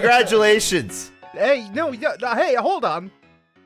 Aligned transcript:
Congratulations. 0.00 1.10
Hey, 1.32 1.68
no, 1.72 1.92
yeah, 1.92 2.16
hey, 2.34 2.54
hold 2.54 2.84
on. 2.84 3.10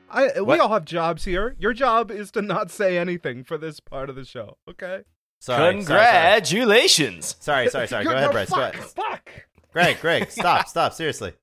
I 0.09 0.29
we 0.35 0.41
What? 0.41 0.59
all 0.59 0.69
have 0.69 0.85
jobs 0.85 1.23
here. 1.25 1.55
Your 1.59 1.73
job 1.73 2.11
is 2.11 2.31
to 2.31 2.41
not 2.41 2.69
say 2.71 2.97
anything 2.97 3.43
for 3.43 3.57
this 3.57 3.79
part 3.79 4.09
of 4.09 4.15
the 4.15 4.23
show, 4.25 4.57
okay? 4.69 5.01
Sorry. 5.41 5.57
sorry, 5.59 5.73
Congratulations. 5.75 7.35
Sorry, 7.39 7.69
sorry, 7.69 7.87
sorry. 7.87 8.03
Go 8.03 8.11
You're- 8.11 8.19
ahead, 8.21 8.29
no, 8.29 8.33
Bryce. 8.33 8.49
Go 8.49 8.55
fuck, 8.57 8.73
ahead. 8.75 8.85
fuck. 8.89 9.29
Greg, 9.73 9.97
Greg, 10.01 10.29
stop, 10.31 10.67
stop. 10.67 10.93
Seriously. 10.93 11.33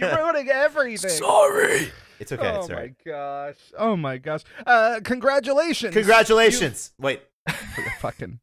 You're 0.00 0.16
ruining 0.16 0.48
everything. 0.48 1.10
Sorry. 1.10 1.90
It's 2.18 2.32
okay. 2.32 2.48
oh 2.48 2.60
It's 2.60 2.70
all 2.70 2.76
my 2.76 2.92
gosh. 3.04 3.54
Oh 3.78 3.96
my 3.96 4.18
gosh. 4.18 4.42
Uh 4.66 5.00
congratulations. 5.04 5.92
Congratulations. 5.94 6.92
Wait. 6.98 7.20
You, 7.78 7.84
fucking 8.00 8.40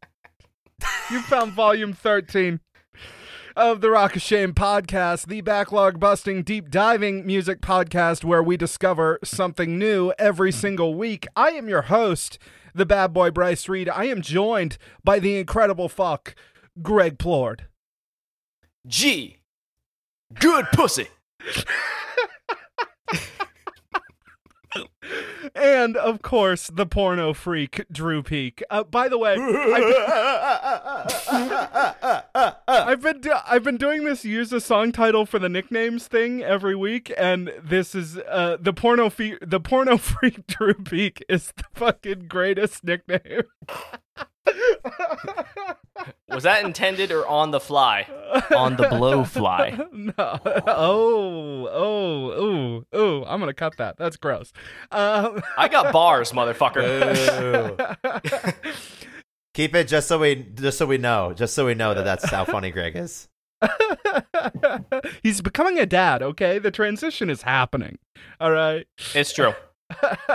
You 1.11 1.21
found 1.23 1.51
volume 1.53 1.91
13 1.93 2.59
of 3.55 3.81
the 3.81 3.89
Rock 3.89 4.15
of 4.15 4.21
Shame 4.21 4.53
podcast, 4.53 5.27
the 5.27 5.41
backlog 5.41 5.99
busting, 5.99 6.43
deep 6.43 6.69
diving 6.69 7.25
music 7.25 7.61
podcast 7.61 8.23
where 8.23 8.41
we 8.41 8.57
discover 8.57 9.19
something 9.23 9.77
new 9.77 10.11
every 10.17 10.51
single 10.51 10.95
week. 10.95 11.27
I 11.35 11.49
am 11.51 11.69
your 11.69 11.83
host, 11.83 12.39
the 12.73 12.85
bad 12.85 13.13
boy 13.13 13.31
Bryce 13.31 13.69
Reed. 13.69 13.89
I 13.89 14.05
am 14.05 14.21
joined 14.21 14.77
by 15.03 15.19
the 15.19 15.37
incredible 15.37 15.89
fuck, 15.89 16.35
Greg 16.81 17.19
Plord. 17.19 17.67
G. 18.87 19.37
Good 20.33 20.65
pussy. 20.73 21.07
And 25.55 25.95
of 25.95 26.23
course, 26.23 26.67
the 26.73 26.87
porno 26.87 27.31
freak, 27.33 27.85
Drew 27.91 28.23
Peak. 28.23 28.63
Uh, 28.71 28.83
by 28.83 29.07
the 29.07 29.19
way, 29.19 29.35
I've, 29.37 29.53
I've 32.67 33.01
been 33.01 33.21
do- 33.21 33.35
I've 33.45 33.63
been 33.63 33.77
doing 33.77 34.03
this 34.03 34.25
use 34.25 34.51
a 34.51 34.59
song 34.59 34.91
title 34.91 35.27
for 35.27 35.37
the 35.37 35.49
nicknames 35.49 36.07
thing 36.07 36.41
every 36.43 36.75
week, 36.75 37.13
and 37.17 37.53
this 37.63 37.93
is 37.93 38.17
uh, 38.17 38.57
the 38.59 38.73
porno 38.73 39.11
fe- 39.11 39.37
the 39.41 39.59
porno 39.59 39.97
freak 39.97 40.47
Drew 40.47 40.73
Peak 40.73 41.23
is 41.29 41.53
the 41.55 41.65
fucking 41.73 42.27
greatest 42.27 42.83
nickname. 42.83 43.43
Was 46.29 46.43
that 46.43 46.65
intended 46.65 47.11
or 47.11 47.27
on 47.27 47.51
the 47.51 47.59
fly? 47.59 48.07
On 48.55 48.75
the 48.75 48.87
blow 48.87 49.23
fly. 49.23 49.77
no. 49.93 50.13
Oh, 50.17 51.67
oh, 51.71 52.43
ooh, 52.43 52.85
ooh. 52.95 53.23
I'm 53.25 53.39
gonna 53.39 53.53
cut 53.53 53.77
that. 53.77 53.97
That's 53.97 54.17
gross. 54.17 54.51
Um, 54.91 55.43
I 55.57 55.67
got 55.67 55.93
bars, 55.93 56.31
motherfucker. 56.33 57.13
Keep 59.53 59.75
it 59.75 59.87
just 59.87 60.07
so 60.07 60.17
we 60.19 60.35
just 60.35 60.79
so 60.79 60.87
we 60.87 60.97
know, 60.97 61.33
just 61.33 61.53
so 61.53 61.65
we 61.65 61.75
know 61.75 61.93
that 61.93 62.03
that's 62.03 62.29
how 62.29 62.45
funny 62.45 62.71
Greg 62.71 62.95
is. 62.95 63.29
He's 65.21 65.41
becoming 65.41 65.77
a 65.77 65.85
dad, 65.85 66.23
okay? 66.23 66.57
The 66.57 66.71
transition 66.71 67.29
is 67.29 67.43
happening. 67.43 67.99
All 68.39 68.51
right. 68.51 68.87
It's 69.13 69.31
true. 69.31 69.53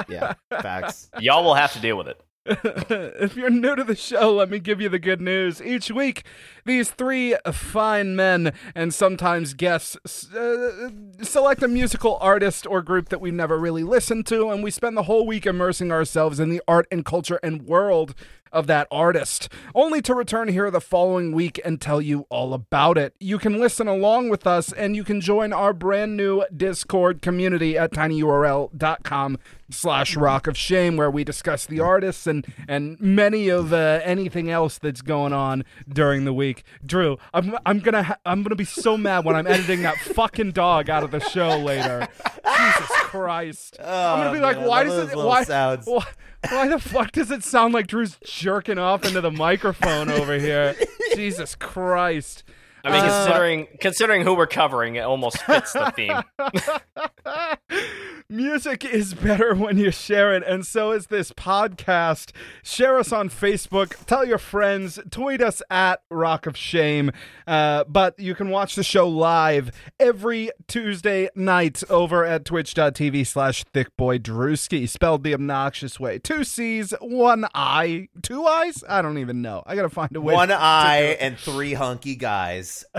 Yeah, 0.08 0.34
facts. 0.50 1.10
Y'all 1.18 1.42
will 1.42 1.54
have 1.54 1.72
to 1.72 1.80
deal 1.80 1.98
with 1.98 2.06
it. 2.06 2.20
if 2.90 3.36
you're 3.36 3.50
new 3.50 3.76
to 3.76 3.84
the 3.84 3.94
show, 3.94 4.34
let 4.34 4.48
me 4.48 4.58
give 4.58 4.80
you 4.80 4.88
the 4.88 4.98
good 4.98 5.20
news. 5.20 5.60
Each 5.60 5.90
week, 5.90 6.24
these 6.64 6.90
three 6.90 7.36
fine 7.52 8.16
men 8.16 8.54
and 8.74 8.94
sometimes 8.94 9.52
guests 9.52 10.32
uh, 10.32 10.88
select 11.20 11.62
a 11.62 11.68
musical 11.68 12.16
artist 12.22 12.66
or 12.66 12.80
group 12.80 13.10
that 13.10 13.20
we've 13.20 13.34
never 13.34 13.58
really 13.58 13.82
listened 13.82 14.26
to, 14.28 14.48
and 14.48 14.62
we 14.62 14.70
spend 14.70 14.96
the 14.96 15.02
whole 15.02 15.26
week 15.26 15.44
immersing 15.44 15.92
ourselves 15.92 16.40
in 16.40 16.48
the 16.48 16.62
art 16.66 16.86
and 16.90 17.04
culture 17.04 17.38
and 17.42 17.62
world 17.62 18.14
of 18.52 18.66
that 18.68 18.86
artist, 18.90 19.48
only 19.74 20.00
to 20.02 20.14
return 20.14 20.48
here 20.48 20.70
the 20.70 20.80
following 20.80 21.32
week 21.32 21.60
and 21.64 21.80
tell 21.80 22.00
you 22.00 22.26
all 22.30 22.54
about 22.54 22.98
it. 22.98 23.14
You 23.20 23.38
can 23.38 23.58
listen 23.58 23.88
along 23.88 24.28
with 24.28 24.46
us, 24.46 24.72
and 24.72 24.94
you 24.96 25.04
can 25.04 25.20
join 25.20 25.52
our 25.52 25.72
brand 25.72 26.16
new 26.16 26.44
Discord 26.56 27.22
community 27.22 27.76
at 27.78 27.92
tinyurl.com 27.92 29.38
slash 29.70 30.16
rock 30.16 30.46
of 30.46 30.56
shame 30.56 30.96
where 30.96 31.10
we 31.10 31.22
discuss 31.24 31.66
the 31.66 31.78
artists 31.78 32.26
and 32.26 32.46
and 32.66 32.98
many 33.00 33.50
of 33.50 33.70
uh, 33.70 34.00
anything 34.02 34.50
else 34.50 34.78
that's 34.78 35.02
going 35.02 35.34
on 35.34 35.62
during 35.86 36.24
the 36.24 36.32
week. 36.32 36.62
Drew 36.86 37.18
i'm 37.34 37.54
i'm 37.66 37.80
gonna 37.80 38.02
ha- 38.02 38.16
i'm 38.24 38.42
gonna 38.42 38.54
be 38.56 38.64
so 38.64 38.96
mad 38.96 39.26
when 39.26 39.36
i'm 39.36 39.46
editing 39.46 39.82
that 39.82 39.98
fucking 39.98 40.52
dog 40.52 40.88
out 40.88 41.02
of 41.04 41.10
the 41.10 41.20
show 41.20 41.58
later. 41.58 42.08
Jesus 42.46 42.90
christ. 43.02 43.76
I'm 43.80 44.20
gonna 44.20 44.32
be 44.32 44.38
Oh, 44.38 44.42
like 44.42 44.56
why 44.66 44.84
does 44.84 45.10
it 45.10 45.14
why, 45.16 45.44
why 45.44 46.06
why 46.48 46.68
the 46.68 46.78
fuck 46.78 47.12
does 47.12 47.30
it 47.30 47.44
sound 47.44 47.74
like 47.74 47.86
drew's 47.88 48.16
jerking 48.38 48.78
off 48.78 49.04
into 49.04 49.20
the 49.20 49.30
microphone 49.30 50.10
over 50.10 50.38
here 50.38 50.74
jesus 51.14 51.54
christ 51.56 52.44
I 52.84 52.92
mean, 52.92 53.00
Uh, 53.04 53.24
considering 53.24 53.66
considering 53.80 54.22
who 54.22 54.34
we're 54.34 54.46
covering, 54.46 54.94
it 54.94 55.00
almost 55.00 55.38
fits 55.42 55.72
the 55.72 55.90
theme. 55.96 56.22
Music 58.30 58.84
is 58.84 59.14
better 59.14 59.54
when 59.54 59.78
you 59.78 59.90
share 59.90 60.34
it, 60.34 60.42
and 60.46 60.66
so 60.66 60.92
is 60.92 61.06
this 61.06 61.32
podcast. 61.32 62.30
Share 62.62 62.98
us 62.98 63.10
on 63.10 63.30
Facebook, 63.30 64.04
tell 64.04 64.22
your 64.22 64.36
friends, 64.36 64.98
tweet 65.10 65.40
us 65.40 65.62
at 65.70 66.02
Rock 66.10 66.44
of 66.46 66.54
Shame. 66.54 67.10
Uh, 67.46 67.84
but 67.84 68.18
you 68.18 68.34
can 68.34 68.50
watch 68.50 68.74
the 68.74 68.84
show 68.84 69.08
live 69.08 69.70
every 69.98 70.50
Tuesday 70.66 71.30
night 71.34 71.82
over 71.88 72.22
at 72.26 72.44
twitch.tv 72.44 73.26
slash 73.26 73.64
thickboydrewski, 73.72 74.86
spelled 74.86 75.24
the 75.24 75.32
obnoxious 75.32 75.98
way. 75.98 76.18
Two 76.18 76.44
C's, 76.44 76.92
one 77.00 77.46
I, 77.54 78.08
two 78.20 78.44
eyes? 78.44 78.84
I 78.86 79.00
don't 79.00 79.16
even 79.16 79.40
know. 79.40 79.62
I 79.64 79.74
gotta 79.74 79.88
find 79.88 80.14
a 80.14 80.20
way. 80.20 80.34
One 80.34 80.52
eye 80.52 81.16
and 81.18 81.38
three 81.38 81.72
hunky 81.72 82.14
guys. 82.14 82.84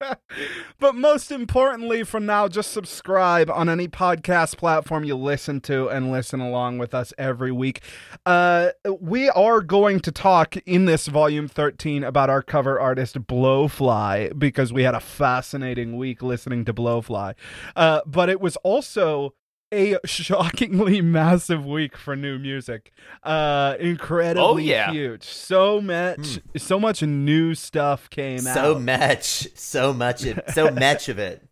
but 0.78 0.94
most 0.94 1.30
importantly, 1.30 2.04
for 2.04 2.20
now, 2.20 2.48
just 2.48 2.72
subscribe 2.72 3.50
on 3.50 3.68
any 3.68 3.88
podcast 3.88 4.56
platform 4.56 5.04
you 5.04 5.16
listen 5.16 5.60
to 5.62 5.88
and 5.88 6.10
listen 6.12 6.40
along 6.40 6.78
with 6.78 6.94
us 6.94 7.12
every 7.18 7.52
week. 7.52 7.80
Uh, 8.24 8.70
we 9.00 9.28
are 9.30 9.60
going 9.60 10.00
to 10.00 10.12
talk 10.12 10.56
in 10.58 10.84
this 10.84 11.06
volume 11.06 11.48
13 11.48 12.04
about 12.04 12.30
our 12.30 12.42
cover 12.42 12.78
artist 12.78 13.18
Blowfly 13.26 14.38
because 14.38 14.72
we 14.72 14.82
had 14.82 14.94
a 14.94 15.00
fascinating 15.00 15.96
week 15.96 16.22
listening 16.22 16.64
to 16.64 16.72
Blowfly. 16.72 17.34
Uh, 17.74 18.00
but 18.06 18.28
it 18.28 18.40
was 18.40 18.56
also 18.56 19.34
a 19.72 19.96
shockingly 20.04 21.00
massive 21.02 21.64
week 21.64 21.96
for 21.96 22.16
new 22.16 22.38
music. 22.38 22.92
Uh 23.22 23.74
incredibly 23.78 24.42
Oh, 24.44 24.56
yeah. 24.56 24.90
huge. 24.92 25.24
So 25.24 25.80
much 25.80 26.40
so 26.56 26.78
much 26.80 27.02
new 27.02 27.54
stuff 27.54 28.08
came 28.10 28.46
out. 28.46 28.54
So 28.54 28.78
much, 28.78 29.48
so 29.56 29.92
much, 29.92 30.24
of- 30.24 30.40
so 30.54 30.70
much 30.72 31.08
of 31.08 31.18
it. 31.18 31.44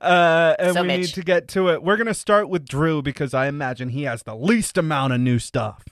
uh, 0.00 0.54
and 0.58 0.74
So 0.74 0.82
we 0.82 0.88
need 0.88 1.06
to 1.14 1.22
get 1.22 1.48
to 1.48 1.68
it. 1.70 1.82
We're 1.82 1.96
gonna 1.96 2.14
start 2.14 2.48
with 2.48 2.66
Drew 2.66 3.02
because 3.02 3.34
I 3.34 3.46
imagine 3.48 3.88
he 3.90 4.04
has 4.04 4.22
the 4.22 4.36
least 4.36 4.78
amount 4.78 5.12
of 5.12 5.20
new 5.20 5.38
stuff. 5.38 5.84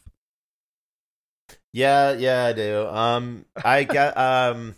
Yeah, 1.73 2.13
yeah, 2.13 2.47
I 2.47 2.53
do. 2.53 2.87
Um, 2.89 3.45
I 3.65 3.85
got 3.85 4.17
um. 4.57 4.75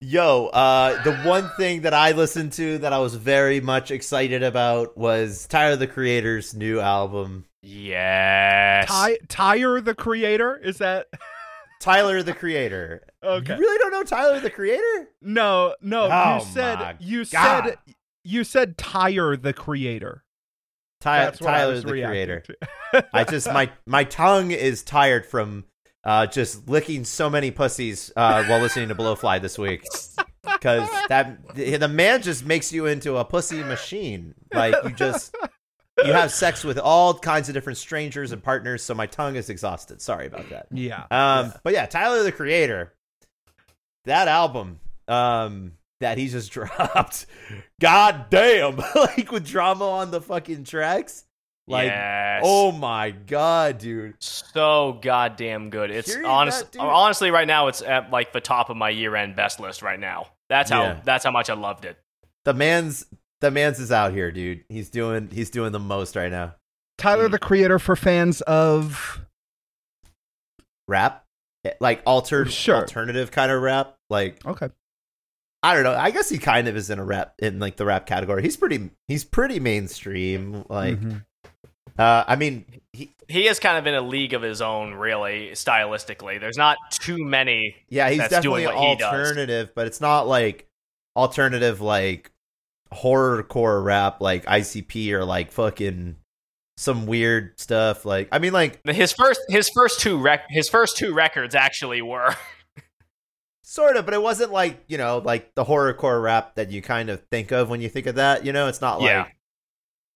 Yo, 0.00 0.46
uh, 0.46 1.02
the 1.02 1.16
one 1.28 1.50
thing 1.56 1.82
that 1.82 1.92
I 1.92 2.12
listened 2.12 2.52
to 2.52 2.78
that 2.78 2.92
I 2.92 2.98
was 2.98 3.16
very 3.16 3.60
much 3.60 3.90
excited 3.90 4.44
about 4.44 4.96
was 4.96 5.46
Tyler 5.48 5.74
the 5.74 5.88
Creator's 5.88 6.54
new 6.54 6.78
album. 6.78 7.46
Yes. 7.62 8.88
Ty- 8.88 9.18
Tyre 9.28 9.80
the 9.80 9.94
creator 9.96 10.56
is 10.56 10.78
that? 10.78 11.08
Tyler 11.80 12.22
the 12.22 12.32
Creator. 12.32 13.02
Okay. 13.22 13.54
You 13.54 13.58
really 13.60 13.78
don't 13.78 13.90
know 13.90 14.04
Tyler 14.04 14.38
the 14.40 14.50
Creator? 14.50 15.08
No, 15.20 15.74
no. 15.80 16.04
Oh 16.04 16.06
you 16.06 16.10
my 16.10 16.38
said 16.40 16.96
you 17.00 17.24
God. 17.26 17.64
said 17.66 17.78
you 18.24 18.44
said 18.44 18.78
Tyre 18.78 19.36
the 19.36 19.52
creator. 19.52 20.22
Ty- 21.00 21.24
That's 21.24 21.40
what 21.40 21.50
Tyler 21.50 21.80
the 21.80 21.88
Creator. 21.88 22.44
I 23.12 23.24
just 23.24 23.46
my 23.52 23.70
my 23.86 24.04
tongue 24.04 24.50
is 24.52 24.82
tired 24.84 25.26
from 25.26 25.64
uh, 26.08 26.26
just 26.26 26.66
licking 26.68 27.04
so 27.04 27.28
many 27.28 27.50
pussies 27.50 28.10
uh, 28.16 28.42
while 28.46 28.60
listening 28.60 28.88
to 28.88 28.94
Blowfly 28.94 29.40
this 29.42 29.58
week. 29.58 29.84
Because 30.42 30.88
that 31.08 31.54
the 31.54 31.88
man 31.88 32.22
just 32.22 32.44
makes 32.44 32.72
you 32.72 32.86
into 32.86 33.16
a 33.16 33.24
pussy 33.24 33.62
machine. 33.62 34.34
Like 34.52 34.74
you 34.82 34.90
just 34.90 35.32
you 36.04 36.12
have 36.12 36.32
sex 36.32 36.64
with 36.64 36.78
all 36.78 37.16
kinds 37.16 37.48
of 37.48 37.54
different 37.54 37.76
strangers 37.76 38.32
and 38.32 38.42
partners. 38.42 38.82
So 38.82 38.94
my 38.94 39.06
tongue 39.06 39.36
is 39.36 39.50
exhausted. 39.50 40.00
Sorry 40.00 40.26
about 40.26 40.48
that. 40.50 40.66
yeah. 40.72 41.04
Um, 41.10 41.52
but 41.62 41.74
yeah, 41.74 41.86
Tyler 41.86 42.24
the 42.24 42.32
Creator, 42.32 42.92
that 44.06 44.26
album, 44.26 44.80
um, 45.06 45.72
that 46.00 46.18
he 46.18 46.28
just 46.28 46.50
dropped, 46.52 47.26
god 47.80 48.26
damn, 48.30 48.76
like 48.96 49.30
with 49.30 49.46
drama 49.46 49.88
on 49.88 50.10
the 50.10 50.20
fucking 50.20 50.64
tracks, 50.64 51.24
like, 51.68 51.86
yes. 51.86 52.42
oh 52.44 52.72
my 52.72 53.10
god, 53.10 53.78
dude, 53.78 54.14
so 54.20 54.98
goddamn 55.02 55.70
good. 55.70 55.90
It's 55.90 56.10
Hearing 56.12 56.26
honest. 56.26 56.72
that, 56.72 56.80
honestly, 56.80 57.30
right 57.30 57.46
now 57.46 57.68
it's 57.68 57.82
at 57.82 58.10
like 58.10 58.32
the 58.32 58.40
top 58.40 58.70
of 58.70 58.76
my 58.76 58.90
year-end 58.90 59.36
best 59.36 59.60
list 59.60 59.82
right 59.82 60.00
now. 60.00 60.28
That's 60.48 60.70
how. 60.70 60.82
Yeah. 60.82 61.00
That's 61.04 61.24
how 61.24 61.30
much 61.30 61.50
I 61.50 61.54
loved 61.54 61.84
it. 61.84 61.98
the 62.44 62.54
man's 62.54 63.06
the 63.40 63.50
man's 63.50 63.78
is 63.78 63.92
out 63.92 64.12
here, 64.12 64.30
dude. 64.32 64.64
He's 64.68 64.88
doing 64.90 65.28
he's 65.32 65.50
doing 65.50 65.72
the 65.72 65.78
most 65.78 66.16
right 66.16 66.30
now. 66.30 66.54
Tyler 66.96 67.28
the 67.28 67.38
creator 67.38 67.78
for 67.78 67.94
fans 67.94 68.40
of 68.40 69.20
Rap, 70.88 71.24
eh, 71.64 71.72
like 71.80 72.02
altered 72.06 72.50
Sure. 72.50 72.76
alternative 72.76 73.30
kind 73.30 73.52
of 73.52 73.60
rap. 73.62 73.94
Like 74.10 74.44
Okay. 74.46 74.70
I 75.62 75.74
don't 75.74 75.82
know. 75.82 75.94
I 75.94 76.10
guess 76.12 76.28
he 76.28 76.38
kind 76.38 76.68
of 76.68 76.76
is 76.76 76.88
in 76.88 76.98
a 76.98 77.04
rap 77.04 77.34
in 77.40 77.58
like 77.58 77.76
the 77.76 77.84
rap 77.84 78.06
category. 78.06 78.42
He's 78.42 78.56
pretty 78.56 78.90
he's 79.06 79.24
pretty 79.24 79.60
mainstream. 79.60 80.64
Like 80.68 80.98
Mhm. 81.00 81.24
Uh 81.98 82.24
I 82.26 82.36
mean 82.36 82.64
he 82.92 83.12
He 83.28 83.46
is 83.46 83.58
kind 83.60 83.76
of 83.78 83.86
in 83.86 83.94
a 83.94 84.00
league 84.00 84.32
of 84.34 84.42
his 84.42 84.60
own, 84.62 84.94
really, 84.94 85.50
stylistically. 85.52 86.40
There's 86.40 86.56
not 86.56 86.78
too 86.90 87.18
many. 87.22 87.76
yeah, 87.88 88.08
he's 88.10 88.18
definitely 88.20 88.62
doing 88.62 88.74
what 88.74 88.88
he 88.88 88.96
does. 88.96 89.12
alternative, 89.12 89.72
but 89.74 89.86
it's 89.86 90.00
not 90.00 90.26
like 90.26 90.66
alternative 91.16 91.80
like 91.80 92.32
horrorcore 92.92 93.84
rap 93.84 94.20
like 94.20 94.46
ICP 94.46 95.12
or 95.12 95.24
like 95.24 95.52
fucking 95.52 96.16
some 96.78 97.06
weird 97.06 97.58
stuff 97.60 98.04
like 98.06 98.28
I 98.32 98.38
mean 98.38 98.52
like 98.52 98.80
His 98.86 99.12
first, 99.12 99.40
his 99.48 99.68
first 99.74 100.00
two 100.00 100.18
rec- 100.18 100.46
his 100.48 100.68
first 100.68 100.96
two 100.96 101.12
records 101.12 101.54
actually 101.54 102.00
were. 102.02 102.34
sort 103.62 103.96
of, 103.96 104.06
but 104.06 104.14
it 104.14 104.22
wasn't 104.22 104.50
like, 104.50 104.82
you 104.86 104.96
know, 104.96 105.18
like 105.18 105.54
the 105.54 105.64
horrorcore 105.64 106.22
rap 106.22 106.54
that 106.54 106.70
you 106.70 106.80
kind 106.80 107.10
of 107.10 107.22
think 107.30 107.52
of 107.52 107.68
when 107.68 107.82
you 107.82 107.88
think 107.90 108.06
of 108.06 108.14
that, 108.14 108.46
you 108.46 108.52
know, 108.52 108.66
it's 108.68 108.80
not 108.80 109.00
like 109.00 109.10
Yeah. 109.10 109.26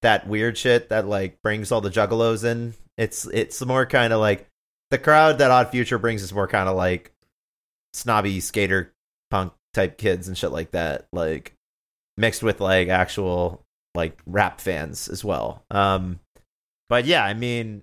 That 0.02 0.26
weird 0.26 0.56
shit 0.58 0.88
that 0.90 1.06
like 1.06 1.40
brings 1.42 1.72
all 1.72 1.80
the 1.80 1.90
juggalos 1.90 2.44
in. 2.44 2.74
It's 2.98 3.26
it's 3.32 3.64
more 3.64 3.86
kind 3.86 4.12
of 4.12 4.20
like 4.20 4.46
the 4.90 4.98
crowd 4.98 5.38
that 5.38 5.50
Odd 5.50 5.70
Future 5.70 5.98
brings 5.98 6.22
is 6.22 6.32
more 6.32 6.46
kind 6.48 6.68
of 6.68 6.76
like 6.76 7.12
snobby 7.94 8.40
skater 8.40 8.92
punk 9.30 9.52
type 9.74 9.96
kids 9.98 10.28
and 10.28 10.36
shit 10.36 10.52
like 10.52 10.72
that, 10.72 11.06
like 11.12 11.54
mixed 12.16 12.42
with 12.42 12.60
like 12.60 12.88
actual 12.88 13.64
like 13.94 14.18
rap 14.26 14.60
fans 14.60 15.08
as 15.08 15.24
well. 15.24 15.64
Um 15.70 16.20
but 16.88 17.04
yeah, 17.06 17.24
I 17.24 17.34
mean 17.34 17.82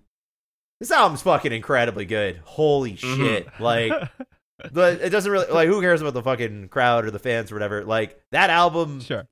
this 0.80 0.92
album's 0.92 1.22
fucking 1.24 1.52
incredibly 1.52 2.06
good. 2.06 2.40
Holy 2.44 2.94
Mhm. 2.94 3.16
shit. 3.18 3.48
Like 3.60 3.92
the 4.72 5.00
it 5.04 5.10
doesn't 5.10 5.32
really 5.32 5.52
like 5.52 5.68
who 5.68 5.82
cares 5.82 6.02
about 6.02 6.14
the 6.14 6.22
fucking 6.24 6.70
crowd 6.70 7.06
or 7.06 7.12
the 7.12 7.20
fans 7.20 7.52
or 7.52 7.56
whatever. 7.56 7.84
Like 7.84 8.22
that 8.32 8.50
album 8.50 9.02
sure. 9.02 9.26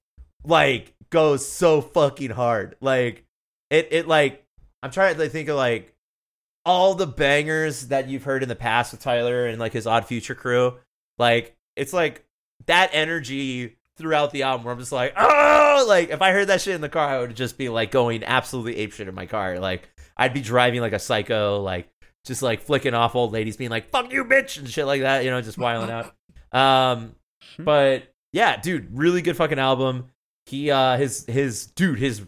like 0.43 0.93
goes 1.09 1.47
so 1.47 1.81
fucking 1.81 2.31
hard. 2.31 2.75
Like 2.81 3.25
it 3.69 3.89
it 3.91 4.07
like 4.07 4.45
I'm 4.83 4.91
trying 4.91 5.15
to 5.17 5.29
think 5.29 5.49
of 5.49 5.55
like 5.55 5.93
all 6.65 6.95
the 6.95 7.07
bangers 7.07 7.87
that 7.87 8.09
you've 8.09 8.23
heard 8.23 8.43
in 8.43 8.49
the 8.49 8.55
past 8.55 8.91
with 8.91 9.01
Tyler 9.01 9.45
and 9.47 9.59
like 9.59 9.73
his 9.73 9.87
Odd 9.87 10.05
Future 10.05 10.35
crew. 10.35 10.75
Like 11.17 11.55
it's 11.75 11.93
like 11.93 12.25
that 12.65 12.89
energy 12.93 13.77
throughout 13.97 14.31
the 14.31 14.43
album 14.43 14.65
where 14.65 14.73
I'm 14.73 14.79
just 14.79 14.91
like, 14.91 15.13
oh 15.17 15.85
like 15.87 16.09
if 16.09 16.21
I 16.21 16.31
heard 16.31 16.47
that 16.47 16.61
shit 16.61 16.75
in 16.75 16.81
the 16.81 16.89
car, 16.89 17.07
I 17.09 17.19
would 17.19 17.35
just 17.35 17.57
be 17.57 17.69
like 17.69 17.91
going 17.91 18.23
absolutely 18.23 18.75
apeshit 18.85 19.07
in 19.07 19.15
my 19.15 19.25
car. 19.25 19.59
Like 19.59 19.89
I'd 20.15 20.33
be 20.33 20.41
driving 20.41 20.81
like 20.81 20.93
a 20.93 20.99
psycho, 20.99 21.61
like 21.61 21.89
just 22.25 22.41
like 22.41 22.61
flicking 22.61 22.93
off 22.93 23.15
old 23.15 23.31
ladies 23.31 23.57
being 23.57 23.69
like, 23.69 23.89
fuck 23.89 24.11
you 24.11 24.25
bitch 24.25 24.57
and 24.57 24.69
shit 24.69 24.85
like 24.85 25.01
that, 25.01 25.23
you 25.23 25.31
know, 25.31 25.41
just 25.41 25.57
wiling 25.57 25.89
out. 25.89 26.13
Um 26.49 27.13
but 27.59 28.13
yeah, 28.31 28.55
dude, 28.55 28.97
really 28.97 29.21
good 29.21 29.35
fucking 29.35 29.59
album. 29.59 30.07
He 30.47 30.71
uh 30.71 30.97
his 30.97 31.25
his 31.27 31.67
dude, 31.67 31.99
his 31.99 32.23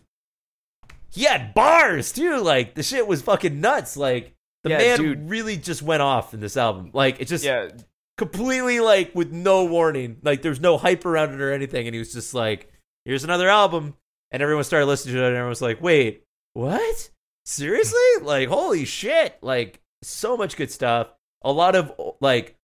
he 1.12 1.24
had 1.24 1.54
bars 1.54 2.12
too. 2.12 2.38
Like 2.38 2.76
the 2.76 2.84
shit 2.84 3.08
was 3.08 3.22
fucking 3.22 3.60
nuts. 3.62 3.98
Like 3.98 4.34
the 4.64 4.72
Yeah, 4.72 4.78
man 4.78 4.98
dude. 5.00 5.30
really 5.30 5.58
just 5.58 5.82
went 5.82 6.02
off 6.02 6.34
in 6.34 6.40
this 6.40 6.58
album. 6.58 6.92
Like 6.94 7.20
it 7.22 7.28
just 7.28 7.44
Yeah, 7.44 7.70
completely 8.18 8.80
like 8.80 9.16
with 9.16 9.32
no 9.32 9.66
warning. 9.66 10.18
Like 10.22 10.42
there's 10.42 10.60
no 10.60 10.78
hype 10.78 11.06
around 11.06 11.34
it 11.34 11.42
or 11.42 11.52
anything. 11.52 11.88
And 11.88 11.94
he 11.96 12.00
was 12.00 12.14
just 12.14 12.34
like, 12.34 12.72
here's 13.06 13.24
another 13.24 13.50
album. 13.50 13.96
And 14.32 14.44
everyone 14.44 14.64
started 14.66 14.86
listening 14.86 15.16
to 15.16 15.22
it 15.24 15.28
and 15.28 15.36
everyone 15.36 15.50
was 15.50 15.62
like, 15.62 15.82
wait, 15.82 16.24
what? 16.54 17.10
Seriously? 17.46 18.00
like, 18.22 18.48
holy 18.50 18.86
shit. 18.86 19.38
Like 19.42 19.80
so 20.04 20.38
much 20.38 20.56
good 20.58 20.70
stuff. 20.72 21.08
A 21.42 21.52
lot 21.52 21.76
of 21.76 21.94
like 22.22 22.56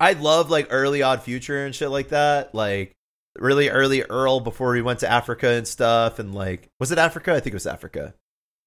I 0.00 0.14
love 0.14 0.50
like 0.50 0.66
early 0.70 1.02
odd 1.02 1.22
future 1.22 1.64
and 1.64 1.74
shit 1.74 1.90
like 1.90 2.08
that. 2.08 2.54
Like 2.54 2.96
really 3.38 3.68
early 3.68 4.02
Earl 4.02 4.40
before 4.40 4.74
he 4.74 4.82
went 4.82 5.00
to 5.00 5.10
Africa 5.10 5.48
and 5.50 5.66
stuff. 5.66 6.18
And 6.18 6.34
like 6.34 6.68
was 6.80 6.92
it 6.92 6.98
Africa? 6.98 7.32
I 7.32 7.40
think 7.40 7.52
it 7.52 7.54
was 7.54 7.66
Africa. 7.66 8.14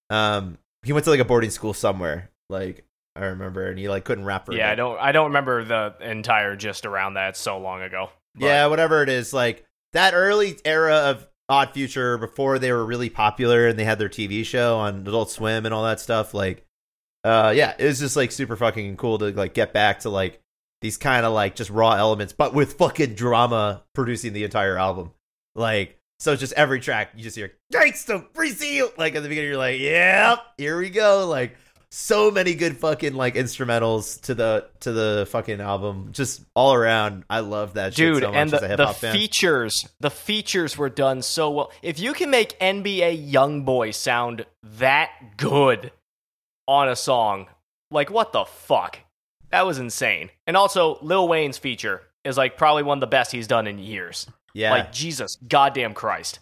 Um 0.09 0.57
he 0.83 0.93
went 0.93 1.03
to 1.05 1.11
like 1.11 1.19
a 1.19 1.25
boarding 1.25 1.49
school 1.51 1.73
somewhere. 1.73 2.29
Like 2.49 2.85
I 3.15 3.25
remember 3.25 3.67
and 3.67 3.79
he 3.79 3.87
like 3.89 4.03
couldn't 4.05 4.25
rap 4.25 4.45
for 4.45 4.53
yeah. 4.53 4.69
I 4.71 4.75
don't, 4.75 4.99
I 4.99 5.11
don't 5.11 5.27
remember 5.27 5.63
the 5.63 5.95
entire 6.01 6.55
gist 6.55 6.85
around 6.85 7.13
that. 7.13 7.29
It's 7.29 7.39
so 7.39 7.57
long 7.57 7.81
ago. 7.81 8.09
But- 8.35 8.45
Yeah, 8.45 8.67
whatever 8.67 9.01
it 9.03 9.09
is, 9.09 9.33
like 9.33 9.65
that 9.93 10.13
early 10.13 10.57
era 10.65 10.95
of 10.95 11.25
Odd 11.47 11.71
Future 11.73 12.17
before 12.17 12.59
they 12.59 12.71
were 12.71 12.85
really 12.85 13.09
popular 13.09 13.67
and 13.67 13.79
they 13.79 13.83
had 13.85 13.99
their 13.99 14.09
TV 14.09 14.43
show 14.45 14.77
on 14.79 15.07
Adult 15.07 15.29
Swim 15.31 15.65
and 15.65 15.73
all 15.73 15.83
that 15.83 15.99
stuff. 15.99 16.33
Like, 16.33 16.65
uh, 17.23 17.53
yeah, 17.55 17.73
it 17.79 17.85
was 17.85 17.99
just 17.99 18.15
like 18.15 18.31
super 18.31 18.55
fucking 18.57 18.97
cool 18.97 19.17
to 19.19 19.31
like 19.31 19.53
get 19.53 19.71
back 19.71 19.99
to 20.01 20.09
like 20.09 20.41
these 20.85 20.97
kind 20.97 21.25
of 21.25 21.33
like 21.33 21.55
just 21.55 21.71
raw 21.71 21.93
elements, 21.93 22.31
but 22.31 22.53
with 22.53 22.73
fucking 22.73 23.15
drama 23.15 23.83
producing 23.93 24.33
the 24.33 24.43
entire 24.43 24.77
album. 24.77 25.11
Like, 25.55 25.99
so 26.19 26.35
just 26.35 26.53
every 26.53 26.79
track 26.79 27.09
you 27.15 27.23
just 27.23 27.35
hear 27.35 27.53
"Gangsta 27.73 28.23
Seal." 28.53 28.91
Like 28.95 29.15
at 29.15 29.23
the 29.23 29.29
beginning, 29.29 29.49
you're 29.49 29.57
like, 29.57 29.79
"Yep, 29.79 30.39
here 30.59 30.77
we 30.77 30.91
go." 30.91 31.27
Like 31.27 31.57
so 31.89 32.29
many 32.29 32.53
good 32.53 32.77
fucking 32.77 33.15
like 33.15 33.33
instrumentals 33.33 34.21
to 34.21 34.35
the 34.35 34.67
to 34.81 34.91
the 34.91 35.27
fucking 35.31 35.59
album. 35.59 36.09
Just 36.11 36.43
all 36.55 36.73
around, 36.73 37.23
I 37.31 37.39
love 37.39 37.73
that 37.73 37.95
shit 37.95 38.13
dude 38.13 38.23
so 38.23 38.29
much 38.29 38.37
and 38.37 38.53
as 38.53 38.61
a 38.61 38.67
the, 38.67 38.75
the 38.75 38.87
fan. 38.87 39.13
features 39.13 39.89
the 40.01 40.11
features 40.11 40.77
were 40.77 40.89
done 40.89 41.23
so 41.23 41.49
well 41.49 41.71
if 41.81 41.99
you 41.99 42.13
can 42.13 42.29
make 42.29 42.59
nba 42.59 43.31
youngboy 43.31 43.93
sound 43.93 44.45
that 44.61 45.09
good 45.37 45.91
on 46.67 46.89
a 46.89 46.95
song 46.95 47.47
like 47.91 48.09
what 48.11 48.33
the 48.33 48.45
fuck 48.45 48.99
that 49.55 49.65
was 49.65 49.79
insane 49.79 50.29
and 50.47 50.57
also 50.57 50.97
lil 51.01 51.27
wayne's 51.27 51.57
feature 51.57 52.01
is 52.23 52.37
like 52.37 52.57
probably 52.57 52.83
one 52.83 52.97
of 52.97 53.01
the 53.01 53.07
best 53.07 53.31
he's 53.31 53.47
done 53.47 53.67
in 53.67 53.79
years 53.79 54.27
yeah, 54.53 54.71
like 54.71 54.91
jesus 54.91 55.37
goddamn 55.47 55.93
christ 55.93 56.39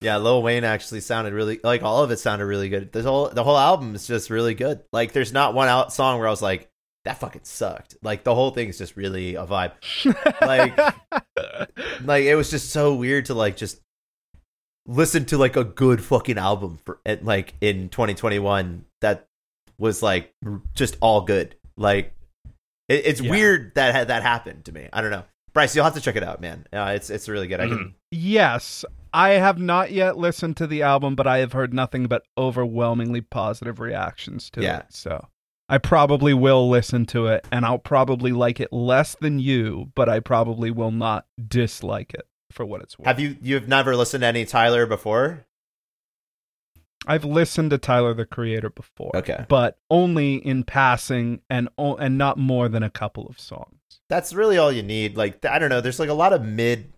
yeah. 0.00 0.18
Lil 0.18 0.42
Wayne 0.42 0.64
actually 0.64 1.00
sounded 1.00 1.32
really 1.32 1.60
like 1.64 1.82
all 1.82 2.04
of 2.04 2.10
it 2.10 2.18
sounded 2.18 2.44
really 2.44 2.68
good. 2.68 2.92
The 2.92 3.02
whole 3.02 3.30
the 3.30 3.42
whole 3.42 3.56
album 3.56 3.94
is 3.94 4.06
just 4.06 4.28
really 4.28 4.52
good. 4.52 4.82
Like, 4.92 5.12
there's 5.12 5.32
not 5.32 5.54
one 5.54 5.68
out 5.68 5.94
song 5.94 6.18
where 6.18 6.28
I 6.28 6.30
was 6.30 6.42
like, 6.42 6.68
that 7.04 7.18
fucking 7.18 7.44
sucked. 7.44 7.96
Like 8.02 8.24
the 8.24 8.34
whole 8.34 8.50
thing 8.50 8.68
is 8.68 8.78
just 8.78 8.96
really 8.96 9.34
a 9.34 9.46
vibe. 9.46 9.72
Like, 10.40 10.78
like 12.04 12.24
it 12.24 12.34
was 12.34 12.50
just 12.50 12.70
so 12.70 12.94
weird 12.94 13.26
to 13.26 13.34
like 13.34 13.56
just 13.56 13.80
listen 14.86 15.24
to 15.26 15.38
like 15.38 15.56
a 15.56 15.64
good 15.64 16.02
fucking 16.02 16.38
album 16.38 16.78
for 16.84 16.98
at, 17.06 17.24
like 17.24 17.54
in 17.60 17.88
2021 17.88 18.84
that 19.00 19.26
was 19.78 20.02
like 20.02 20.34
just 20.74 20.96
all 21.00 21.22
good. 21.22 21.56
Like 21.76 22.14
it, 22.88 23.06
it's 23.06 23.20
Yeah. 23.20 23.30
weird 23.30 23.74
that 23.74 24.08
that 24.08 24.22
happened 24.22 24.64
to 24.66 24.72
me. 24.72 24.88
I 24.92 25.00
don't 25.00 25.10
know. 25.10 25.24
Bryce, 25.52 25.74
you'll 25.76 25.84
have 25.84 25.94
to 25.94 26.00
check 26.00 26.16
it 26.16 26.24
out, 26.24 26.40
man. 26.40 26.66
Uh, 26.72 26.92
it's 26.96 27.10
it's 27.10 27.28
really 27.28 27.46
good. 27.46 27.60
I 27.60 27.68
can 27.68 27.94
Yes, 28.10 28.84
I 29.12 29.30
have 29.30 29.58
not 29.58 29.92
yet 29.92 30.16
listened 30.18 30.56
to 30.58 30.66
the 30.66 30.82
album, 30.82 31.14
but 31.14 31.26
I 31.26 31.38
have 31.38 31.52
heard 31.52 31.72
nothing 31.72 32.06
but 32.06 32.22
overwhelmingly 32.36 33.20
positive 33.20 33.78
reactions 33.80 34.50
to 34.50 34.62
Yeah. 34.62 34.78
it. 34.80 34.86
So 34.90 35.28
I 35.68 35.78
probably 35.78 36.34
will 36.34 36.68
listen 36.68 37.06
to 37.06 37.26
it, 37.28 37.46
and 37.52 37.64
I'll 37.64 37.78
probably 37.78 38.32
like 38.32 38.60
it 38.60 38.72
less 38.72 39.14
than 39.20 39.38
you, 39.38 39.92
but 39.94 40.08
I 40.08 40.20
probably 40.20 40.70
will 40.70 40.90
not 40.90 41.26
dislike 41.48 42.12
it 42.14 42.26
for 42.50 42.66
what 42.66 42.82
it's 42.82 42.98
worth. 42.98 43.06
have 43.06 43.18
you 43.20 43.36
you've 43.40 43.68
never 43.68 43.96
listened 43.96 44.22
to 44.22 44.26
any 44.26 44.44
Tyler 44.44 44.86
before? 44.86 45.46
I've 47.06 47.24
listened 47.24 47.70
to 47.70 47.78
Tyler 47.78 48.14
the 48.14 48.24
Creator 48.26 48.70
before, 48.70 49.10
Okay. 49.14 49.44
but 49.48 49.78
only 49.90 50.34
in 50.36 50.64
passing 50.64 51.40
and 51.50 51.68
and 51.78 52.18
not 52.18 52.38
more 52.38 52.68
than 52.68 52.82
a 52.82 52.90
couple 52.90 53.26
of 53.26 53.38
songs. 53.38 53.78
That's 54.08 54.32
really 54.34 54.58
all 54.58 54.70
you 54.72 54.82
need. 54.82 55.16
Like 55.16 55.44
I 55.44 55.58
don't 55.58 55.70
know, 55.70 55.80
there's 55.80 55.98
like 56.00 56.08
a 56.08 56.14
lot 56.14 56.32
of 56.32 56.44
mid 56.44 56.92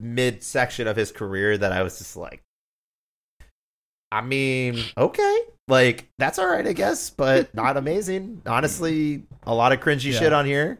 mid 0.00 0.42
section 0.42 0.86
of 0.86 0.96
his 0.96 1.12
career 1.12 1.56
that 1.58 1.72
I 1.72 1.82
was 1.82 1.98
just 1.98 2.16
like 2.16 2.42
I 4.12 4.20
mean, 4.20 4.80
okay. 4.96 5.40
Like 5.66 6.08
that's 6.18 6.38
all 6.38 6.46
right, 6.46 6.66
I 6.66 6.72
guess, 6.72 7.10
but 7.10 7.52
not 7.54 7.76
amazing. 7.76 8.42
Honestly, 8.46 9.24
a 9.44 9.54
lot 9.54 9.72
of 9.72 9.80
cringy 9.80 10.12
Yeah. 10.12 10.18
shit 10.18 10.32
on 10.32 10.46
here. 10.46 10.78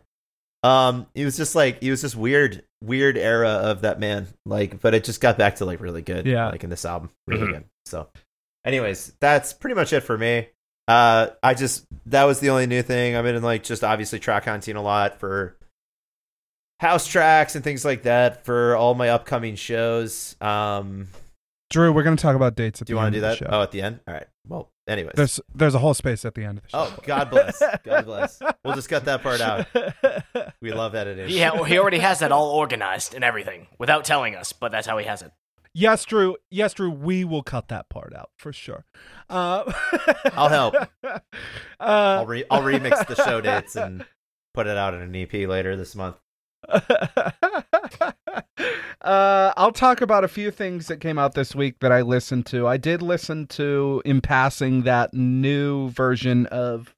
Um, 0.62 1.06
he 1.14 1.25
was 1.25 1.37
just 1.37 1.54
like 1.54 1.83
he 1.83 1.90
was 1.90 2.00
just 2.00 2.16
weird, 2.16 2.64
weird 2.83 3.18
era 3.18 3.49
of 3.50 3.83
that 3.83 3.99
man. 4.00 4.28
Like, 4.47 4.80
but 4.80 4.94
it 4.94 5.04
just 5.04 5.21
got 5.21 5.37
back 5.37 5.56
to 5.56 5.64
like 5.64 5.80
really 5.80 6.02
good. 6.02 6.26
Yeah. 6.26 6.49
like 6.50 6.64
in 6.64 6.71
this 6.71 6.85
album, 6.85 7.11
really 7.26 7.47
Mhm. 7.47 7.52
good. 7.52 7.64
So, 7.87 8.09
anyways, 8.64 9.12
that's 9.21 9.52
pretty 9.52 9.75
much 9.75 9.92
it 9.92 10.00
for 10.00 10.16
me. 10.16 10.49
Uh, 10.87 11.28
I 11.42 11.54
just 11.54 11.87
that 12.06 12.25
was 12.25 12.40
the 12.40 12.50
only 12.50 12.66
new 12.66 12.83
thing. 12.83 13.16
I've 13.16 13.25
been 13.25 13.42
like 13.42 13.62
just 13.62 13.83
obviously 13.83 14.18
track 14.18 14.44
hunting 14.44 14.76
a 14.76 14.83
lot 14.83 15.18
for 15.18 15.56
house 16.80 17.06
tracks 17.06 17.54
and 17.54 17.64
things 17.64 17.85
like 17.85 18.02
that 18.02 18.44
for 18.44 18.76
all 18.76 18.94
my 18.94 19.09
upcoming 19.09 19.56
shows. 19.56 20.37
Um, 20.40 21.09
Drew, 21.71 21.92
we're 21.92 22.02
going 22.02 22.16
to 22.16 22.23
talk 22.23 22.37
about 22.37 22.54
dates 22.54 22.83
at 22.83 22.87
do 22.87 22.92
you 22.92 22.94
the 22.97 22.99
want 22.99 23.14
end 23.14 23.23
to 23.23 23.35
do 23.38 23.44
that? 23.47 23.54
Oh, 23.54 23.62
at 23.62 23.71
the 23.71 23.80
end. 23.80 24.00
All 24.06 24.12
right. 24.14 24.26
Well, 24.47 24.71
anyways. 24.87 25.14
There's 25.16 25.40
there's 25.54 25.75
a 25.75 25.78
whole 25.78 25.94
space 25.94 26.26
at 26.26 26.35
the 26.35 26.44
end 26.44 26.59
of 26.59 26.64
the 26.64 26.68
show. 26.71 26.78
Oh, 26.92 26.99
God 27.04 27.30
bless. 27.30 27.62
God 27.83 28.04
bless. 28.04 28.40
We'll 28.62 28.75
just 28.75 28.90
cut 28.90 29.06
that 29.06 29.23
part 29.23 29.40
out. 29.40 29.66
We 30.61 30.73
love 30.73 30.94
editing. 30.94 31.28
he, 31.28 31.40
ha- 31.40 31.62
he 31.64 31.78
already 31.78 31.99
has 31.99 32.21
that 32.21 32.33
all 32.33 32.50
organized 32.50 33.14
and 33.14 33.23
everything 33.23 33.66
without 33.78 34.04
telling 34.04 34.35
us 34.35 34.52
but 34.54 34.73
that's 34.73 34.87
how 34.87 34.97
he 34.97 35.04
has 35.04 35.21
it 35.21 35.30
Yes, 35.75 36.04
Drew. 36.04 36.37
Yes, 36.50 36.73
Drew. 36.75 36.88
We 36.90 37.25
will 37.25 37.43
cut 37.43 37.66
that 37.69 37.88
part 37.88 38.14
out 38.14 38.31
for 38.37 38.52
sure. 38.52 38.85
Uh, 39.28 39.73
I'll 40.33 40.49
help. 40.49 40.75
uh, 41.02 41.19
I'll 41.81 42.26
re- 42.26 42.45
I'll 42.50 42.62
remix 42.62 43.07
the 43.09 43.16
show 43.16 43.40
dates 43.43 43.75
and 43.75 44.07
put 44.54 44.69
it 44.69 44.76
out 44.76 44.95
in 44.95 45.00
an 45.00 45.14
EP 45.16 45.33
later 45.49 45.76
this 45.76 45.97
month. 45.97 46.16
uh, 46.69 48.12
I'll 49.02 49.73
talk 49.73 50.00
about 50.00 50.25
a 50.25 50.28
few 50.28 50.50
things 50.50 50.87
that 50.87 51.00
came 51.00 51.19
out 51.19 51.35
this 51.35 51.54
week 51.54 51.81
that 51.81 51.93
I 51.93 52.02
listened 52.02 52.47
to. 52.47 52.66
I 52.66 52.76
did 52.76 53.02
listen 53.02 53.47
to, 53.49 54.00
in 54.04 54.21
passing, 54.21 54.83
that 54.83 55.12
new 55.12 55.90
version 55.90 56.47
of 56.47 56.94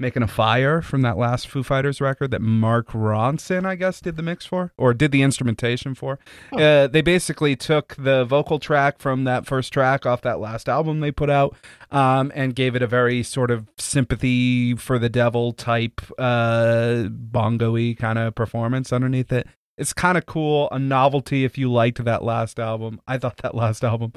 Making 0.00 0.24
a 0.24 0.28
Fire 0.28 0.82
from 0.82 1.02
that 1.02 1.16
last 1.16 1.46
Foo 1.46 1.62
Fighters 1.62 2.00
record 2.00 2.32
that 2.32 2.42
Mark 2.42 2.88
Ronson, 2.88 3.64
I 3.64 3.76
guess, 3.76 4.00
did 4.00 4.16
the 4.16 4.24
mix 4.24 4.44
for 4.44 4.72
or 4.76 4.92
did 4.92 5.12
the 5.12 5.22
instrumentation 5.22 5.94
for. 5.94 6.18
Uh, 6.52 6.88
they 6.88 7.00
basically 7.00 7.54
took 7.54 7.94
the 7.96 8.24
vocal 8.24 8.58
track 8.58 8.98
from 8.98 9.22
that 9.22 9.46
first 9.46 9.72
track 9.72 10.04
off 10.04 10.20
that 10.22 10.40
last 10.40 10.68
album 10.68 10.98
they 10.98 11.12
put 11.12 11.30
out 11.30 11.56
um, 11.92 12.32
and 12.34 12.56
gave 12.56 12.74
it 12.74 12.82
a 12.82 12.88
very 12.88 13.22
sort 13.22 13.52
of 13.52 13.68
sympathy 13.78 14.74
for 14.74 14.98
the 14.98 15.08
devil 15.08 15.52
type 15.52 16.00
uh, 16.18 17.04
bongo-y 17.08 17.94
kind 17.96 18.18
of 18.18 18.34
performance 18.34 18.92
underneath 18.92 19.30
it. 19.30 19.46
It's 19.78 19.92
kind 19.92 20.18
of 20.18 20.26
cool, 20.26 20.68
a 20.72 20.78
novelty 20.78 21.44
if 21.44 21.56
you 21.56 21.70
liked 21.70 22.04
that 22.04 22.24
last 22.24 22.58
album. 22.58 23.00
I 23.06 23.18
thought 23.18 23.36
that 23.38 23.54
last 23.54 23.84
album 23.84 24.12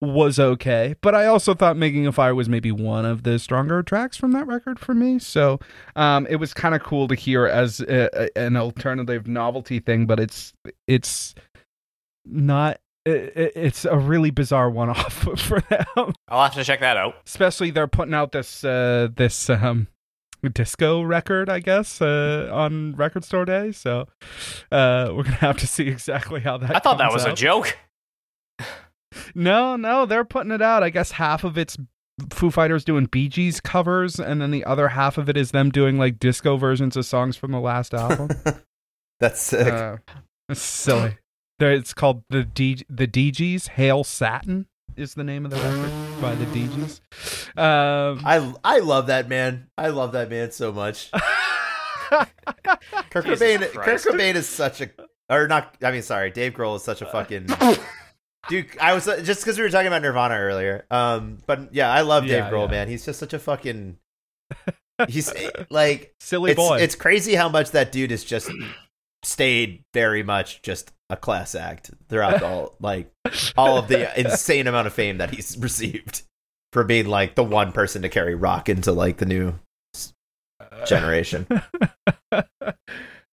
was 0.00 0.38
okay, 0.38 0.94
but 1.00 1.14
I 1.14 1.26
also 1.26 1.54
thought 1.54 1.76
Making 1.76 2.06
a 2.06 2.12
Fire 2.12 2.34
was 2.34 2.48
maybe 2.48 2.70
one 2.70 3.04
of 3.04 3.24
the 3.24 3.38
stronger 3.38 3.82
tracks 3.82 4.16
from 4.16 4.32
that 4.32 4.46
record 4.46 4.78
for 4.78 4.94
me. 4.94 5.18
So 5.18 5.58
um, 5.96 6.26
it 6.30 6.36
was 6.36 6.54
kind 6.54 6.74
of 6.74 6.82
cool 6.82 7.08
to 7.08 7.14
hear 7.14 7.46
as 7.46 7.80
a, 7.80 8.08
a, 8.12 8.38
an 8.38 8.56
alternative 8.56 9.26
novelty 9.26 9.80
thing, 9.80 10.06
but 10.06 10.20
it's 10.20 10.52
it's 10.86 11.34
not. 12.24 12.78
It, 13.04 13.52
it's 13.56 13.84
a 13.86 13.96
really 13.96 14.30
bizarre 14.30 14.70
one-off 14.70 15.12
for 15.40 15.60
them. 15.60 16.12
I'll 16.28 16.42
have 16.42 16.54
to 16.54 16.64
check 16.64 16.80
that 16.80 16.96
out. 16.96 17.16
Especially 17.26 17.70
they're 17.70 17.86
putting 17.88 18.14
out 18.14 18.32
this 18.32 18.62
uh, 18.64 19.08
this 19.16 19.50
um, 19.50 19.88
disco 20.52 21.02
record, 21.02 21.48
I 21.48 21.58
guess, 21.58 22.00
uh, 22.00 22.50
on 22.52 22.94
Record 22.94 23.24
Store 23.24 23.44
Day. 23.44 23.72
So 23.72 24.06
uh, 24.70 25.10
we're 25.12 25.24
gonna 25.24 25.36
have 25.36 25.56
to 25.58 25.66
see 25.66 25.88
exactly 25.88 26.40
how 26.40 26.58
that. 26.58 26.76
I 26.76 26.78
thought 26.78 26.98
that 26.98 27.12
was 27.12 27.24
a 27.24 27.32
joke. 27.32 27.76
No, 29.34 29.76
no, 29.76 30.06
they're 30.06 30.24
putting 30.24 30.52
it 30.52 30.62
out. 30.62 30.82
I 30.82 30.90
guess 30.90 31.12
half 31.12 31.44
of 31.44 31.56
it's 31.56 31.76
Foo 32.30 32.50
Fighters 32.50 32.84
doing 32.84 33.06
Bee 33.06 33.28
Gees 33.28 33.60
covers, 33.60 34.18
and 34.18 34.40
then 34.40 34.50
the 34.50 34.64
other 34.64 34.88
half 34.88 35.18
of 35.18 35.28
it 35.28 35.36
is 35.36 35.50
them 35.52 35.70
doing 35.70 35.98
like 35.98 36.18
disco 36.18 36.56
versions 36.56 36.96
of 36.96 37.06
songs 37.06 37.36
from 37.36 37.52
the 37.52 37.60
last 37.60 37.94
album. 37.94 38.30
That's 39.20 39.40
sick. 39.40 39.72
uh, 39.72 39.96
it's 40.48 40.60
silly. 40.60 41.18
It's 41.60 41.92
called 41.94 42.22
the 42.30 42.44
D 42.44 42.84
the 42.88 43.06
Dee 43.06 43.30
Gees. 43.30 43.68
Hail 43.68 44.04
Satin 44.04 44.66
is 44.96 45.14
the 45.14 45.24
name 45.24 45.44
of 45.44 45.50
the 45.50 45.56
record 45.58 46.20
by 46.20 46.34
the 46.34 46.46
Dee 46.46 46.68
Gees. 46.68 47.00
Um, 47.56 48.20
I 48.24 48.52
I 48.64 48.78
love 48.80 49.06
that 49.08 49.28
man. 49.28 49.68
I 49.76 49.88
love 49.88 50.12
that 50.12 50.30
man 50.30 50.50
so 50.52 50.72
much. 50.72 51.10
Kurt 53.10 53.24
Jesus 53.26 53.40
Cobain. 53.40 53.72
Kurt 53.72 54.00
Cobain 54.00 54.34
is 54.34 54.48
such 54.48 54.80
a, 54.80 54.90
or 55.28 55.46
not. 55.48 55.76
I 55.82 55.90
mean, 55.90 56.02
sorry, 56.02 56.30
Dave 56.30 56.54
Grohl 56.54 56.76
is 56.76 56.82
such 56.82 57.02
a 57.02 57.06
fucking. 57.06 57.48
Dude, 58.48 58.66
I 58.80 58.94
was 58.94 59.06
uh, 59.06 59.20
just 59.20 59.42
because 59.42 59.56
we 59.58 59.62
were 59.64 59.70
talking 59.70 59.86
about 59.88 60.02
Nirvana 60.02 60.36
earlier. 60.36 60.86
Um, 60.90 61.38
but 61.46 61.74
yeah, 61.74 61.90
I 61.92 62.00
love 62.02 62.24
Dave 62.24 62.32
Yeah, 62.32 62.50
Grohl, 62.50 62.64
yeah. 62.66 62.70
man. 62.70 62.88
He's 62.88 63.04
just 63.04 63.18
such 63.18 63.32
a 63.34 63.38
fucking. 63.38 63.98
He's 65.08 65.32
like 65.70 66.14
silly 66.20 66.52
it's, 66.52 66.58
boy. 66.58 66.78
It's 66.78 66.94
crazy 66.94 67.34
how 67.34 67.48
much 67.48 67.70
that 67.72 67.92
dude 67.92 68.10
has 68.10 68.24
just 68.24 68.50
stayed 69.22 69.84
very 69.94 70.22
much 70.22 70.62
just 70.62 70.92
a 71.10 71.16
class 71.16 71.54
act 71.54 71.90
throughout 72.08 72.40
whole 72.40 72.74
like 72.80 73.10
all 73.56 73.78
of 73.78 73.88
the 73.88 74.18
insane 74.20 74.66
amount 74.66 74.86
of 74.86 74.92
fame 74.92 75.18
that 75.18 75.30
he's 75.30 75.56
received 75.58 76.22
for 76.72 76.84
being 76.84 77.06
like 77.06 77.34
the 77.34 77.44
one 77.44 77.72
person 77.72 78.02
to 78.02 78.08
carry 78.08 78.34
rock 78.34 78.68
into 78.68 78.92
like 78.92 79.18
the 79.18 79.26
new 79.26 79.54
s- 79.94 80.12
generation. 80.86 81.46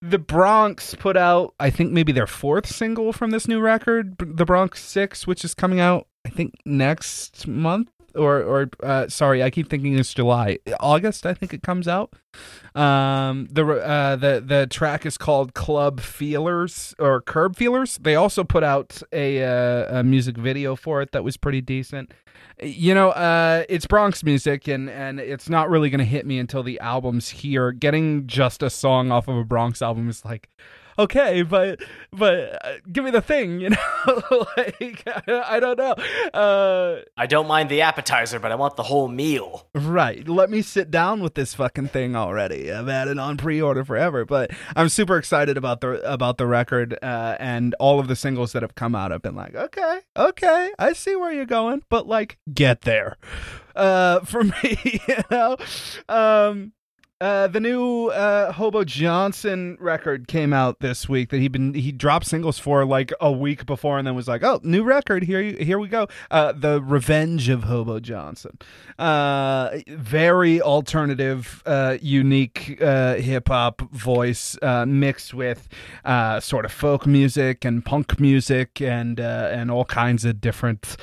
the 0.10 0.20
Bronx 0.20 0.96
put 0.96 1.18
out, 1.18 1.54
I 1.60 1.70
think, 1.70 1.92
maybe 1.92 2.12
their 2.12 2.28
fourth 2.28 2.68
single 2.68 3.12
from 3.14 3.32
this 3.32 3.48
new 3.48 3.60
record, 3.60 4.16
The 4.20 4.46
Bronx 4.46 4.84
Six, 4.84 5.26
which 5.26 5.44
is 5.44 5.54
coming 5.54 5.80
out, 5.80 6.08
I 6.26 6.30
think, 6.30 6.56
next 6.66 7.48
month. 7.48 7.90
Or, 8.15 8.41
or 8.41 8.69
uh, 8.81 9.07
sorry, 9.07 9.43
I 9.43 9.50
keep 9.50 9.69
thinking 9.69 9.98
it's 9.98 10.13
July, 10.13 10.60
August. 10.79 11.25
I 11.25 11.34
think 11.34 11.53
it 11.53 11.62
comes 11.62 11.88
out. 11.88 12.13
Um, 12.74 13.48
the 13.51 13.65
uh, 13.65 14.15
the 14.15 14.43
the 14.45 14.67
track 14.67 15.05
is 15.05 15.17
called 15.17 15.53
Club 15.53 16.00
Feelers 16.00 16.93
or 17.00 17.22
Curb 17.22 17.55
Feelers. 17.55 17.98
They 17.98 18.15
also 18.15 18.43
put 18.43 18.63
out 18.63 19.01
a 19.12 19.43
uh, 19.43 20.00
a 20.00 20.03
music 20.03 20.38
video 20.38 20.75
for 20.75 21.01
it 21.01 21.12
that 21.12 21.24
was 21.24 21.38
pretty 21.38 21.62
decent. 21.62 22.13
You 22.62 22.93
know, 22.93 23.10
uh, 23.10 23.63
it's 23.67 23.86
Bronx 23.86 24.24
music, 24.24 24.67
and 24.67 24.89
and 24.89 25.19
it's 25.19 25.50
not 25.50 25.69
really 25.69 25.89
gonna 25.89 26.05
hit 26.05 26.25
me 26.25 26.39
until 26.39 26.63
the 26.63 26.79
album's 26.79 27.29
here. 27.29 27.72
Getting 27.72 28.27
just 28.27 28.63
a 28.63 28.69
song 28.69 29.12
off 29.12 29.27
of 29.27 29.38
a 29.38 29.43
Bronx 29.43 29.81
album 29.81 30.10
is 30.10 30.24
like, 30.25 30.50
okay, 30.98 31.42
but 31.42 31.82
but 32.12 32.66
uh, 32.66 32.74
give 32.92 33.04
me 33.04 33.12
the 33.12 33.22
thing, 33.22 33.60
you 33.60 33.70
know? 34.08 34.46
like 34.58 35.04
I 35.28 35.60
don't 35.60 35.78
know. 35.78 35.96
Uh, 36.34 37.02
I 37.18 37.25
don't 37.25 37.48
mind 37.48 37.70
the 37.70 37.82
appetizer, 37.82 38.40
but 38.40 38.52
I 38.52 38.56
want 38.56 38.75
the 38.75 38.84
whole 38.84 39.08
meal. 39.08 39.68
Right. 39.74 40.28
Let 40.28 40.50
me 40.50 40.62
sit 40.62 40.92
down 40.92 41.22
with 41.22 41.36
this 41.36 41.54
fucking 41.54 41.90
thing 41.90 42.16
already. 42.16 42.72
I've 42.72 42.88
had 42.88 43.08
it 43.08 43.20
on 43.20 43.38
pre-order 43.38 43.84
forever, 43.84 44.25
but 44.25 44.52
I'm 44.75 44.90
super 44.90 45.18
excited 45.18 45.58
about 45.58 45.82
the 45.82 46.02
about 46.12 46.38
the 46.38 46.48
record 46.48 46.98
uh, 47.02 47.38
and 47.40 47.75
all 47.80 48.00
of 48.00 48.08
the 48.08 48.16
singles 48.16 48.54
that 48.54 48.62
have 48.62 48.75
come 48.75 48.96
out. 48.96 49.12
I've 49.12 49.22
been 49.22 49.36
like, 49.36 49.56
okay, 49.56 50.00
okay, 50.18 50.72
I 50.80 50.94
see 50.94 51.16
where 51.16 51.32
you're 51.32 51.46
going, 51.46 51.84
but 51.90 52.08
like, 52.08 52.38
get 52.54 52.82
there. 52.82 53.18
Uh, 53.75 54.22
for 54.22 54.44
me, 54.64 55.02
you 55.08 55.16
know, 55.30 55.58
um, 56.08 56.72
uh, 57.25 57.48
the 57.48 57.60
new 57.60 58.10
uh, 58.10 58.51
Hobo 58.51 58.84
Johnson 58.84 59.77
record 59.79 60.27
came 60.27 60.53
out 60.53 60.79
this 60.79 61.10
week 61.10 61.32
that 61.32 61.39
he 61.39 61.48
been 61.48 61.74
he 61.74 61.91
dropped 61.91 62.27
singles 62.27 62.60
for 62.60 62.86
like 62.86 63.12
a 63.20 63.32
week 63.32 63.65
before 63.65 63.98
and 63.98 64.05
then 64.05 64.13
was 64.13 64.27
like, 64.27 64.44
oh, 64.44 64.60
new 64.62 64.84
record 64.84 65.24
here 65.24 65.41
you, 65.41 65.58
here 65.58 65.79
we 65.79 65.88
go. 65.88 66.08
Uh, 66.29 66.51
the 66.51 66.79
Revenge 66.84 67.50
of 67.50 67.63
Hobo 67.63 68.00
Johnson. 68.00 68.60
Uh, 69.00 69.79
very 69.88 70.62
alternative, 70.62 71.63
uh, 71.65 71.98
unique 72.00 72.77
hip 72.79 73.48
hop 73.48 73.82
voice 73.91 74.55
mixed 74.86 75.34
with 75.34 75.67
sort 76.41 76.63
of 76.63 76.72
folk 76.72 77.08
music 77.08 77.65
and 77.65 77.84
punk 77.84 78.20
music 78.20 78.79
and 78.79 79.20
and 79.20 79.72
all 79.72 79.86
kinds 79.86 80.25
of 80.25 80.39
different 80.39 80.96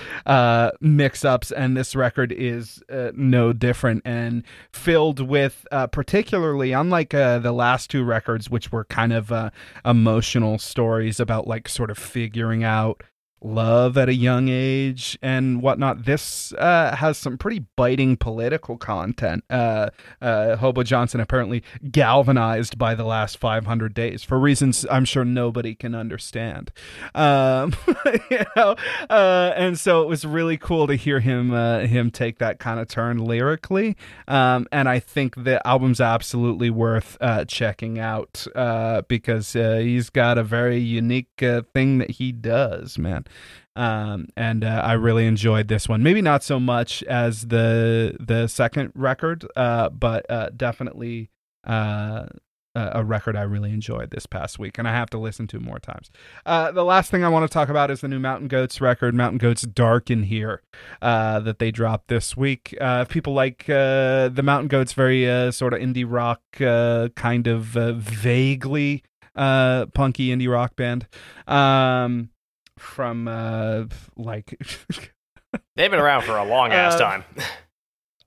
mix 0.81 1.25
ups. 1.25 1.51
And 1.51 1.77
this 1.77 1.97
record 1.97 2.31
is 2.31 2.81
no 2.89 3.53
different 3.53 4.03
and 4.05 4.45
filled 4.71 5.19
with 5.19 5.67
uh, 5.73 5.89
particularly 6.13 6.73
unlike 6.73 7.15
uh, 7.15 7.39
the 7.39 7.53
last 7.53 7.89
two 7.89 8.05
records, 8.05 8.51
which 8.51 8.71
were 8.71 8.85
kind 8.85 9.15
of 9.15 9.33
uh, 9.33 9.49
emotional 9.83 10.59
stories 10.59 11.19
about 11.19 11.47
like 11.47 11.67
sort 11.67 11.91
of 11.91 11.97
figuring 11.97 12.63
out 12.63 13.03
love 13.45 13.99
at 13.99 14.09
a 14.09 14.15
young 14.15 14.49
age 14.49 15.19
and 15.23 15.63
whatnot. 15.63 16.05
This 16.05 16.53
uh, 16.55 16.97
has 16.97 17.19
some 17.19 17.37
pretty 17.39 17.65
biting 17.77 18.17
political 18.17 18.77
content. 18.77 19.45
Uh, 19.51 19.91
uh, 20.21 20.57
Hobo 20.57 20.83
Johnson 20.83 21.21
apparently 21.21 21.63
galvanized 21.91 22.79
by 22.79 22.95
the 22.95 23.05
last 23.05 23.39
500 23.39 23.95
days 23.95 24.23
for 24.23 24.39
reasons 24.39 24.87
I'm 24.91 25.05
sure 25.05 25.25
nobody 25.25 25.75
can 25.75 25.95
understand. 25.95 26.73
Um, 27.15 27.75
you 28.31 28.45
know, 28.57 28.77
uh, 29.11 29.53
and 29.57 29.79
so 29.79 30.03
it 30.03 30.09
was 30.09 30.25
really 30.25 30.57
cool 30.57 30.87
to 30.87 30.95
hear 30.95 31.21
him 31.21 31.53
uh, 31.53 31.81
him 31.81 32.11
take 32.11 32.39
that 32.39 32.59
kind 32.59 32.81
of 32.81 32.89
turn 32.89 33.19
lyrically. 33.19 33.97
Um, 34.29 34.67
and 34.73 34.89
I 34.89 34.99
think 34.99 35.43
the 35.45 35.67
album's 35.67 36.01
absolutely 36.01 36.71
worth 36.71 37.17
uh, 37.21 37.45
checking 37.45 37.99
out 37.99 38.47
because 39.09 39.53
he's 39.53 40.11
got 40.11 40.39
a 40.39 40.45
very 40.45 40.79
unique 40.79 41.29
thing 41.75 41.99
that 41.99 42.11
he 42.11 42.33
does, 42.33 42.99
man. 42.99 43.25
Um, 43.75 44.29
and 44.37 44.65
uh, 44.65 44.83
I 44.85 44.95
really 44.95 45.27
enjoyed 45.27 45.69
this 45.69 45.89
one. 45.89 46.03
Maybe 46.03 46.21
not 46.21 46.45
so 46.45 46.61
much 46.61 47.03
as 47.05 47.47
the 47.49 48.17
the 48.21 48.47
second 48.47 48.93
record, 48.95 49.47
uh, 49.57 49.89
but 49.89 50.31
uh, 50.31 50.51
definitely 50.55 51.31
uh, 51.67 52.27
a 52.75 53.03
record 53.03 53.35
I 53.35 53.43
really 53.43 53.71
enjoyed 53.71 54.11
this 54.11 54.27
past 54.27 54.59
week, 54.59 54.79
and 54.79 54.87
I 54.87 54.93
have 54.93 55.09
to 55.11 55.19
listen 55.19 55.47
to 55.49 55.61
more 55.61 55.79
times. 55.79 56.11
Uh, 56.45 56.71
the 56.71 56.85
last 56.85 57.11
thing 57.11 57.25
I 57.25 57.31
want 57.31 57.49
to 57.49 57.53
talk 57.53 57.71
about 57.71 57.91
is 57.91 58.03
the 58.03 58.09
new 58.09 58.19
Mountain 58.19 58.49
Goats 58.49 58.81
record, 58.81 59.15
Mountain 59.15 59.39
Goats 59.39 59.63
Dark 59.63 60.11
in 60.11 60.25
Here, 60.25 60.63
uh, 61.01 61.41
that 61.41 61.59
they 61.59 61.71
dropped 61.71 62.09
this 62.09 62.37
week. 62.37 62.75
If 62.79 63.09
people 63.09 63.33
like 63.33 63.65
the 63.67 64.43
Mountain 64.43 64.69
Goats, 64.69 64.93
very 64.93 65.51
sort 65.51 65.73
of 65.73 65.81
indie 65.81 66.07
rock, 66.07 66.43
kind 67.15 67.47
of 67.47 67.65
vaguely 67.65 69.03
punky 69.35 70.29
indie 70.29 70.51
rock 70.51 70.77
band. 70.77 71.07
Um, 71.47 72.29
from 72.83 73.29
uh, 73.29 73.85
like 74.17 74.59
They've 75.77 75.91
been 75.91 76.01
around 76.01 76.23
for 76.23 76.37
a 76.37 76.45
long 76.45 76.73
ass 76.73 76.95
Uh, 76.95 76.99
time. 76.99 77.25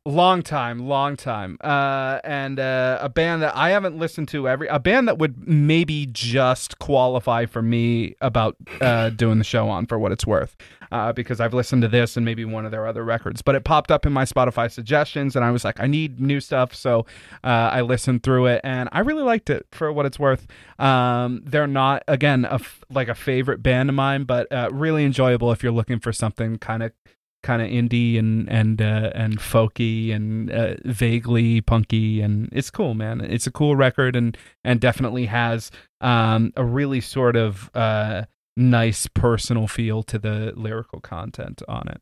Long 0.08 0.44
time, 0.44 0.88
long 0.88 1.18
time. 1.18 1.58
Uh, 1.62 2.20
and 2.24 2.60
uh, 2.60 3.00
a 3.02 3.10
band 3.10 3.42
that 3.42 3.58
I 3.58 3.72
haven't 3.72 3.98
listened 3.98 4.28
to 4.28 4.48
every 4.48 4.68
a 4.68 4.78
band 4.78 5.08
that 5.08 5.18
would 5.18 5.48
maybe 5.48 6.06
just 6.06 6.78
qualify 6.78 7.48
for 7.48 7.64
me 7.64 8.14
about 8.22 8.56
uh, 8.82 9.10
doing 9.10 9.40
the 9.40 9.44
show 9.44 9.68
on 9.68 9.88
for 9.88 9.98
what 9.98 10.12
it's 10.12 10.28
worth. 10.28 10.56
Uh, 10.92 11.12
because 11.12 11.40
I've 11.40 11.56
listened 11.56 11.82
to 11.82 11.88
this 11.88 12.16
and 12.16 12.24
maybe 12.24 12.46
one 12.46 12.66
of 12.66 12.72
their 12.72 12.86
other 12.86 13.04
records, 13.04 13.42
but 13.42 13.56
it 13.56 13.64
popped 13.64 13.90
up 13.90 14.06
in 14.06 14.14
my 14.14 14.24
Spotify 14.24 14.72
suggestions, 14.72 15.36
and 15.36 15.44
I 15.44 15.50
was 15.50 15.66
like, 15.66 15.80
I 15.80 15.88
need 15.88 16.22
new 16.22 16.40
stuff, 16.40 16.76
so 16.76 17.08
uh, 17.44 17.48
I 17.74 17.82
listened 17.82 18.22
through 18.22 18.46
it, 18.46 18.62
and 18.64 18.88
I 18.92 19.00
really 19.00 19.24
liked 19.24 19.50
it 19.50 19.66
for 19.72 19.92
what 19.92 20.06
it's 20.06 20.20
worth. 20.20 20.46
Um, 20.78 21.42
they're 21.44 21.66
not 21.66 22.04
again 22.08 22.46
a 22.46 22.54
f- 22.54 22.84
like 22.92 23.08
a 23.08 23.16
favorite 23.16 23.64
band 23.64 23.90
of 23.90 23.96
mine, 23.96 24.26
but 24.26 24.50
uh, 24.52 24.70
really 24.72 25.04
enjoyable 25.04 25.52
if 25.52 25.64
you're 25.64 25.72
looking 25.72 26.00
for 26.00 26.14
something 26.14 26.60
kind 26.60 26.84
of 26.84 26.92
kind 27.46 27.62
of 27.62 27.70
indie 27.70 28.18
and 28.20 28.50
and 28.50 28.82
uh, 28.82 29.12
and 29.14 29.38
folky 29.40 30.12
and 30.14 30.50
uh, 30.52 30.74
vaguely 30.84 31.62
punky 31.62 32.20
and 32.22 32.50
it's 32.52 32.70
cool 32.72 32.94
man. 32.96 33.22
It's 33.22 33.48
a 33.48 33.52
cool 33.52 33.76
record 33.76 34.16
and 34.16 34.36
and 34.64 34.82
definitely 34.82 35.28
has 35.28 35.70
um, 36.02 36.52
a 36.58 36.66
really 36.66 37.02
sort 37.02 37.36
of 37.36 37.70
uh, 37.76 38.24
nice 38.58 39.08
personal 39.14 39.68
feel 39.68 40.02
to 40.04 40.18
the 40.18 40.54
lyrical 40.56 41.00
content 41.00 41.62
on 41.68 41.88
it. 41.88 42.02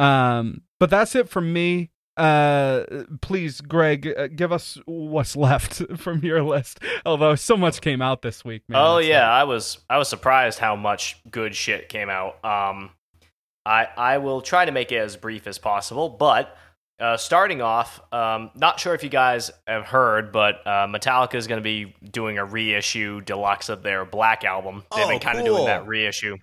Um, 0.00 0.62
but 0.78 0.90
that's 0.90 1.14
it 1.14 1.28
from 1.28 1.52
me. 1.52 1.90
Uh 2.16 2.84
please 3.22 3.60
greg 3.60 4.06
uh, 4.16 4.28
give 4.28 4.52
us 4.52 4.78
what's 4.86 5.34
left 5.48 5.82
from 5.98 6.20
your 6.24 6.42
list. 6.44 6.78
Although 7.04 7.34
so 7.34 7.56
much 7.56 7.80
came 7.80 8.00
out 8.00 8.22
this 8.22 8.44
week 8.44 8.62
man. 8.68 8.80
Oh 8.80 8.98
It's 8.98 9.08
yeah, 9.08 9.22
like- 9.28 9.40
I 9.40 9.44
was 9.44 9.78
I 9.90 9.98
was 9.98 10.08
surprised 10.08 10.60
how 10.60 10.76
much 10.76 11.16
good 11.28 11.56
shit 11.56 11.88
came 11.88 12.08
out. 12.08 12.38
Um, 12.44 12.90
I 13.66 13.88
I 13.96 14.18
will 14.18 14.40
try 14.40 14.64
to 14.64 14.72
make 14.72 14.92
it 14.92 14.96
as 14.98 15.16
brief 15.16 15.46
as 15.46 15.58
possible, 15.58 16.08
but 16.08 16.56
uh, 17.00 17.16
starting 17.16 17.60
off, 17.60 18.00
um, 18.12 18.50
not 18.54 18.78
sure 18.78 18.94
if 18.94 19.02
you 19.02 19.08
guys 19.10 19.50
have 19.66 19.84
heard, 19.84 20.30
but 20.32 20.64
uh, 20.66 20.86
Metallica 20.86 21.34
is 21.34 21.46
going 21.48 21.60
to 21.60 21.64
be 21.64 21.94
doing 22.12 22.38
a 22.38 22.44
reissue 22.44 23.20
deluxe 23.20 23.68
of 23.68 23.82
their 23.82 24.04
Black 24.04 24.44
album. 24.44 24.84
They've 24.94 25.04
Oh, 25.04 25.08
been 25.08 25.18
kind 25.18 25.38
of 25.38 25.44
cool. 25.44 25.54
doing 25.56 25.66
that 25.66 25.86
reissue, 25.88 26.36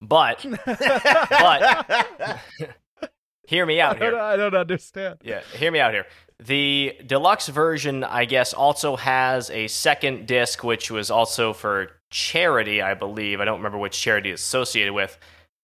but 0.00 0.44
but 0.66 2.40
hear 3.46 3.64
me 3.66 3.80
out 3.80 3.96
I 3.96 3.98
don't, 3.98 4.10
here. 4.12 4.20
I 4.20 4.36
don't 4.36 4.54
understand 4.54 5.18
Yeah, 5.22 5.40
hear 5.54 5.70
me 5.70 5.80
out 5.80 5.92
here. 5.92 6.06
The 6.44 6.96
deluxe 7.06 7.48
version, 7.48 8.02
I 8.02 8.24
guess, 8.24 8.52
also 8.52 8.96
has 8.96 9.48
a 9.50 9.68
second 9.68 10.26
disc, 10.26 10.64
which 10.64 10.90
was 10.90 11.10
also 11.10 11.52
for 11.52 11.88
charity, 12.10 12.82
I 12.82 12.94
believe. 12.94 13.40
I 13.40 13.44
don't 13.44 13.58
remember 13.58 13.78
which 13.78 13.98
charity 14.00 14.30
it's 14.32 14.42
associated 14.42 14.92
with. 14.92 15.16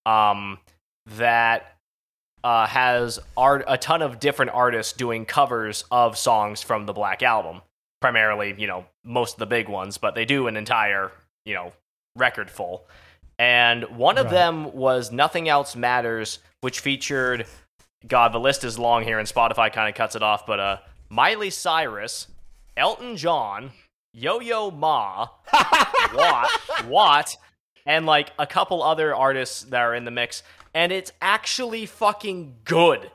Um, 0.09 0.59
that 1.17 1.77
uh, 2.45 2.67
has 2.67 3.19
art 3.37 3.65
a 3.67 3.77
ton 3.79 4.03
of 4.03 4.21
different 4.21 4.53
artists 4.53 4.93
doing 4.93 5.25
covers 5.25 5.85
of 5.91 6.17
songs 6.17 6.63
from 6.63 6.87
the 6.87 6.93
Black 6.93 7.23
Album. 7.23 7.63
Primarily, 8.01 8.55
you 8.57 8.67
know, 8.67 8.87
most 9.05 9.35
of 9.35 9.39
the 9.41 9.47
big 9.47 9.69
ones, 9.69 9.99
but 9.99 10.15
they 10.15 10.25
do 10.25 10.47
an 10.47 10.57
entire, 10.57 11.11
you 11.45 11.55
know, 11.55 11.73
record 12.15 12.49
full. 12.51 12.87
And 13.41 13.85
one 13.97 14.19
of 14.19 14.31
them 14.31 14.73
was 14.73 15.13
Nothing 15.13 15.49
Else 15.49 15.77
Matters, 15.77 16.39
which 16.61 16.81
featured 16.81 17.47
God, 18.07 18.33
the 18.33 18.41
list 18.41 18.63
is 18.65 18.79
long 18.79 19.03
here, 19.03 19.19
and 19.19 19.27
Spotify 19.27 19.73
kind 19.73 19.89
of 19.89 19.95
cuts 19.95 20.15
it 20.15 20.23
off. 20.23 20.47
But 20.47 20.61
uh, 20.61 20.79
Miley 21.09 21.51
Cyrus, 21.51 22.29
Elton 22.77 23.17
John, 23.17 23.73
Yo 24.13 24.41
Yo 24.41 24.71
Ma, 24.71 25.29
Watt, 26.15 26.49
Watt, 26.87 27.37
and 27.89 28.05
like 28.05 28.31
a 28.39 28.47
couple 28.47 28.83
other 28.83 29.15
artists 29.15 29.63
that 29.63 29.81
are 29.81 29.95
in 29.95 30.05
the 30.05 30.11
mix, 30.13 30.45
and 30.75 30.93
it's 30.93 31.11
actually 31.21 31.87
fucking 31.87 32.55
good. 32.65 33.11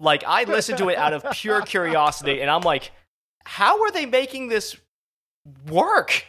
Like 0.00 0.22
I 0.26 0.44
listened 0.44 0.78
to 0.78 0.88
it 0.88 0.96
out 0.96 1.12
of 1.12 1.26
pure 1.32 1.60
curiosity, 1.60 2.40
and 2.40 2.48
I'm 2.48 2.62
like, 2.62 2.92
how 3.44 3.82
are 3.82 3.90
they 3.90 4.06
making 4.06 4.48
this 4.48 4.76
work? 5.68 6.24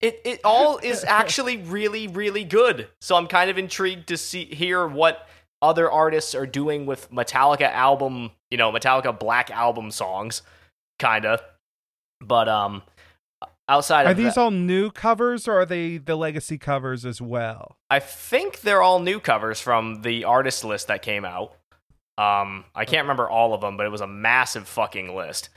It 0.00 0.20
it 0.24 0.40
all 0.44 0.78
is 0.78 1.04
actually 1.08 1.58
really 1.58 2.08
really 2.08 2.44
good. 2.44 2.88
So 3.00 3.14
I'm 3.14 3.28
kind 3.28 3.48
of 3.48 3.56
intrigued 3.56 4.08
to 4.08 4.16
see 4.16 4.44
hear 4.44 4.86
what 4.86 5.28
other 5.62 5.88
artists 5.88 6.34
are 6.34 6.46
doing 6.46 6.86
with 6.86 7.10
Metallica 7.12 7.70
album, 7.70 8.32
you 8.50 8.58
know, 8.58 8.72
Metallica 8.72 9.16
Black 9.16 9.50
album 9.50 9.92
songs, 9.92 10.42
kind 10.98 11.24
of. 11.24 11.40
But 12.20 12.48
um, 12.48 12.82
outside 13.70 14.06
Are 14.06 14.14
these 14.14 14.36
all 14.36 14.50
new 14.50 14.90
covers 14.90 15.46
or 15.46 15.60
are 15.60 15.66
they 15.66 15.96
the 15.96 16.16
legacy 16.16 16.58
covers 16.58 17.06
as 17.06 17.22
well? 17.22 17.76
I 17.88 18.00
think 18.00 18.60
they're 18.60 18.82
all 18.82 18.98
new 19.00 19.20
covers 19.20 19.60
from 19.60 20.02
the 20.02 20.24
artist 20.24 20.64
list 20.64 20.88
that 20.88 21.02
came 21.02 21.24
out. 21.24 21.54
Um, 22.18 22.64
I 22.74 22.84
can't 22.84 23.04
remember 23.04 23.30
all 23.30 23.54
of 23.54 23.60
them, 23.60 23.76
but 23.76 23.86
it 23.86 23.90
was 23.90 24.00
a 24.00 24.06
massive 24.06 24.68
fucking 24.68 25.14
list. 25.14 25.48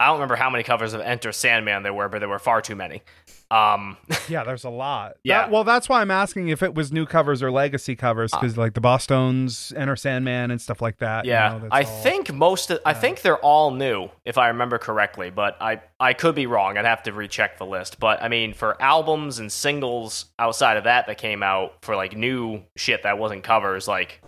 I 0.00 0.06
don't 0.06 0.16
remember 0.16 0.36
how 0.36 0.50
many 0.50 0.64
covers 0.64 0.94
of 0.94 1.00
Enter 1.00 1.30
Sandman 1.30 1.82
there 1.82 1.92
were, 1.92 2.08
but 2.08 2.20
there 2.20 2.28
were 2.28 2.38
far 2.38 2.62
too 2.62 2.74
many. 2.74 3.02
Um, 3.50 3.96
Yeah, 4.28 4.44
there's 4.44 4.64
a 4.64 4.68
lot. 4.70 5.16
Yeah. 5.24 5.42
That- 5.42 5.50
well, 5.50 5.64
that's 5.64 5.88
why 5.88 6.02
I'm 6.02 6.10
asking 6.10 6.48
if 6.48 6.62
it 6.62 6.74
was 6.74 6.92
new 6.92 7.06
covers 7.06 7.42
or 7.42 7.50
legacy 7.50 7.96
covers 7.96 8.30
because 8.30 8.58
like 8.58 8.74
the 8.74 8.80
Boston's 8.82 9.72
Enter 9.74 9.96
Sandman 9.96 10.50
and 10.50 10.60
stuff 10.60 10.82
like 10.82 10.98
that. 10.98 11.24
you 11.24 11.30
yeah, 11.32 11.58
know, 11.62 11.68
I 11.70 11.82
all- 11.84 12.02
think 12.02 12.32
most 12.32 12.70
of, 12.70 12.80
I 12.84 12.92
think 12.92 13.22
they're 13.22 13.38
all 13.38 13.70
new 13.70 14.10
if 14.26 14.36
I 14.36 14.48
remember 14.48 14.76
correctly, 14.76 15.30
but 15.30 15.56
I 15.62 15.80
I 15.98 16.12
could 16.12 16.34
be 16.34 16.46
wrong. 16.46 16.76
I'd 16.76 16.84
have 16.84 17.02
to 17.04 17.12
recheck 17.12 17.56
the 17.58 17.64
list. 17.66 17.98
But 17.98 18.22
I 18.22 18.28
mean, 18.28 18.52
for 18.52 18.80
albums 18.82 19.38
and 19.38 19.50
singles 19.50 20.26
outside 20.38 20.76
of 20.76 20.84
that 20.84 21.06
that 21.06 21.16
came 21.16 21.42
out 21.42 21.76
for 21.82 21.96
like 21.96 22.14
new 22.16 22.62
shit 22.76 23.02
that 23.04 23.18
wasn't 23.18 23.44
covers, 23.44 23.88
like 23.88 24.20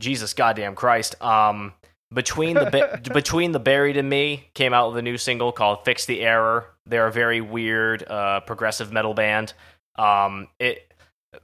Jesus 0.00 0.32
goddamn 0.34 0.74
Christ. 0.74 1.20
Um, 1.22 1.72
between 2.12 2.54
the 2.54 3.00
between 3.12 3.52
the 3.52 3.58
buried 3.58 3.96
and 3.96 4.08
me 4.08 4.48
came 4.54 4.72
out 4.72 4.90
with 4.90 4.98
a 4.98 5.02
new 5.02 5.18
single 5.18 5.52
called 5.52 5.84
"Fix 5.84 6.06
the 6.06 6.20
Error." 6.20 6.66
They're 6.86 7.06
a 7.06 7.12
very 7.12 7.40
weird 7.40 8.02
uh, 8.08 8.40
progressive 8.40 8.92
metal 8.92 9.14
band. 9.14 9.54
Um, 9.96 10.48
it 10.58 10.92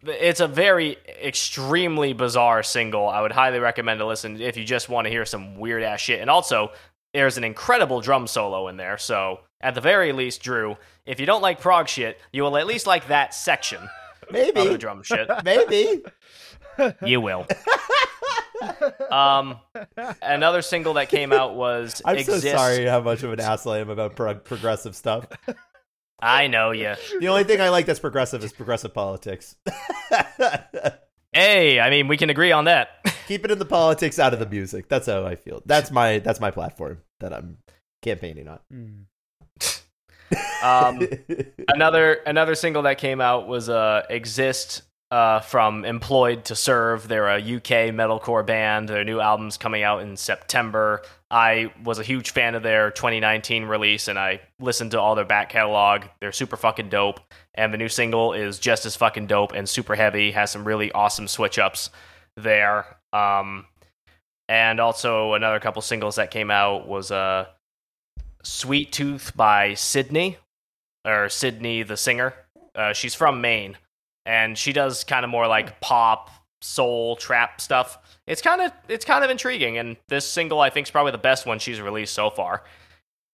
it's 0.04 0.40
a 0.40 0.48
very 0.48 0.98
extremely 1.22 2.12
bizarre 2.12 2.62
single. 2.62 3.08
I 3.08 3.22
would 3.22 3.32
highly 3.32 3.58
recommend 3.58 4.00
to 4.00 4.06
listen 4.06 4.40
if 4.40 4.56
you 4.56 4.64
just 4.64 4.88
want 4.88 5.06
to 5.06 5.10
hear 5.10 5.24
some 5.24 5.56
weird 5.58 5.82
ass 5.82 6.00
shit. 6.00 6.20
And 6.20 6.28
also, 6.28 6.72
there's 7.14 7.38
an 7.38 7.44
incredible 7.44 8.00
drum 8.00 8.26
solo 8.26 8.68
in 8.68 8.76
there. 8.76 8.98
So 8.98 9.40
at 9.60 9.74
the 9.74 9.80
very 9.80 10.12
least, 10.12 10.42
Drew, 10.42 10.76
if 11.06 11.18
you 11.18 11.26
don't 11.26 11.42
like 11.42 11.60
prog 11.60 11.88
shit, 11.88 12.20
you 12.32 12.42
will 12.42 12.56
at 12.58 12.66
least 12.66 12.86
like 12.86 13.08
that 13.08 13.34
section 13.34 13.82
of 13.82 14.28
the 14.28 14.52
Maybe. 14.52 14.76
drum 14.76 15.02
shit. 15.02 15.28
Maybe. 15.44 16.02
You 17.04 17.20
will. 17.20 17.46
um, 19.10 19.58
another 20.22 20.62
single 20.62 20.94
that 20.94 21.08
came 21.08 21.32
out 21.32 21.54
was 21.54 22.02
I'm 22.04 22.16
Exist. 22.16 22.42
so 22.42 22.56
sorry 22.56 22.86
how 22.86 23.00
much 23.00 23.22
of 23.22 23.32
an 23.32 23.40
asshole 23.40 23.72
I 23.74 23.78
am 23.78 23.90
about 23.90 24.16
pro- 24.16 24.34
progressive 24.34 24.96
stuff. 24.96 25.26
I 26.20 26.48
know 26.48 26.72
you. 26.72 26.94
The 27.20 27.28
only 27.28 27.44
thing 27.44 27.60
I 27.60 27.68
like 27.68 27.86
that's 27.86 28.00
progressive 28.00 28.42
is 28.42 28.52
progressive 28.52 28.92
politics. 28.94 29.56
Hey, 31.32 31.78
I 31.78 31.90
mean, 31.90 32.08
we 32.08 32.16
can 32.16 32.30
agree 32.30 32.52
on 32.52 32.64
that. 32.64 32.88
Keep 33.26 33.44
it 33.44 33.50
in 33.50 33.58
the 33.58 33.66
politics, 33.66 34.18
out 34.18 34.32
of 34.32 34.40
the 34.40 34.48
music. 34.48 34.88
That's 34.88 35.06
how 35.06 35.26
I 35.26 35.34
feel. 35.34 35.62
That's 35.66 35.90
my 35.90 36.18
that's 36.20 36.40
my 36.40 36.50
platform 36.50 37.02
that 37.20 37.34
I'm 37.34 37.58
campaigning 38.02 38.48
on. 38.48 38.58
Mm. 38.72 39.04
Um, 40.62 41.00
another 41.68 42.14
another 42.26 42.54
single 42.54 42.82
that 42.82 42.98
came 42.98 43.20
out 43.20 43.46
was 43.48 43.68
uh, 43.70 44.02
"Exist" 44.10 44.82
uh, 45.10 45.40
from 45.40 45.84
Employed 45.84 46.44
to 46.46 46.54
Serve. 46.54 47.08
They're 47.08 47.28
a 47.28 47.38
UK 47.38 47.94
metalcore 47.94 48.44
band. 48.44 48.88
Their 48.88 49.04
new 49.04 49.20
album's 49.20 49.56
coming 49.56 49.82
out 49.82 50.02
in 50.02 50.16
September. 50.16 51.02
I 51.30 51.72
was 51.82 51.98
a 51.98 52.04
huge 52.04 52.30
fan 52.30 52.54
of 52.54 52.62
their 52.62 52.90
2019 52.90 53.64
release, 53.64 54.08
and 54.08 54.18
I 54.18 54.40
listened 54.60 54.90
to 54.92 55.00
all 55.00 55.14
their 55.14 55.24
back 55.24 55.50
catalog. 55.50 56.04
They're 56.20 56.32
super 56.32 56.56
fucking 56.56 56.90
dope, 56.90 57.20
and 57.54 57.72
the 57.72 57.78
new 57.78 57.88
single 57.88 58.32
is 58.32 58.58
just 58.58 58.84
as 58.86 58.96
fucking 58.96 59.26
dope 59.26 59.52
and 59.52 59.68
super 59.68 59.94
heavy. 59.94 60.32
Has 60.32 60.50
some 60.50 60.64
really 60.64 60.92
awesome 60.92 61.28
switch 61.28 61.58
ups 61.58 61.90
there. 62.36 62.98
Um, 63.12 63.66
and 64.48 64.80
also 64.80 65.34
another 65.34 65.60
couple 65.60 65.82
singles 65.82 66.16
that 66.16 66.30
came 66.30 66.50
out 66.50 66.86
was 66.86 67.10
uh, 67.10 67.46
"Sweet 68.42 68.92
Tooth" 68.92 69.34
by 69.34 69.74
Sydney, 69.74 70.36
or 71.06 71.28
Sydney 71.30 71.82
the 71.82 71.96
singer. 71.96 72.34
Uh, 72.74 72.92
she's 72.92 73.14
from 73.14 73.40
Maine, 73.40 73.76
and 74.28 74.58
she 74.58 74.74
does 74.74 75.04
kind 75.04 75.24
of 75.24 75.30
more 75.30 75.48
like 75.48 75.80
pop, 75.80 76.30
soul, 76.60 77.16
trap 77.16 77.62
stuff. 77.62 77.98
It's 78.26 78.42
kind 78.42 78.60
of 78.60 78.72
it's 78.88 79.04
kind 79.04 79.24
of 79.24 79.30
intriguing, 79.30 79.78
and 79.78 79.96
this 80.08 80.30
single 80.30 80.60
I 80.60 80.70
think 80.70 80.86
is 80.86 80.90
probably 80.90 81.12
the 81.12 81.18
best 81.18 81.46
one 81.46 81.58
she's 81.58 81.80
released 81.80 82.12
so 82.12 82.28
far. 82.28 82.62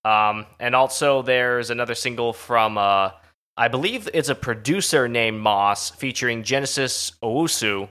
Um, 0.04 0.46
and 0.61 0.74
also 0.74 1.22
there's 1.22 1.70
another 1.70 1.96
single 1.96 2.33
from 2.33 2.78
uh, 2.78 3.11
I 3.57 3.68
believe 3.68 4.09
it's 4.14 4.28
a 4.28 4.37
producer 4.37 5.09
named 5.09 5.40
Moss 5.40 5.90
featuring 5.90 6.44
Genesis 6.44 7.12
Owusu, 7.22 7.88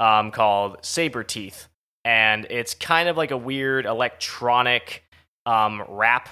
um, 0.00 0.32
called 0.32 0.78
Saber 0.82 1.22
Teeth, 1.22 1.68
and 2.04 2.46
it's 2.50 2.74
kind 2.74 3.08
of 3.08 3.16
like 3.16 3.30
a 3.30 3.36
weird 3.36 3.86
electronic 3.86 5.04
um, 5.46 5.84
rap 5.88 6.28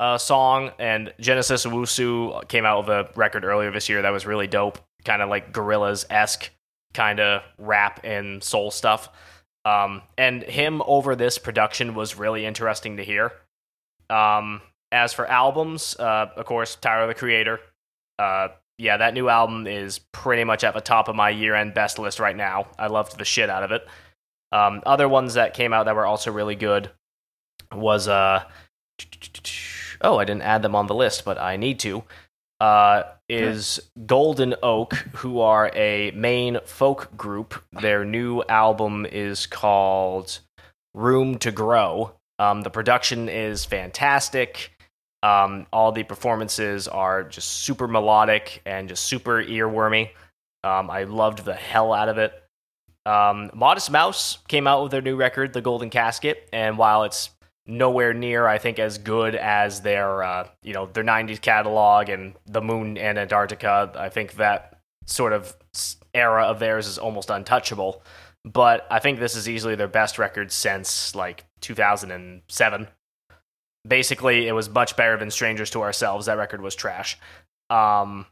uh, 0.00 0.18
song, 0.18 0.72
and 0.80 1.14
Genesis 1.20 1.64
Owusu 1.64 2.48
came 2.48 2.64
out 2.66 2.80
with 2.80 2.88
a 2.88 3.08
record 3.14 3.44
earlier 3.44 3.70
this 3.70 3.88
year 3.88 4.02
that 4.02 4.10
was 4.10 4.26
really 4.26 4.48
dope, 4.48 4.80
kind 5.04 5.22
of 5.22 5.28
like 5.28 5.52
Gorillaz 5.52 6.04
esque 6.10 6.50
kind 6.94 7.20
of 7.20 7.42
rap 7.58 8.00
and 8.04 8.42
soul 8.42 8.70
stuff. 8.70 9.08
Um, 9.64 10.02
and 10.18 10.42
him 10.42 10.82
over 10.86 11.14
this 11.14 11.38
production 11.38 11.94
was 11.94 12.16
really 12.16 12.44
interesting 12.44 12.96
to 12.96 13.04
hear. 13.04 13.32
Um, 14.10 14.60
as 14.90 15.12
for 15.12 15.26
albums, 15.26 15.96
uh, 15.98 16.26
of 16.36 16.44
course, 16.44 16.76
Tyler 16.76 17.06
the 17.06 17.14
Creator. 17.14 17.60
Uh, 18.18 18.48
yeah, 18.78 18.96
that 18.96 19.14
new 19.14 19.28
album 19.28 19.66
is 19.66 20.00
pretty 20.12 20.44
much 20.44 20.64
at 20.64 20.74
the 20.74 20.80
top 20.80 21.08
of 21.08 21.16
my 21.16 21.30
year-end 21.30 21.74
best 21.74 21.98
list 21.98 22.18
right 22.18 22.36
now. 22.36 22.66
I 22.78 22.88
loved 22.88 23.18
the 23.18 23.24
shit 23.24 23.48
out 23.48 23.62
of 23.62 23.72
it. 23.72 23.86
Um, 24.50 24.82
other 24.84 25.08
ones 25.08 25.34
that 25.34 25.54
came 25.54 25.72
out 25.72 25.84
that 25.86 25.96
were 25.96 26.06
also 26.06 26.30
really 26.30 26.56
good 26.56 26.90
was 27.72 28.08
uh, 28.08 28.44
oh, 30.02 30.18
I 30.18 30.24
didn't 30.24 30.42
add 30.42 30.62
them 30.62 30.74
on 30.74 30.88
the 30.88 30.94
list, 30.94 31.24
but 31.24 31.38
I 31.38 31.56
need 31.56 31.78
to. 31.80 32.04
Uh, 32.62 33.02
is 33.28 33.80
Golden 34.06 34.54
Oak, 34.62 34.94
who 35.14 35.40
are 35.40 35.72
a 35.74 36.12
Maine 36.12 36.58
folk 36.64 37.16
group. 37.16 37.60
Their 37.72 38.04
new 38.04 38.44
album 38.48 39.04
is 39.04 39.46
called 39.46 40.38
Room 40.94 41.38
to 41.38 41.50
Grow. 41.50 42.12
Um, 42.38 42.60
the 42.60 42.70
production 42.70 43.28
is 43.28 43.64
fantastic. 43.64 44.70
Um, 45.24 45.66
all 45.72 45.90
the 45.90 46.04
performances 46.04 46.86
are 46.86 47.24
just 47.24 47.48
super 47.48 47.88
melodic 47.88 48.62
and 48.64 48.88
just 48.88 49.06
super 49.06 49.42
earwormy. 49.42 50.10
Um, 50.62 50.88
I 50.88 51.02
loved 51.02 51.44
the 51.44 51.54
hell 51.54 51.92
out 51.92 52.08
of 52.08 52.18
it. 52.18 52.32
Um, 53.04 53.50
Modest 53.54 53.90
Mouse 53.90 54.38
came 54.46 54.68
out 54.68 54.84
with 54.84 54.92
their 54.92 55.02
new 55.02 55.16
record, 55.16 55.52
The 55.52 55.62
Golden 55.62 55.90
Casket, 55.90 56.48
and 56.52 56.78
while 56.78 57.02
it's 57.02 57.30
nowhere 57.66 58.12
near, 58.14 58.46
I 58.46 58.58
think, 58.58 58.78
as 58.78 58.98
good 58.98 59.34
as 59.34 59.82
their 59.82 60.22
uh, 60.22 60.48
you 60.62 60.72
know 60.72 60.86
their 60.86 61.04
'90s 61.04 61.40
catalog 61.40 62.08
and 62.08 62.34
The 62.46 62.60
Moon 62.60 62.98
and 62.98 63.18
Antarctica, 63.18 63.92
I 63.94 64.08
think 64.08 64.34
that 64.34 64.80
sort 65.06 65.32
of 65.32 65.56
era 66.14 66.44
of 66.44 66.58
theirs 66.58 66.86
is 66.86 66.98
almost 66.98 67.30
untouchable. 67.30 68.02
But 68.44 68.86
I 68.90 68.98
think 68.98 69.18
this 69.18 69.36
is 69.36 69.48
easily 69.48 69.76
their 69.76 69.88
best 69.88 70.18
record 70.18 70.50
since 70.50 71.14
like 71.14 71.44
2007. 71.60 72.88
Basically, 73.86 74.48
it 74.48 74.52
was 74.52 74.68
much 74.68 74.96
better 74.96 75.16
than 75.16 75.30
Strangers 75.30 75.70
to 75.70 75.82
Ourselves. 75.82 76.26
That 76.26 76.38
record 76.38 76.60
was 76.60 76.74
trash. 76.74 77.18
Um, 77.70 78.26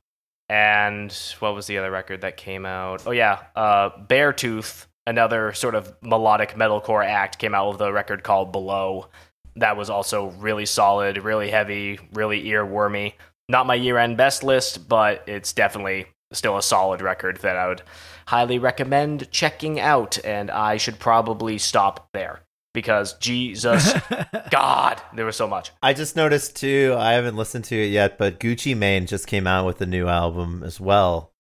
and 0.49 1.13
what 1.39 1.55
was 1.55 1.67
the 1.69 1.79
other 1.79 1.91
record 1.91 2.23
that 2.23 2.37
came 2.37 2.67
out? 2.67 3.05
Oh 3.07 3.13
yeah, 3.13 3.39
uh, 3.55 3.91
Beartooth, 3.91 4.87
another 5.07 5.53
sort 5.53 5.75
of 5.75 5.95
melodic 6.03 6.55
metalcore 6.55 7.05
act, 7.05 7.39
came 7.39 7.55
out 7.55 7.73
with 7.73 7.81
a 7.81 7.93
record 7.93 8.23
called 8.23 8.53
Below. 8.53 9.09
That 9.57 9.77
was 9.77 9.91
also 9.91 10.29
really 10.31 10.67
solid, 10.67 11.19
really 11.19 11.51
heavy, 11.51 11.99
really 12.13 12.45
earwormy. 12.45 13.15
Not 13.49 13.67
my 13.67 13.75
year-end 13.75 14.17
best 14.17 14.45
list, 14.45 14.89
but 14.89 15.25
it's 15.27 15.53
definitely 15.53 16.07
still 16.33 16.57
a 16.57 16.63
solid 16.63 17.03
record 17.03 17.39
that 17.39 17.57
I 17.57 17.67
would 17.67 17.83
highly 18.27 18.59
recommend 18.59 19.31
checking 19.33 19.81
out. 19.81 20.25
And 20.25 20.51
I 20.51 20.77
should 20.77 21.01
probably 21.01 21.59
stop 21.59 22.09
there 22.13 22.43
because 22.73 23.15
Jesus, 23.15 23.93
God, 24.51 25.03
there 25.15 25.27
was 25.27 25.35
so 25.35 25.49
much. 25.49 25.73
I 25.83 25.93
just 25.93 26.15
noticed 26.15 26.55
too. 26.55 26.95
I 26.97 27.15
haven't 27.15 27.37
listened 27.37 27.65
to 27.67 27.77
it 27.77 27.89
yet, 27.89 28.19
but 28.19 28.39
Gucci 28.39 28.77
Mane 28.77 29.07
just 29.07 29.27
came 29.27 29.49
out 29.49 29.67
with 29.67 29.81
a 29.81 29.87
new 29.87 30.07
album 30.07 30.63
as 30.65 30.79
well. 30.81 31.33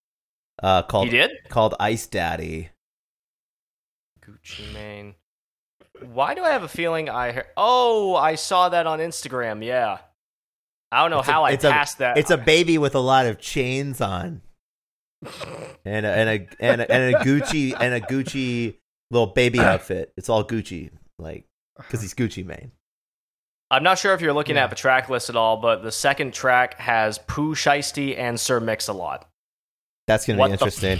Uh, 0.61 0.83
called 0.83 1.07
He 1.07 1.13
did? 1.13 1.31
called 1.49 1.75
Ice 1.79 2.07
Daddy. 2.09 2.71
Gucci 4.31 4.73
Mane. 4.73 5.15
Why 6.13 6.35
do 6.35 6.43
I 6.43 6.51
have 6.51 6.63
a 6.63 6.69
feeling 6.69 7.09
I 7.09 7.33
heard? 7.33 7.47
Oh, 7.57 8.15
I 8.15 8.35
saw 8.37 8.69
that 8.71 8.87
on 8.87 8.99
Instagram. 9.01 9.65
Yeah. 9.65 9.99
I 10.93 11.03
don't 11.03 11.11
know 11.11 11.21
It's 11.21 11.29
how 11.29 11.45
I 11.45 11.51
it's 11.53 11.65
a- 11.65 11.71
passed 11.71 11.99
that. 11.99 12.19
It's 12.19 12.31
a 12.31 12.39
baby 12.39 12.79
with 12.79 12.95
a 12.95 13.01
lot 13.01 13.27
of 13.27 13.39
chains 13.39 14.01
on, 14.01 14.41
and 15.85 16.07
a, 16.07 16.09
and 16.09 16.29
a 16.29 16.49
and 16.59 16.81
a, 16.81 16.91
and 16.91 17.15
a 17.15 17.19
Gucci 17.21 17.75
and 17.79 17.95
a 17.95 18.01
Gucci 18.01 18.77
little 19.11 19.29
baby 19.29 19.59
outfit. 19.61 20.13
It's 20.17 20.29
all 20.29 20.43
Gucci, 20.45 20.91
like 21.19 21.45
because 21.77 22.01
he's 22.03 22.15
Gucci 22.15 22.45
Mane. 22.45 22.73
I'm 23.71 23.85
not 23.85 23.99
sure 24.01 24.15
if 24.15 24.21
you're 24.21 24.33
looking 24.33 24.57
Yeah. 24.57 24.65
at 24.65 24.71
the 24.71 24.77
track 24.77 25.09
list 25.09 25.31
at 25.31 25.37
all, 25.37 25.59
but 25.59 25.83
the 25.85 25.93
second 25.93 26.35
track 26.35 26.75
has 26.81 27.19
Pooh 27.19 27.55
Shiesty 27.55 28.19
and 28.19 28.41
Sir 28.41 28.59
Mix-a-Lot. 28.59 29.29
That's 30.09 30.27
gonna 30.27 30.41
What 30.41 30.49
be 30.49 30.53
interesting. 30.55 30.99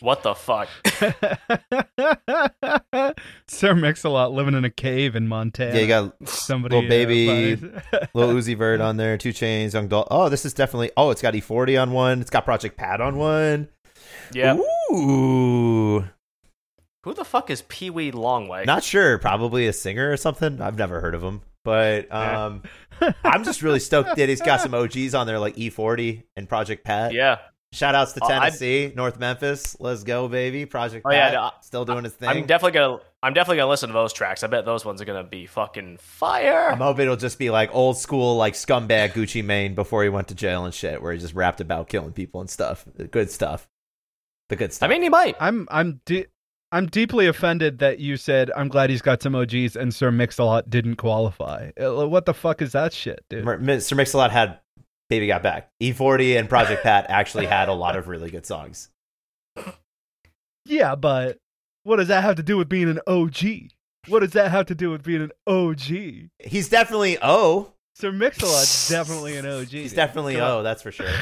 What 0.00 0.22
the 0.22 0.34
fuck? 0.34 0.68
Sir 3.48 3.74
Mix-a-Lot 3.74 4.32
living 4.32 4.54
in 4.54 4.64
a 4.64 4.70
cave 4.70 5.16
in 5.16 5.28
Montana. 5.28 5.74
yeah, 5.74 5.80
you 5.80 5.86
got 5.88 6.28
somebody 6.28 6.76
little 6.76 6.88
baby- 6.88 7.28
uh, 7.28 7.56
finds- 7.60 8.08
Lil 8.14 8.28
Uzi 8.34 8.56
Vert 8.56 8.80
on 8.80 8.96
there, 8.96 9.16
2 9.18 9.30
Chainz, 9.30 9.74
Young 9.74 9.88
Dolph. 9.88 10.08
Oh, 10.10 10.28
this 10.28 10.44
is 10.44 10.54
definitely. 10.54 10.90
Oh, 10.96 11.10
it's 11.10 11.22
got 11.22 11.34
E40 11.34 11.80
on 11.80 11.92
one. 11.92 12.20
It's 12.20 12.30
got 12.30 12.44
Project 12.44 12.76
Pat 12.76 13.00
on 13.00 13.16
one. 13.18 13.68
Yeah. 14.32 14.56
Ooh. 14.92 16.04
Who 17.04 17.14
the 17.14 17.24
fuck 17.24 17.50
is 17.50 17.62
Pee 17.62 17.90
Wee 17.90 18.12
Longway? 18.12 18.66
Not 18.66 18.84
sure. 18.84 19.18
Probably 19.18 19.66
a 19.66 19.72
singer 19.72 20.10
or 20.12 20.16
something. 20.16 20.60
I've 20.60 20.76
never 20.78 21.00
heard 21.00 21.14
of 21.14 21.22
him. 21.22 21.42
But 21.64 22.12
um, 22.12 22.62
I'm 23.24 23.44
just 23.44 23.62
really 23.62 23.80
stoked 23.80 24.16
that 24.16 24.28
he's 24.28 24.40
got 24.40 24.60
some 24.60 24.74
OGs 24.74 25.14
on 25.14 25.26
there 25.26 25.38
like 25.38 25.56
E40 25.56 26.22
and 26.36 26.48
Project 26.48 26.84
Pat. 26.84 27.12
yeah. 27.12 27.38
Shout 27.72 27.94
outs 27.94 28.12
to 28.14 28.24
I- 28.24 28.28
Tennessee, 28.28 28.92
North 28.96 29.18
Memphis. 29.20 29.76
Let's 29.78 30.02
go, 30.02 30.26
baby. 30.26 30.66
Project 30.66 31.06
Oh, 31.06 31.12
yeah, 31.12 31.26
Pat 31.30 31.34
no, 31.34 31.50
still 31.60 31.84
doing 31.84 32.02
his 32.04 32.12
thing. 32.14 32.28
I'm 32.28 32.46
definitely 32.46 32.72
gonna 32.78 32.98
I'm 33.22 33.32
definitely 33.32 33.58
gonna 33.58 33.70
listen 33.70 33.88
to 33.90 33.92
those 33.92 34.12
tracks. 34.12 34.42
I 34.42 34.48
bet 34.48 34.64
those 34.64 34.84
ones 34.84 35.00
are 35.00 35.04
gonna 35.04 35.22
be 35.22 35.46
fucking 35.46 35.98
fire. 35.98 36.70
I'm 36.72 36.78
hoping 36.78 37.02
it'll 37.02 37.16
just 37.16 37.38
be 37.38 37.50
like 37.50 37.72
old 37.72 37.96
school, 37.96 38.36
like 38.36 38.54
scumbag 38.54 39.12
Gucci 39.12 39.44
Mane 39.44 39.74
before 39.76 40.02
he 40.02 40.08
went 40.08 40.28
to 40.28 40.34
jail 40.34 40.64
and 40.64 40.74
shit, 40.74 41.00
where 41.00 41.12
he 41.12 41.18
just 41.20 41.34
rapped 41.34 41.60
about 41.60 41.88
killing 41.88 42.12
people 42.12 42.40
and 42.40 42.50
stuff. 42.50 42.84
Good 43.10 43.30
stuff. 43.30 43.68
The 44.48 44.56
good 44.56 44.72
stuff. 44.72 44.88
I 44.88 44.90
mean, 44.92 45.02
he 45.02 45.08
might. 45.08 45.36
I'm 45.38 45.68
I'm 45.70 46.00
de- 46.06 46.26
I'm 46.72 46.86
deeply 46.86 47.28
offended 47.28 47.78
that 47.78 48.00
you 48.00 48.16
said 48.16 48.50
I'm 48.56 48.66
glad 48.68 48.90
he's 48.90 49.02
got 49.02 49.22
some 49.22 49.34
OGs 49.36 49.76
and 49.76 49.94
Sir 49.94 50.10
Mix-a-Lot 50.10 50.70
didn't 50.70 50.96
qualify. 50.96 51.70
Uh, 51.80 52.08
What 52.08 52.26
the 52.26 52.34
fuck 52.34 52.62
is 52.62 52.72
that 52.72 52.92
shit, 52.92 53.24
dude? 53.30 53.44
Sir 53.82 53.94
Mix-a-Lot 53.94 54.30
had 54.32 54.58
Baby 55.10 55.26
Got 55.26 55.42
Back. 55.42 55.68
E40 55.82 56.38
and 56.38 56.48
Project 56.48 56.82
Pat 56.82 57.04
actually 57.10 57.44
had 57.44 57.68
a 57.68 57.74
lot 57.74 57.96
of 57.96 58.08
really 58.08 58.30
good 58.30 58.46
songs. 58.46 58.88
Yeah, 60.64 60.94
but 60.94 61.38
what 61.82 61.96
does 61.96 62.08
that 62.08 62.22
have 62.22 62.36
to 62.36 62.42
do 62.42 62.56
with 62.56 62.68
being 62.68 62.88
an 62.88 63.00
OG? 63.06 63.70
What 64.08 64.20
does 64.20 64.32
that 64.32 64.50
have 64.50 64.66
to 64.66 64.74
do 64.74 64.90
with 64.90 65.02
being 65.02 65.20
an 65.20 65.32
OG? 65.46 66.30
He's 66.38 66.68
definitely 66.70 67.18
O. 67.20 67.72
Sir 67.96 68.12
Mix-a-Lot's 68.12 68.88
definitely 68.88 69.36
an 69.36 69.44
OG. 69.46 69.66
He's 69.68 69.90
dude. 69.90 69.96
definitely 69.96 70.34
Come 70.36 70.44
on. 70.44 70.50
O, 70.52 70.62
that's 70.62 70.82
for 70.82 70.92
sure. 70.92 71.06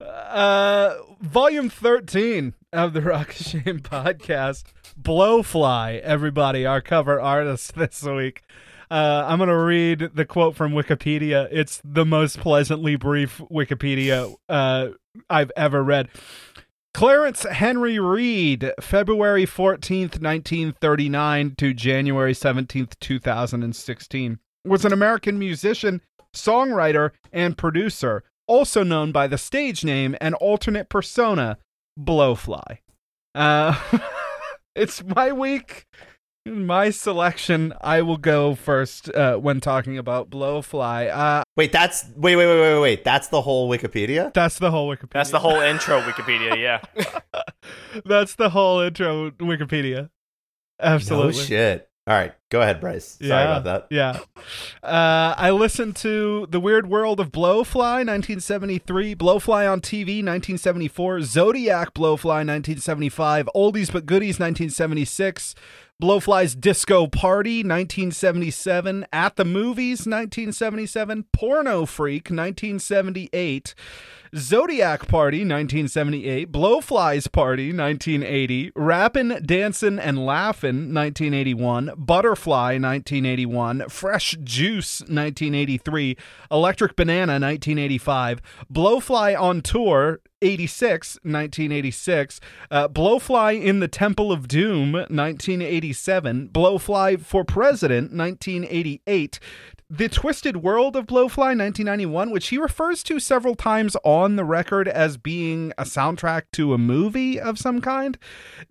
Uh, 0.00 0.96
volume 1.20 1.70
13 1.70 2.52
of 2.72 2.92
the 2.92 3.00
Rock 3.02 3.30
of 3.30 3.36
Shame 3.36 3.78
podcast. 3.78 4.64
Blowfly, 5.00 6.00
everybody, 6.00 6.66
our 6.66 6.80
cover 6.80 7.20
artist 7.20 7.74
this 7.76 8.02
week. 8.02 8.42
Uh, 8.90 9.24
I'm 9.26 9.38
going 9.38 9.48
to 9.48 9.56
read 9.56 10.10
the 10.14 10.24
quote 10.24 10.56
from 10.56 10.72
Wikipedia. 10.72 11.48
It's 11.50 11.80
the 11.84 12.04
most 12.04 12.38
pleasantly 12.38 12.96
brief 12.96 13.40
Wikipedia 13.50 14.34
uh, 14.48 14.88
I've 15.28 15.52
ever 15.56 15.82
read. 15.82 16.08
Clarence 16.94 17.42
Henry 17.42 17.98
Reed, 17.98 18.72
February 18.80 19.46
14th, 19.46 20.22
1939 20.22 21.54
to 21.58 21.74
January 21.74 22.32
17th, 22.32 22.92
2016, 23.00 24.38
was 24.64 24.84
an 24.84 24.92
American 24.92 25.36
musician, 25.36 26.00
songwriter, 26.32 27.10
and 27.32 27.58
producer, 27.58 28.22
also 28.46 28.84
known 28.84 29.10
by 29.10 29.26
the 29.26 29.36
stage 29.36 29.84
name 29.84 30.14
and 30.20 30.36
alternate 30.36 30.88
persona, 30.88 31.58
Blowfly. 31.98 32.78
Uh, 33.34 33.74
it's 34.76 35.02
my 35.02 35.32
week, 35.32 35.86
my 36.46 36.90
selection. 36.90 37.72
I 37.80 38.02
will 38.02 38.16
go 38.16 38.54
first 38.54 39.08
uh, 39.14 39.36
when 39.36 39.60
talking 39.60 39.96
about 39.98 40.30
Blowfly. 40.30 41.10
Uh, 41.10 41.42
Wait, 41.56 41.72
that's 41.72 42.04
wait, 42.16 42.36
wait, 42.36 42.46
wait, 42.46 42.60
wait, 42.60 42.80
wait. 42.80 43.04
That's 43.04 43.28
the 43.28 43.42
whole 43.42 43.70
Wikipedia? 43.70 44.32
that's 44.34 44.58
the 44.58 44.70
whole 44.70 44.94
Wikipedia. 44.94 45.10
That's 45.12 45.30
the 45.30 45.38
whole 45.40 45.60
intro 45.60 46.00
Wikipedia. 46.00 46.58
Yeah. 46.58 46.80
That's 48.04 48.34
the 48.34 48.50
whole 48.50 48.80
intro 48.80 49.30
Wikipedia. 49.30 50.10
Absolutely. 50.80 51.34
No 51.34 51.38
shit. 51.44 51.88
All 52.06 52.14
right, 52.14 52.34
go 52.50 52.60
ahead, 52.60 52.80
Bryce. 52.82 53.16
Sorry 53.18 53.30
Yeah, 53.30 53.56
about 53.56 53.64
that. 53.64 53.86
Yeah. 53.90 54.18
Uh, 54.82 55.34
I 55.38 55.50
listened 55.52 55.96
to 55.96 56.46
The 56.50 56.60
Weird 56.60 56.86
World 56.90 57.18
of 57.18 57.32
Blowfly, 57.32 58.04
1973, 58.04 59.14
Blowfly 59.14 59.70
on 59.72 59.80
TV, 59.80 60.16
1974, 60.18 61.22
Zodiac 61.22 61.94
Blowfly, 61.94 62.44
1975, 62.44 63.48
Oldies 63.56 63.90
But 63.90 64.04
Goodies, 64.04 64.38
1976, 64.38 65.54
Blowfly's 66.02 66.56
Disco 66.56 67.06
Party, 67.06 67.58
1977, 67.58 69.06
At 69.12 69.36
the 69.36 69.44
Movies, 69.44 70.00
1977, 70.00 71.26
Porno 71.32 71.86
Freak, 71.86 72.30
1978, 72.30 73.76
Zodiac 74.36 75.06
Party 75.06 75.38
1978, 75.38 76.50
Blowfly's 76.50 77.26
Party 77.28 77.72
1980, 77.72 78.72
Rappin', 78.74 79.40
Dancin' 79.44 79.98
and 79.98 80.24
Laughin' 80.24 80.92
1981, 80.92 81.92
Butterfly 81.96 82.44
Butterfly 82.44 82.78
1981, 82.78 83.88
Fresh 83.88 84.36
Juice 84.42 85.00
1983, 85.02 86.16
Electric 86.50 86.96
Banana 86.96 87.32
1985, 87.32 88.40
Blowfly 88.72 89.40
on 89.40 89.60
Tour 89.60 90.20
86, 90.42 91.14
1986, 91.22 92.40
uh, 92.70 92.88
Blowfly 92.88 93.62
in 93.62 93.80
the 93.80 93.88
Temple 93.88 94.32
of 94.32 94.48
Doom, 94.48 94.92
1987, 94.92 96.48
Blowfly 96.48 97.20
for 97.20 97.44
President, 97.44 98.12
1988, 98.12 99.38
The 99.90 100.08
Twisted 100.08 100.58
World 100.58 100.96
of 100.96 101.06
Blowfly, 101.06 101.56
1991, 101.58 102.30
which 102.30 102.48
he 102.48 102.58
refers 102.58 103.02
to 103.04 103.20
several 103.20 103.54
times 103.54 103.96
on 104.02 104.36
the 104.36 104.44
record 104.44 104.88
as 104.88 105.18
being 105.18 105.72
a 105.76 105.84
soundtrack 105.84 106.44
to 106.54 106.72
a 106.72 106.78
movie 106.78 107.38
of 107.38 107.58
some 107.58 107.80
kind. 107.80 108.16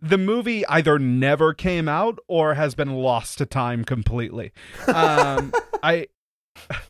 The 0.02 0.18
movie 0.18 0.66
either 0.66 0.98
never 0.98 1.54
came 1.54 1.88
out 1.88 2.18
or 2.28 2.56
has 2.56 2.74
been 2.74 2.94
lost 2.96 3.38
to 3.38 3.46
time 3.46 3.86
completely. 3.86 4.52
Um, 4.88 5.54
I 5.84 6.08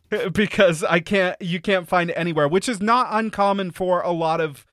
because 0.31 0.83
I 0.83 0.99
can't 0.99 1.41
you 1.41 1.59
can't 1.59 1.87
find 1.87 2.09
it 2.09 2.13
anywhere, 2.13 2.47
which 2.47 2.69
is 2.69 2.81
not 2.81 3.07
uncommon 3.11 3.71
for 3.71 4.01
a 4.01 4.11
lot 4.11 4.39
of 4.39 4.65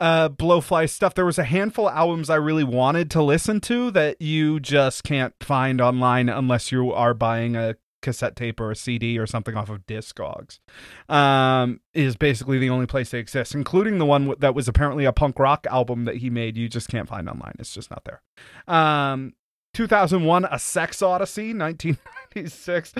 uh 0.00 0.28
blowfly 0.28 0.88
stuff. 0.88 1.14
There 1.14 1.26
was 1.26 1.38
a 1.38 1.44
handful 1.44 1.88
of 1.88 1.96
albums 1.96 2.30
I 2.30 2.36
really 2.36 2.64
wanted 2.64 3.10
to 3.12 3.22
listen 3.22 3.60
to 3.62 3.90
that 3.92 4.20
you 4.20 4.60
just 4.60 5.04
can't 5.04 5.34
find 5.40 5.80
online 5.80 6.28
unless 6.28 6.70
you 6.72 6.92
are 6.92 7.14
buying 7.14 7.56
a 7.56 7.76
cassette 8.04 8.36
tape 8.36 8.60
or 8.60 8.70
a 8.70 8.76
CD 8.76 9.18
or 9.18 9.26
something 9.26 9.56
off 9.56 9.68
of 9.68 9.86
Discogs. 9.86 10.60
Um, 11.08 11.80
is 11.92 12.16
basically 12.16 12.58
the 12.58 12.70
only 12.70 12.86
place 12.86 13.10
they 13.10 13.18
exist, 13.18 13.54
including 13.54 13.98
the 13.98 14.06
one 14.06 14.34
that 14.38 14.54
was 14.54 14.68
apparently 14.68 15.04
a 15.04 15.12
punk 15.12 15.38
rock 15.38 15.66
album 15.68 16.04
that 16.04 16.18
he 16.18 16.30
made. 16.30 16.56
You 16.56 16.68
just 16.68 16.88
can't 16.88 17.08
find 17.08 17.28
online. 17.28 17.54
It's 17.58 17.74
just 17.74 17.90
not 17.90 18.04
there. 18.04 18.22
Um, 18.68 19.32
2001 19.74 20.46
A 20.50 20.58
Sex 20.58 21.02
Odyssey 21.02 21.52
1996 21.52 22.92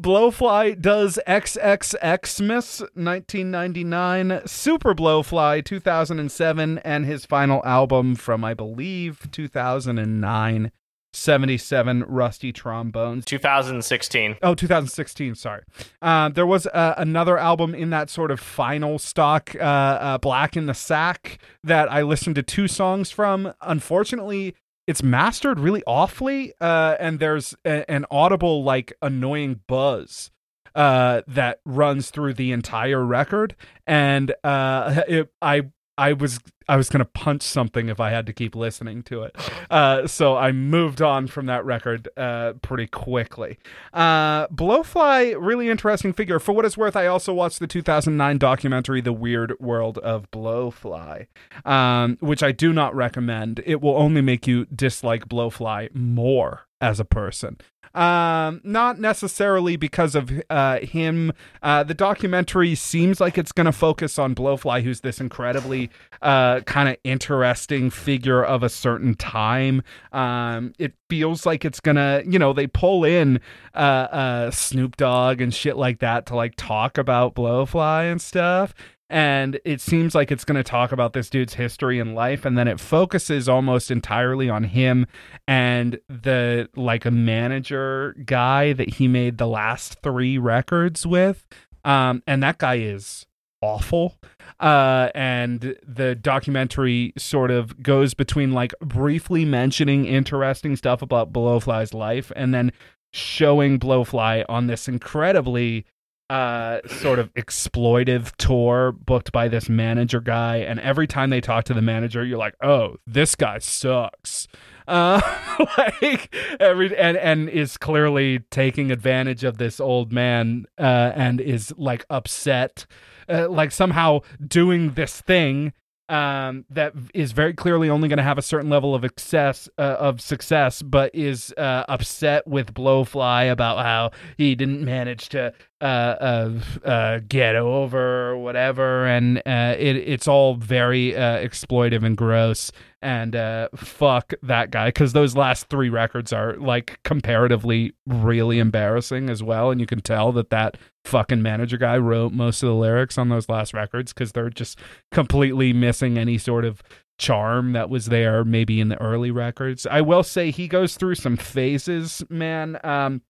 Blowfly 0.00 0.80
does 0.80 1.18
XXXmas 1.28 2.80
1999 2.80 4.40
Super 4.46 4.94
Blowfly 4.94 5.64
2007 5.64 6.78
and 6.78 7.04
his 7.04 7.26
final 7.26 7.62
album 7.64 8.14
from 8.14 8.42
I 8.42 8.54
believe 8.54 9.28
2009 9.30 10.72
77 11.14 12.04
Rusty 12.06 12.52
Trombones 12.52 13.24
2016. 13.24 14.36
Oh, 14.42 14.54
2016. 14.54 15.34
Sorry. 15.34 15.62
Uh, 16.02 16.28
there 16.28 16.46
was 16.46 16.66
uh, 16.66 16.94
another 16.98 17.38
album 17.38 17.74
in 17.74 17.90
that 17.90 18.10
sort 18.10 18.30
of 18.30 18.40
final 18.40 18.98
stock, 18.98 19.54
uh, 19.56 19.58
uh, 19.62 20.18
Black 20.18 20.56
in 20.56 20.66
the 20.66 20.74
Sack, 20.74 21.38
that 21.62 21.90
I 21.90 22.02
listened 22.02 22.36
to 22.36 22.42
two 22.42 22.68
songs 22.68 23.10
from. 23.10 23.52
Unfortunately, 23.62 24.54
it's 24.86 25.02
mastered 25.02 25.58
really 25.60 25.82
awfully, 25.86 26.52
uh, 26.60 26.96
and 27.00 27.18
there's 27.18 27.54
a- 27.64 27.88
an 27.90 28.04
audible, 28.10 28.62
like, 28.64 28.92
annoying 29.00 29.60
buzz 29.66 30.30
uh, 30.74 31.22
that 31.28 31.60
runs 31.64 32.10
through 32.10 32.34
the 32.34 32.50
entire 32.52 33.04
record. 33.04 33.54
And 33.86 34.34
uh, 34.42 35.02
it, 35.06 35.32
I 35.40 35.62
I 35.96 36.12
was 36.12 36.40
I 36.68 36.76
was 36.76 36.88
gonna 36.88 37.04
punch 37.04 37.42
something 37.42 37.88
if 37.88 38.00
I 38.00 38.10
had 38.10 38.26
to 38.26 38.32
keep 38.32 38.56
listening 38.56 39.02
to 39.04 39.22
it. 39.22 39.36
Uh, 39.70 40.06
so 40.06 40.36
I 40.36 40.50
moved 40.50 41.02
on 41.02 41.26
from 41.26 41.46
that 41.46 41.64
record 41.64 42.08
uh, 42.16 42.54
pretty 42.62 42.86
quickly. 42.86 43.58
Uh, 43.92 44.46
Blowfly, 44.48 45.36
really 45.38 45.68
interesting 45.68 46.12
figure. 46.12 46.38
For 46.38 46.52
what 46.52 46.64
it's 46.64 46.76
worth, 46.76 46.96
I 46.96 47.06
also 47.06 47.32
watched 47.34 47.60
the 47.60 47.66
2009 47.66 48.38
documentary 48.38 49.00
"The 49.00 49.12
Weird 49.12 49.54
World 49.60 49.98
of 49.98 50.30
Blowfly," 50.30 51.26
um, 51.64 52.16
which 52.20 52.42
I 52.42 52.52
do 52.52 52.72
not 52.72 52.94
recommend. 52.94 53.62
It 53.64 53.80
will 53.80 53.96
only 53.96 54.20
make 54.20 54.46
you 54.46 54.64
dislike 54.66 55.28
Blowfly 55.28 55.94
more 55.94 56.66
as 56.80 57.00
a 57.00 57.04
person. 57.04 57.58
Um, 57.94 58.60
not 58.64 58.98
necessarily 58.98 59.76
because 59.76 60.14
of 60.14 60.30
uh, 60.50 60.80
him. 60.80 61.32
Uh, 61.62 61.84
the 61.84 61.94
documentary 61.94 62.74
seems 62.74 63.20
like 63.20 63.38
it's 63.38 63.52
going 63.52 63.66
to 63.66 63.72
focus 63.72 64.18
on 64.18 64.34
Blowfly, 64.34 64.82
who's 64.82 65.00
this 65.00 65.20
incredibly 65.20 65.90
uh, 66.20 66.60
kind 66.60 66.88
of 66.88 66.96
interesting 67.04 67.90
figure 67.90 68.42
of 68.44 68.62
a 68.62 68.68
certain 68.68 69.14
time. 69.14 69.82
Um, 70.12 70.72
it 70.78 70.94
feels 71.08 71.46
like 71.46 71.64
it's 71.64 71.80
gonna, 71.80 72.22
you 72.26 72.38
know, 72.38 72.52
they 72.52 72.66
pull 72.66 73.04
in 73.04 73.40
uh, 73.74 73.78
uh, 73.78 74.50
Snoop 74.50 74.96
Dogg 74.96 75.40
and 75.40 75.54
shit 75.54 75.76
like 75.76 76.00
that 76.00 76.26
to 76.26 76.36
like 76.36 76.54
talk 76.56 76.98
about 76.98 77.34
Blowfly 77.34 78.10
and 78.10 78.20
stuff 78.20 78.74
and 79.10 79.60
it 79.64 79.80
seems 79.80 80.14
like 80.14 80.32
it's 80.32 80.44
going 80.44 80.56
to 80.56 80.62
talk 80.62 80.90
about 80.90 81.12
this 81.12 81.28
dude's 81.28 81.54
history 81.54 81.98
and 81.98 82.14
life 82.14 82.44
and 82.44 82.56
then 82.56 82.66
it 82.66 82.80
focuses 82.80 83.48
almost 83.48 83.90
entirely 83.90 84.48
on 84.48 84.64
him 84.64 85.06
and 85.46 85.98
the 86.08 86.68
like 86.74 87.04
a 87.04 87.10
manager 87.10 88.16
guy 88.24 88.72
that 88.72 88.94
he 88.94 89.06
made 89.06 89.38
the 89.38 89.46
last 89.46 90.00
3 90.02 90.38
records 90.38 91.06
with. 91.06 91.44
Um 91.84 92.22
and 92.26 92.42
that 92.42 92.58
guy 92.58 92.76
is 92.76 93.26
awful. 93.60 94.16
Uh 94.58 95.10
and 95.14 95.76
the 95.86 96.14
documentary 96.14 97.12
sort 97.18 97.50
of 97.50 97.82
goes 97.82 98.14
between 98.14 98.52
like 98.52 98.72
briefly 98.80 99.44
mentioning 99.44 100.06
interesting 100.06 100.76
stuff 100.76 101.02
about 101.02 101.32
blowfly's 101.32 101.92
life 101.92 102.32
and 102.34 102.54
then 102.54 102.72
showing 103.12 103.78
blowfly 103.78 104.44
on 104.48 104.66
this 104.66 104.88
incredibly 104.88 105.84
uh 106.30 106.80
sort 106.86 107.18
of 107.18 107.32
exploitive 107.34 108.32
tour 108.36 108.92
booked 108.92 109.30
by 109.30 109.46
this 109.46 109.68
manager 109.68 110.20
guy 110.20 110.56
and 110.56 110.80
every 110.80 111.06
time 111.06 111.28
they 111.28 111.40
talk 111.40 111.64
to 111.64 111.74
the 111.74 111.82
manager 111.82 112.24
you're 112.24 112.38
like 112.38 112.54
oh 112.62 112.96
this 113.06 113.34
guy 113.34 113.58
sucks. 113.58 114.48
Uh 114.86 115.20
like 115.78 116.34
every 116.60 116.96
and 116.96 117.16
and 117.16 117.48
is 117.48 117.76
clearly 117.76 118.40
taking 118.50 118.90
advantage 118.90 119.44
of 119.44 119.58
this 119.58 119.80
old 119.80 120.12
man 120.12 120.64
uh 120.78 121.12
and 121.14 121.40
is 121.40 121.72
like 121.76 122.04
upset 122.10 122.86
uh, 123.28 123.48
like 123.48 123.70
somehow 123.70 124.20
doing 124.46 124.92
this 124.92 125.20
thing 125.20 125.72
um, 126.08 126.64
that 126.70 126.92
is 127.14 127.32
very 127.32 127.54
clearly 127.54 127.88
only 127.88 128.08
going 128.08 128.18
to 128.18 128.22
have 128.22 128.38
a 128.38 128.42
certain 128.42 128.68
level 128.68 128.94
of 128.94 129.04
excess 129.04 129.68
uh, 129.78 129.82
of 129.98 130.20
success, 130.20 130.82
but 130.82 131.14
is 131.14 131.52
uh, 131.56 131.84
upset 131.88 132.46
with 132.46 132.74
Blowfly 132.74 133.50
about 133.50 133.84
how 133.84 134.10
he 134.36 134.54
didn't 134.54 134.84
manage 134.84 135.30
to 135.30 135.52
uh, 135.84 135.84
uh, 135.84 136.50
uh, 136.86 137.20
get 137.28 137.56
over 137.56 138.38
whatever, 138.38 139.06
and 139.06 139.38
uh, 139.38 139.74
it 139.78 139.96
it's 139.96 140.26
all 140.26 140.54
very 140.54 141.12
exploitive 141.12 142.02
and 142.02 142.16
gross. 142.16 142.72
And 143.04 143.36
uh, 143.36 143.68
fuck 143.76 144.32
that 144.42 144.70
guy, 144.70 144.88
because 144.88 145.12
those 145.12 145.36
last 145.36 145.68
three 145.68 145.90
records 145.90 146.32
are 146.32 146.56
like 146.56 146.98
comparatively 147.04 147.92
really 148.06 148.58
embarrassing 148.58 149.28
as 149.28 149.42
well, 149.42 149.70
and 149.70 149.78
you 149.78 149.86
can 149.86 150.00
tell 150.00 150.32
that 150.32 150.48
that 150.48 150.78
fucking 151.04 151.42
manager 151.42 151.76
guy 151.76 151.98
wrote 151.98 152.32
most 152.32 152.62
of 152.62 152.68
the 152.70 152.74
lyrics 152.74 153.18
on 153.18 153.28
those 153.28 153.50
last 153.50 153.74
records 153.74 154.14
because 154.14 154.32
they're 154.32 154.48
just 154.48 154.78
completely 155.12 155.74
missing 155.74 156.16
any 156.16 156.38
sort 156.38 156.64
of 156.64 156.82
charm 157.18 157.74
that 157.74 157.90
was 157.90 158.06
there 158.06 158.42
maybe 158.42 158.80
in 158.80 158.88
the 158.88 158.98
early 159.02 159.30
records. 159.30 159.86
I 159.86 160.00
will 160.00 160.22
say 160.22 160.50
he 160.50 160.66
goes 160.66 160.96
through 160.96 161.16
some 161.16 161.36
phases, 161.36 162.24
man. 162.30 162.78
Um 162.82 163.20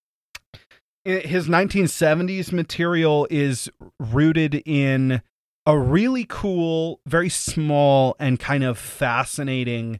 his 1.03 1.47
1970s 1.47 2.51
material 2.51 3.27
is 3.29 3.69
rooted 3.99 4.63
in 4.65 5.21
a 5.65 5.77
really 5.77 6.25
cool, 6.27 7.01
very 7.05 7.29
small 7.29 8.15
and 8.19 8.39
kind 8.39 8.63
of 8.63 8.77
fascinating 8.77 9.99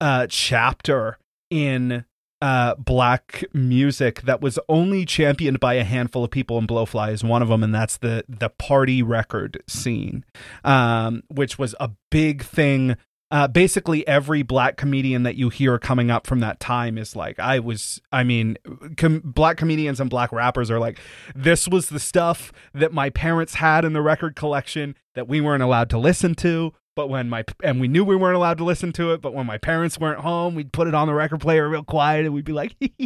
uh 0.00 0.26
chapter 0.28 1.18
in 1.50 2.04
uh, 2.40 2.74
black 2.76 3.44
music 3.52 4.22
that 4.22 4.40
was 4.40 4.58
only 4.68 5.04
championed 5.04 5.58
by 5.58 5.74
a 5.74 5.84
handful 5.84 6.22
of 6.24 6.30
people, 6.30 6.58
and 6.58 6.68
Blowfly 6.68 7.12
is 7.12 7.24
one 7.24 7.42
of 7.42 7.48
them, 7.48 7.62
and 7.62 7.74
that's 7.74 7.96
the 7.96 8.24
the 8.28 8.48
party 8.48 9.02
record 9.02 9.62
scene, 9.66 10.24
um, 10.64 11.22
which 11.28 11.58
was 11.58 11.74
a 11.80 11.90
big 12.10 12.42
thing. 12.42 12.96
Uh, 13.30 13.46
basically, 13.46 14.06
every 14.08 14.42
black 14.42 14.76
comedian 14.76 15.22
that 15.24 15.36
you 15.36 15.50
hear 15.50 15.78
coming 15.78 16.10
up 16.10 16.26
from 16.26 16.40
that 16.40 16.60
time 16.60 16.96
is 16.96 17.14
like, 17.14 17.38
I 17.38 17.58
was, 17.58 18.00
I 18.10 18.24
mean, 18.24 18.56
com- 18.96 19.22
black 19.22 19.58
comedians 19.58 20.00
and 20.00 20.08
black 20.08 20.32
rappers 20.32 20.70
are 20.70 20.78
like, 20.78 20.98
this 21.34 21.68
was 21.68 21.90
the 21.90 22.00
stuff 22.00 22.52
that 22.72 22.92
my 22.92 23.10
parents 23.10 23.54
had 23.54 23.84
in 23.84 23.92
the 23.92 24.00
record 24.00 24.34
collection 24.34 24.94
that 25.14 25.28
we 25.28 25.42
weren't 25.42 25.62
allowed 25.62 25.90
to 25.90 25.98
listen 25.98 26.34
to 26.36 26.72
but 26.98 27.08
when 27.08 27.28
my 27.28 27.44
and 27.62 27.80
we 27.80 27.86
knew 27.86 28.02
we 28.02 28.16
weren't 28.16 28.34
allowed 28.34 28.58
to 28.58 28.64
listen 28.64 28.92
to 28.92 29.12
it 29.12 29.22
but 29.22 29.32
when 29.32 29.46
my 29.46 29.56
parents 29.56 30.00
weren't 30.00 30.18
home 30.18 30.56
we'd 30.56 30.72
put 30.72 30.88
it 30.88 30.94
on 30.94 31.06
the 31.06 31.14
record 31.14 31.40
player 31.40 31.68
real 31.68 31.84
quiet 31.84 32.24
and 32.24 32.34
we'd 32.34 32.44
be 32.44 32.52
like 32.52 32.74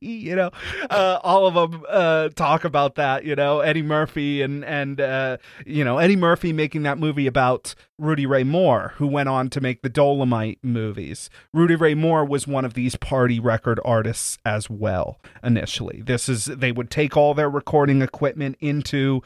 you 0.00 0.34
know 0.34 0.50
uh, 0.90 1.20
all 1.22 1.46
of 1.46 1.54
them 1.54 1.84
uh, 1.88 2.28
talk 2.30 2.64
about 2.64 2.96
that 2.96 3.24
you 3.24 3.36
know 3.36 3.60
eddie 3.60 3.82
murphy 3.82 4.42
and 4.42 4.64
and 4.64 5.00
uh, 5.00 5.36
you 5.64 5.84
know 5.84 5.98
eddie 5.98 6.16
murphy 6.16 6.52
making 6.52 6.82
that 6.82 6.98
movie 6.98 7.28
about 7.28 7.76
rudy 8.00 8.26
ray 8.26 8.42
moore 8.42 8.94
who 8.96 9.06
went 9.06 9.28
on 9.28 9.48
to 9.48 9.60
make 9.60 9.82
the 9.82 9.88
Dolemite 9.88 10.58
movies. 10.62 11.30
Rudy 11.52 11.76
ray 11.76 11.94
moore 11.94 12.24
was 12.24 12.48
one 12.48 12.64
of 12.64 12.74
these 12.74 12.96
party 12.96 13.38
record 13.38 13.78
artists 13.84 14.38
as 14.44 14.68
well 14.68 15.20
initially. 15.44 16.02
This 16.04 16.28
is 16.28 16.46
they 16.46 16.72
would 16.72 16.90
take 16.90 17.16
all 17.16 17.32
their 17.32 17.48
recording 17.48 18.02
equipment 18.02 18.56
into 18.60 19.22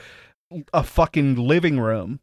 a 0.75 0.83
fucking 0.83 1.37
living 1.37 1.81
room 1.81 2.21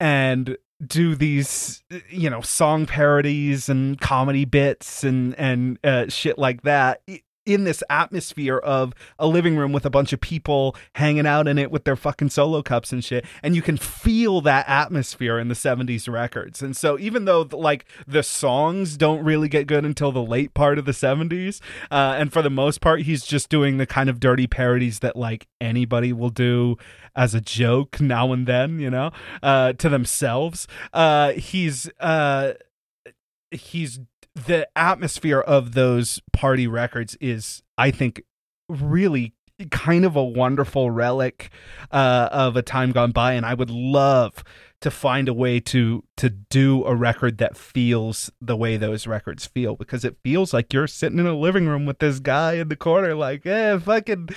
and 0.00 0.56
do 0.84 1.14
these 1.14 1.82
you 2.08 2.28
know 2.28 2.40
song 2.40 2.86
parodies 2.86 3.68
and 3.68 4.00
comedy 4.00 4.44
bits 4.44 5.04
and 5.04 5.34
and 5.38 5.78
uh, 5.84 6.08
shit 6.08 6.38
like 6.38 6.62
that 6.62 7.00
in 7.46 7.64
this 7.64 7.82
atmosphere 7.90 8.58
of 8.58 8.94
a 9.18 9.26
living 9.26 9.56
room 9.56 9.72
with 9.72 9.84
a 9.84 9.90
bunch 9.90 10.12
of 10.12 10.20
people 10.20 10.74
hanging 10.94 11.26
out 11.26 11.46
in 11.46 11.58
it 11.58 11.70
with 11.70 11.84
their 11.84 11.96
fucking 11.96 12.30
solo 12.30 12.62
cups 12.62 12.92
and 12.92 13.04
shit 13.04 13.24
and 13.42 13.54
you 13.54 13.62
can 13.62 13.76
feel 13.76 14.40
that 14.40 14.68
atmosphere 14.68 15.38
in 15.38 15.48
the 15.48 15.54
70s 15.54 16.10
records. 16.10 16.62
And 16.62 16.76
so 16.76 16.98
even 16.98 17.24
though 17.24 17.48
like 17.52 17.84
the 18.06 18.22
songs 18.22 18.96
don't 18.96 19.24
really 19.24 19.48
get 19.48 19.66
good 19.66 19.84
until 19.84 20.12
the 20.12 20.22
late 20.22 20.54
part 20.54 20.78
of 20.78 20.84
the 20.84 20.92
70s 20.92 21.60
uh, 21.90 22.14
and 22.18 22.32
for 22.32 22.42
the 22.42 22.50
most 22.50 22.80
part 22.80 23.02
he's 23.02 23.24
just 23.24 23.48
doing 23.48 23.76
the 23.76 23.86
kind 23.86 24.08
of 24.08 24.20
dirty 24.20 24.46
parodies 24.46 25.00
that 25.00 25.16
like 25.16 25.46
anybody 25.60 26.12
will 26.12 26.30
do 26.30 26.76
as 27.16 27.34
a 27.34 27.40
joke 27.40 28.00
now 28.00 28.32
and 28.32 28.46
then 28.46 28.78
you 28.78 28.90
know 28.90 29.10
uh, 29.42 29.72
to 29.74 29.88
themselves. 29.88 30.66
Uh, 30.92 31.32
he's 31.32 31.90
uh, 32.00 32.52
he's 33.50 34.00
the 34.34 34.68
atmosphere 34.76 35.40
of 35.40 35.72
those 35.72 36.20
party 36.32 36.66
records 36.66 37.16
is, 37.20 37.62
I 37.78 37.90
think, 37.90 38.22
really 38.68 39.34
kind 39.70 40.04
of 40.04 40.16
a 40.16 40.24
wonderful 40.24 40.90
relic 40.90 41.50
uh, 41.92 42.28
of 42.32 42.56
a 42.56 42.62
time 42.62 42.92
gone 42.92 43.12
by, 43.12 43.34
and 43.34 43.46
I 43.46 43.54
would 43.54 43.70
love 43.70 44.42
to 44.80 44.90
find 44.90 45.30
a 45.30 45.32
way 45.32 45.58
to 45.58 46.04
to 46.18 46.28
do 46.28 46.84
a 46.84 46.94
record 46.94 47.38
that 47.38 47.56
feels 47.56 48.30
the 48.38 48.54
way 48.54 48.76
those 48.76 49.06
records 49.06 49.46
feel 49.46 49.76
because 49.76 50.04
it 50.04 50.14
feels 50.22 50.52
like 50.52 50.74
you're 50.74 50.86
sitting 50.86 51.18
in 51.18 51.26
a 51.26 51.34
living 51.34 51.66
room 51.66 51.86
with 51.86 52.00
this 52.00 52.20
guy 52.20 52.54
in 52.54 52.68
the 52.68 52.76
corner 52.76 53.14
like 53.14 53.46
eh 53.46 53.78
fucking 53.78 54.28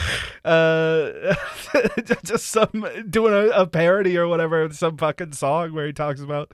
uh 0.46 1.36
just 2.24 2.46
some 2.46 2.88
doing 3.10 3.34
a, 3.34 3.48
a 3.48 3.68
parody 3.68 4.18
or 4.18 4.26
whatever 4.26 4.72
some 4.72 4.96
fucking 4.96 5.34
song 5.34 5.74
where 5.74 5.88
he 5.88 5.92
talks 5.92 6.22
about 6.22 6.54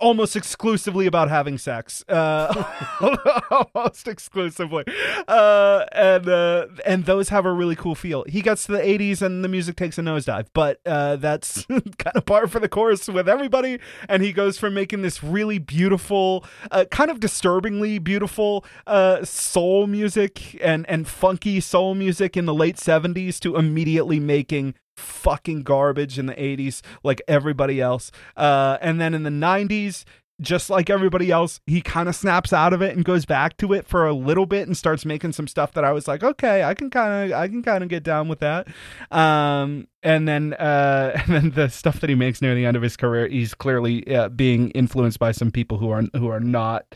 almost 0.00 0.36
exclusively 0.36 1.06
about 1.06 1.28
having 1.28 1.58
sex. 1.58 2.04
Uh, 2.08 2.64
almost 3.74 4.08
exclusively. 4.08 4.84
Uh, 5.28 5.84
and 5.92 6.28
uh, 6.28 6.66
and 6.84 7.04
those 7.04 7.28
have 7.28 7.46
a 7.46 7.52
really 7.52 7.76
cool 7.76 7.94
feel. 7.94 8.24
He 8.24 8.42
gets 8.42 8.66
to 8.66 8.72
the 8.72 8.78
80s 8.78 9.22
and 9.22 9.44
the 9.44 9.48
music 9.48 9.76
takes 9.76 9.98
a 9.98 10.02
nosedive, 10.02 10.48
but 10.52 10.80
uh, 10.86 11.16
that's 11.16 11.64
kind 11.66 12.16
of 12.16 12.26
par 12.26 12.46
for 12.46 12.58
the 12.58 12.68
course 12.68 13.08
with 13.08 13.28
everybody. 13.28 13.78
And 14.08 14.22
he 14.22 14.32
goes 14.32 14.58
from 14.58 14.74
making 14.74 15.02
this 15.02 15.22
really 15.22 15.58
beautiful, 15.58 16.44
uh, 16.70 16.84
kind 16.90 17.10
of 17.10 17.20
disturbingly 17.20 17.98
beautiful 17.98 18.64
uh, 18.86 19.24
soul 19.24 19.86
music 19.86 20.58
and, 20.62 20.88
and 20.88 21.06
funky 21.06 21.60
soul 21.60 21.94
music 21.94 22.36
in 22.36 22.46
the 22.46 22.54
late 22.54 22.76
70s 22.76 23.38
to 23.40 23.56
immediately 23.56 24.20
making 24.20 24.74
fucking 25.00 25.62
garbage 25.62 26.18
in 26.18 26.26
the 26.26 26.34
80s 26.34 26.82
like 27.02 27.20
everybody 27.26 27.80
else. 27.80 28.12
Uh, 28.36 28.78
and 28.80 29.00
then 29.00 29.14
in 29.14 29.22
the 29.22 29.30
90s 29.30 30.04
just 30.40 30.70
like 30.70 30.88
everybody 30.88 31.30
else 31.30 31.60
he 31.66 31.82
kind 31.82 32.08
of 32.08 32.16
snaps 32.16 32.52
out 32.52 32.72
of 32.72 32.80
it 32.80 32.96
and 32.96 33.04
goes 33.04 33.26
back 33.26 33.56
to 33.58 33.72
it 33.74 33.86
for 33.86 34.06
a 34.06 34.14
little 34.14 34.46
bit 34.46 34.66
and 34.66 34.76
starts 34.76 35.04
making 35.04 35.32
some 35.32 35.46
stuff 35.46 35.72
that 35.72 35.84
i 35.84 35.92
was 35.92 36.08
like 36.08 36.22
okay 36.22 36.62
i 36.62 36.72
can 36.72 36.88
kind 36.88 37.30
of 37.30 37.38
i 37.38 37.46
can 37.46 37.62
kind 37.62 37.82
of 37.84 37.90
get 37.90 38.02
down 38.02 38.26
with 38.26 38.40
that. 38.40 38.66
Um, 39.10 39.86
and 40.02 40.26
then 40.26 40.54
uh, 40.54 41.12
and 41.26 41.34
then 41.34 41.50
the 41.50 41.68
stuff 41.68 42.00
that 42.00 42.08
he 42.08 42.16
makes 42.16 42.40
near 42.40 42.54
the 42.54 42.64
end 42.64 42.76
of 42.76 42.82
his 42.82 42.96
career 42.96 43.28
he's 43.28 43.52
clearly 43.54 44.06
uh, 44.14 44.30
being 44.30 44.70
influenced 44.70 45.18
by 45.18 45.32
some 45.32 45.50
people 45.50 45.76
who 45.76 45.90
are 45.90 46.04
who 46.14 46.28
are 46.28 46.40
not 46.40 46.86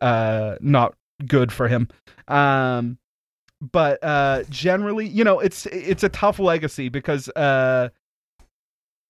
uh, 0.00 0.56
not 0.60 0.94
good 1.26 1.52
for 1.52 1.68
him. 1.68 1.88
Um, 2.28 2.98
but 3.72 4.02
uh 4.02 4.42
generally 4.50 5.06
you 5.06 5.24
know 5.24 5.40
it's 5.40 5.66
it's 5.66 6.02
a 6.02 6.08
tough 6.08 6.38
legacy 6.38 6.88
because 6.88 7.28
uh 7.30 7.88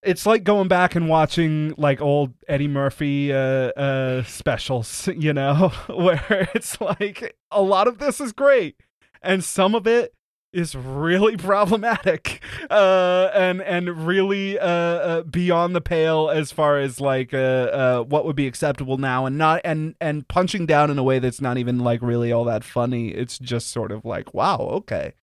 it's 0.05 0.27
like 0.27 0.45
going 0.45 0.69
back 0.69 0.95
and 0.95 1.09
watching 1.09 1.75
like 1.79 2.01
old 2.01 2.35
Eddie 2.47 2.69
Murphy 2.69 3.33
uh, 3.33 3.39
uh, 3.39 4.23
specials, 4.25 5.09
you 5.17 5.33
know, 5.33 5.73
where 5.89 6.49
it's 6.55 6.81
like 6.81 7.37
a 7.51 7.63
lot 7.63 7.89
of 7.89 7.99
this 7.99 8.21
is 8.21 8.33
great, 8.33 8.77
and 9.23 9.43
some 9.43 9.75
of 9.75 9.87
it 9.87 10.15
is 10.55 10.75
really 10.75 11.37
problematic 11.51 12.41
uh, 12.71 13.31
and 13.35 13.61
and 13.63 14.07
really 14.07 14.59
uh, 14.59 14.67
uh, 14.67 15.23
beyond 15.23 15.75
the 15.75 15.81
pale 15.81 16.31
as 16.31 16.53
far 16.53 16.79
as 16.79 17.01
like 17.01 17.35
uh, 17.35 17.37
uh, 17.37 18.03
what 18.03 18.25
would 18.25 18.37
be 18.37 18.47
acceptable 18.47 18.97
now 18.97 19.27
and 19.27 19.37
not 19.37 19.61
and 19.65 19.95
and 20.01 20.27
punching 20.29 20.65
down 20.65 20.91
in 20.91 20.99
a 20.99 21.03
way 21.03 21.19
that's 21.19 21.41
not 21.41 21.59
even 21.59 21.79
like 21.79 22.01
really 22.01 22.33
all 22.33 22.45
that 22.45 22.65
funny. 22.65 23.09
It's 23.09 23.39
just 23.39 23.71
sort 23.71 23.93
of 23.93 24.05
like 24.05 24.33
wow 24.33 24.59
okay. 24.59 25.15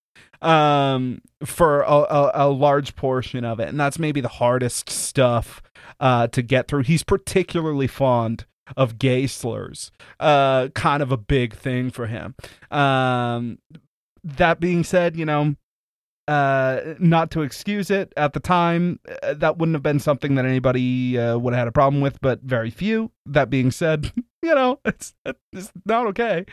Um 0.42 1.22
for 1.46 1.82
a, 1.82 1.94
a, 1.94 2.32
a 2.34 2.50
large 2.50 2.96
portion 2.96 3.46
of 3.46 3.60
it 3.60 3.70
and 3.70 3.80
that's 3.80 4.00
maybe 4.00 4.22
the 4.22 4.28
hardest 4.28 4.90
stuff 4.90 5.62
uh, 6.00 6.28
to 6.28 6.42
get 6.42 6.68
through. 6.68 6.84
He's 6.84 7.04
particularly 7.04 7.88
fond 7.88 8.46
of 8.78 8.98
gay 8.98 9.28
slurs 9.28 9.92
kind 10.20 11.04
of 11.04 11.12
a 11.12 11.18
big 11.18 11.56
thing 11.56 11.90
for 11.90 12.08
him. 12.08 12.36
Um 12.70 13.60
that 14.24 14.60
being 14.60 14.84
said, 14.84 15.16
you 15.16 15.26
know, 15.26 15.56
uh, 16.28 16.94
not 17.00 17.32
to 17.32 17.42
excuse 17.42 17.90
it 17.90 18.14
at 18.16 18.34
the 18.34 18.40
time, 18.40 19.00
uh, 19.24 19.34
that 19.34 19.58
wouldn't 19.58 19.76
have 19.76 19.84
been 19.84 20.00
something 20.00 20.36
that 20.36 20.46
anybody 20.46 21.18
uh, 21.18 21.38
would 21.38 21.54
have 21.54 21.60
had 21.60 21.68
a 21.68 21.72
problem 21.72 22.02
with, 22.02 22.22
but 22.22 22.42
very 22.42 22.70
few. 22.70 23.12
That 23.26 23.50
being 23.50 23.72
said, 23.72 24.14
you 24.44 24.56
know, 24.56 24.80
it's 24.86 25.14
it's 25.52 25.72
not 25.86 26.08
okay. 26.08 26.46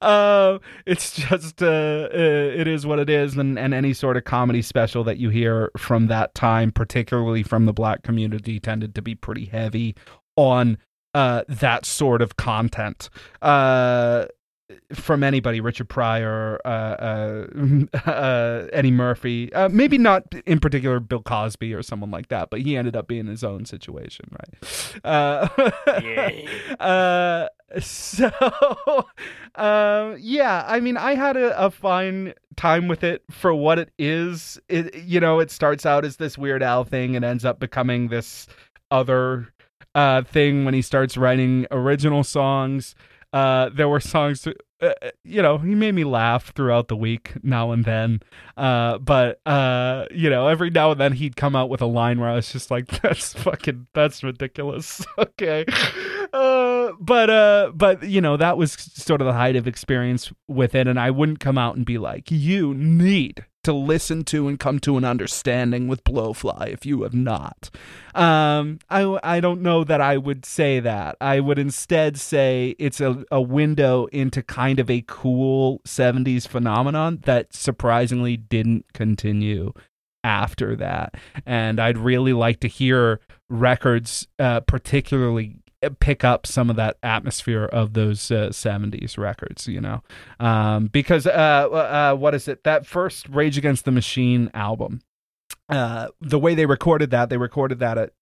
Uh, 0.00 0.58
it's 0.86 1.14
just 1.28 1.62
uh, 1.62 1.66
uh, 1.66 2.08
it 2.12 2.68
is 2.68 2.86
what 2.86 2.98
it 2.98 3.10
is, 3.10 3.36
and 3.36 3.58
and 3.58 3.74
any 3.74 3.92
sort 3.92 4.16
of 4.16 4.24
comedy 4.24 4.62
special 4.62 5.04
that 5.04 5.18
you 5.18 5.30
hear 5.30 5.70
from 5.76 6.06
that 6.06 6.34
time, 6.34 6.70
particularly 6.72 7.42
from 7.42 7.66
the 7.66 7.72
black 7.72 8.02
community, 8.02 8.58
tended 8.58 8.94
to 8.94 9.02
be 9.02 9.14
pretty 9.14 9.46
heavy 9.46 9.94
on 10.36 10.78
uh, 11.14 11.42
that 11.48 11.84
sort 11.84 12.22
of 12.22 12.36
content. 12.36 13.10
Uh, 13.42 14.26
from 14.92 15.22
anybody, 15.22 15.60
Richard 15.60 15.88
Pryor, 15.88 16.60
uh, 16.64 16.68
uh, 16.68 17.46
uh, 18.10 18.66
Eddie 18.72 18.90
Murphy, 18.90 19.52
uh, 19.52 19.68
maybe 19.68 19.98
not 19.98 20.24
in 20.46 20.60
particular 20.60 21.00
Bill 21.00 21.22
Cosby 21.22 21.72
or 21.74 21.82
someone 21.82 22.10
like 22.10 22.28
that, 22.28 22.50
but 22.50 22.60
he 22.60 22.76
ended 22.76 22.96
up 22.96 23.08
being 23.08 23.26
his 23.26 23.42
own 23.42 23.64
situation, 23.64 24.30
right? 24.32 25.04
Uh, 25.04 25.48
yeah. 26.02 26.30
Uh, 26.80 27.48
so, 27.80 28.30
yeah, 29.56 30.64
I 30.66 30.80
mean, 30.80 30.96
I 30.96 31.14
had 31.14 31.36
a, 31.36 31.66
a, 31.66 31.70
fine 31.70 32.34
time 32.56 32.88
with 32.88 33.02
it 33.02 33.22
for 33.30 33.52
what 33.52 33.78
it 33.78 33.90
is. 33.98 34.60
It, 34.68 34.94
you 34.94 35.18
know, 35.18 35.40
it 35.40 35.50
starts 35.50 35.84
out 35.84 36.04
as 36.04 36.16
this 36.16 36.38
Weird 36.38 36.62
Al 36.62 36.84
thing 36.84 37.16
and 37.16 37.24
ends 37.24 37.44
up 37.44 37.58
becoming 37.58 38.08
this 38.08 38.46
other 38.90 39.52
thing 40.26 40.64
when 40.64 40.74
he 40.74 40.82
starts 40.82 41.16
writing 41.16 41.66
original 41.70 42.22
songs. 42.22 42.94
Uh, 43.32 43.68
there 43.70 43.88
were 43.88 44.00
songs, 44.00 44.46
uh, 44.46 44.52
uh, 44.80 45.10
you 45.22 45.42
know, 45.42 45.58
he 45.58 45.74
made 45.74 45.94
me 45.94 46.04
laugh 46.04 46.52
throughout 46.54 46.88
the 46.88 46.96
week 46.96 47.32
now 47.42 47.72
and 47.72 47.84
then. 47.84 48.20
Uh, 48.56 48.96
but 48.98 49.40
uh, 49.44 50.06
you 50.10 50.30
know, 50.30 50.48
every 50.48 50.70
now 50.70 50.92
and 50.92 51.00
then 51.00 51.12
he'd 51.12 51.36
come 51.36 51.54
out 51.54 51.68
with 51.68 51.82
a 51.82 51.86
line 51.86 52.20
where 52.20 52.30
I 52.30 52.34
was 52.34 52.50
just 52.50 52.70
like, 52.70 52.86
"That's 53.02 53.34
fucking, 53.34 53.88
that's 53.92 54.22
ridiculous." 54.22 55.04
okay, 55.18 55.66
uh, 56.32 56.92
but 57.00 57.76
but 57.76 58.02
you 58.04 58.20
know, 58.20 58.36
that 58.36 58.56
was 58.56 58.72
sort 58.72 59.20
of 59.20 59.26
the 59.26 59.34
height 59.34 59.56
of 59.56 59.66
experience 59.66 60.32
with 60.46 60.74
it, 60.74 60.86
and 60.86 60.98
I 60.98 61.10
wouldn't 61.10 61.40
come 61.40 61.58
out 61.58 61.76
and 61.76 61.84
be 61.84 61.98
like, 61.98 62.30
"You 62.30 62.72
need 62.74 63.44
to 63.64 63.72
listen 63.72 64.24
to 64.24 64.48
and 64.48 64.58
come 64.58 64.78
to 64.80 64.96
an 64.96 65.04
understanding 65.04 65.88
with 65.88 66.04
Blowfly 66.04 66.72
if 66.72 66.86
you 66.86 67.02
have 67.02 67.14
not. 67.14 67.70
Um, 68.14 68.78
I, 68.88 69.18
I 69.22 69.40
don't 69.40 69.62
know 69.62 69.84
that 69.84 70.00
I 70.00 70.16
would 70.16 70.44
say 70.44 70.80
that. 70.80 71.16
I 71.20 71.40
would 71.40 71.58
instead 71.58 72.18
say 72.18 72.76
it's 72.78 73.00
a, 73.00 73.24
a 73.30 73.40
window 73.40 74.06
into 74.06 74.42
kind 74.42 74.78
of 74.78 74.88
a 74.88 75.04
cool 75.06 75.80
70s 75.86 76.46
phenomenon 76.46 77.20
that 77.24 77.52
surprisingly 77.52 78.36
didn't 78.36 78.92
continue 78.92 79.72
after 80.24 80.76
that. 80.76 81.14
And 81.46 81.80
I'd 81.80 81.98
really 81.98 82.32
like 82.32 82.60
to 82.60 82.68
hear 82.68 83.20
records, 83.48 84.26
uh, 84.38 84.60
particularly 84.60 85.56
pick 86.00 86.24
up 86.24 86.46
some 86.46 86.70
of 86.70 86.76
that 86.76 86.96
atmosphere 87.02 87.64
of 87.64 87.92
those 87.92 88.30
uh, 88.30 88.48
70s 88.48 89.16
records, 89.16 89.68
you 89.68 89.80
know. 89.80 90.02
Um, 90.40 90.86
because 90.86 91.26
uh, 91.26 91.30
uh, 91.30 92.14
what 92.16 92.34
is 92.34 92.48
it? 92.48 92.64
That 92.64 92.86
first 92.86 93.28
Rage 93.28 93.56
Against 93.56 93.84
the 93.84 93.92
Machine 93.92 94.50
album, 94.54 95.00
uh, 95.68 96.08
the 96.20 96.38
way 96.38 96.54
they 96.54 96.66
recorded 96.66 97.10
that, 97.10 97.30
they 97.30 97.36
recorded 97.36 97.78
that 97.78 97.98
at 97.98 98.12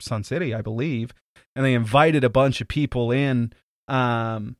Sound 0.00 0.26
City, 0.26 0.54
I 0.54 0.62
believe, 0.62 1.12
and 1.54 1.64
they 1.64 1.74
invited 1.74 2.24
a 2.24 2.30
bunch 2.30 2.60
of 2.60 2.68
people 2.68 3.12
in 3.12 3.52
um, 3.86 4.56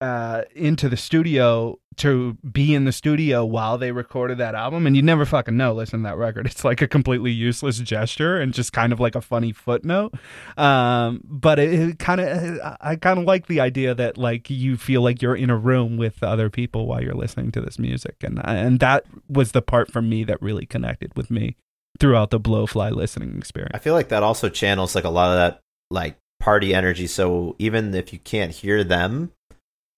uh, 0.00 0.42
into 0.54 0.88
the 0.88 0.96
studio 0.96 1.78
to 1.96 2.36
be 2.52 2.74
in 2.74 2.84
the 2.84 2.92
studio 2.92 3.44
while 3.44 3.78
they 3.78 3.90
recorded 3.90 4.36
that 4.36 4.54
album 4.54 4.86
and 4.86 4.94
you 4.94 5.02
never 5.02 5.24
fucking 5.24 5.56
know 5.56 5.72
listen 5.72 6.00
to 6.00 6.08
that 6.08 6.16
record. 6.16 6.46
It's 6.56 6.64
like 6.64 6.80
a 6.80 6.88
completely 6.88 7.30
useless 7.32 7.78
gesture 7.78 8.38
and 8.38 8.52
just 8.52 8.72
kind 8.72 8.92
of 8.92 9.00
like 9.00 9.14
a 9.14 9.20
funny 9.20 9.52
footnote. 9.52 10.14
Um, 10.56 11.20
but 11.24 11.58
it, 11.58 11.72
it 11.72 11.98
kind 11.98 12.20
of 12.20 12.76
i 12.80 12.96
kind 12.96 13.18
of 13.18 13.24
like 13.24 13.46
the 13.46 13.60
idea 13.60 13.94
that 13.94 14.16
like 14.18 14.48
you 14.48 14.76
feel 14.76 15.02
like 15.02 15.20
you're 15.20 15.36
in 15.36 15.50
a 15.50 15.56
room 15.56 15.96
with 15.96 16.22
other 16.22 16.50
people 16.50 16.86
while 16.86 17.02
you're 17.02 17.14
listening 17.14 17.50
to 17.52 17.60
this 17.60 17.78
music 17.78 18.16
and 18.22 18.40
and 18.44 18.80
that 18.80 19.04
was 19.28 19.52
the 19.52 19.62
part 19.62 19.90
for 19.90 20.02
me 20.02 20.24
that 20.24 20.40
really 20.40 20.66
connected 20.66 21.14
with 21.16 21.30
me 21.30 21.56
throughout 21.98 22.30
the 22.30 22.40
blowfly 22.40 22.90
listening 22.90 23.36
experience. 23.36 23.72
I 23.74 23.78
feel 23.78 23.94
like 23.94 24.08
that 24.08 24.22
also 24.22 24.48
channels 24.48 24.94
like 24.94 25.04
a 25.04 25.10
lot 25.10 25.30
of 25.30 25.36
that 25.36 25.60
like 25.90 26.16
party 26.40 26.74
energy. 26.74 27.06
So 27.06 27.56
even 27.58 27.94
if 27.94 28.12
you 28.12 28.18
can't 28.18 28.52
hear 28.52 28.84
them 28.84 29.32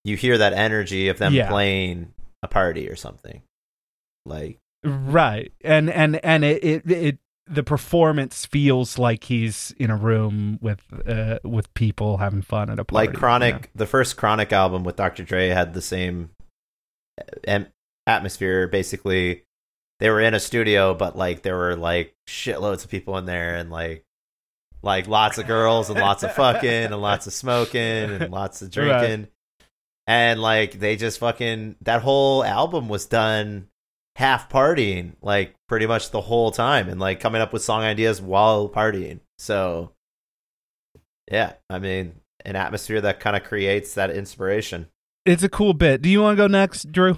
you 0.03 0.15
hear 0.17 0.37
that 0.37 0.53
energy 0.53 1.09
of 1.09 1.17
them 1.17 1.33
Yeah. 1.33 1.49
playing 1.49 2.13
a 2.43 2.47
party 2.47 2.89
or 2.89 2.95
something. 2.95 3.41
Like 4.25 4.57
Right. 4.83 5.51
And 5.63 5.89
and 5.89 6.23
and 6.23 6.43
it 6.45 6.63
it, 6.63 6.91
it 6.91 7.17
the 7.51 7.63
performance 7.63 8.45
feels 8.45 8.97
like 8.99 9.23
he's 9.25 9.73
in 9.77 9.89
a 9.89 9.95
room 9.97 10.59
with 10.61 10.81
uh 11.07 11.39
with 11.43 11.73
people 11.73 12.17
having 12.17 12.41
fun 12.43 12.69
at 12.69 12.79
a 12.79 12.85
party. 12.85 13.07
like 13.07 13.17
Chronic, 13.17 13.71
the 13.75 13.87
first 13.87 14.17
Chronic 14.17 14.53
album 14.53 14.83
with 14.83 14.95
Dr. 14.95 15.23
Dre 15.23 15.47
had 15.49 15.73
the 15.73 15.81
same 15.81 16.29
atmosphere. 18.07 18.67
Basically, 18.67 19.43
they 19.99 20.09
were 20.09 20.21
in 20.21 20.33
a 20.33 20.39
studio, 20.39 20.93
but 20.93 21.17
like 21.17 21.41
there 21.41 21.57
were 21.57 21.75
like 21.75 22.13
shitloads 22.27 22.83
of 22.83 22.89
people 22.91 23.17
in 23.17 23.25
there, 23.25 23.55
and 23.55 23.69
like 23.69 24.03
like 24.81 25.07
lots 25.07 25.37
of 25.37 25.45
girls 25.47 25.89
and 25.89 25.99
lots 25.99 26.23
of 26.23 26.33
fucking 26.35 26.69
and 26.69 27.01
lots 27.01 27.27
of 27.27 27.33
smoking 27.33 27.81
and 27.81 28.31
lots 28.31 28.61
of 28.61 28.69
Right. 28.77 29.27
Drinking, 30.09 30.31
and 30.31 30.41
like 30.41 30.79
they 30.79 30.95
just 30.95 31.19
fucking 31.19 31.75
that 31.81 32.01
whole 32.01 32.43
album 32.43 32.89
was 32.89 33.05
done 33.05 33.67
half 34.15 34.49
partying 34.49 35.13
like 35.21 35.55
pretty 35.69 35.85
much 35.85 36.11
the 36.11 36.21
whole 36.21 36.51
time 36.51 36.89
and 36.89 36.99
like 36.99 37.19
coming 37.21 37.41
up 37.41 37.53
with 37.53 37.61
song 37.63 37.83
ideas 37.83 38.21
while 38.21 38.67
partying 38.67 39.21
so 39.37 39.93
yeah 41.31 41.53
i 41.69 41.79
mean 41.79 42.13
an 42.43 42.57
atmosphere 42.57 42.99
that 42.99 43.21
kind 43.21 43.37
of 43.37 43.43
creates 43.45 43.93
that 43.93 44.09
inspiration 44.11 44.87
It's 45.25 45.43
a 45.43 45.49
cool 45.49 45.73
bit. 45.73 46.01
Do 46.01 46.09
you 46.09 46.21
want 46.21 46.37
to 46.37 46.43
go 46.43 46.47
next, 46.47 46.91
Drew? 46.91 47.17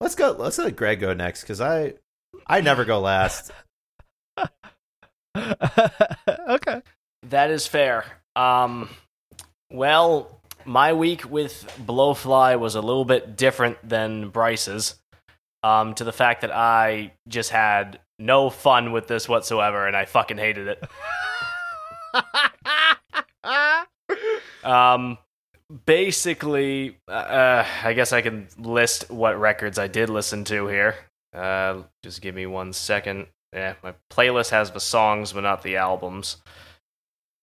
let's 0.00 0.14
go 0.14 0.30
let's 0.38 0.56
let 0.58 0.76
greg 0.76 1.00
go 1.00 1.12
next 1.12 1.40
because 1.40 1.60
i 1.60 1.94
i 2.46 2.60
never 2.60 2.84
go 2.84 3.00
last 3.00 3.50
okay. 5.36 6.82
That 7.28 7.50
is 7.50 7.66
fair. 7.66 8.04
Um, 8.34 8.88
well, 9.70 10.39
my 10.64 10.92
week 10.92 11.30
with 11.30 11.70
Blowfly 11.84 12.58
was 12.58 12.74
a 12.74 12.80
little 12.80 13.04
bit 13.04 13.36
different 13.36 13.76
than 13.86 14.28
Bryce's. 14.30 14.96
Um, 15.62 15.94
to 15.96 16.04
the 16.04 16.12
fact 16.12 16.40
that 16.40 16.50
I 16.52 17.12
just 17.28 17.50
had 17.50 18.00
no 18.18 18.48
fun 18.48 18.92
with 18.92 19.08
this 19.08 19.28
whatsoever, 19.28 19.86
and 19.86 19.94
I 19.94 20.06
fucking 20.06 20.38
hated 20.38 20.68
it. 20.68 20.84
Um, 24.64 25.18
basically, 25.86 26.98
uh, 27.08 27.64
I 27.84 27.92
guess 27.92 28.12
I 28.12 28.22
can 28.22 28.48
list 28.58 29.10
what 29.10 29.38
records 29.40 29.78
I 29.78 29.88
did 29.88 30.10
listen 30.10 30.44
to 30.44 30.66
here. 30.66 30.96
Uh, 31.34 31.82
just 32.02 32.22
give 32.22 32.34
me 32.34 32.46
one 32.46 32.72
second. 32.72 33.26
Yeah, 33.52 33.74
my 33.82 33.94
playlist 34.12 34.50
has 34.50 34.70
the 34.70 34.80
songs, 34.80 35.32
but 35.32 35.42
not 35.42 35.62
the 35.62 35.76
albums. 35.76 36.36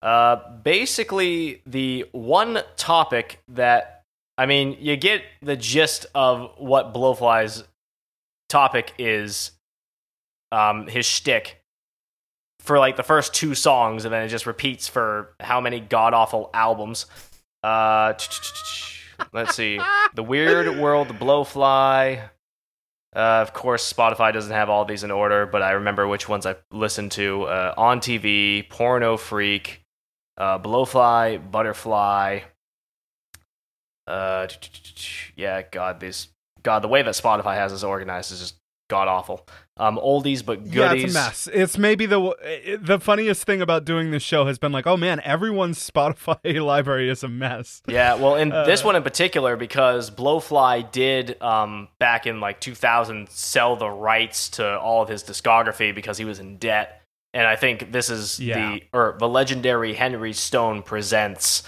Uh, 0.01 0.37
basically, 0.63 1.61
the 1.65 2.05
one 2.11 2.59
topic 2.75 3.39
that 3.49 3.97
I 4.37 4.45
mean, 4.45 4.77
you 4.79 4.95
get 4.95 5.23
the 5.41 5.55
gist 5.55 6.05
of 6.13 6.51
what 6.57 6.93
Blowfly's 6.93 7.63
topic 8.49 8.93
is. 8.99 9.51
Um, 10.51 10.87
his 10.87 11.05
shtick 11.05 11.61
for 12.61 12.79
like 12.79 12.95
the 12.95 13.03
first 13.03 13.33
two 13.33 13.55
songs, 13.55 14.05
and 14.05 14.13
then 14.13 14.23
it 14.23 14.29
just 14.29 14.45
repeats 14.45 14.87
for 14.87 15.33
how 15.39 15.59
many 15.59 15.79
god 15.79 16.13
awful 16.13 16.49
albums. 16.53 17.05
Uh, 17.63 18.13
let's 19.33 19.55
see, 19.55 19.79
the 20.13 20.23
Weird 20.23 20.77
World, 20.79 21.07
Blowfly. 21.09 22.21
Uh, 23.15 23.19
of 23.41 23.53
course, 23.53 23.91
Spotify 23.91 24.31
doesn't 24.31 24.51
have 24.51 24.69
all 24.69 24.85
these 24.85 25.03
in 25.03 25.11
order, 25.11 25.45
but 25.45 25.61
I 25.61 25.71
remember 25.71 26.07
which 26.07 26.29
ones 26.29 26.45
I 26.45 26.55
listened 26.71 27.11
to. 27.13 27.43
Uh, 27.43 27.73
on 27.75 27.99
TV, 27.99 28.69
Porno 28.69 29.17
Freak, 29.17 29.81
uh, 30.37 30.59
Blowfly, 30.59 31.51
Butterfly. 31.51 32.41
Uh, 34.05 34.47
yeah, 35.35 35.61
God, 35.69 35.99
these 35.99 36.29
God, 36.63 36.81
the 36.81 36.87
way 36.87 37.01
that 37.01 37.13
Spotify 37.13 37.55
has 37.55 37.71
this 37.71 37.83
organized 37.83 38.31
is 38.31 38.39
just 38.39 38.55
god 38.89 39.09
awful. 39.09 39.45
Um, 39.75 39.97
oldies 39.97 40.43
but 40.45 40.63
goodies. 40.63 40.73
Yeah, 40.75 40.93
it's 40.93 41.11
a 41.11 41.13
mess. 41.13 41.49
It's 41.53 41.77
maybe 41.77 42.05
the 42.05 42.79
the 42.81 42.99
funniest 42.99 43.43
thing 43.43 43.61
about 43.61 43.83
doing 43.83 44.11
this 44.11 44.23
show 44.23 44.45
has 44.45 44.57
been 44.57 44.71
like, 44.71 44.87
oh 44.87 44.95
man, 44.95 45.19
everyone's 45.25 45.77
Spotify 45.91 46.61
library 46.63 47.09
is 47.09 47.21
a 47.21 47.27
mess. 47.27 47.81
Yeah, 47.87 48.15
well, 48.15 48.35
in 48.35 48.51
Uh, 48.53 48.63
this 48.63 48.83
one 48.83 48.95
in 48.95 49.03
particular, 49.03 49.57
because 49.57 50.09
Blowfly 50.09 50.89
did 50.91 51.39
um, 51.41 51.89
back 51.99 52.25
in 52.25 52.39
like 52.39 52.61
2000 52.61 53.29
sell 53.29 53.75
the 53.75 53.89
rights 53.89 54.49
to 54.51 54.79
all 54.79 55.03
of 55.03 55.09
his 55.09 55.23
discography 55.23 55.93
because 55.93 56.17
he 56.17 56.23
was 56.25 56.39
in 56.39 56.57
debt, 56.57 56.96
and 57.37 57.45
I 57.47 57.55
think 57.55 57.91
this 57.91 58.09
is 58.09 58.39
Yeah. 58.39 58.71
the 58.71 58.83
or 58.93 59.15
the 59.19 59.27
legendary 59.27 59.93
Henry 59.93 60.33
Stone 60.33 60.81
presents, 60.83 61.63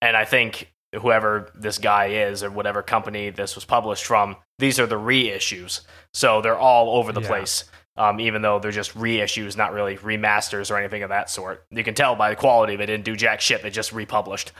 and 0.00 0.16
I 0.16 0.24
think 0.24 0.72
whoever 0.94 1.52
this 1.54 1.78
guy 1.78 2.06
is 2.06 2.42
or 2.42 2.50
whatever 2.50 2.82
company 2.82 3.30
this 3.30 3.54
was 3.54 3.64
published 3.64 4.04
from, 4.06 4.36
these 4.58 4.80
are 4.80 4.86
the 4.86 4.98
reissues, 4.98 5.82
so 6.14 6.40
they're 6.40 6.58
all 6.58 6.96
over 6.98 7.12
the 7.12 7.20
Yeah. 7.20 7.28
place. 7.28 7.64
Um, 7.96 8.18
even 8.18 8.40
though 8.40 8.58
they're 8.58 8.70
just 8.70 8.94
reissues, 8.96 9.56
not 9.58 9.72
really 9.74 9.98
remasters 9.98 10.70
or 10.70 10.78
anything 10.78 11.02
of 11.02 11.10
that 11.10 11.28
sort. 11.28 11.66
You 11.70 11.84
can 11.84 11.92
tell 11.94 12.14
by 12.16 12.30
the 12.30 12.36
quality 12.36 12.74
they 12.76 12.86
didn't 12.86 13.04
do 13.04 13.14
jack 13.14 13.42
shit. 13.42 13.62
They 13.62 13.68
just 13.68 13.92
republished. 13.92 14.52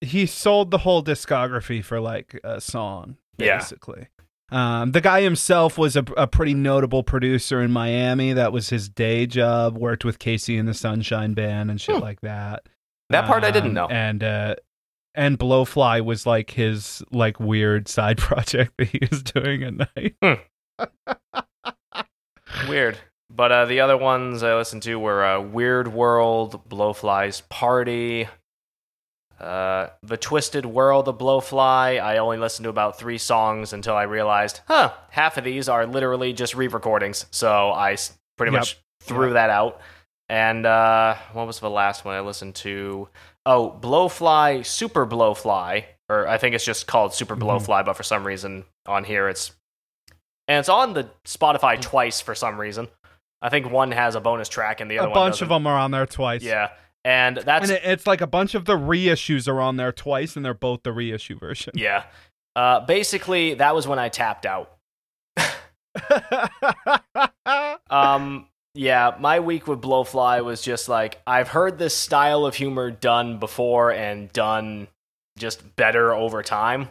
He 0.00 0.24
sold 0.24 0.70
the 0.70 0.78
whole 0.78 1.02
discography 1.04 1.84
for 1.84 2.00
like 2.00 2.40
a 2.42 2.60
song, 2.60 3.18
Yeah. 3.36 3.58
basically. 3.58 4.06
Um, 4.50 4.92
the 4.92 5.00
guy 5.00 5.22
himself 5.22 5.78
was 5.78 5.96
a, 5.96 6.04
a 6.16 6.26
pretty 6.26 6.54
notable 6.54 7.02
producer 7.02 7.60
in 7.62 7.70
Miami. 7.70 8.32
That 8.32 8.52
was 8.52 8.70
his 8.70 8.88
day 8.88 9.26
job. 9.26 9.76
Worked 9.78 10.04
with 10.04 10.18
KC 10.18 10.58
and 10.58 10.68
the 10.68 10.74
Sunshine 10.74 11.34
Band 11.34 11.70
and 11.70 11.80
shit 11.80 11.96
Hmm. 11.96 12.02
like 12.02 12.20
that. 12.22 12.64
That 13.10 13.26
part 13.26 13.44
I 13.44 13.50
didn't 13.50 13.70
Um, 13.70 13.74
know. 13.74 13.88
And 13.88 14.22
uh, 14.24 14.54
and 15.14 15.38
Blowfly 15.38 16.04
was 16.04 16.26
like 16.26 16.50
his 16.50 17.02
like 17.10 17.40
weird 17.40 17.88
side 17.88 18.18
project 18.18 18.72
that 18.78 18.88
he 18.88 19.00
was 19.10 19.22
doing 19.22 19.62
at 19.62 19.74
night. 19.96 20.14
Weird. 22.68 22.98
But 23.32 23.52
uh, 23.52 23.64
the 23.66 23.80
other 23.80 23.96
ones 23.96 24.42
I 24.42 24.54
listened 24.56 24.82
to 24.84 24.96
were 24.98 25.24
uh, 25.24 25.40
Weird 25.40 25.88
World, 25.88 26.68
Blowfly's 26.68 27.42
Party, 27.42 28.28
uh, 29.40 29.88
The 30.02 30.16
Twisted 30.16 30.66
World 30.66 31.08
of 31.08 31.18
Blowfly. 31.18 32.00
I 32.02 32.18
only 32.18 32.38
listened 32.38 32.64
to 32.64 32.70
about 32.70 32.98
three 32.98 33.18
songs 33.18 33.72
until 33.72 33.94
I 33.94 34.02
realized, 34.04 34.60
huh, 34.68 34.92
half 35.10 35.36
of 35.36 35.44
these 35.44 35.68
are 35.68 35.86
literally 35.86 36.32
just 36.32 36.54
re 36.54 36.68
recordings. 36.68 37.26
So 37.30 37.70
I 37.72 37.96
pretty 38.36 38.52
Yep. 38.52 38.60
much 38.60 38.78
threw 39.02 39.32
that 39.32 39.50
out. 39.50 39.80
And 40.28 40.64
uh, 40.66 41.16
what 41.32 41.46
was 41.46 41.58
the 41.60 41.70
last 41.70 42.04
one 42.04 42.14
I 42.14 42.20
listened 42.20 42.54
to? 42.56 43.08
Oh, 43.46 43.76
Blowfly, 43.80 44.64
Super 44.64 45.06
Blowfly. 45.06 45.84
Or 46.08 46.26
I 46.28 46.38
think 46.38 46.54
it's 46.54 46.64
just 46.64 46.86
called 46.86 47.14
Super 47.14 47.36
Mhm. 47.36 47.40
Blowfly, 47.42 47.84
but 47.84 47.96
for 47.96 48.02
some 48.02 48.24
reason 48.26 48.64
on 48.86 49.04
here 49.04 49.28
it's. 49.28 49.52
And 50.48 50.58
it's 50.58 50.68
on 50.68 50.94
the 50.94 51.08
Spotify 51.24 51.80
twice 51.80 52.20
for 52.20 52.34
some 52.34 52.60
reason. 52.60 52.88
I 53.40 53.48
think 53.48 53.70
one 53.70 53.92
has 53.92 54.16
a 54.16 54.20
bonus 54.20 54.48
track 54.48 54.80
and 54.80 54.90
the 54.90 54.98
other 54.98 55.08
one 55.08 55.16
A 55.16 55.20
bunch 55.20 55.42
of 55.42 55.48
them 55.48 55.66
are 55.66 55.78
on 55.78 55.92
there 55.92 56.06
twice. 56.06 56.42
Yeah, 56.42 56.70
and 57.04 57.36
that's 57.38 57.70
and 57.70 57.80
it's 57.84 58.06
like 58.06 58.20
a 58.20 58.26
bunch 58.26 58.54
of 58.54 58.64
the 58.64 58.76
reissues 58.76 59.48
are 59.48 59.60
on 59.60 59.76
there 59.76 59.92
twice, 59.92 60.36
and 60.36 60.44
they're 60.44 60.54
both 60.54 60.82
the 60.82 60.92
reissue 60.92 61.38
version. 61.38 61.72
yeah. 61.76 62.04
Uh, 62.56 62.80
basically, 62.80 63.54
that 63.54 63.74
was 63.74 63.86
when 63.86 63.98
I 63.98 64.08
tapped 64.08 64.44
out. 64.46 64.76
Um, 67.90 68.46
yeah, 68.74 69.16
my 69.18 69.40
week 69.40 69.66
with 69.66 69.80
Blowfly 69.80 70.44
was 70.44 70.62
just 70.62 70.88
like 70.88 71.20
I've 71.26 71.48
heard 71.48 71.78
this 71.78 71.94
style 71.94 72.46
of 72.46 72.54
humor 72.54 72.90
done 72.90 73.38
before 73.38 73.92
and 73.92 74.32
done 74.32 74.86
just 75.36 75.74
better 75.76 76.14
over 76.14 76.42
time, 76.42 76.88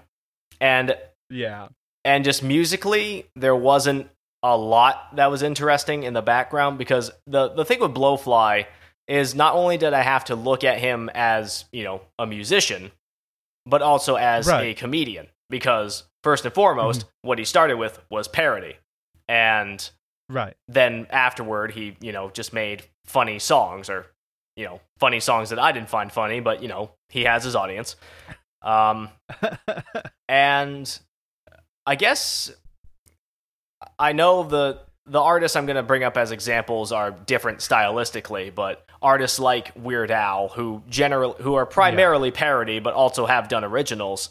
and 0.60 0.98
yeah. 1.30 1.70
and 2.04 2.26
just 2.26 2.44
musically 2.44 3.28
there 3.36 3.56
wasn't 3.56 4.10
a 4.44 4.58
lot 4.58 5.16
that 5.16 5.32
was 5.32 5.42
interesting 5.42 6.04
in 6.04 6.14
the 6.14 6.22
background 6.22 6.78
because 6.78 7.12
the 7.26 7.50
the 7.50 7.64
thing 7.64 7.80
with 7.80 7.94
Blowfly 7.94 8.66
is 9.10 9.36
not 9.36 9.56
only 9.56 9.78
did 9.78 9.92
I 9.94 10.02
have 10.04 10.24
to 10.26 10.36
look 10.36 10.64
at 10.64 10.78
him 10.80 11.10
as 11.14 11.66
you 11.74 11.84
know 11.84 12.02
a 12.18 12.26
musician, 12.26 12.92
but 13.66 13.82
also 13.82 14.16
as 14.16 14.48
a 14.62 14.74
comedian 14.76 15.28
because 15.50 16.04
first 16.24 16.46
and 16.46 16.54
foremost, 16.54 17.06
what 17.24 17.40
he 17.40 17.44
started 17.46 17.76
with 17.78 18.00
was 18.10 18.28
parody, 18.30 18.78
and 19.28 19.90
Right. 20.32 20.56
then 20.68 21.08
afterward 21.10 21.72
he 21.72 21.98
you 22.00 22.12
know 22.12 22.30
just 22.30 22.54
made 22.54 22.84
funny 23.06 23.40
songs 23.40 23.90
or 23.90 24.06
you 24.56 24.66
know 24.66 24.80
funny 25.00 25.20
songs 25.20 25.50
that 25.50 25.58
I 25.60 25.72
didn't 25.72 25.90
find 25.90 26.12
funny, 26.12 26.40
but 26.40 26.62
you 26.62 26.68
know 26.68 26.92
he 27.10 27.24
has 27.24 27.44
his 27.44 27.56
audience. 27.56 27.96
Um, 28.62 29.10
and 30.30 31.00
I 31.86 31.96
guess 31.96 32.52
I 33.98 34.12
know 34.14 34.44
the 34.44 34.82
the 35.06 35.20
artists 35.20 35.56
I'm 35.56 35.66
going 35.66 35.78
to 35.78 35.84
bring 35.84 36.04
up 36.04 36.18
as 36.18 36.32
examples 36.32 36.92
are 36.92 37.10
different 37.10 37.60
stylistically, 37.60 38.54
but 38.54 38.86
artists 39.02 39.40
like 39.40 39.72
Weird 39.76 40.12
Al, 40.12 40.50
who 40.50 40.84
generally 40.90 41.36
who 41.42 41.56
are 41.56 41.66
primarily 41.66 42.32
parody 42.32 42.80
but 42.80 42.94
also 42.94 43.26
have 43.26 43.48
done 43.48 43.64
originals. 43.64 44.30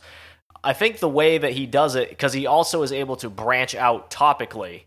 I 0.64 0.72
think 0.72 0.98
the 0.98 1.08
way 1.08 1.38
that 1.38 1.52
he 1.52 1.66
does 1.66 1.94
it, 1.94 2.08
because 2.08 2.32
he 2.32 2.46
also 2.46 2.82
is 2.82 2.92
able 2.92 3.16
to 3.16 3.30
branch 3.30 3.74
out 3.74 4.10
topically, 4.10 4.84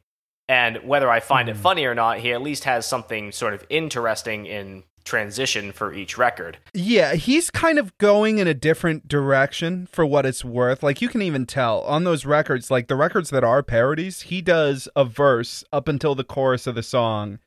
and 0.50 0.78
whether 0.84 1.10
I 1.10 1.22
find 1.22 1.48
it 1.50 1.56
Mhm. 1.56 1.60
funny 1.60 1.86
or 1.86 1.96
not, 1.96 2.20
he 2.20 2.34
at 2.34 2.42
least 2.42 2.66
has 2.66 2.86
something 2.86 3.32
sort 3.32 3.54
of 3.54 3.66
interesting 3.70 4.46
in 4.46 4.84
transition 5.04 5.72
for 5.72 5.94
each 5.94 6.16
record. 6.18 6.58
Yeah, 6.74 7.16
he's 7.16 7.50
kind 7.50 7.80
of 7.80 7.98
going 7.98 8.38
in 8.38 8.48
a 8.48 8.54
different 8.54 9.08
direction 9.08 9.88
for 9.92 10.06
what 10.06 10.28
it's 10.28 10.46
worth. 10.46 10.84
Like 10.84 11.02
you 11.02 11.10
can 11.10 11.24
even 11.24 11.48
tell 11.48 11.82
on 11.82 12.04
those 12.04 12.24
records, 12.26 12.70
like 12.70 12.88
the 12.88 12.96
records 12.96 13.32
that 13.32 13.44
are 13.44 13.64
parodies, 13.64 14.24
he 14.24 14.42
does 14.42 14.88
a 14.96 15.04
verse 15.04 15.64
up 15.74 15.88
until 15.88 16.14
the 16.14 16.24
chorus 16.24 16.68
of 16.68 16.76
the 16.76 16.84
song. 16.84 17.40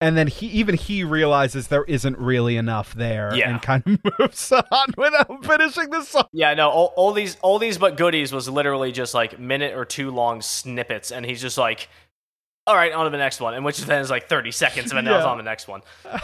And 0.00 0.18
then 0.18 0.26
he 0.26 0.46
even 0.48 0.74
he 0.74 1.02
realizes 1.04 1.68
there 1.68 1.84
isn't 1.84 2.18
really 2.18 2.56
enough 2.56 2.94
there 2.94 3.34
Yeah. 3.34 3.50
and 3.50 3.62
kind 3.62 3.82
of 3.86 3.98
moves 4.18 4.52
on 4.52 4.86
without 4.98 5.44
finishing 5.46 5.88
the 5.90 6.02
song. 6.02 6.24
Yeah, 6.32 6.52
no, 6.54 6.68
all, 6.68 6.92
all 6.96 7.12
these 7.12 7.36
all 7.42 7.58
these 7.58 7.78
but 7.78 7.96
goodies 7.96 8.32
was 8.32 8.48
literally 8.48 8.92
just 8.92 9.14
like 9.14 9.38
minute 9.38 9.74
or 9.74 9.84
two 9.84 10.10
long 10.10 10.42
snippets, 10.42 11.10
and 11.12 11.24
he's 11.24 11.40
just 11.40 11.56
like, 11.56 11.88
"All 12.66 12.74
right, 12.74 12.92
on 12.92 13.04
to 13.04 13.10
the 13.10 13.16
next 13.18 13.40
one," 13.40 13.54
and 13.54 13.64
which 13.64 13.78
then 13.78 14.00
is 14.00 14.10
like 14.10 14.28
thirty 14.28 14.50
seconds, 14.50 14.90
and 14.90 14.98
then 14.98 15.06
Yeah. 15.06 15.18
it's 15.18 15.26
on 15.26 15.38
the 15.38 15.44
next 15.44 15.68
one. 15.68 15.80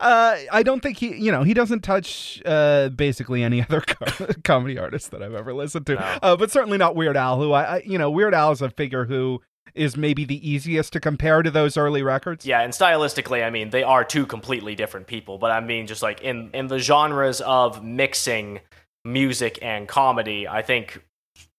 uh, 0.00 0.36
I 0.52 0.62
don't 0.62 0.80
think 0.82 0.98
he, 0.98 1.14
you 1.16 1.32
know, 1.32 1.42
he 1.42 1.54
doesn't 1.54 1.80
touch 1.80 2.42
uh, 2.44 2.88
basically 2.90 3.42
any 3.42 3.62
other 3.68 3.80
co- 3.80 4.26
comedy 4.44 4.78
artist 4.78 5.10
that 5.12 5.22
I've 5.22 5.34
ever 5.34 5.54
listened 5.54 5.86
to, 5.86 5.94
No. 5.94 6.18
uh, 6.22 6.36
but 6.36 6.50
certainly 6.50 6.78
not 6.78 6.96
Weird 6.96 7.16
Al. 7.16 7.40
Who 7.40 7.52
I, 7.52 7.62
I, 7.76 7.82
you 7.86 7.96
know, 7.98 8.10
Weird 8.10 8.34
Al 8.34 8.52
is 8.52 8.60
a 8.62 8.70
figure 8.70 9.04
who 9.06 9.40
is 9.74 9.96
maybe 9.96 10.24
the 10.24 10.48
easiest 10.48 10.92
to 10.92 11.00
compare 11.00 11.42
to 11.42 11.50
those 11.50 11.76
early 11.76 12.02
records. 12.02 12.46
Yeah, 12.46 12.62
and 12.62 12.72
stylistically, 12.72 13.44
I 13.44 13.50
mean, 13.50 13.70
they 13.70 13.82
are 13.82 14.04
two 14.04 14.26
completely 14.26 14.74
different 14.74 15.06
people. 15.06 15.38
But 15.38 15.50
I 15.50 15.60
mean, 15.60 15.86
just 15.86 16.02
like 16.02 16.20
in 16.22 16.50
in 16.52 16.66
the 16.66 16.78
genres 16.78 17.40
of 17.40 17.84
mixing 17.84 18.60
music 19.04 19.58
and 19.62 19.88
comedy, 19.88 20.46
I 20.48 20.62
think 20.62 21.02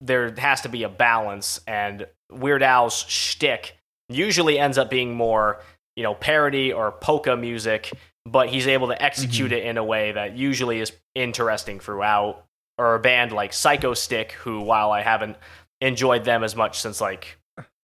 there 0.02 0.34
has 0.38 0.62
to 0.62 0.70
be 0.70 0.84
a 0.84 0.90
balance. 0.90 1.62
And 1.68 2.06
Weird 2.32 2.64
Al's 2.64 3.06
shtick 3.08 3.78
usually 4.08 4.60
ends 4.60 4.78
up 4.78 4.90
being 4.90 5.14
more, 5.14 5.62
you 5.96 6.04
know, 6.04 6.16
parody 6.16 6.72
or 6.74 6.92
polka 6.92 7.36
music, 7.36 7.92
but 8.26 8.50
he's 8.50 8.68
able 8.68 8.88
to 8.88 9.02
execute 9.02 9.52
mm-hmm. 9.52 9.60
it 9.60 9.66
in 9.66 9.78
a 9.78 9.84
way 9.84 10.12
that 10.12 10.38
usually 10.38 10.80
is 10.80 10.92
interesting 11.16 11.80
throughout. 11.80 12.46
Or 12.78 12.96
a 12.96 13.00
band 13.00 13.34
like 13.34 13.52
Psychostick, 13.52 14.32
who, 14.32 14.62
while 14.62 14.92
I 14.92 15.02
haven't 15.02 15.36
enjoyed 15.82 16.24
them 16.24 16.46
as 16.46 16.56
much 16.56 16.80
since 16.80 17.02
like 17.02 17.39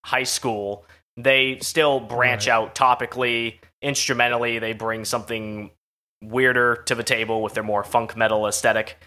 high 0.05 0.23
school, 0.23 0.85
they 1.17 1.57
still 1.61 1.99
branch 1.99 2.47
Right. 2.47 2.53
out 2.53 2.75
topically, 2.75 3.59
instrumentally. 3.81 4.59
They 4.59 4.73
bring 4.73 5.05
something 5.05 5.71
weirder 6.23 6.77
to 6.85 6.95
the 6.95 7.03
table 7.03 7.41
with 7.41 7.53
their 7.53 7.63
more 7.63 7.83
funk 7.83 8.15
metal 8.15 8.47
aesthetic. 8.47 8.97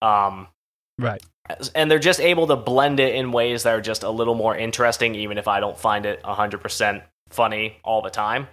Um, 0.00 0.48
Right. 0.98 1.22
and 1.74 1.90
they're 1.90 1.98
just 1.98 2.20
able 2.20 2.46
to 2.48 2.56
blend 2.56 3.00
it 3.00 3.14
in 3.14 3.32
ways 3.32 3.62
that 3.64 3.74
are 3.74 3.80
just 3.80 4.02
a 4.02 4.10
little 4.10 4.34
more 4.34 4.56
interesting, 4.56 5.14
even 5.14 5.38
if 5.38 5.48
I 5.48 5.58
don't 5.60 5.78
find 5.78 6.06
it 6.06 6.20
100% 6.24 7.02
funny 7.30 7.78
all 7.84 8.02
the 8.02 8.10
time. 8.10 8.48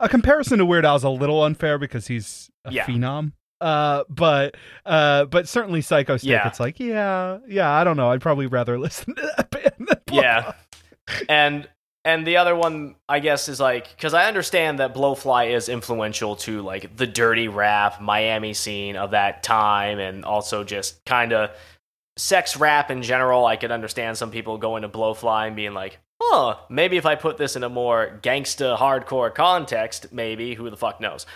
A 0.00 0.08
comparison 0.08 0.58
to 0.58 0.66
Weird 0.66 0.84
Al 0.84 0.96
is 0.96 1.04
a 1.04 1.10
little 1.10 1.42
unfair 1.44 1.78
because 1.78 2.06
he's 2.06 2.50
a 2.64 2.72
Yeah. 2.72 2.84
phenom. 2.86 3.32
Uh, 3.60 4.02
but 4.08 4.56
uh, 4.84 5.24
but 5.26 5.48
certainly 5.48 5.80
Psychostick. 5.80 6.24
Yeah. 6.24 6.48
It's 6.48 6.58
like, 6.60 6.80
yeah, 6.80 7.38
yeah. 7.46 7.70
I 7.70 7.84
don't 7.84 7.96
know. 7.96 8.10
I'd 8.10 8.20
probably 8.20 8.46
rather 8.46 8.78
listen 8.86 9.14
to 9.14 9.32
that 9.36 9.50
band. 9.50 9.88
Than 9.88 9.98
Yeah. 10.14 10.52
And 11.28 11.68
and 12.04 12.26
the 12.26 12.36
other 12.36 12.54
one 12.54 12.94
i 13.08 13.18
guess 13.18 13.48
is 13.48 13.60
like 13.60 13.88
because 13.96 14.14
i 14.14 14.26
understand 14.26 14.78
that 14.78 14.94
blowfly 14.94 15.54
is 15.54 15.68
influential 15.68 16.36
to 16.36 16.62
like 16.62 16.96
the 16.96 17.06
dirty 17.06 17.48
rap 17.48 18.00
miami 18.00 18.54
scene 18.54 18.96
of 18.96 19.12
that 19.12 19.42
time 19.42 19.98
and 19.98 20.24
also 20.24 20.64
just 20.64 21.04
kind 21.04 21.32
of 21.32 21.50
sex 22.16 22.56
rap 22.56 22.90
in 22.90 23.02
general. 23.02 23.44
I 23.44 23.56
could 23.56 23.72
understand 23.72 24.16
some 24.16 24.30
people 24.30 24.58
going 24.58 24.82
to 24.82 24.88
blowfly 24.88 25.48
and 25.48 25.56
being 25.56 25.74
like 25.74 25.98
huh 26.22 26.56
maybe 26.70 26.96
if 26.96 27.06
i 27.06 27.16
put 27.16 27.36
this 27.38 27.56
in 27.56 27.64
a 27.64 27.68
more 27.68 28.20
gangsta 28.22 28.78
hardcore 28.78 29.34
context 29.34 30.12
maybe 30.12 30.54
who 30.54 30.70
the 30.70 30.76
fuck 30.76 31.00
knows 31.00 31.26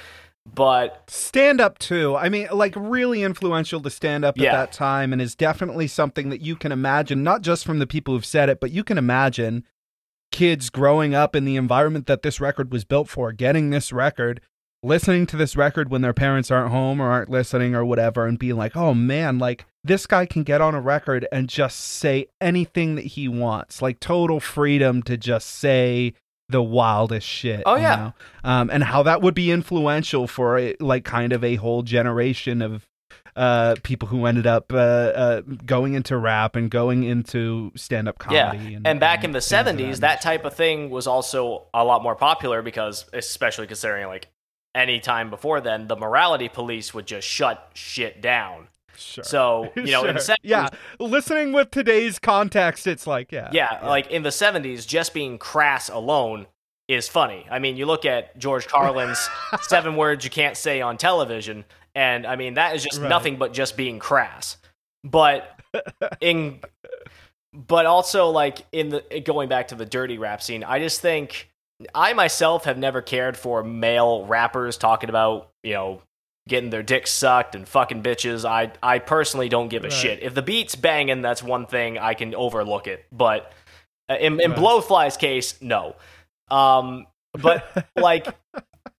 but 0.54 1.04
stand 1.08 1.60
up 1.60 1.78
too. 1.78 2.16
I 2.16 2.28
mean, 2.28 2.48
like 2.52 2.74
really 2.76 3.22
influential 3.22 3.80
to 3.82 3.90
stand 3.90 4.24
up 4.24 4.36
Yeah. 4.36 4.48
at 4.48 4.52
that 4.52 4.72
time, 4.72 5.12
and 5.12 5.20
is 5.22 5.34
definitely 5.34 5.86
something 5.86 6.30
that 6.30 6.40
you 6.40 6.56
can 6.56 6.72
imagine, 6.72 7.22
not 7.22 7.42
just 7.42 7.64
from 7.64 7.78
the 7.78 7.86
people 7.86 8.14
who've 8.14 8.24
said 8.24 8.48
it, 8.48 8.60
but 8.60 8.70
you 8.70 8.84
can 8.84 8.98
imagine 8.98 9.64
kids 10.30 10.70
growing 10.70 11.14
up 11.14 11.34
in 11.34 11.44
the 11.44 11.56
environment 11.56 12.06
that 12.06 12.22
this 12.22 12.40
record 12.40 12.70
was 12.72 12.84
built 12.84 13.08
for, 13.08 13.32
getting 13.32 13.70
this 13.70 13.92
record, 13.92 14.40
listening 14.82 15.26
to 15.26 15.36
this 15.36 15.56
record 15.56 15.90
when 15.90 16.02
their 16.02 16.12
parents 16.12 16.50
aren't 16.50 16.70
home 16.70 17.00
or 17.00 17.08
aren't 17.10 17.30
listening 17.30 17.74
or 17.74 17.84
whatever, 17.84 18.26
and 18.26 18.38
being 18.38 18.56
like, 18.56 18.76
oh 18.76 18.94
man, 18.94 19.38
like 19.38 19.64
this 19.82 20.06
guy 20.06 20.26
can 20.26 20.42
get 20.42 20.60
on 20.60 20.74
a 20.74 20.80
record 20.80 21.26
and 21.32 21.48
just 21.48 21.78
say 21.80 22.26
anything 22.40 22.94
that 22.94 23.06
he 23.06 23.26
wants, 23.26 23.80
like 23.80 24.00
total 24.00 24.38
freedom 24.38 25.02
to 25.02 25.16
just 25.16 25.48
say 25.48 26.12
the 26.48 26.62
wildest 26.62 27.26
shit. 27.26 27.62
Oh, 27.66 27.76
you 27.76 27.82
yeah. 27.82 27.96
know? 27.96 28.14
um, 28.44 28.70
and 28.70 28.82
how 28.82 29.02
that 29.02 29.22
would 29.22 29.34
be 29.34 29.50
influential 29.50 30.26
for 30.26 30.58
a, 30.58 30.74
like 30.80 31.04
kind 31.04 31.32
of 31.32 31.44
a 31.44 31.56
whole 31.56 31.82
generation 31.82 32.62
of 32.62 32.86
uh, 33.36 33.76
people 33.82 34.08
who 34.08 34.26
ended 34.26 34.46
up 34.46 34.72
uh, 34.72 34.76
uh, 34.76 35.40
going 35.64 35.94
into 35.94 36.16
rap 36.16 36.56
and 36.56 36.70
going 36.70 37.04
into 37.04 37.70
stand-up 37.76 38.18
comedy. 38.18 38.70
Yeah, 38.70 38.76
and, 38.78 38.86
and 38.86 39.00
back 39.00 39.22
in 39.22 39.30
the 39.30 39.38
'70s, 39.38 39.98
that 40.00 40.20
type 40.20 40.44
of 40.44 40.54
thing 40.54 40.90
was 40.90 41.06
also 41.06 41.66
a 41.72 41.84
lot 41.84 42.02
more 42.02 42.16
popular 42.16 42.62
because, 42.62 43.04
especially 43.12 43.68
considering 43.68 44.08
like 44.08 44.28
any 44.74 44.98
time 44.98 45.30
before 45.30 45.60
then, 45.60 45.86
the 45.86 45.96
morality 45.96 46.48
police 46.48 46.92
would 46.92 47.06
just 47.06 47.28
shut 47.28 47.70
shit 47.74 48.20
down. 48.20 48.68
Sure. 48.98 49.24
So 49.24 49.72
you 49.76 49.92
know, 49.92 50.04
in 50.04 50.14
the 50.14 50.20
70s, 50.20 50.36
yeah, 50.42 50.68
listening 50.98 51.52
with 51.52 51.70
today's 51.70 52.18
context, 52.18 52.86
it's 52.86 53.06
like 53.06 53.32
yeah, 53.32 53.50
yeah, 53.52 53.80
like 53.86 54.10
in 54.10 54.22
the 54.22 54.30
'70s, 54.30 54.86
just 54.86 55.14
being 55.14 55.38
crass 55.38 55.88
alone 55.88 56.46
is 56.88 57.08
funny. 57.08 57.46
I 57.50 57.58
mean, 57.58 57.76
you 57.76 57.86
look 57.86 58.04
at 58.04 58.36
George 58.38 58.66
Carlin's 58.66 59.28
seven 59.62 59.96
words 59.96 60.24
you 60.24 60.30
can't 60.30 60.56
say 60.56 60.80
on 60.80 60.96
television, 60.96 61.64
and 61.94 62.26
I 62.26 62.36
mean 62.36 62.54
that 62.54 62.74
is 62.74 62.82
just 62.82 63.00
Right. 63.00 63.08
nothing 63.08 63.36
but 63.36 63.52
just 63.52 63.76
being 63.76 63.98
crass. 63.98 64.56
But 65.04 65.58
in 66.20 66.60
but 67.52 67.86
also 67.86 68.28
like 68.28 68.66
in 68.72 68.88
the 68.90 69.22
going 69.24 69.48
back 69.48 69.68
to 69.68 69.74
the 69.74 69.86
dirty 69.86 70.18
rap 70.18 70.42
scene, 70.42 70.64
I 70.64 70.78
just 70.78 71.00
think 71.00 71.50
I 71.94 72.12
myself 72.12 72.64
have 72.64 72.78
never 72.78 73.00
cared 73.02 73.36
for 73.36 73.62
male 73.62 74.26
rappers 74.26 74.76
talking 74.76 75.08
about, 75.08 75.50
you 75.62 75.74
know, 75.74 76.02
getting 76.48 76.70
their 76.70 76.82
dicks 76.82 77.10
sucked 77.12 77.54
and 77.54 77.68
fucking 77.68 78.02
bitches. 78.02 78.44
I 78.48 78.72
I 78.82 78.98
personally 78.98 79.48
don't 79.48 79.68
give 79.68 79.84
a 79.84 79.88
Right. 79.88 79.92
shit. 79.92 80.22
If 80.22 80.34
the 80.34 80.42
beat's 80.42 80.74
banging, 80.74 81.22
that's 81.22 81.42
one 81.42 81.66
thing 81.66 81.98
I 81.98 82.14
can 82.14 82.34
overlook 82.34 82.86
it. 82.88 83.04
But 83.12 83.52
uh, 84.10 84.16
in, 84.18 84.40
in 84.40 84.50
Right. 84.52 84.58
Blowfly's 84.60 85.16
case, 85.16 85.60
no. 85.60 85.94
Um, 86.50 87.06
but 87.34 87.86
like 87.96 88.26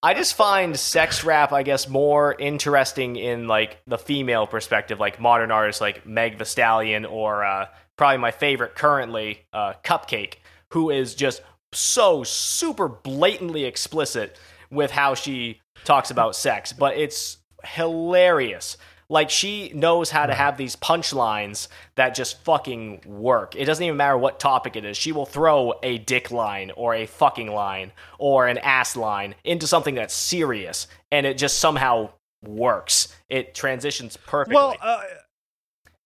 I 0.02 0.14
just 0.14 0.36
find 0.36 0.80
sex 0.80 1.24
rap, 1.26 1.52
I 1.52 1.64
guess, 1.64 1.90
more 1.90 2.34
interesting 2.40 3.16
in 3.18 3.48
like 3.48 3.82
the 3.88 3.98
female 3.98 4.48
perspective, 4.48 5.00
like 5.00 5.20
modern 5.20 5.52
artists 5.52 5.82
like 5.82 6.06
Meg 6.06 6.38
The 6.38 6.46
Stallion 6.46 7.04
or 7.06 7.44
uh, 7.44 7.66
probably 7.98 8.18
my 8.20 8.32
favorite 8.32 8.76
currently, 8.76 9.42
uh, 9.52 9.74
CupcakKe, 9.84 10.36
who 10.72 10.90
is 10.90 11.16
just 11.16 11.42
so 11.74 12.24
super 12.24 12.88
blatantly 12.88 13.66
explicit 13.66 14.38
with 14.72 14.92
how 14.92 15.16
she 15.16 15.60
talks 15.84 16.12
about 16.12 16.36
sex, 16.36 16.72
but 16.72 16.96
it's 16.96 17.39
hilarious. 17.66 18.78
Like 19.12 19.32
she 19.32 19.72
knows 19.74 20.12
how 20.12 20.28
to 20.28 20.36
have 20.36 20.58
these 20.58 20.76
punchlines 20.76 21.68
that 21.96 22.14
just 22.14 22.44
fucking 22.44 23.02
work. 23.06 23.56
It 23.56 23.66
doesn't 23.66 23.84
even 23.84 23.98
matter 23.98 24.18
what 24.18 24.40
topic 24.40 24.76
it 24.76 24.86
is. 24.86 24.98
She 24.98 25.12
will 25.12 25.26
throw 25.26 25.74
a 25.82 25.98
dick 25.98 26.30
line 26.30 26.72
or 26.76 26.94
a 26.94 27.08
fucking 27.08 27.52
line 27.52 27.92
or 28.20 28.48
an 28.48 28.60
ass 28.60 28.96
line 28.96 29.34
into 29.44 29.66
something 29.66 29.96
that's 29.96 30.14
serious 30.14 30.88
and 31.12 31.26
it 31.26 31.40
just 31.40 31.58
somehow 31.58 32.12
works. 32.44 33.08
It 33.30 33.56
transitions 33.56 34.16
perfectly. 34.16 34.56
Well, 34.56 34.76
uh, 34.80 35.02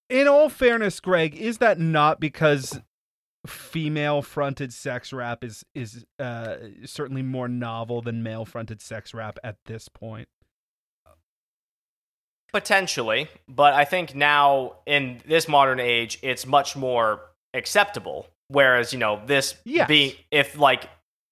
in 0.09 0.29
all 0.29 0.47
fairness, 0.47 1.01
Greg, 1.01 1.35
is 1.35 1.57
that 1.57 1.79
not 1.79 2.21
because 2.21 2.79
female-fronted 3.45 4.71
sex 4.71 5.11
rap 5.11 5.43
is 5.43 5.65
is 5.75 6.05
uh, 6.19 6.55
certainly 6.85 7.21
more 7.21 7.49
novel 7.49 8.01
than 8.01 8.23
male-fronted 8.23 8.81
sex 8.81 9.13
rap 9.13 9.37
at 9.43 9.57
this 9.65 9.89
point? 9.89 10.29
Potentially, 12.53 13.27
but 13.47 13.73
I 13.73 13.83
think 13.83 14.13
now 14.15 14.75
in 14.85 15.21
this 15.25 15.47
modern 15.47 15.79
age, 15.79 16.19
it's 16.21 16.45
much 16.45 16.75
more 16.75 17.21
acceptable. 17.53 18.27
Whereas, 18.47 18.93
you 18.93 18.99
know, 18.99 19.21
this 19.25 19.55
Yes. 19.65 19.87
being 19.87 20.13
if 20.29 20.57
like 20.57 20.87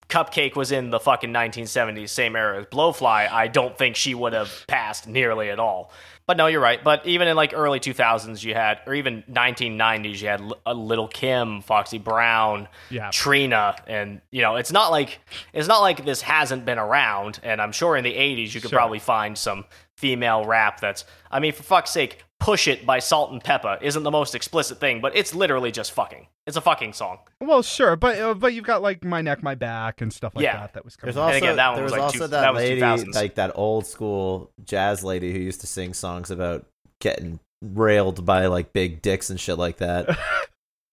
CupcakKe 0.10 0.56
was 0.56 0.72
in 0.72 0.90
the 0.90 1.00
fucking 1.00 1.32
1970s, 1.32 2.10
same 2.10 2.36
era 2.36 2.60
as 2.60 2.66
Blowfly, 2.66 3.32
I 3.32 3.48
don't 3.48 3.78
think 3.78 3.96
she 3.96 4.16
would 4.16 4.34
have 4.34 4.66
passed 4.68 5.08
nearly 5.08 5.50
at 5.50 5.60
all. 5.60 5.92
But 6.28 6.38
no, 6.38 6.48
you're 6.48 6.62
right. 6.62 6.82
But 6.84 7.06
even 7.06 7.28
in 7.28 7.36
like 7.36 7.52
early 7.54 7.80
2000s, 7.80 8.44
you 8.44 8.54
had, 8.54 8.80
or 8.88 8.94
even 8.94 9.24
1990s, 9.30 10.22
you 10.22 10.28
had 10.30 10.42
a 10.66 10.74
Little 10.74 11.08
Kim, 11.08 11.62
Foxy 11.62 11.98
Brown, 11.98 12.68
Yeah. 12.90 13.10
Trina, 13.12 13.76
and 13.88 14.22
you 14.32 14.42
know, 14.42 14.56
it's 14.56 14.72
not 14.72 14.92
like 14.92 15.20
it's 15.54 15.68
not 15.68 15.80
like 15.82 16.06
this 16.06 16.22
hasn't 16.22 16.66
been 16.66 16.78
around. 16.80 17.40
And 17.44 17.62
I'm 17.62 17.72
sure 17.72 17.98
in 17.98 18.04
the 18.04 18.14
80s, 18.14 18.54
you 18.54 18.62
could 18.62 18.70
Sure. 18.70 18.80
probably 18.80 19.00
find 19.00 19.38
some 19.38 19.66
female 19.98 20.46
rap 20.46 20.80
that's, 20.80 21.06
I 21.30 21.40
mean, 21.40 21.52
for 21.54 21.64
fuck's 21.64 21.92
sake, 21.92 22.24
Push 22.42 22.68
It 22.68 22.86
by 22.86 23.00
Salt-N-Pepa 23.00 23.82
isn't 23.82 24.04
the 24.04 24.12
most 24.12 24.36
explicit 24.36 24.80
thing, 24.80 25.00
but 25.00 25.16
it's 25.16 25.34
literally 25.34 25.72
just 25.72 25.92
fucking. 25.94 26.28
It's 26.48 26.58
a 26.58 26.62
fucking 26.62 26.94
song. 26.94 27.20
Well, 27.40 27.62
sure, 27.62 27.96
but 27.96 28.20
uh, 28.20 28.34
but 28.34 28.54
you've 28.54 28.66
got 28.66 28.82
like 28.82 29.04
my 29.06 29.22
neck, 29.22 29.44
my 29.44 29.56
back, 29.56 30.02
and 30.02 30.12
stuff 30.12 30.36
like 30.36 30.44
Yeah. 30.44 30.58
that. 30.58 30.74
That 30.74 30.84
was 30.84 30.96
coming. 30.96 31.14
There's 31.14 31.18
out. 31.24 31.28
also 31.28 31.38
again, 31.38 31.56
that 31.58 31.68
one 31.68 31.76
there 31.76 31.84
was 31.84 31.92
was 31.92 31.98
like 32.00 32.02
also 32.04 32.18
two- 32.18 32.28
that, 32.28 32.42
that 32.42 32.54
lady 32.56 32.82
2000s. 32.82 33.14
like 33.16 33.36
that 33.36 33.52
old 33.56 33.86
school 33.86 34.52
jazz 34.66 35.04
lady 35.04 35.32
who 35.32 35.40
used 35.40 35.62
to 35.62 35.68
sing 35.68 35.94
songs 35.94 36.32
about 36.32 36.66
getting 37.00 37.40
railed 37.62 38.26
by 38.26 38.48
like 38.48 38.74
big 38.74 39.02
dicks 39.04 39.30
and 39.30 39.40
shit 39.40 39.58
like 39.58 39.78
that. 39.78 40.18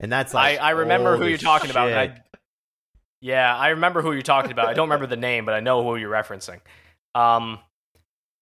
And 0.00 0.12
that's 0.12 0.32
I, 0.32 0.50
like 0.52 0.60
I 0.60 0.70
remember 0.70 1.16
who 1.16 1.24
you're 1.24 1.34
as 1.34 1.40
talking 1.42 1.70
about. 1.72 1.92
I, 1.92 2.20
yeah, 3.20 3.56
I 3.56 3.70
remember 3.70 4.00
who 4.00 4.12
you're 4.12 4.22
talking 4.22 4.52
about. 4.52 4.68
I 4.68 4.74
don't 4.74 4.86
remember 4.88 5.08
the 5.08 5.16
name, 5.16 5.44
but 5.44 5.54
I 5.54 5.60
know 5.60 5.82
who 5.82 5.96
you're 5.96 6.08
referencing. 6.12 6.60
Um, 7.16 7.58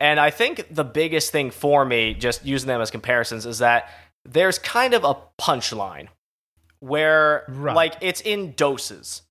and 0.01 0.19
I 0.21 0.31
think 0.31 0.67
the 0.75 0.85
biggest 0.85 1.33
thing 1.33 1.51
for 1.51 1.85
me, 1.85 2.15
just 2.15 2.45
using 2.45 2.69
them 2.69 2.81
as 2.81 2.91
comparisons, 2.91 3.47
is 3.47 3.59
that 3.59 3.89
there's 4.25 4.59
kind 4.59 4.93
of 4.95 5.05
a 5.05 5.17
punchline 5.41 6.09
where, 6.81 7.45
Right. 7.49 7.75
like, 7.75 7.95
it's 8.01 8.21
in 8.21 8.53
doses. 8.53 9.23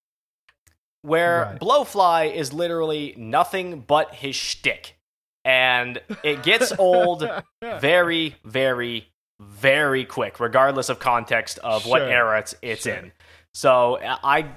Where 1.01 1.43
Right. 1.43 1.59
Blowfly 1.59 2.34
is 2.34 2.51
literally 2.53 3.13
nothing 3.18 3.82
but 3.82 4.16
his 4.16 4.36
shtick. 4.36 4.97
And 5.43 6.01
it 6.24 6.41
gets 6.41 6.74
old 6.80 7.30
very, 7.61 8.36
very, 8.43 9.07
very 9.39 10.05
quick, 10.05 10.39
regardless 10.39 10.89
of 10.89 10.97
context 10.99 11.59
of 11.59 11.86
what 11.86 12.01
era 12.01 12.39
it's, 12.39 12.55
it's 12.63 12.84
Sure. 12.84 12.95
in. 12.95 13.11
So 13.53 13.99
I, 14.01 14.47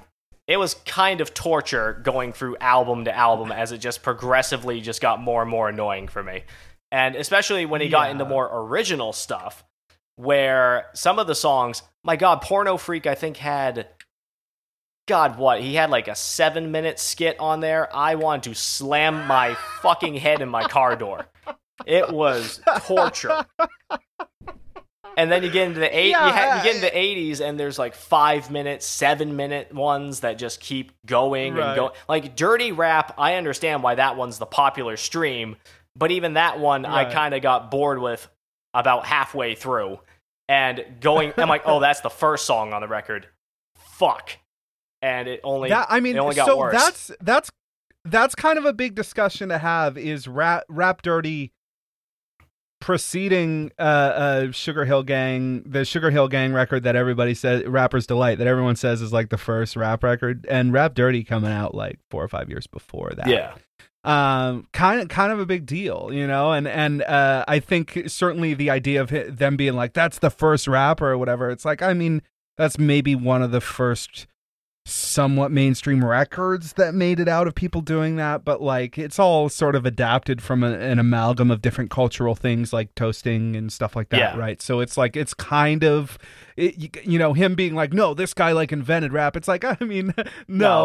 it 0.49 0.57
was 0.57 0.75
kind 0.87 1.21
of 1.21 1.35
torture 1.35 2.01
going 2.03 2.33
through 2.33 2.57
album 2.57 3.05
to 3.05 3.15
album 3.15 3.53
as 3.53 3.71
it 3.71 3.79
just 3.79 4.03
progressively 4.03 4.81
just 4.81 5.03
got 5.03 5.21
more 5.21 5.43
and 5.43 5.51
more 5.51 5.69
annoying 5.69 6.09
for 6.09 6.23
me, 6.23 6.43
and 6.91 7.15
especially 7.15 7.67
when 7.67 7.83
he 7.83 7.89
got 7.89 8.11
into 8.11 8.25
more 8.25 8.49
original 8.51 9.13
stuff, 9.13 9.63
where 10.17 10.87
some 10.95 11.19
of 11.19 11.27
the 11.27 11.35
songs, 11.35 11.83
my 12.03 12.17
God, 12.17 12.41
Porno 12.41 12.79
Freak, 12.79 13.07
I 13.07 13.15
think 13.15 13.37
had. 13.37 13.89
God, 15.07 15.39
what? 15.39 15.63
He 15.63 15.75
had 15.75 15.89
like 15.89 16.07
a 16.07 16.15
seven 16.15 16.71
minute 16.71 16.99
skit 16.99 17.39
on 17.41 17.61
there. 17.61 17.89
I 17.97 18.17
wanted 18.17 18.51
to 18.51 18.55
slam 18.55 19.27
my 19.27 19.57
fucking 19.81 20.17
head 20.17 20.43
in 20.43 20.51
my 20.51 20.65
car 20.65 20.97
door. 20.97 21.27
It 21.87 22.11
was 22.11 22.61
torture. 22.85 23.47
And 25.19 25.31
then 25.33 25.43
you 25.43 25.51
get 25.51 25.67
into 25.67 25.81
the 25.81 25.99
eight, 25.99 26.11
Yeah, 26.11 26.27
you, 26.29 26.33
ha- 26.33 26.57
you 26.59 26.63
get 26.63 26.75
into 26.77 26.87
the 26.87 26.97
eighties, 26.99 27.41
and 27.41 27.59
there's 27.59 27.79
like 27.79 27.95
five 27.95 28.51
minute, 28.51 28.83
seven 28.83 29.35
minute 29.37 29.75
ones 29.75 30.21
that 30.21 30.39
just 30.39 30.61
keep 30.61 30.93
going 31.05 31.55
Right. 31.55 31.67
and 31.67 31.77
going. 31.77 31.93
Like 32.09 32.37
dirty 32.37 32.71
rap, 32.73 33.15
I 33.19 33.35
understand 33.35 33.83
why 33.83 33.97
that 33.97 34.17
one's 34.17 34.39
the 34.39 34.47
popular 34.47 34.97
stream, 34.97 35.57
but 35.97 36.13
even 36.13 36.35
that 36.35 36.61
one, 36.61 36.87
I 36.87 37.05
kind 37.13 37.35
of 37.35 37.43
got 37.43 37.71
bored 37.71 37.99
with 38.01 38.29
about 38.73 39.07
halfway 39.07 39.55
through, 39.57 39.99
and 40.49 40.85
going. 41.01 41.33
I'm 41.37 41.49
like, 41.49 41.63
oh, 41.67 41.81
that's 41.81 42.01
the 42.01 42.11
first 42.11 42.47
song 42.47 42.73
on 42.73 42.81
the 42.81 42.89
record. 42.89 43.27
Fuck, 43.77 44.39
and 45.03 45.27
it 45.27 45.41
only. 45.43 45.71
that 45.71 45.89
I 45.91 45.99
mean, 45.99 46.15
it 46.15 46.21
only 46.21 46.37
got 46.37 46.47
so 46.47 46.59
worse. 46.59 46.73
that's 46.73 47.11
that's 47.21 47.51
that's 48.05 48.35
kind 48.37 48.59
of 48.59 48.65
a 48.65 48.73
big 48.73 48.95
discussion 48.95 49.49
to 49.49 49.59
have. 49.59 49.99
Is 49.99 50.29
rap 50.29 50.63
rap 50.69 51.03
dirty 51.03 51.51
preceding 52.81 53.73
uh, 53.79 53.83
uh 53.83 54.53
Sugar 54.53 54.85
Hill 54.85 55.03
Gang, 55.03 55.63
the 55.67 55.85
Sugar 55.85 56.11
Hill 56.11 56.29
Gang 56.29 56.53
record 56.53 56.83
that 56.85 56.97
everybody 56.97 57.35
says 57.35 57.65
Rapper's 57.65 58.07
Delight 58.07 58.39
that 58.39 58.47
everyone 58.47 58.77
says 58.77 59.03
is 59.03 59.13
like 59.13 59.31
the 59.31 59.39
first 59.39 59.77
rap 59.77 60.03
record, 60.03 60.47
and 60.49 60.73
Rap 60.73 60.95
Dirty 60.95 61.25
coming 61.25 61.53
out 61.53 61.75
like 61.75 61.99
four 62.11 62.23
or 62.23 62.29
five 62.29 62.49
years 62.49 62.67
before 62.67 63.13
that. 63.17 63.29
yeah, 63.29 63.55
um 64.05 64.67
kind 64.73 65.01
of 65.01 65.09
kind 65.09 65.33
of 65.33 65.41
a 65.41 65.47
big 65.47 65.67
deal 65.67 66.11
you 66.13 66.27
know 66.27 66.53
and 66.53 66.69
and 66.69 67.03
uh 67.03 67.45
i 67.49 67.59
think 67.59 68.01
certainly 68.07 68.55
the 68.55 68.71
idea 68.71 69.03
of 69.03 69.11
them 69.37 69.57
being 69.57 69.75
like 69.75 69.93
that's 69.93 70.21
the 70.21 70.31
first 70.31 70.69
rapper 70.69 71.11
or 71.11 71.19
whatever 71.19 71.51
it's 71.51 71.65
like 71.65 71.83
i 71.83 71.93
mean 71.93 72.23
that's 72.57 72.79
maybe 72.79 73.17
one 73.17 73.43
of 73.43 73.51
the 73.51 73.61
first 73.61 74.29
somewhat 74.89 75.51
mainstream 75.53 76.05
records 76.05 76.73
that 76.75 76.95
made 76.95 77.21
it 77.21 77.29
out 77.29 77.47
of 77.47 77.55
people 77.55 77.81
doing 77.81 78.17
that 78.17 78.45
but 78.45 78.61
like 78.63 78.97
it's 78.97 79.19
all 79.19 79.49
sort 79.49 79.75
of 79.77 79.85
adapted 79.85 80.41
from 80.43 80.63
a, 80.65 80.73
an 80.73 80.99
amalgam 80.99 81.51
of 81.51 81.61
different 81.61 81.91
cultural 81.91 82.35
things 82.35 82.73
like 82.73 82.95
toasting 82.95 83.55
and 83.55 83.73
stuff 83.73 83.95
like 83.95 84.09
that 84.09 84.19
Yeah. 84.19 84.37
right 84.37 84.61
so 84.63 84.81
it's 84.81 84.97
like 84.97 85.17
it's 85.17 85.35
kind 85.35 85.85
of 85.85 86.19
it, 86.57 86.77
you, 86.79 86.89
you 87.05 87.19
know 87.19 87.35
him 87.35 87.55
being 87.55 87.75
like 87.75 87.93
no 87.93 88.15
this 88.15 88.33
guy 88.35 88.53
like 88.53 88.73
invented 88.73 89.13
rap 89.13 89.37
it's 89.37 89.49
like 89.49 89.65
i 89.65 89.77
mean 89.85 90.15
no, 90.17 90.25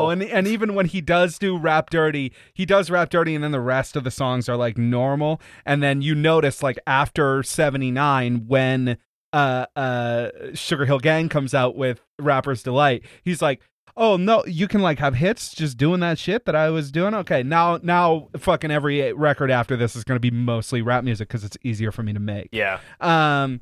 No. 0.06 0.10
and 0.10 0.22
and 0.22 0.48
even 0.48 0.76
when 0.76 0.86
he 0.88 1.00
does 1.02 1.40
do 1.40 1.58
rap 1.58 1.90
dirty 1.90 2.34
he 2.54 2.66
does 2.66 2.90
rap 2.92 3.10
dirty 3.10 3.36
and 3.36 3.44
then 3.44 3.52
the 3.52 3.60
rest 3.62 3.96
of 3.96 4.04
the 4.04 4.12
songs 4.12 4.50
are 4.50 4.58
like 4.58 4.78
normal 4.78 5.40
and 5.66 5.82
then 5.82 6.02
you 6.02 6.14
notice 6.16 6.62
like 6.62 6.78
after 6.86 7.42
79 7.42 8.48
when 8.48 8.98
uh 9.32 9.66
uh 9.76 10.30
sugar 10.54 10.86
hill 10.86 11.00
gang 11.00 11.28
comes 11.30 11.54
out 11.56 11.76
with 11.76 12.02
rapper's 12.20 12.62
delight 12.62 13.04
he's 13.24 13.42
like 13.42 13.62
oh 13.96 14.18
no 14.18 14.44
you 14.46 14.68
can 14.68 14.82
like 14.82 15.00
have 15.00 15.16
hits 15.16 15.54
just 15.54 15.78
doing 15.78 16.00
that 16.00 16.18
shit 16.18 16.46
that 16.46 16.56
i 16.56 16.70
was 16.70 16.92
doing 16.92 17.14
okay 17.14 17.44
now 17.44 17.80
now 17.84 18.28
fucking 18.38 18.72
every 18.72 19.14
record 19.14 19.52
after 19.52 19.76
this 19.76 19.96
is 19.96 20.04
going 20.04 20.16
to 20.16 20.20
be 20.20 20.32
mostly 20.32 20.82
rap 20.82 21.04
music 21.04 21.28
because 21.28 21.44
it's 21.44 21.58
easier 21.64 21.92
for 21.92 22.02
me 22.04 22.12
to 22.14 22.20
make 22.20 22.50
yeah, 22.52 22.80
um, 23.02 23.62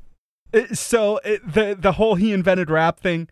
it- 0.52 0.76
so 0.78 1.18
it, 1.24 1.40
the 1.52 1.76
the 1.78 1.92
whole 1.92 2.14
he 2.14 2.32
invented 2.32 2.70
rap 2.70 3.00
thing, 3.00 3.28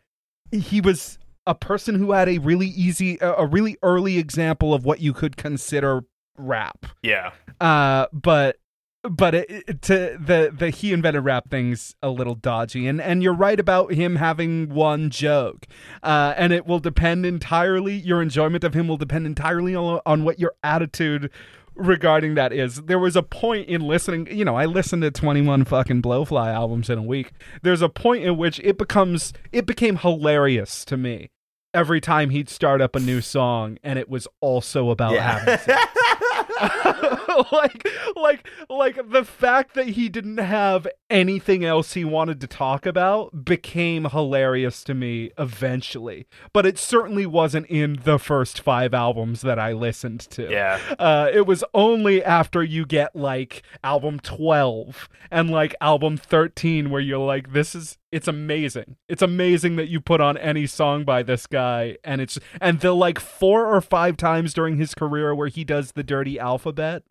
he 0.53 0.81
was 0.81 1.19
a 1.47 1.55
person 1.55 1.95
who 1.97 2.13
had 2.13 2.29
a 2.29 2.39
really 2.39 2.67
easy, 2.69 3.19
a 3.21 3.33
a 3.35 3.47
really 3.47 3.77
early 3.83 4.19
example 4.19 4.73
of 4.75 4.85
what 4.85 5.01
you 5.01 5.13
could 5.13 5.37
consider 5.37 6.03
rap. 6.39 6.87
yeah. 7.03 7.33
Uh, 7.61 8.07
but 8.13 8.57
but 9.03 9.35
it, 9.35 9.47
it- 9.51 9.83
to 9.83 10.19
the 10.21 10.53
the 10.57 10.71
he 10.71 10.93
invented 10.93 11.25
rap 11.25 11.49
thing's 11.51 11.95
a 12.03 12.11
little 12.11 12.35
dodgy, 12.35 12.87
and 12.87 13.01
and 13.01 13.23
you're 13.23 13.35
right 13.35 13.59
about 13.59 13.93
him 13.93 14.17
having 14.17 14.69
one 14.69 15.11
joke, 15.11 15.67
uh, 16.03 16.35
and 16.37 16.53
it 16.53 16.67
will 16.67 16.79
depend 16.81 17.25
entirely. 17.25 17.95
Your 17.95 18.21
enjoyment 18.23 18.65
of 18.65 18.75
him 18.75 18.89
will 18.89 18.97
depend 18.99 19.27
entirely 19.27 19.75
on, 19.75 20.01
on 20.05 20.25
what 20.25 20.39
your 20.39 20.53
attitude 20.63 21.31
regarding 21.77 22.35
that 22.35 22.53
is. 22.53 22.83
There 22.83 22.99
was 22.99 23.17
a 23.17 23.23
point 23.23 23.69
in 23.69 23.81
listening, 23.81 24.27
you 24.31 24.45
know, 24.45 24.55
I 24.57 24.67
listened 24.67 25.03
to 25.03 25.11
21 25.11 25.65
fucking 25.65 26.03
Blowfly 26.03 26.53
albums 26.53 26.91
in 26.91 26.99
a 26.99 27.03
week. 27.03 27.31
There's 27.63 27.81
a 27.81 27.89
point 27.89 28.25
in 28.25 28.37
which 28.37 28.61
it 28.61 28.77
becomes 28.77 29.33
it 29.53 29.65
became 29.65 29.97
hilarious 29.97 30.85
to 30.87 30.97
me 30.99 31.31
every 31.73 32.01
time 32.01 32.31
he'd 32.31 32.49
start 32.51 32.81
up 32.83 32.97
a 32.97 33.01
new 33.01 33.21
song 33.21 33.79
and 33.85 33.99
it 33.99 34.09
was 34.11 34.27
also 34.41 34.91
about 34.91 35.15
having 35.15 35.57
sex. 35.59 35.93
like 37.53 37.87
like 38.17 38.47
like 38.69 39.11
the 39.11 39.25
fact 39.25 39.75
that 39.75 39.89
he 39.89 40.09
didn't 40.09 40.39
have 40.39 40.87
anything 41.09 41.65
else 41.65 41.95
he 41.95 42.05
wanted 42.05 42.41
to 42.41 42.47
talk 42.47 42.87
about 42.87 43.45
became 43.45 44.05
hilarious 44.07 44.85
to 44.85 44.95
me 44.95 45.31
eventually 45.39 46.27
but 46.53 46.67
it 46.67 46.79
certainly 46.79 47.27
wasn't 47.27 47.67
in 47.67 47.99
the 48.05 48.19
first 48.19 48.61
5 48.61 48.95
albums 48.95 49.43
that 49.43 49.59
I 49.59 49.73
listened 49.73 50.21
to 50.31 50.51
Yeah. 50.51 50.79
uh, 50.99 51.31
it 51.33 51.47
was 51.47 51.65
only 51.75 52.23
after 52.25 52.63
you 52.63 52.87
get 52.87 53.15
like 53.17 53.63
album 53.83 54.21
12 54.21 55.09
and 55.31 55.51
like 55.51 55.75
album 55.81 56.17
13 56.17 56.91
where 56.91 57.01
you're 57.01 57.19
like 57.19 57.53
this 57.53 57.75
is 57.75 57.99
it's 58.13 58.27
amazing 58.29 58.97
it's 59.09 59.23
amazing 59.23 59.77
that 59.77 59.89
you 59.89 60.01
put 60.01 60.21
on 60.21 60.37
any 60.39 60.67
song 60.67 61.05
by 61.05 61.23
this 61.23 61.47
guy 61.47 61.97
and 62.05 62.21
it's 62.21 62.39
and 62.61 62.81
the 62.81 62.93
like 62.93 63.19
four 63.21 63.67
or 63.67 63.81
five 63.81 64.17
times 64.17 64.53
during 64.53 64.77
his 64.77 64.95
career 64.95 65.35
where 65.35 65.49
he 65.49 65.63
does 65.65 65.93
the 65.93 66.03
dirty 66.03 66.39
alphabet 66.39 67.03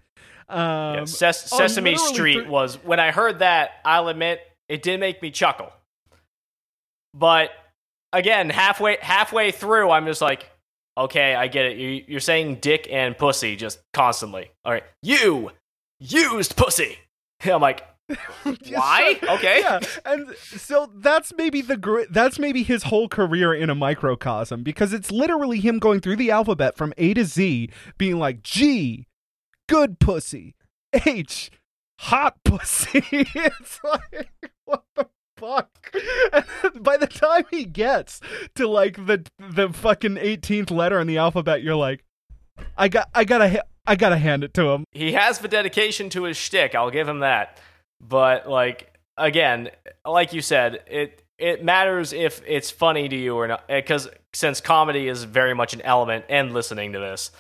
um 0.50 0.96
Yeah, 0.96 1.06
Ses- 1.06 1.42
Sesame 1.50 1.96
Street 1.96 2.34
three- 2.42 2.48
was 2.48 2.76
when 2.84 3.00
I 3.00 3.12
heard 3.12 3.40
that. 3.40 3.72
I'll 3.86 4.08
admit 4.08 4.42
it 4.68 4.82
did 4.82 5.00
make 5.00 5.22
me 5.22 5.32
chuckle, 5.32 5.72
but 7.14 7.52
again, 8.14 8.50
halfway 8.50 8.98
halfway 9.02 9.52
through, 9.52 9.90
I'm 9.92 10.06
just 10.06 10.22
like, 10.22 10.50
okay, 10.98 11.36
I 11.36 11.48
get 11.48 11.66
it. 11.66 11.78
You, 11.78 12.04
you're 12.08 12.20
saying 12.20 12.56
dick 12.56 12.88
and 12.92 13.18
pussy 13.18 13.56
just 13.56 13.80
constantly. 13.94 14.52
All 14.66 14.72
right, 14.72 14.84
you 15.02 15.52
used 16.00 16.56
pussy. 16.56 16.98
I'm 17.46 17.62
like, 17.62 17.86
why? 18.70 19.20
Okay. 19.22 19.60
yeah 19.62 19.80
and 20.06 20.36
so 20.38 20.92
that's 20.96 21.34
maybe 21.38 21.62
the 21.62 21.78
gr- 21.78 22.10
that's 22.10 22.40
maybe 22.40 22.64
his 22.64 22.84
whole 22.84 23.08
career 23.08 23.54
in 23.54 23.70
a 23.70 23.76
microcosm 23.76 24.64
because 24.64 24.94
it's 24.94 25.12
literally 25.12 25.60
him 25.60 25.80
going 25.80 26.00
through 26.00 26.16
the 26.16 26.32
alphabet 26.32 26.76
from 26.76 26.94
a 26.98 27.14
to 27.14 27.24
z 27.24 27.70
being 27.98 28.18
like 28.18 28.42
g 28.42 29.08
good 29.68 30.00
pussy 30.00 30.56
h 31.06 31.52
hot 32.00 32.38
pussy 32.44 33.04
it's 33.12 33.80
like 33.84 34.30
what 34.66 34.84
the 34.96 35.08
fuck 35.38 35.94
and 36.34 36.84
by 36.84 36.98
the 36.98 37.08
time 37.08 37.44
he 37.52 37.64
gets 37.66 38.20
to 38.56 38.68
like 38.68 39.06
the 39.06 39.24
the 39.38 39.70
fucking 39.70 40.16
18th 40.16 40.72
letter 40.72 41.00
in 41.00 41.08
the 41.08 41.18
alphabet 41.18 41.62
you're 41.62 41.76
like 41.76 42.04
i 42.78 42.88
got 42.88 43.10
i 43.14 43.24
gotta 43.24 43.64
i 43.88 43.96
gotta 43.96 44.18
hand 44.18 44.44
it 44.44 44.54
to 44.54 44.70
him 44.70 44.84
he 44.92 45.14
has 45.14 45.40
the 45.40 45.48
dedication 45.48 46.10
to 46.10 46.24
his 46.24 46.36
shtick. 46.36 46.76
I'll 46.76 46.92
give 46.92 47.08
him 47.08 47.20
that. 47.20 47.58
But 48.02 48.50
like 48.50 48.94
again, 49.18 49.70
like 50.06 50.34
you 50.34 50.42
said, 50.42 50.82
it 50.88 51.24
it 51.38 51.64
matters 51.64 52.14
if 52.14 52.42
it's 52.46 52.72
funny 52.72 53.08
to 53.10 53.16
you 53.16 53.36
or 53.36 53.48
not. 53.48 53.64
Eh, 53.70 53.82
because 53.82 54.10
since 54.34 54.62
comedy 54.62 55.08
is 55.08 55.24
very 55.24 55.54
much 55.54 55.74
an 55.74 55.82
element 55.82 56.26
in 56.30 56.54
listening 56.54 56.94
to 56.94 57.00
this, 57.00 57.32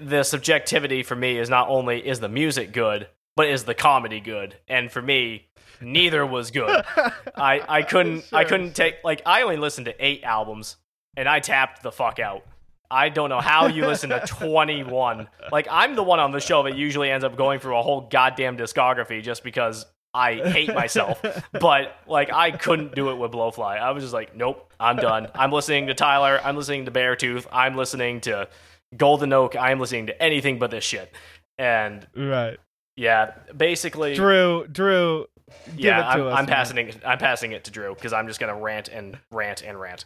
the 0.00 0.22
subjectivity 0.22 1.02
for 1.02 1.16
me 1.16 1.38
is 1.38 1.48
not 1.48 1.68
only 1.68 2.06
is 2.06 2.20
the 2.20 2.28
music 2.28 2.72
good, 2.72 3.08
but 3.36 3.48
is 3.48 3.64
the 3.64 3.74
comedy 3.74 4.20
good. 4.20 4.56
And 4.68 4.90
for 4.90 5.00
me, 5.00 5.48
Neither 5.80 6.26
was 6.26 6.50
good. 6.50 6.84
I 7.36 7.62
I 7.68 7.82
couldn't 7.82 8.24
I 8.32 8.44
couldn't 8.44 8.74
take 8.74 8.96
like 9.04 9.22
I 9.24 9.42
only 9.42 9.56
listened 9.56 9.86
to 9.86 9.94
eight 10.04 10.24
albums 10.24 10.76
and 11.16 11.28
I 11.28 11.40
tapped 11.40 11.82
the 11.82 11.92
fuck 11.92 12.18
out. 12.18 12.44
I 12.90 13.08
don't 13.10 13.28
know 13.28 13.40
how 13.40 13.66
you 13.66 13.86
listen 13.86 14.10
to 14.10 14.20
21. 14.26 15.28
Like 15.52 15.68
I'm 15.70 15.94
the 15.94 16.02
one 16.02 16.20
on 16.20 16.32
the 16.32 16.40
show 16.40 16.62
that 16.64 16.76
usually 16.76 17.10
ends 17.10 17.24
up 17.24 17.36
going 17.36 17.60
through 17.60 17.76
a 17.78 17.82
whole 17.82 18.02
goddamn 18.10 18.56
discography 18.56 19.22
just 19.22 19.44
because 19.44 19.84
I 20.14 20.36
hate 20.36 20.74
myself. 20.74 21.22
but 21.52 21.96
like 22.06 22.32
I 22.32 22.50
couldn't 22.50 22.94
do 22.94 23.10
it 23.10 23.16
with 23.16 23.30
Blowfly. 23.32 23.78
I 23.78 23.90
was 23.90 24.02
just 24.02 24.14
like, 24.14 24.34
nope, 24.34 24.72
I'm 24.80 24.96
done. 24.96 25.28
I'm 25.34 25.52
listening 25.52 25.86
to 25.88 25.94
Tyler. 25.94 26.40
I'm 26.42 26.56
listening 26.56 26.86
to 26.86 26.90
Beartooth. 26.90 27.46
I'm 27.52 27.76
listening 27.76 28.20
to 28.22 28.48
Golden 28.96 29.32
Oak. 29.34 29.54
I'm 29.54 29.78
listening 29.78 30.06
to 30.06 30.22
anything 30.22 30.58
but 30.58 30.70
this 30.70 30.84
shit. 30.84 31.12
And 31.58 32.06
Right. 32.16 32.58
yeah, 32.96 33.32
basically, 33.54 34.14
Drew, 34.14 34.66
Drew, 34.68 35.26
give 35.66 35.80
yeah, 35.80 35.98
it 36.12 36.16
to 36.16 36.22
I'm, 36.22 36.26
us. 36.28 36.38
I'm 36.38 36.46
passing 36.46 36.78
it. 36.78 37.02
I'm 37.04 37.18
passing 37.18 37.52
it 37.52 37.64
to 37.64 37.70
Drew 37.70 37.94
because 37.94 38.12
I'm 38.14 38.28
just 38.28 38.40
gonna 38.40 38.56
rant 38.56 38.88
and 38.88 39.18
rant 39.30 39.62
and 39.62 39.78
rant. 39.78 40.04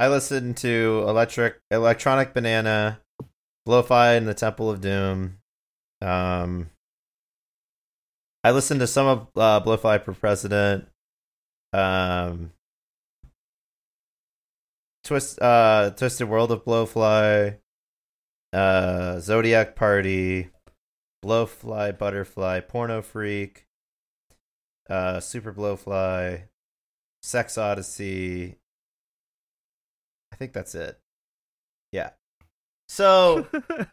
I 0.00 0.08
listened 0.08 0.56
to 0.58 1.04
Electric 1.06 1.60
Electronic 1.70 2.32
Banana, 2.32 3.02
Lo-Fi 3.66 4.14
and 4.14 4.26
the 4.26 4.32
Temple 4.32 4.70
of 4.70 4.80
Doom. 4.80 5.40
Um, 6.00 6.70
I 8.42 8.52
listened 8.52 8.80
to 8.80 8.86
some 8.86 9.06
of 9.06 9.28
uh, 9.36 9.60
Blowfly 9.60 10.02
for 10.02 10.14
President. 10.14 10.88
Um, 11.74 12.52
Twist, 15.04 15.38
uh, 15.42 15.90
Twisted 15.90 16.30
World 16.30 16.50
of 16.50 16.64
Blowfly. 16.64 17.58
Uh, 18.54 19.20
Zodiac 19.20 19.76
Party, 19.76 20.48
Blowfly 21.22 21.98
Butterfly, 21.98 22.60
Porno 22.60 23.02
Freak. 23.02 23.66
Uh, 24.88 25.20
Super 25.20 25.52
Blowfly, 25.52 26.44
Sex 27.22 27.58
Odyssey, 27.58 28.59
I 30.32 30.36
think 30.36 30.52
that's 30.52 30.74
it. 30.74 30.98
Yeah. 31.92 32.10
So, 32.88 33.46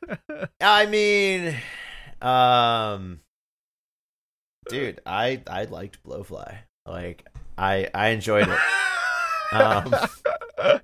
I 0.62 0.86
mean, 0.86 1.56
um, 2.22 3.20
dude, 4.70 5.02
I 5.06 5.42
I 5.48 5.66
liked 5.66 6.04
Blowfly. 6.04 6.58
Like, 6.86 7.26
I 7.58 7.90
I 7.94 8.10
enjoyed 8.10 8.48
it. 8.48 8.60
Um, 9.52 9.94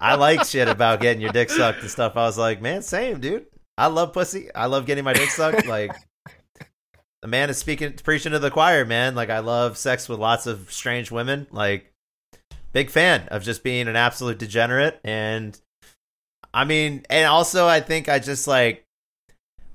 I 0.00 0.14
like 0.16 0.44
shit 0.44 0.68
about 0.68 1.00
getting 1.00 1.22
your 1.22 1.32
dick 1.32 1.50
sucked 1.50 1.80
and 1.80 1.90
stuff. 1.90 2.16
I 2.16 2.24
was 2.26 2.38
like, 2.38 2.60
man, 2.60 2.82
same, 2.82 3.20
dude. 3.20 3.46
I 3.78 3.86
love 3.86 4.12
pussy. 4.12 4.52
I 4.54 4.66
love 4.66 4.86
getting 4.86 5.04
my 5.04 5.12
dick 5.12 5.30
sucked. 5.30 5.66
Like, 5.66 5.92
the 7.22 7.28
man 7.28 7.50
is 7.50 7.58
speaking, 7.58 7.94
preaching 7.94 8.32
to 8.32 8.38
the 8.38 8.50
choir, 8.50 8.84
man. 8.84 9.14
Like, 9.14 9.30
I 9.30 9.38
love 9.38 9.78
sex 9.78 10.08
with 10.08 10.18
lots 10.18 10.46
of 10.46 10.70
strange 10.72 11.10
women. 11.10 11.46
Like, 11.50 11.91
big 12.72 12.90
fan 12.90 13.26
of 13.28 13.42
just 13.42 13.62
being 13.62 13.88
an 13.88 13.96
absolute 13.96 14.38
degenerate 14.38 15.00
and 15.04 15.60
i 16.54 16.64
mean 16.64 17.04
and 17.10 17.26
also 17.26 17.66
i 17.66 17.80
think 17.80 18.08
i 18.08 18.18
just 18.18 18.46
like 18.46 18.84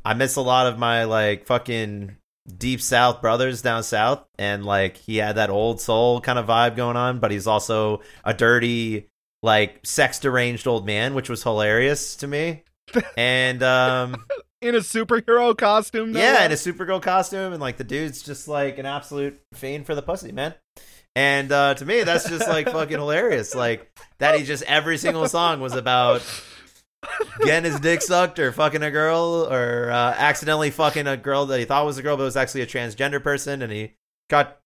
i 0.04 0.14
miss 0.14 0.36
a 0.36 0.42
lot 0.42 0.68
of 0.68 0.80
my 0.80 1.04
like 1.04 1.46
fucking 1.46 2.16
deep 2.58 2.82
south 2.82 3.22
brothers 3.22 3.62
down 3.62 3.84
south 3.84 4.26
and 4.40 4.66
like 4.66 4.98
he 4.98 5.18
had 5.18 5.36
that 5.36 5.50
old 5.50 5.82
soul 5.82 6.22
kind 6.22 6.40
of 6.40 6.48
vibe 6.48 6.76
going 6.76 6.96
on 6.96 7.20
but 7.20 7.30
he's 7.32 7.48
also 7.48 8.02
a 8.24 8.34
dirty 8.34 9.08
like 9.44 9.80
sex 9.84 10.20
deranged 10.20 10.66
old 10.66 10.86
man 10.86 11.14
which 11.14 11.30
was 11.30 11.44
hilarious 11.44 12.16
to 12.16 12.26
me 12.28 12.64
and 13.18 13.62
um 13.64 14.16
In 14.62 14.74
a 14.74 14.80
superhero 14.80 15.56
costume. 15.56 16.14
no 16.14 16.20
yeah, 16.20 16.44
in 16.44 16.52
a? 16.52 16.56
Supergirl 16.56 17.00
costume, 17.02 17.54
and 17.54 17.62
like 17.62 17.78
the 17.78 17.84
dude's 17.84 18.24
just 18.24 18.48
like 18.48 18.80
an 18.80 18.88
absolute 18.88 19.40
fiend 19.54 19.86
for 19.86 19.94
the 19.94 20.02
pussy, 20.02 20.32
man. 20.32 20.56
And 21.18 21.52
uh, 21.52 21.74
to 21.74 21.84
me, 21.84 22.04
that's 22.04 22.30
just 22.30 22.48
like 22.48 22.70
fucking 22.72 23.00
hilarious. 23.00 23.56
Like 23.56 23.92
that, 24.20 24.38
he 24.38 24.46
just 24.46 24.62
every 24.68 25.00
single 25.00 25.28
song 25.28 25.62
was 25.62 25.74
about 25.74 26.22
getting 27.44 27.72
his 27.72 27.80
dick 27.80 28.04
sucked 28.04 28.38
or 28.38 28.52
fucking 28.52 28.84
a 28.84 28.92
girl 28.92 29.48
or 29.50 29.90
uh, 29.90 30.14
accidentally 30.16 30.70
fucking 30.70 31.08
a 31.08 31.18
girl 31.18 31.48
that 31.48 31.58
he 31.58 31.66
thought 31.66 31.88
was 31.88 31.98
a 31.98 32.04
girl 32.04 32.18
but 32.18 32.24
was 32.24 32.38
actually 32.38 32.62
a 32.62 32.68
transgender 32.68 33.22
person, 33.22 33.64
and 33.64 33.72
he 33.72 33.94
got 34.30 34.60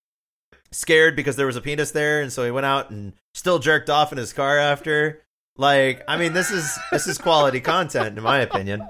scared 0.74 1.16
because 1.16 1.38
there 1.38 1.46
was 1.46 1.56
a 1.56 1.62
penis 1.62 1.92
there, 1.92 2.22
and 2.22 2.34
so 2.34 2.44
he 2.44 2.52
went 2.52 2.66
out 2.66 2.90
and 2.90 3.14
still 3.34 3.60
jerked 3.60 3.90
off 3.90 4.12
in 4.12 4.18
his 4.18 4.34
car 4.34 4.58
after. 4.58 5.22
Like, 5.56 6.04
I 6.06 6.18
mean, 6.18 6.34
this 6.34 6.52
is 6.52 6.78
this 6.92 7.08
is 7.08 7.18
quality 7.18 7.62
content 7.62 8.18
in 8.18 8.24
my 8.26 8.40
opinion. 8.40 8.86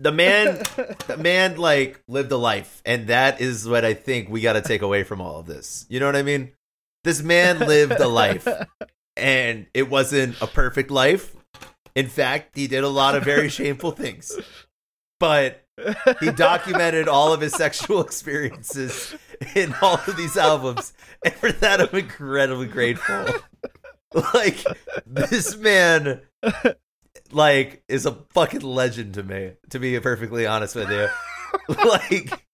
the 0.00 0.12
man 0.12 0.62
the 1.06 1.16
man 1.18 1.56
like 1.56 2.02
lived 2.08 2.32
a 2.32 2.36
life 2.36 2.82
and 2.84 3.08
that 3.08 3.40
is 3.40 3.68
what 3.68 3.84
i 3.84 3.94
think 3.94 4.28
we 4.28 4.40
got 4.40 4.54
to 4.54 4.60
take 4.60 4.82
away 4.82 5.02
from 5.02 5.20
all 5.20 5.40
of 5.40 5.46
this. 5.46 5.86
You 5.88 6.00
know 6.00 6.06
what 6.06 6.16
i 6.16 6.22
mean? 6.22 6.52
This 7.04 7.22
man 7.22 7.58
lived 7.60 8.00
a 8.00 8.08
life 8.08 8.46
and 9.16 9.66
it 9.74 9.88
wasn't 9.88 10.40
a 10.40 10.46
perfect 10.46 10.90
life. 10.90 11.34
In 11.94 12.08
fact 12.08 12.56
he 12.56 12.66
did 12.66 12.84
a 12.84 12.88
lot 12.88 13.14
of 13.14 13.24
very 13.24 13.48
shameful 13.48 13.92
things. 13.92 14.32
But 15.20 15.64
he 16.20 16.30
documented 16.30 17.08
all 17.08 17.32
of 17.32 17.40
his 17.40 17.52
sexual 17.52 18.00
experiences 18.00 19.16
in 19.54 19.74
all 19.80 20.00
of 20.06 20.16
these 20.16 20.36
albums 20.36 20.92
and 21.24 21.34
for 21.34 21.52
that 21.52 21.80
i'm 21.80 21.98
incredibly 21.98 22.66
grateful. 22.66 23.26
Like 24.34 24.64
this 25.06 25.56
man 25.56 26.22
like 27.32 27.82
is 27.88 28.06
a 28.06 28.12
fucking 28.30 28.60
legend 28.60 29.14
to 29.14 29.22
me 29.22 29.52
to 29.70 29.78
be 29.78 29.98
perfectly 30.00 30.46
honest 30.46 30.74
with 30.74 30.90
you 30.90 31.06
like 31.84 32.44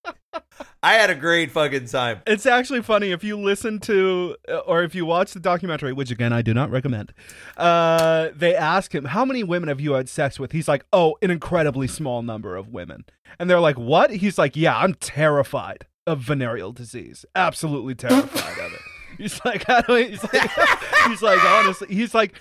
i 0.82 0.94
had 0.94 1.10
a 1.10 1.14
great 1.14 1.50
fucking 1.50 1.86
time 1.86 2.20
It's 2.26 2.44
actually 2.46 2.82
funny 2.82 3.10
if 3.12 3.22
you 3.24 3.36
listen 3.38 3.78
to 3.80 4.36
uh, 4.48 4.58
or 4.58 4.82
if 4.82 4.94
you 4.94 5.06
watch 5.06 5.32
the 5.32 5.40
documentary, 5.40 5.92
which 5.92 6.10
again 6.10 6.32
I 6.32 6.42
do 6.42 6.52
not 6.52 6.70
recommend. 6.70 7.12
Uh, 7.56 8.28
they 8.34 8.54
ask 8.54 8.94
him 8.94 9.06
how 9.06 9.24
many 9.24 9.42
women 9.42 9.68
have 9.68 9.80
you 9.80 9.92
had 9.92 10.08
sex 10.08 10.38
with. 10.38 10.52
He's 10.52 10.68
like, 10.68 10.84
oh, 10.92 11.16
an 11.22 11.30
incredibly 11.30 11.86
small 11.88 12.22
number 12.22 12.56
of 12.56 12.68
women. 12.68 13.04
And 13.38 13.48
they're 13.48 13.60
like, 13.60 13.78
what? 13.78 14.10
He's 14.10 14.36
like, 14.38 14.56
yeah, 14.56 14.76
I'm 14.76 14.94
terrified 14.94 15.86
of 16.06 16.20
venereal 16.20 16.72
disease. 16.72 17.24
Absolutely 17.34 17.94
terrified 17.94 18.58
of 18.58 18.72
it. 18.72 18.80
He's 19.18 19.40
like, 19.44 19.64
how 19.64 19.80
do 19.82 19.94
I, 19.94 20.02
he's 20.04 20.24
like, 20.24 20.50
he's 21.06 21.22
like, 21.22 21.44
honestly, 21.44 21.86
he's 21.88 22.14
like. 22.14 22.34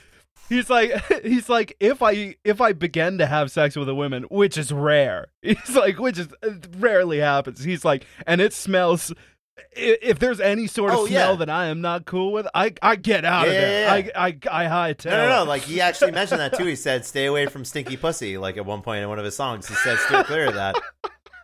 He's 0.50 0.70
like 0.70 0.92
he's 1.24 1.50
like 1.50 1.76
if 1.80 2.02
I 2.04 2.36
if 2.44 2.62
I 2.62 2.74
begin 2.74 3.18
to 3.20 3.26
have 3.26 3.52
sex 3.52 3.76
with 3.76 3.90
a 3.90 3.96
woman, 3.96 4.24
which 4.30 4.58
is 4.58 4.72
rare. 4.72 5.28
He's 5.42 5.76
like 5.76 6.00
which 6.00 6.18
is 6.20 6.28
it 6.42 6.68
rarely 6.78 7.20
happens. 7.20 7.64
He's 7.64 7.84
like 7.86 8.06
and 8.28 8.40
it 8.42 8.54
smells 8.54 9.14
if 9.76 10.18
there's 10.20 10.40
any 10.40 10.66
sort 10.68 10.92
of 10.92 11.00
Oh, 11.00 11.06
smell 11.08 11.32
yeah. 11.34 11.38
that 11.38 11.50
I 11.50 11.66
am 11.68 11.80
not 11.82 12.06
cool 12.06 12.32
with, 12.34 12.48
I 12.56 12.74
I 12.82 12.96
get 12.96 13.24
out 13.24 13.48
of 13.48 13.54
there. 13.54 13.82
yeah, 13.82 13.98
yeah. 13.98 14.22
I 14.24 14.28
I 14.52 14.66
I 14.66 14.92
hightail. 14.94 15.12
no 15.12 15.18
no 15.18 15.30
no 15.30 15.44
like 15.44 15.62
he 15.64 15.80
actually 15.82 16.12
mentioned 16.20 16.40
that 16.40 16.58
too 16.58 16.66
he 16.66 16.76
said 16.76 17.06
stay 17.06 17.26
away 17.26 17.46
from 17.46 17.64
stinky 17.64 17.96
pussy 17.98 18.38
like 18.38 18.58
at 18.58 18.66
one 18.66 18.82
point 18.82 19.04
in 19.04 19.10
one 19.10 19.20
of 19.20 19.26
his 19.26 19.36
songs 19.36 19.68
he 19.68 19.76
said 19.76 19.98
steer 20.00 20.24
clear 20.24 20.46
of 20.48 20.56
that 20.56 20.76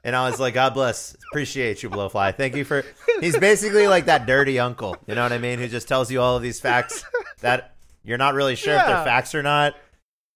and 0.03 0.15
i 0.15 0.27
was 0.29 0.39
like 0.39 0.53
god 0.55 0.73
bless 0.73 1.15
appreciate 1.31 1.83
you 1.83 1.89
blowfly 1.89 2.35
thank 2.35 2.55
you 2.55 2.63
for 2.65 2.83
he's 3.21 3.37
basically 3.37 3.87
like 3.87 4.05
that 4.05 4.25
dirty 4.25 4.59
uncle 4.59 4.95
you 5.07 5.13
know 5.15 5.23
what 5.23 5.31
i 5.33 5.37
mean 5.37 5.59
who 5.59 5.67
just 5.67 5.87
tells 5.87 6.09
you 6.11 6.19
all 6.21 6.35
of 6.35 6.41
these 6.43 6.59
facts 6.59 7.03
that 7.41 7.75
you're 8.09 8.17
not 8.17 8.33
really 8.33 8.55
sure 8.55 8.73
if 8.75 8.85
they're 8.85 9.05
facts 9.05 9.33
or 9.33 9.41
not 9.43 9.75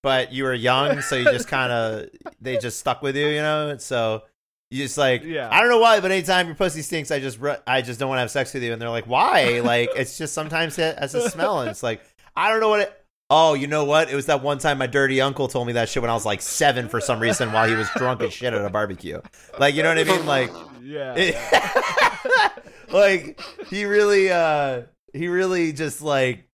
but 0.01 0.31
you 0.31 0.43
were 0.45 0.53
young 0.53 1.01
so 1.01 1.15
you 1.15 1.25
just 1.25 1.47
kind 1.57 1.71
of 1.71 2.09
they 2.39 2.57
just 2.57 2.79
stuck 2.79 3.01
with 3.01 3.15
you 3.17 3.27
you 3.27 3.41
know 3.41 3.75
so 3.77 4.23
you 4.71 4.83
just 4.83 4.97
like 4.97 5.23
Yeah. 5.23 5.49
I 5.51 5.59
don't 5.59 5.69
know 5.69 5.77
why, 5.77 5.99
but 5.99 6.09
anytime 6.09 6.47
your 6.47 6.55
pussy 6.55 6.81
stinks, 6.81 7.11
I 7.11 7.19
just 7.19 7.37
I 7.67 7.83
just 7.83 7.99
don't 7.99 8.09
want 8.09 8.17
to 8.17 8.21
have 8.21 8.31
sex 8.31 8.55
with 8.55 8.63
you. 8.63 8.73
And 8.73 8.81
they're 8.81 8.89
like, 8.89 9.05
why? 9.05 9.59
Like 9.63 9.91
it's 9.95 10.17
just 10.17 10.33
sometimes 10.33 10.79
it 10.79 10.97
has 10.97 11.13
a 11.13 11.29
smell, 11.29 11.61
and 11.61 11.69
it's 11.69 11.83
like 11.83 12.01
I 12.35 12.49
don't 12.49 12.59
know 12.59 12.69
what 12.69 12.79
it. 12.79 13.05
Oh, 13.29 13.53
you 13.53 13.67
know 13.67 13.83
what? 13.85 14.09
It 14.09 14.15
was 14.15 14.25
that 14.25 14.41
one 14.41 14.57
time 14.57 14.79
my 14.79 14.87
dirty 14.87 15.21
uncle 15.21 15.47
told 15.47 15.67
me 15.67 15.73
that 15.73 15.89
shit 15.89 16.01
when 16.01 16.09
I 16.09 16.15
was 16.15 16.25
like 16.25 16.41
seven 16.41 16.89
for 16.89 16.99
some 16.99 17.19
reason 17.19 17.51
while 17.51 17.69
he 17.69 17.75
was 17.75 17.87
drunk 17.95 18.21
as 18.23 18.33
shit 18.33 18.51
at 18.51 18.65
a 18.65 18.69
barbecue. 18.71 19.21
Like 19.59 19.75
you 19.75 19.83
know 19.83 19.89
what 19.89 19.99
I 19.99 20.05
mean? 20.05 20.25
Like 20.25 20.51
Yeah. 20.81 22.49
like 22.91 23.39
he 23.67 23.85
really 23.85 24.31
uh 24.31 24.83
he 25.13 25.27
really 25.27 25.71
just 25.71 26.01
like 26.01 26.45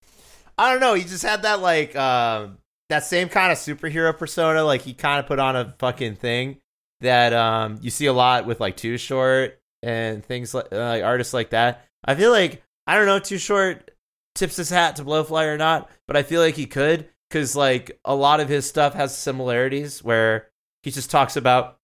I 0.60 0.72
don't 0.72 0.82
know, 0.82 0.94
he 0.94 1.04
just 1.04 1.24
had 1.24 1.44
that 1.44 1.62
like 1.62 1.96
um 1.96 2.58
that 2.90 3.06
same 3.06 3.30
kind 3.30 3.52
of 3.52 3.58
superhero 3.58 4.16
persona 4.18 4.64
like 4.64 4.82
he 4.82 4.94
kind 4.94 5.20
of 5.20 5.26
put 5.26 5.40
on 5.40 5.56
a 5.56 5.74
fucking 5.80 6.16
thing 6.16 6.58
that 7.00 7.32
um 7.32 7.80
you 7.82 7.90
see 7.90 8.08
a 8.08 8.14
lot 8.14 8.46
with 8.46 8.60
like 8.60 8.76
Too 8.76 8.98
Short 8.98 9.58
and 9.82 10.24
things 10.24 10.54
like, 10.54 10.68
uh, 10.74 10.78
like 10.78 11.04
artists 11.04 11.34
like 11.34 11.52
that. 11.52 11.86
I 12.04 12.16
feel 12.16 12.32
like 12.32 12.62
I 12.86 12.98
don't 12.98 13.06
know 13.06 13.20
Too 13.20 13.38
Short 13.38 13.92
tips 14.36 14.58
his 14.58 14.70
hat 14.70 14.98
to 14.98 15.06
Blowfly 15.06 15.46
or 15.46 15.58
not, 15.58 15.90
but 16.08 16.18
I 16.18 16.24
feel 16.24 16.42
like 16.42 16.56
he 16.56 16.66
could 16.66 17.08
cuz 17.30 17.56
like 17.56 17.98
a 18.04 18.14
lot 18.14 18.42
of 18.42 18.50
his 18.50 18.68
stuff 18.68 18.96
has 18.96 19.18
similarities 19.18 20.04
where 20.04 20.50
he 20.84 20.92
just 20.92 21.10
talks 21.10 21.38
about 21.38 21.78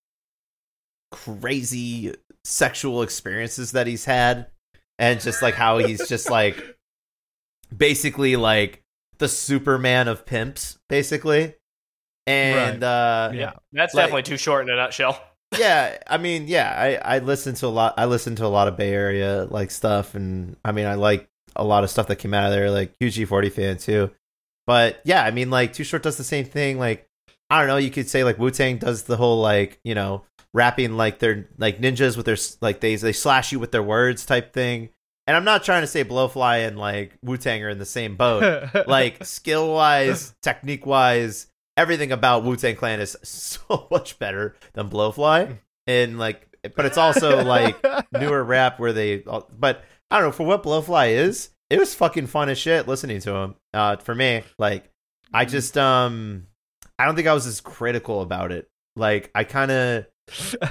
crazy 1.14 2.14
sexual 2.44 3.04
experiences 3.04 3.72
that 3.72 3.88
he's 3.88 4.04
had 4.04 4.48
and 5.00 5.22
just 5.22 5.42
like 5.42 5.54
how 5.54 5.78
he's 5.78 6.10
just 6.10 6.30
like 6.30 6.78
basically 7.76 8.36
like 8.36 8.84
the 9.18 9.28
superman 9.28 10.08
of 10.08 10.26
pimps 10.26 10.78
basically 10.90 11.56
and 12.28 12.84
uh 12.84 13.32
yeah. 13.34 13.54
That's 13.72 13.94
Like- 13.94 14.06
definitely 14.06 14.24
too 14.24 14.38
short 14.38 14.64
in 14.68 14.74
a 14.74 14.76
nutshell. 14.76 15.22
yeah, 15.60 15.98
I 16.08 16.18
mean, 16.18 16.48
yeah, 16.48 16.74
I 16.76 17.16
I 17.16 17.20
listen 17.20 17.54
to 17.56 17.68
a 17.68 17.70
lot. 17.70 17.94
I 17.98 18.06
listen 18.06 18.36
to 18.38 18.46
a 18.46 18.48
lot 18.48 18.68
of 18.68 18.76
Bay 18.78 18.92
Area 18.92 19.48
like 19.50 19.70
stuff, 19.72 20.16
and 20.16 20.58
I 20.66 20.72
mean, 20.72 20.86
I 20.88 20.96
like 20.96 21.30
a 21.56 21.64
lot 21.64 21.84
of 21.84 21.90
stuff 21.92 22.08
that 22.08 22.16
came 22.18 22.34
out 22.34 22.46
of 22.48 22.52
there. 22.52 22.72
Like 22.72 22.94
huge 23.00 23.18
E-40 23.20 23.52
fan 23.52 23.78
too. 23.78 24.10
But 24.66 25.00
yeah, 25.06 25.24
I 25.24 25.30
mean, 25.32 25.52
like 25.52 25.72
Too 25.74 25.84
Short 25.84 26.02
does 26.02 26.18
the 26.18 26.24
same 26.24 26.46
thing. 26.46 26.80
Like 26.80 27.08
I 27.50 27.60
don't 27.60 27.68
know, 27.68 27.78
you 27.78 27.92
could 27.92 28.10
say 28.10 28.24
like 28.24 28.40
Wu 28.40 28.50
Tang 28.50 28.80
does 28.80 29.04
the 29.04 29.18
whole 29.18 29.40
like 29.40 29.80
you 29.84 29.94
know 29.94 30.24
rapping 30.54 30.98
like 30.98 31.20
they're 31.20 31.48
like 31.60 31.80
ninjas 31.80 32.18
with 32.18 32.26
their 32.26 32.38
like 32.62 32.80
they 32.80 32.96
they 32.96 33.14
slash 33.14 33.52
you 33.52 33.60
with 33.60 33.72
their 33.72 33.84
words 33.84 34.26
type 34.26 34.52
thing. 34.52 34.90
And 35.28 35.36
I'm 35.36 35.44
not 35.44 35.64
trying 35.64 35.82
to 35.82 35.88
say 35.88 36.04
Blowfly 36.04 36.68
and 36.68 36.78
like 36.78 37.14
Wu 37.24 37.38
Tang 37.38 37.64
are 37.64 37.70
in 37.70 37.80
the 37.80 37.86
same 37.86 38.16
boat. 38.16 38.70
like 38.88 39.26
skill 39.26 39.74
wise, 39.74 40.36
technique 40.42 40.86
wise, 40.86 41.48
everything 41.78 42.12
about 42.12 42.44
Wu 42.44 42.56
Tang 42.56 42.76
Clan 42.76 43.00
is 43.00 43.18
so 43.24 43.88
much 43.92 44.20
better 44.20 44.56
than 44.74 44.90
Blowfly. 44.90 45.58
And 45.88 46.20
like, 46.20 46.48
but 46.76 46.86
it's 46.86 46.98
also 46.98 47.44
like 47.44 47.84
newer 48.12 48.44
rap 48.44 48.80
where 48.80 48.94
they. 48.94 49.18
But 49.18 49.84
I 50.10 50.20
don't 50.20 50.28
know 50.28 50.32
for 50.32 50.46
what 50.46 50.64
Blowfly 50.64 51.14
is. 51.14 51.50
It 51.70 51.80
was 51.80 51.96
fucking 51.96 52.28
fun 52.28 52.50
as 52.50 52.60
shit 52.60 52.88
listening 52.88 53.22
to 53.22 53.36
him. 53.36 53.56
Uh, 53.74 53.98
for 53.98 54.14
me, 54.14 54.44
like, 54.60 54.92
I 55.34 55.46
just 55.46 55.78
um, 55.80 56.46
I 57.00 57.06
don't 57.06 57.16
think 57.16 57.28
I 57.28 57.34
was 57.34 57.48
as 57.48 57.60
critical 57.60 58.22
about 58.22 58.52
it. 58.52 58.70
Like, 58.96 59.32
I 59.34 59.44
kind 59.44 59.72
of, 59.72 60.06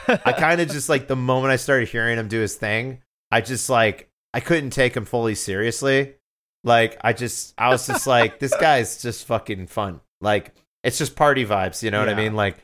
I 0.09 0.33
kind 0.33 0.61
of 0.61 0.71
just 0.71 0.89
like 0.89 1.09
the 1.09 1.17
moment 1.17 1.53
I 1.53 1.57
started 1.57 1.89
hearing 1.89 2.17
him 2.17 2.29
do 2.29 2.39
his 2.39 2.55
thing, 2.55 3.03
I 3.33 3.41
just 3.41 3.69
like 3.69 4.09
I 4.35 4.41
couldn't 4.41 4.71
take 4.71 4.97
him 4.97 5.05
fully 5.05 5.37
seriously. 5.37 6.17
Like 6.65 6.99
I 7.03 7.13
just 7.13 7.55
I 7.57 7.69
was 7.69 7.87
just 7.87 8.07
like 8.07 8.41
this 8.41 8.55
guy's 8.61 9.01
just 9.01 9.27
fucking 9.27 9.69
fun. 9.69 10.01
Like 10.21 10.53
it's 10.83 10.99
just 10.99 11.15
party 11.15 11.47
vibes, 11.47 11.83
you 11.83 11.91
know 11.93 12.01
what 12.01 12.09
I 12.09 12.15
mean? 12.15 12.35
Like 12.35 12.57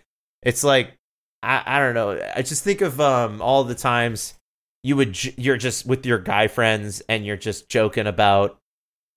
it's 0.43 0.65
like 0.65 0.99
I 1.43 1.63
I 1.65 1.79
don't 1.79 1.95
know. 1.95 2.21
I 2.35 2.43
just 2.43 2.65
think 2.65 2.81
of 2.81 3.01
um 3.01 3.41
all 3.41 3.63
the 3.63 3.77
times 3.77 4.35
you 4.83 4.97
would 4.97 5.13
j- 5.13 5.35
you're 5.37 5.57
just 5.57 5.87
with 5.87 6.05
your 6.05 6.19
guy 6.19 6.49
friends 6.49 7.03
and 7.09 7.25
you're 7.25 7.37
just 7.37 7.69
joking 7.69 8.09
about 8.09 8.59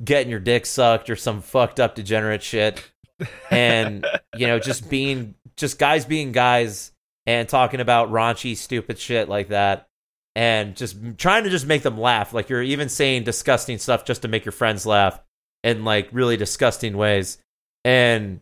getting 0.04 0.30
your 0.30 0.39
dick 0.39 0.66
sucked 0.68 1.10
or 1.10 1.16
some 1.16 1.41
fucked 1.41 1.80
up 1.80 1.95
degenerate 1.95 2.43
shit 2.43 2.84
and 3.49 4.06
you 4.36 4.47
know 4.47 4.60
just 4.60 4.89
being 4.91 5.34
just 5.56 5.80
guys 5.80 6.06
being 6.06 6.32
guys 6.32 6.91
and 7.26 7.47
talking 7.47 7.80
about 7.80 8.12
raunchy 8.12 8.56
stupid 8.58 8.99
shit 8.99 9.30
like 9.30 9.49
that 9.49 9.88
and 10.36 10.75
just 10.75 10.95
trying 11.17 11.43
to 11.43 11.49
just 11.49 11.67
make 11.67 11.84
them 11.84 11.97
laugh. 11.99 12.34
Like 12.34 12.49
you're 12.49 12.63
even 12.63 12.89
saying 12.89 13.23
disgusting 13.23 13.77
stuff 13.77 14.05
just 14.05 14.23
to 14.23 14.27
make 14.27 14.45
your 14.45 14.51
friends 14.51 14.86
laugh 14.86 15.19
in 15.63 15.84
like 15.86 16.09
really 16.11 16.38
disgusting 16.38 16.97
ways. 16.97 17.38
And 17.86 18.39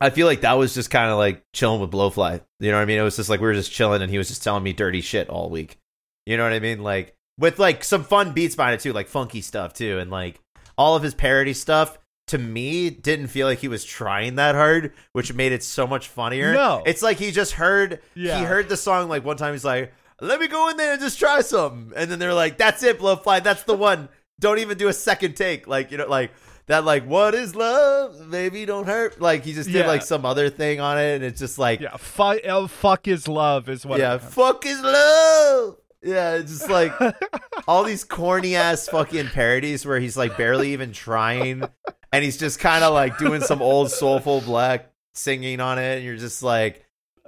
i 0.00 0.10
feel 0.10 0.28
like 0.28 0.42
that 0.42 0.52
was 0.52 0.74
just 0.74 0.90
kind 0.90 1.10
of 1.10 1.18
like 1.18 1.44
chilling 1.52 1.80
with 1.80 1.90
blowfly. 1.90 2.40
You 2.60 2.70
know 2.70 2.76
what 2.76 2.82
i 2.82 2.86
mean? 2.86 2.98
It 2.98 3.02
was 3.02 3.16
just 3.16 3.28
like 3.28 3.40
we 3.40 3.46
were 3.46 3.54
just 3.54 3.72
chilling 3.72 4.00
and 4.02 4.10
he 4.10 4.18
was 4.18 4.28
just 4.28 4.42
telling 4.44 4.62
me 4.62 4.72
dirty 4.72 5.00
shit 5.00 5.28
all 5.28 5.50
week. 5.50 5.78
You 6.26 6.36
know 6.36 6.44
what 6.44 6.52
i 6.52 6.60
mean? 6.60 6.82
Like 6.82 7.14
with 7.38 7.58
like 7.58 7.82
some 7.84 8.04
fun 8.04 8.32
beats 8.32 8.54
behind 8.56 8.74
it 8.74 8.80
too 8.80 8.92
like 8.92 9.08
funky 9.08 9.40
stuff 9.40 9.74
too 9.74 9.98
and 9.98 10.10
like 10.10 10.40
all 10.76 10.94
of 10.96 11.02
his 11.02 11.14
parody 11.14 11.52
stuff 11.52 11.98
to 12.28 12.38
me 12.38 12.90
didn't 12.90 13.28
feel 13.28 13.46
like 13.46 13.58
he 13.58 13.68
was 13.68 13.84
trying 13.84 14.34
that 14.36 14.54
hard 14.54 14.92
which 15.12 15.32
made 15.32 15.50
it 15.52 15.62
so 15.62 15.86
much 15.86 16.08
funnier. 16.08 16.52
No. 16.52 16.82
it's 16.86 17.02
like 17.02 17.16
he 17.18 17.30
just 17.32 17.52
heard 17.52 18.00
Yeah. 18.14 18.38
he 18.38 18.44
heard 18.44 18.68
the 18.68 18.76
song 18.76 19.08
like 19.08 19.24
one 19.24 19.36
time 19.36 19.52
he's 19.54 19.64
like 19.64 19.92
let 20.20 20.40
me 20.40 20.48
go 20.48 20.68
in 20.68 20.76
there 20.76 20.92
and 20.92 21.00
just 21.00 21.18
try 21.18 21.40
some. 21.40 21.92
and 21.96 22.10
then 22.10 22.18
they're 22.18 22.34
like 22.34 22.58
that's 22.58 22.82
it 22.82 22.98
blowfly 22.98 23.42
that's 23.42 23.62
the 23.64 23.74
one 23.76 24.08
don't 24.40 24.58
even 24.58 24.76
do 24.78 24.88
a 24.88 24.92
second 24.92 25.36
take 25.36 25.66
like 25.66 25.90
you 25.90 25.98
know 25.98 26.06
like 26.08 26.30
that 26.66 26.84
like 26.84 27.04
what 27.06 27.34
is 27.34 27.54
love 27.54 28.30
baby 28.30 28.66
don't 28.66 28.86
hurt 28.86 29.20
like 29.20 29.44
he 29.44 29.52
just 29.54 29.68
did 29.70 29.80
Yeah. 29.80 29.86
like 29.86 30.02
some 30.02 30.24
other 30.26 30.50
thing 30.50 30.80
on 30.80 30.98
it 30.98 31.16
and 31.16 31.24
it's 31.24 31.38
just 31.40 31.58
like 31.58 31.80
yeah, 31.80 31.96
fuck, 31.96 32.38
oh, 32.46 32.66
fuck 32.66 33.08
is 33.08 33.26
love 33.26 33.68
is 33.68 33.86
what. 33.86 33.98
yeah 33.98 34.18
fuck 34.18 34.66
is 34.66 34.80
love 34.80 35.76
yeah 36.02 36.34
it's 36.34 36.50
just 36.58 36.68
like 36.70 36.92
all 37.68 37.82
these 37.84 38.04
corny 38.04 38.54
ass 38.54 38.88
fucking 38.88 39.28
parodies 39.28 39.84
where 39.86 39.98
he's 39.98 40.16
like 40.16 40.36
barely 40.36 40.72
even 40.72 40.92
trying 40.92 41.64
and 42.12 42.24
he's 42.24 42.36
just 42.36 42.60
kind 42.60 42.84
of 42.84 42.92
like 42.92 43.18
doing 43.18 43.40
some 43.40 43.60
old 43.62 43.90
soulful 43.90 44.40
black 44.42 44.92
singing 45.14 45.58
on 45.60 45.78
it 45.78 45.96
and 45.96 46.04
you're 46.04 46.16
just 46.16 46.42
like 46.42 46.84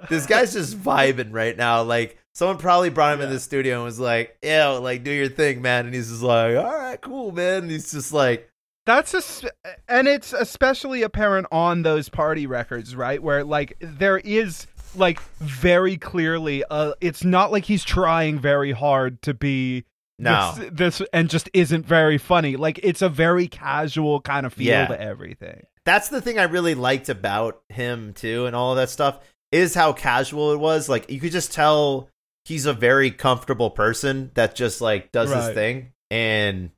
this 0.09 0.25
guy's 0.25 0.53
just 0.53 0.77
vibing 0.79 1.33
right 1.33 1.57
now 1.57 1.81
like 1.83 2.17
someone 2.33 2.57
probably 2.57 2.89
brought 2.89 3.13
him 3.15 3.21
in 3.21 3.29
the 3.29 3.39
studio 3.39 3.75
and 3.75 3.83
was 3.83 3.99
like 3.99 4.37
ew 4.43 4.77
like 4.79 5.03
do 5.03 5.11
your 5.11 5.27
thing 5.29 5.61
man 5.61 5.85
and 5.85 5.93
he's 5.95 6.09
just 6.09 6.21
like 6.21 6.55
all 6.55 6.63
right 6.77 7.01
cool 7.01 7.31
man 7.31 7.63
and 7.63 7.71
he's 7.71 7.91
just 7.91 8.13
like 8.13 8.49
That's 8.85 9.13
a, 9.13 9.49
and 9.87 10.07
it's 10.07 10.33
especially 10.33 11.01
apparent 11.03 11.47
on 11.51 11.83
those 11.83 12.09
party 12.09 12.47
records, 12.47 12.95
right? 12.95 13.21
Where 13.21 13.43
like 13.43 13.77
there 13.79 14.17
is 14.17 14.65
like 14.95 15.21
very 15.39 15.97
clearly, 15.97 16.63
uh, 16.69 16.93
it's 16.99 17.23
not 17.23 17.51
like 17.51 17.63
he's 17.65 17.83
trying 17.83 18.39
very 18.39 18.71
hard 18.71 19.21
to 19.21 19.33
be 19.33 19.85
no 20.17 20.53
this, 20.57 20.69
this 20.97 21.07
and 21.13 21.29
just 21.29 21.49
isn't 21.53 21.85
very 21.85 22.17
funny. 22.17 22.55
Like 22.55 22.79
it's 22.83 23.01
a 23.01 23.09
very 23.09 23.47
casual 23.47 24.19
kind 24.21 24.45
of 24.45 24.53
feel 24.53 24.67
Yeah. 24.67 24.87
to 24.87 24.99
everything. 24.99 25.63
that's 25.85 26.09
the 26.09 26.19
thing 26.21 26.37
I 26.39 26.43
really 26.43 26.75
liked 26.75 27.09
about 27.09 27.61
him 27.69 28.13
too, 28.13 28.45
and 28.47 28.55
all 28.55 28.71
of 28.71 28.77
that 28.77 28.89
stuff 28.89 29.19
is 29.51 29.73
how 29.75 29.93
casual 29.93 30.53
it 30.53 30.59
was. 30.59 30.89
Like 30.89 31.09
you 31.11 31.19
could 31.19 31.31
just 31.31 31.51
tell 31.53 32.09
he's 32.45 32.65
a 32.65 32.73
very 32.73 33.11
comfortable 33.11 33.69
person 33.69 34.31
that 34.33 34.55
just 34.55 34.81
like 34.81 35.11
does 35.11 35.31
his 35.31 35.53
thing, 35.53 35.93
and 36.09 36.71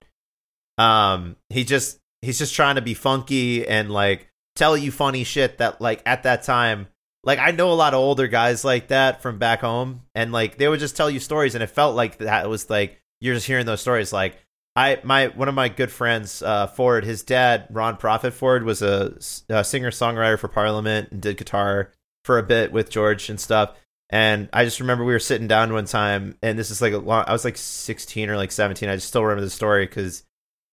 um, 0.77 1.35
he 1.49 1.63
just 1.63 1.99
he's 2.21 2.39
just 2.39 2.55
trying 2.55 2.75
to 2.75 2.81
be 2.81 2.93
funky 2.93 3.67
and 3.67 3.91
like 3.91 4.29
tell 4.55 4.77
you 4.77 4.91
funny 4.91 5.23
shit 5.23 5.57
that 5.59 5.81
like 5.81 6.01
at 6.05 6.23
that 6.23 6.43
time. 6.43 6.87
Like 7.25 7.39
I 7.39 7.51
know 7.51 7.71
a 7.71 7.73
lot 7.73 7.93
of 7.93 7.99
older 7.99 8.27
guys 8.27 8.65
like 8.65 8.89
that 8.89 9.21
from 9.21 9.37
back 9.37 9.61
home, 9.61 10.01
and 10.13 10.31
like 10.31 10.57
they 10.57 10.67
would 10.67 10.79
just 10.79 10.97
tell 10.97 11.09
you 11.09 11.19
stories, 11.19 11.55
and 11.55 11.63
it 11.63 11.67
felt 11.67 11.95
like 11.95 12.17
that 12.17 12.49
was 12.49 12.69
like 12.69 13.01
you're 13.21 13.35
just 13.35 13.47
hearing 13.47 13.65
those 13.65 13.81
stories. 13.81 14.11
Like 14.11 14.37
I 14.75 14.99
my 15.03 15.27
one 15.27 15.47
of 15.47 15.55
my 15.55 15.69
good 15.69 15.91
friends, 15.91 16.41
uh, 16.41 16.67
Ford, 16.67 17.05
his 17.05 17.23
dad, 17.23 17.67
Ron 17.69 17.97
Profit 17.97 18.33
Ford, 18.33 18.63
was 18.63 18.81
a, 18.81 19.17
a 19.49 19.63
singer 19.63 19.91
songwriter 19.91 20.37
for 20.37 20.47
Parliament 20.47 21.09
and 21.11 21.21
did 21.21 21.37
guitar 21.37 21.91
for 22.25 22.37
a 22.37 22.43
bit 22.43 22.71
with 22.71 22.89
George 22.89 23.29
and 23.29 23.39
stuff. 23.39 23.77
And 24.09 24.49
I 24.53 24.65
just 24.65 24.79
remember 24.79 25.03
we 25.03 25.13
were 25.13 25.19
sitting 25.19 25.47
down 25.47 25.73
one 25.73 25.85
time, 25.85 26.37
and 26.43 26.57
this 26.57 26.69
is 26.69 26.81
like 26.81 26.93
a 26.93 26.99
long. 26.99 27.25
I 27.27 27.31
was 27.31 27.45
like 27.45 27.57
16 27.57 28.29
or 28.29 28.37
like 28.37 28.51
17. 28.51 28.87
I 28.87 28.95
just 28.95 29.07
still 29.07 29.23
remember 29.23 29.43
the 29.43 29.49
story 29.49 29.85
because 29.85 30.23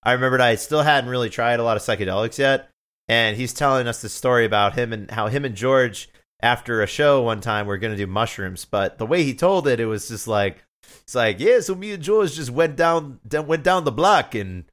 I 0.02 0.12
remembered 0.12 0.40
I 0.40 0.56
still 0.56 0.82
hadn't 0.82 1.10
really 1.10 1.30
tried 1.30 1.60
a 1.60 1.62
lot 1.62 1.76
of 1.76 1.82
psychedelics 1.82 2.38
yet. 2.38 2.68
And 3.08 3.36
he's 3.36 3.52
telling 3.52 3.88
us 3.88 4.02
this 4.02 4.12
story 4.12 4.44
about 4.44 4.74
him 4.74 4.92
and 4.92 5.10
how 5.10 5.26
him 5.26 5.44
and 5.44 5.56
George, 5.56 6.08
after 6.40 6.80
a 6.80 6.86
show 6.86 7.22
one 7.22 7.40
time, 7.40 7.66
were 7.66 7.78
going 7.78 7.92
to 7.92 7.96
do 7.96 8.06
mushrooms. 8.06 8.64
But 8.64 8.98
the 8.98 9.06
way 9.06 9.24
he 9.24 9.34
told 9.34 9.66
it, 9.66 9.80
it 9.80 9.86
was 9.86 10.08
just 10.08 10.28
like, 10.28 10.62
it's 11.02 11.14
like, 11.14 11.40
yeah, 11.40 11.58
so 11.60 11.74
me 11.74 11.92
and 11.92 12.02
George 12.02 12.34
just 12.34 12.50
went 12.50 12.76
down, 12.76 13.18
went 13.32 13.64
down 13.64 13.84
the 13.84 13.90
block 13.90 14.34
and 14.34 14.64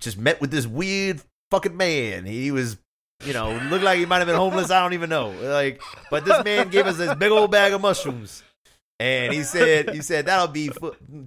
just 0.00 0.18
met 0.18 0.40
with 0.40 0.50
this 0.50 0.66
weird 0.66 1.22
fucking 1.50 1.76
man. 1.76 2.26
He 2.26 2.50
was, 2.50 2.76
you 3.24 3.32
know, 3.32 3.52
looked 3.70 3.84
like 3.84 3.98
he 3.98 4.06
might 4.06 4.18
have 4.18 4.26
been 4.26 4.36
homeless. 4.36 4.70
I 4.70 4.82
don't 4.82 4.94
even 4.94 5.10
know. 5.10 5.30
Like, 5.30 5.82
but 6.10 6.24
this 6.24 6.42
man 6.44 6.68
gave 6.68 6.86
us 6.86 6.96
this 6.96 7.14
big 7.14 7.30
old 7.30 7.50
bag 7.50 7.72
of 7.72 7.80
mushrooms. 7.80 8.42
And 8.98 9.32
he 9.32 9.44
said, 9.44 9.94
he 9.94 10.02
said 10.02 10.26
that'll 10.26 10.48
be 10.48 10.70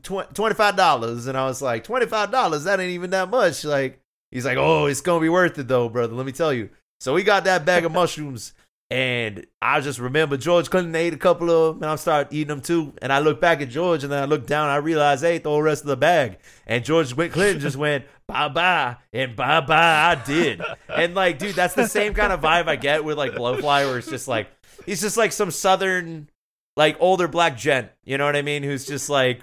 twenty 0.03 0.53
five 0.53 0.75
dollars, 0.75 1.25
and 1.25 1.35
I 1.35 1.45
was 1.45 1.61
like, 1.61 1.83
twenty 1.83 2.05
five 2.05 2.29
dollars? 2.29 2.65
That 2.65 2.79
ain't 2.79 2.91
even 2.91 3.09
that 3.09 3.29
much. 3.29 3.65
Like, 3.65 3.99
he's 4.29 4.45
like, 4.45 4.57
oh, 4.57 4.85
it's 4.85 5.01
gonna 5.01 5.21
be 5.21 5.29
worth 5.29 5.57
it 5.57 5.67
though, 5.67 5.89
brother. 5.89 6.13
Let 6.13 6.25
me 6.25 6.31
tell 6.31 6.53
you. 6.53 6.69
So 6.99 7.13
we 7.13 7.23
got 7.23 7.45
that 7.45 7.65
bag 7.65 7.83
of 7.83 7.91
mushrooms, 7.91 8.53
and 8.93 9.47
I 9.59 9.81
just 9.81 9.97
remember 9.97 10.37
George 10.37 10.69
Clinton 10.69 10.95
ate 10.95 11.15
a 11.15 11.17
couple 11.17 11.49
of 11.49 11.73
them, 11.73 11.83
and 11.83 11.91
I 11.91 11.95
started 11.95 12.31
eating 12.31 12.49
them 12.49 12.61
too. 12.61 12.93
And 13.01 13.11
I 13.11 13.17
look 13.17 13.41
back 13.41 13.59
at 13.59 13.69
George, 13.69 14.03
and 14.03 14.13
then 14.13 14.21
I 14.21 14.27
look 14.27 14.45
down, 14.45 14.69
I 14.69 14.75
realized 14.75 15.25
I 15.25 15.29
ate 15.29 15.43
the 15.43 15.49
whole 15.49 15.63
rest 15.63 15.81
of 15.81 15.87
the 15.87 15.97
bag. 15.97 16.37
And 16.67 16.85
George 16.85 17.15
Clinton 17.15 17.59
just 17.59 17.75
went 17.75 18.05
bye 18.27 18.49
bye 18.49 18.97
and 19.11 19.35
bye 19.35 19.61
bye. 19.61 20.11
I 20.11 20.23
did, 20.23 20.61
and 20.87 21.15
like, 21.15 21.39
dude, 21.39 21.55
that's 21.55 21.73
the 21.73 21.87
same 21.87 22.13
kind 22.13 22.31
of 22.31 22.41
vibe 22.41 22.67
I 22.67 22.75
get 22.75 23.03
with 23.03 23.17
like 23.17 23.31
Blowfly, 23.31 23.87
where 23.87 23.97
it's 23.97 24.11
just 24.11 24.27
like 24.27 24.47
he's 24.85 25.01
just 25.01 25.17
like 25.17 25.31
some 25.31 25.49
southern, 25.49 26.29
like 26.77 26.95
older 26.99 27.27
black 27.27 27.57
gent. 27.57 27.89
You 28.03 28.19
know 28.19 28.25
what 28.25 28.35
I 28.35 28.43
mean? 28.43 28.61
Who's 28.61 28.85
just 28.85 29.09
like 29.09 29.41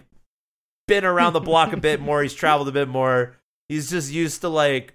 been 0.87 1.05
around 1.05 1.33
the 1.33 1.41
block 1.41 1.73
a 1.73 1.77
bit 1.77 2.01
more. 2.01 2.23
He's 2.23 2.35
traveled 2.35 2.69
a 2.69 2.73
bit 2.73 2.89
more. 2.89 3.37
He's 3.69 3.91
just 3.91 4.13
used 4.13 4.43
to 4.43 4.49
like 4.49 4.95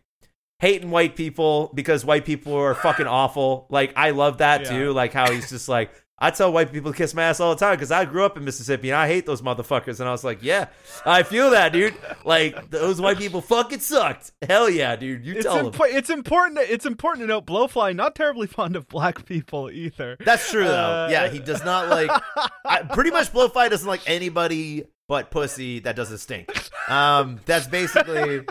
hating 0.59 0.89
white 0.91 1.15
people 1.15 1.71
because 1.73 2.05
white 2.05 2.25
people 2.25 2.53
are 2.55 2.73
fucking 2.75 3.07
awful. 3.21 3.67
Like 3.69 3.93
I 3.95 4.11
love 4.11 4.39
that 4.39 4.61
Yeah. 4.61 4.69
too. 4.69 4.93
Like 4.93 5.13
how 5.13 5.31
he's 5.31 5.49
just 5.49 5.67
like 5.69 5.91
I 6.17 6.31
tell 6.31 6.53
white 6.53 6.71
people 6.71 6.93
to 6.93 6.97
kiss 6.97 7.13
my 7.13 7.23
ass 7.23 7.41
all 7.41 7.53
the 7.53 7.59
time 7.59 7.75
because 7.75 7.91
I 7.91 8.05
grew 8.05 8.23
up 8.23 8.37
in 8.37 8.45
Mississippi 8.45 8.89
and 8.89 8.95
I 8.95 9.05
hate 9.05 9.25
those 9.25 9.41
motherfuckers. 9.41 9.99
And 9.99 10.07
I 10.07 10.13
was 10.13 10.23
like, 10.23 10.39
yeah, 10.41 10.67
I 11.05 11.23
feel 11.23 11.49
that, 11.49 11.73
dude. 11.73 11.93
Like 12.23 12.69
those 12.69 13.01
white 13.01 13.17
people 13.17 13.41
fucking 13.41 13.81
sucked. 13.81 14.31
Hell 14.47 14.69
yeah, 14.69 14.95
dude. 14.95 15.25
You 15.25 15.33
It's, 15.33 15.43
tell 15.43 15.69
them. 15.69 15.81
it's 15.89 16.09
important. 16.09 16.57
To, 16.57 16.73
it's 16.73 16.85
important 16.85 17.23
to 17.23 17.27
note 17.27 17.45
Blowfly 17.45 17.93
not 17.97 18.15
terribly 18.15 18.47
fond 18.47 18.77
of 18.77 18.87
black 18.87 19.25
people 19.25 19.69
either. 19.69 20.15
That's 20.23 20.49
true 20.49 20.63
though. 20.63 20.71
Uh, 20.73 21.07
yeah, 21.11 21.27
he 21.27 21.39
does 21.39 21.65
not 21.65 21.89
like. 21.89 22.09
I, 22.65 22.83
pretty 22.83 23.11
much, 23.11 23.33
Blowfly 23.33 23.69
doesn't 23.69 23.87
like 23.87 24.09
anybody 24.09 24.85
but 25.09 25.31
pussy 25.31 25.79
that 25.79 25.97
doesn't 25.97 26.19
stink. 26.19 26.49
Um, 26.89 27.41
that's 27.45 27.67
basically. 27.67 28.41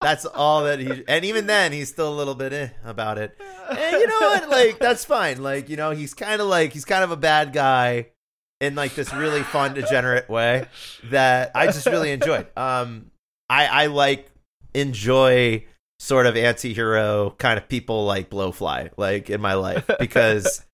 That's 0.00 0.24
all 0.26 0.64
that 0.64 0.78
he. 0.78 1.04
And 1.08 1.24
even 1.24 1.46
then, 1.46 1.72
he's 1.72 1.88
still 1.88 2.12
a 2.12 2.16
little 2.16 2.34
bit 2.34 2.52
eh 2.52 2.68
about 2.84 3.18
it. 3.18 3.36
And 3.68 3.92
you 4.00 4.06
know 4.06 4.20
what? 4.20 4.48
Like 4.48 4.78
that's 4.78 5.04
fine. 5.04 5.42
Like 5.42 5.68
you 5.68 5.76
know, 5.76 5.90
he's 5.90 6.14
kind 6.14 6.40
of 6.40 6.46
like 6.46 6.72
he's 6.72 6.84
kind 6.84 7.04
of 7.04 7.10
a 7.10 7.16
bad 7.16 7.52
guy. 7.52 8.08
in 8.60 8.74
like 8.74 8.94
this 8.94 9.12
really 9.14 9.42
fun, 9.42 9.74
degenerate 9.74 10.28
way 10.28 10.66
that 11.04 11.52
I 11.54 11.66
just 11.66 11.86
really 11.86 12.10
enjoyed. 12.12 12.46
Um, 12.56 13.10
I 13.48 13.66
I 13.66 13.86
like 13.86 14.30
enjoy 14.74 15.64
sort 16.00 16.26
of 16.26 16.36
anti-hero 16.36 17.34
kind 17.38 17.58
of 17.58 17.68
people 17.68 18.04
like 18.04 18.30
blowfly 18.30 18.90
like 18.96 19.30
in 19.30 19.40
my 19.40 19.54
life 19.54 19.84
because 19.98 20.64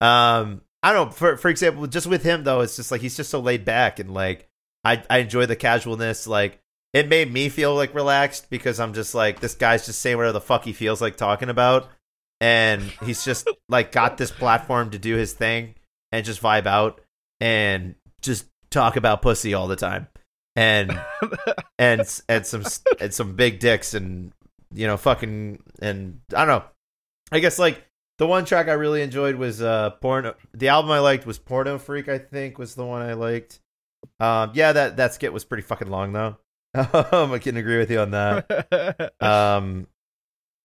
um 0.00 0.60
i 0.82 0.92
don't 0.92 1.06
know 1.06 1.12
for 1.12 1.36
for 1.36 1.48
example 1.48 1.86
just 1.86 2.08
with 2.08 2.24
him 2.24 2.42
though 2.42 2.60
it's 2.60 2.74
just 2.74 2.90
like 2.90 3.00
he's 3.00 3.16
just 3.16 3.30
so 3.30 3.38
laid 3.38 3.64
back 3.64 4.00
and 4.00 4.12
like 4.12 4.48
i 4.84 5.00
i 5.08 5.18
enjoy 5.18 5.46
the 5.46 5.54
casualness 5.54 6.26
like 6.26 6.58
it 6.94 7.08
made 7.08 7.30
me 7.30 7.50
feel 7.50 7.74
like 7.74 7.94
relaxed 7.94 8.48
because 8.48 8.80
i'm 8.80 8.94
just 8.94 9.14
like 9.14 9.40
this 9.40 9.54
guy's 9.54 9.84
just 9.84 10.00
saying 10.00 10.16
whatever 10.16 10.32
the 10.32 10.40
fuck 10.40 10.64
he 10.64 10.72
feels 10.72 11.02
like 11.02 11.16
talking 11.16 11.50
about 11.50 11.90
and 12.40 12.82
he's 13.04 13.24
just 13.24 13.46
like 13.68 13.92
got 13.92 14.16
this 14.16 14.30
platform 14.30 14.90
to 14.90 14.98
do 14.98 15.16
his 15.16 15.34
thing 15.34 15.74
and 16.12 16.24
just 16.24 16.40
vibe 16.40 16.66
out 16.66 17.00
and 17.40 17.94
just 18.22 18.46
talk 18.70 18.96
about 18.96 19.20
pussy 19.20 19.52
all 19.52 19.68
the 19.68 19.76
time 19.76 20.08
and 20.56 20.98
and 21.78 22.22
and 22.28 22.46
some 22.46 22.64
and 23.00 23.12
some 23.12 23.34
big 23.34 23.58
dicks 23.58 23.94
and 23.94 24.32
you 24.72 24.86
know 24.86 24.96
fucking 24.96 25.62
and 25.80 26.20
I 26.34 26.44
don't 26.44 26.58
know. 26.58 26.64
I 27.32 27.40
guess 27.40 27.58
like 27.58 27.84
the 28.18 28.26
one 28.26 28.44
track 28.44 28.68
I 28.68 28.72
really 28.72 29.02
enjoyed 29.02 29.36
was 29.36 29.62
uh 29.62 29.90
porno. 30.00 30.34
The 30.52 30.68
album 30.68 30.90
I 30.90 31.00
liked 31.00 31.26
was 31.26 31.38
Porno 31.38 31.78
Freak. 31.78 32.08
I 32.08 32.18
think 32.18 32.58
was 32.58 32.74
the 32.74 32.84
one 32.84 33.02
I 33.02 33.14
liked. 33.14 33.60
Um, 34.20 34.52
yeah, 34.54 34.72
that 34.72 34.96
that 34.98 35.14
skit 35.14 35.32
was 35.32 35.44
pretty 35.44 35.62
fucking 35.62 35.90
long 35.90 36.12
though. 36.12 36.36
Um, 37.12 37.32
I 37.32 37.38
can 37.38 37.56
agree 37.56 37.78
with 37.78 37.90
you 37.90 38.00
on 38.00 38.10
that. 38.10 39.12
Um, 39.20 39.86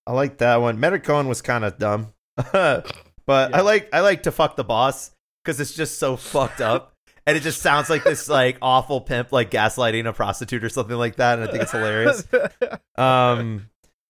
I 0.07 0.13
like 0.13 0.39
that 0.39 0.57
one. 0.57 0.77
Metacone 0.77 1.27
was 1.27 1.41
kind 1.43 1.63
of 1.63 1.77
dumb, 1.77 2.13
but 2.35 2.93
I 3.27 3.61
like 3.61 3.89
I 3.93 3.99
like 3.99 4.23
to 4.23 4.31
fuck 4.31 4.55
the 4.55 4.63
boss 4.63 5.11
because 5.43 5.59
it's 5.59 5.73
just 5.73 5.99
so 5.99 6.17
fucked 6.17 6.61
up. 6.61 6.95
And 7.27 7.37
it 7.37 7.41
just 7.41 7.61
sounds 7.61 7.91
like 7.91 8.03
this 8.03 8.27
like 8.27 8.57
awful 8.59 9.01
pimp 9.01 9.31
like 9.31 9.51
gaslighting 9.51 10.07
a 10.07 10.13
prostitute 10.13 10.63
or 10.63 10.69
something 10.69 10.95
like 10.95 11.17
that, 11.17 11.37
and 11.37 11.47
I 11.47 11.51
think 11.51 11.63
it's 11.63 11.71
hilarious. 11.71 12.27
Um, 12.97 13.69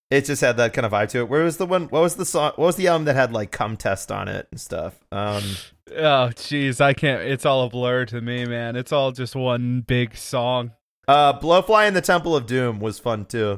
it 0.10 0.26
just 0.26 0.42
had 0.42 0.58
that 0.58 0.74
kind 0.74 0.86
of 0.86 0.92
vibe 0.92 1.10
to 1.10 1.20
it. 1.20 1.30
Where 1.30 1.44
was 1.44 1.58
the 1.58 1.66
one? 1.66 1.90
What 1.90 2.02
was 2.02 2.16
the 2.16 2.26
song? 2.26 2.54
What 2.56 2.66
was 2.66 2.76
the 2.78 2.88
album 2.88 3.06
that 3.06 3.16
had 3.16 3.34
like 3.34 3.52
"Cum 3.52 3.76
Test" 3.76 4.12
on 4.12 4.28
it 4.28 4.48
and 4.52 4.60
stuff? 4.60 4.98
Um, 5.12 5.44
oh, 5.92 6.32
jeez, 6.34 6.80
I 6.80 6.94
can't. 6.94 7.22
It's 7.24 7.46
all 7.46 7.66
a 7.66 7.70
blur 7.70 8.06
to 8.06 8.22
me, 8.22 8.46
man. 8.46 8.76
It's 8.76 8.94
all 8.94 9.12
just 9.12 9.36
one 9.36 9.82
big 9.82 10.16
song. 10.16 10.72
Uh, 11.10 11.40
"Blowfly 11.40 11.88
in 11.88 11.94
the 11.94 12.02
Temple 12.02 12.36
of 12.36 12.46
Doom" 12.46 12.80
was 12.80 13.00
fun 13.00 13.26
too. 13.26 13.58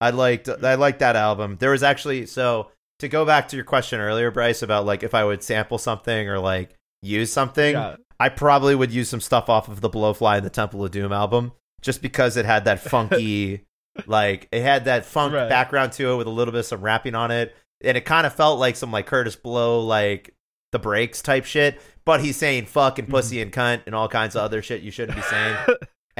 I 0.00 0.10
liked 0.10 0.48
I 0.48 0.74
liked 0.76 1.00
that 1.00 1.14
album. 1.16 1.56
There 1.60 1.72
was 1.72 1.82
actually 1.82 2.26
so 2.26 2.70
to 3.00 3.08
go 3.08 3.24
back 3.26 3.48
to 3.48 3.56
your 3.56 3.64
question 3.64 4.00
earlier, 4.00 4.30
Bryce, 4.30 4.62
about 4.62 4.86
like 4.86 5.02
if 5.02 5.14
I 5.14 5.24
would 5.24 5.42
sample 5.42 5.78
something 5.78 6.28
or 6.28 6.38
like 6.38 6.74
use 7.02 7.32
something. 7.32 7.74
Yeah. 7.74 7.96
I 8.18 8.28
probably 8.28 8.74
would 8.74 8.92
use 8.92 9.08
some 9.08 9.20
stuff 9.20 9.48
off 9.48 9.68
of 9.68 9.80
the 9.80 9.88
Blowfly 9.88 10.36
and 10.38 10.44
the 10.46 10.50
Temple 10.50 10.84
of 10.84 10.90
Doom 10.90 11.10
album 11.12 11.52
just 11.80 12.02
because 12.02 12.36
it 12.36 12.44
had 12.44 12.64
that 12.66 12.80
funky, 12.90 13.64
like 14.06 14.48
it 14.52 14.62
had 14.62 14.84
that 14.86 15.04
funk 15.06 15.32
Right. 15.34 15.48
background 15.48 15.92
to 15.92 16.12
it 16.12 16.16
with 16.16 16.26
a 16.26 16.30
little 16.30 16.52
bit 16.52 16.60
of 16.60 16.66
some 16.66 16.82
rapping 16.82 17.14
on 17.14 17.30
it, 17.30 17.54
and 17.82 17.96
it 17.96 18.04
kind 18.04 18.26
of 18.26 18.34
felt 18.34 18.58
like 18.58 18.76
some 18.76 18.90
like 18.92 19.08
Kurtis 19.08 19.40
Blow, 19.40 19.80
like 19.80 20.34
the 20.72 20.78
breaks 20.78 21.20
type 21.22 21.44
shit. 21.46 21.80
But 22.04 22.20
he's 22.22 22.36
saying 22.36 22.66
fuck 22.66 22.98
and 22.98 23.08
pussy 23.08 23.40
and 23.42 23.52
cunt 23.52 23.82
and 23.86 23.94
all 23.94 24.08
kinds 24.08 24.34
of 24.36 24.42
other 24.42 24.60
shit 24.62 24.82
you 24.82 24.90
shouldn't 24.90 25.16
be 25.16 25.22
saying. 25.22 25.56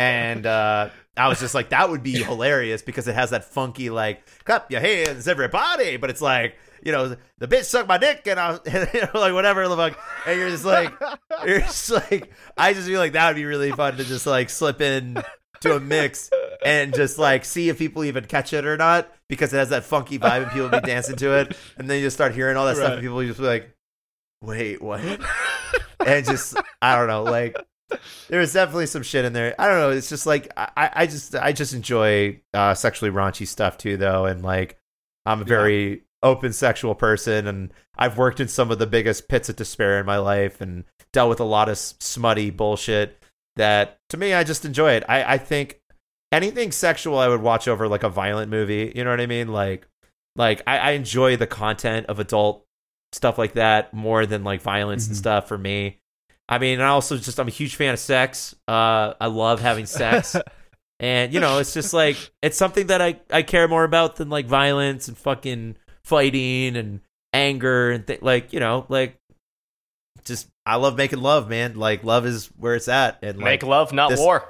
and 0.00 0.46
uh, 0.46 0.88
I 1.14 1.28
was 1.28 1.40
just 1.40 1.54
like, 1.54 1.68
that 1.68 1.90
would 1.90 2.02
be 2.02 2.22
hilarious 2.22 2.80
because 2.80 3.06
it 3.06 3.14
has 3.14 3.30
that 3.30 3.44
funky 3.44 3.90
like 3.90 4.26
clap 4.44 4.70
your 4.70 4.80
hands, 4.80 5.28
everybody. 5.28 5.98
But 5.98 6.08
it's 6.08 6.22
like 6.22 6.56
you 6.82 6.90
know 6.90 7.16
the 7.36 7.46
bitch 7.46 7.64
sucked 7.64 7.86
my 7.86 7.98
dick 7.98 8.26
and 8.26 8.40
I 8.40 8.52
was 8.52 8.60
you 8.94 9.00
know, 9.02 9.10
like 9.20 9.34
whatever 9.34 9.68
the 9.68 9.76
fuck. 9.76 9.98
And 10.26 10.40
you're 10.40 10.48
just 10.48 10.64
like 10.64 10.90
you're 11.46 11.60
just 11.60 11.90
like 11.90 12.32
I 12.56 12.72
just 12.72 12.88
feel 12.88 12.98
like 12.98 13.12
that 13.12 13.28
would 13.28 13.36
be 13.36 13.44
really 13.44 13.72
fun 13.72 13.98
to 13.98 14.04
just 14.04 14.26
like 14.26 14.48
slip 14.48 14.80
in 14.80 15.22
to 15.60 15.76
a 15.76 15.80
mix 15.80 16.30
and 16.64 16.94
just 16.94 17.18
like 17.18 17.44
see 17.44 17.68
if 17.68 17.76
people 17.76 18.02
even 18.02 18.24
catch 18.24 18.54
it 18.54 18.64
or 18.64 18.78
not 18.78 19.12
because 19.28 19.52
it 19.52 19.58
has 19.58 19.68
that 19.68 19.84
funky 19.84 20.18
vibe 20.18 20.44
and 20.44 20.50
people 20.52 20.70
be 20.70 20.80
dancing 20.80 21.16
to 21.16 21.36
it 21.36 21.54
and 21.76 21.90
then 21.90 21.98
you 21.98 22.06
just 22.06 22.16
start 22.16 22.34
hearing 22.34 22.56
all 22.56 22.64
that 22.64 22.76
stuff 22.76 22.92
and 22.92 23.02
people 23.02 23.22
just 23.22 23.38
be 23.38 23.44
like 23.44 23.70
wait 24.40 24.80
what 24.80 25.02
and 26.06 26.24
just 26.24 26.56
I 26.80 26.96
don't 26.96 27.08
know 27.08 27.24
like 27.24 27.62
there 28.28 28.40
was 28.40 28.52
definitely 28.52 28.86
some 28.86 29.02
shit 29.02 29.24
in 29.24 29.32
there 29.32 29.54
I 29.58 29.66
don't 29.68 29.78
know 29.80 29.90
it's 29.90 30.08
just 30.08 30.26
like 30.26 30.52
I 30.56 30.90
I 30.94 31.06
just 31.06 31.34
I 31.34 31.52
just 31.52 31.72
enjoy 31.74 32.40
uh 32.54 32.74
sexually 32.74 33.10
raunchy 33.10 33.46
stuff 33.46 33.78
too 33.78 33.96
though 33.96 34.26
and 34.26 34.42
like 34.42 34.78
I'm 35.26 35.42
a 35.42 35.44
very 35.44 36.02
open 36.22 36.52
sexual 36.52 36.94
person 36.94 37.46
and 37.46 37.72
I've 37.96 38.18
worked 38.18 38.40
in 38.40 38.48
some 38.48 38.70
of 38.70 38.78
the 38.78 38.86
biggest 38.86 39.28
pits 39.28 39.48
of 39.48 39.56
despair 39.56 39.98
in 40.00 40.06
my 40.06 40.18
life 40.18 40.60
and 40.60 40.84
dealt 41.12 41.28
with 41.30 41.40
a 41.40 41.44
lot 41.44 41.68
of 41.68 41.78
smutty 41.78 42.50
bullshit 42.50 43.22
that 43.56 43.98
to 44.10 44.16
me 44.16 44.34
I 44.34 44.44
just 44.44 44.64
enjoy 44.64 44.92
it. 44.92 45.04
I, 45.08 45.34
I 45.34 45.38
think 45.38 45.80
anything 46.32 46.72
sexual 46.72 47.18
I 47.18 47.28
would 47.28 47.42
watch 47.42 47.66
over 47.68 47.88
like 47.88 48.02
a 48.04 48.08
violent 48.08 48.50
movie. 48.50 48.92
You 48.94 49.04
know 49.04 49.10
what 49.10 49.20
I 49.20 49.26
mean? 49.26 49.48
Like 49.48 49.86
like 50.36 50.62
I, 50.66 50.78
I 50.78 50.90
enjoy 50.92 51.36
the 51.36 51.46
content 51.46 52.06
of 52.06 52.18
adult 52.20 52.64
stuff 53.12 53.38
like 53.38 53.54
that 53.54 53.92
more 53.92 54.24
than 54.26 54.44
like 54.44 54.60
violence 54.62 55.06
and 55.08 55.16
Mhm. 55.16 55.18
stuff 55.18 55.48
for 55.48 55.58
me. 55.58 55.98
I 56.50 56.58
mean, 56.58 56.80
I 56.80 56.88
also 56.88 57.16
just 57.16 57.38
I'm 57.38 57.48
a 57.48 57.52
huge 57.52 57.76
fan 57.76 57.94
of 57.94 58.00
sex. 58.00 58.54
Uh 58.68 59.14
I 59.20 59.26
love 59.26 59.60
having 59.60 59.86
sex. 59.86 60.36
And 61.02 61.32
you 61.32 61.40
know, 61.40 61.60
it's 61.60 61.72
just 61.72 61.94
like 61.94 62.18
it's 62.42 62.58
something 62.58 62.88
that 62.88 63.00
I 63.00 63.18
I 63.30 63.40
care 63.40 63.66
more 63.66 63.84
about 63.84 64.16
than 64.16 64.28
like 64.28 64.44
violence 64.44 65.08
and 65.08 65.16
fucking 65.16 65.76
fighting 66.04 66.76
and 66.76 67.00
anger 67.32 67.90
and 67.90 68.06
th- 68.06 68.20
like 68.20 68.52
you 68.52 68.60
know 68.60 68.84
like 68.90 69.16
just 70.26 70.48
I 70.66 70.76
love 70.76 70.98
making 70.98 71.22
love, 71.22 71.48
man. 71.48 71.76
Like 71.76 72.04
love 72.04 72.26
is 72.26 72.48
where 72.58 72.74
it's 72.74 72.88
at, 72.88 73.18
and 73.22 73.38
like 73.38 73.44
Make 73.44 73.62
love, 73.62 73.94
not 73.94 74.10
this- 74.10 74.20
war. 74.20 74.44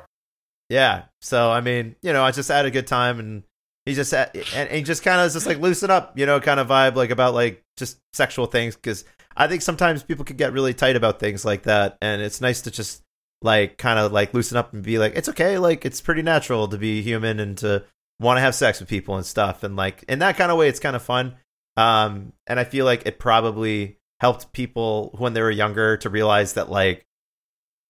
yeah. 0.68 1.04
So 1.22 1.52
I 1.52 1.60
mean, 1.60 1.94
you 2.02 2.12
know, 2.12 2.24
I 2.24 2.32
just 2.32 2.48
had 2.48 2.66
a 2.66 2.70
good 2.72 2.88
time, 2.88 3.20
and 3.20 3.44
he 3.86 3.94
just 3.94 4.10
had, 4.10 4.34
and, 4.34 4.68
and 4.68 4.70
he 4.72 4.82
just 4.82 5.04
kind 5.04 5.20
of 5.20 5.32
just 5.32 5.46
like 5.46 5.58
loosen 5.60 5.88
up, 5.90 6.18
you 6.18 6.26
know, 6.26 6.40
kind 6.40 6.58
of 6.58 6.66
vibe 6.66 6.96
like 6.96 7.10
about 7.10 7.32
like 7.32 7.62
just 7.76 7.98
sexual 8.12 8.46
things 8.46 8.74
because 8.74 9.04
I 9.36 9.46
think 9.46 9.62
sometimes 9.62 10.02
people 10.02 10.24
can 10.24 10.36
get 10.36 10.52
really 10.52 10.74
tight 10.74 10.96
about 10.96 11.20
things 11.20 11.44
like 11.44 11.64
that, 11.64 11.96
and 12.00 12.20
it's 12.22 12.40
nice 12.40 12.60
to 12.62 12.70
just 12.70 13.02
like 13.42 13.78
kind 13.78 13.98
of 13.98 14.12
like 14.12 14.34
loosen 14.34 14.56
up 14.56 14.72
and 14.72 14.82
be 14.82 14.98
like, 14.98 15.14
it's 15.16 15.28
okay, 15.28 15.58
like 15.58 15.84
it's 15.84 16.00
pretty 16.00 16.22
natural 16.22 16.68
to 16.68 16.76
be 16.76 17.02
human 17.02 17.40
and 17.40 17.56
to 17.58 17.84
want 18.18 18.36
to 18.36 18.42
have 18.42 18.54
sex 18.54 18.80
with 18.80 18.88
people 18.88 19.16
and 19.16 19.24
stuff, 19.26 19.62
and 19.62 19.76
like 19.76 20.04
in 20.08 20.18
that 20.18 20.36
kind 20.36 20.50
of 20.50 20.58
way, 20.58 20.68
it's 20.68 20.80
kind 20.80 20.96
of 20.96 21.02
fun. 21.02 21.36
Um, 21.76 22.32
and 22.46 22.60
I 22.60 22.64
feel 22.64 22.84
like 22.84 23.06
it 23.06 23.18
probably 23.18 23.98
helped 24.20 24.52
people 24.52 25.14
when 25.16 25.32
they 25.32 25.40
were 25.40 25.50
younger 25.50 25.96
to 25.96 26.10
realize 26.10 26.52
that 26.52 26.70
like 26.70 27.06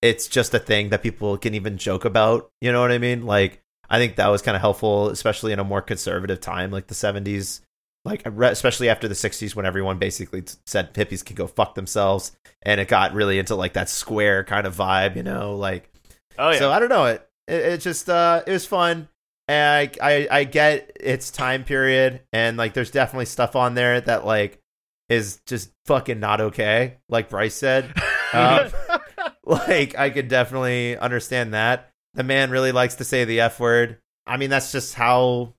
it's 0.02 0.28
just 0.28 0.54
a 0.54 0.58
thing 0.58 0.90
that 0.90 1.02
people 1.02 1.36
can 1.36 1.54
even 1.54 1.76
joke 1.76 2.04
about. 2.04 2.50
You 2.60 2.72
know 2.72 2.80
what 2.80 2.92
I 2.92 2.98
mean? 2.98 3.26
Like, 3.26 3.62
I 3.88 3.98
think 3.98 4.16
that 4.16 4.28
was 4.28 4.42
kind 4.42 4.56
of 4.56 4.60
helpful, 4.60 5.08
especially 5.08 5.52
in 5.52 5.58
a 5.58 5.64
more 5.64 5.82
conservative 5.82 6.40
time 6.40 6.70
like 6.70 6.86
the 6.86 6.94
70s. 6.94 7.60
Like, 8.04 8.26
especially 8.26 8.88
after 8.88 9.08
the 9.08 9.14
60s 9.14 9.54
when 9.54 9.66
everyone 9.66 9.98
basically 9.98 10.42
said 10.66 10.94
hippies 10.94 11.24
could 11.24 11.36
go 11.36 11.46
fuck 11.46 11.74
themselves. 11.74 12.32
And 12.62 12.80
it 12.80 12.88
got 12.88 13.12
really 13.14 13.38
into 13.38 13.54
like 13.54 13.74
that 13.74 13.88
square 13.88 14.42
kind 14.44 14.66
of 14.66 14.74
vibe, 14.76 15.16
you 15.16 15.22
know? 15.22 15.54
Like, 15.56 15.90
Oh 16.38 16.50
yeah. 16.50 16.58
so 16.58 16.70
I 16.72 16.78
don't 16.78 16.88
know. 16.88 17.06
It, 17.06 17.28
it, 17.46 17.60
it 17.60 17.80
just, 17.82 18.08
uh, 18.08 18.42
it 18.46 18.52
was 18.52 18.64
fun. 18.66 19.08
And 19.48 19.90
I, 20.00 20.08
I, 20.10 20.28
I 20.30 20.44
get 20.44 20.92
its 20.98 21.30
time 21.30 21.64
period. 21.64 22.22
And 22.32 22.56
like, 22.56 22.72
there's 22.72 22.90
definitely 22.90 23.26
stuff 23.26 23.54
on 23.56 23.74
there 23.74 24.00
that 24.00 24.24
like 24.24 24.60
is 25.08 25.40
just 25.44 25.70
fucking 25.86 26.20
not 26.20 26.40
okay. 26.40 26.98
Like 27.08 27.28
Bryce 27.28 27.54
said. 27.54 27.92
Um, 28.32 28.70
like 29.44 29.98
I 29.98 30.10
could 30.10 30.28
definitely 30.28 30.96
understand 30.96 31.52
that. 31.52 31.90
The 32.14 32.22
man 32.22 32.52
really 32.52 32.70
likes 32.70 32.94
to 32.94 33.04
say 33.04 33.24
the 33.24 33.40
F 33.40 33.58
word. 33.58 33.98
I 34.24 34.36
mean, 34.36 34.50
that's 34.50 34.70
just 34.70 34.94
how 34.94 35.54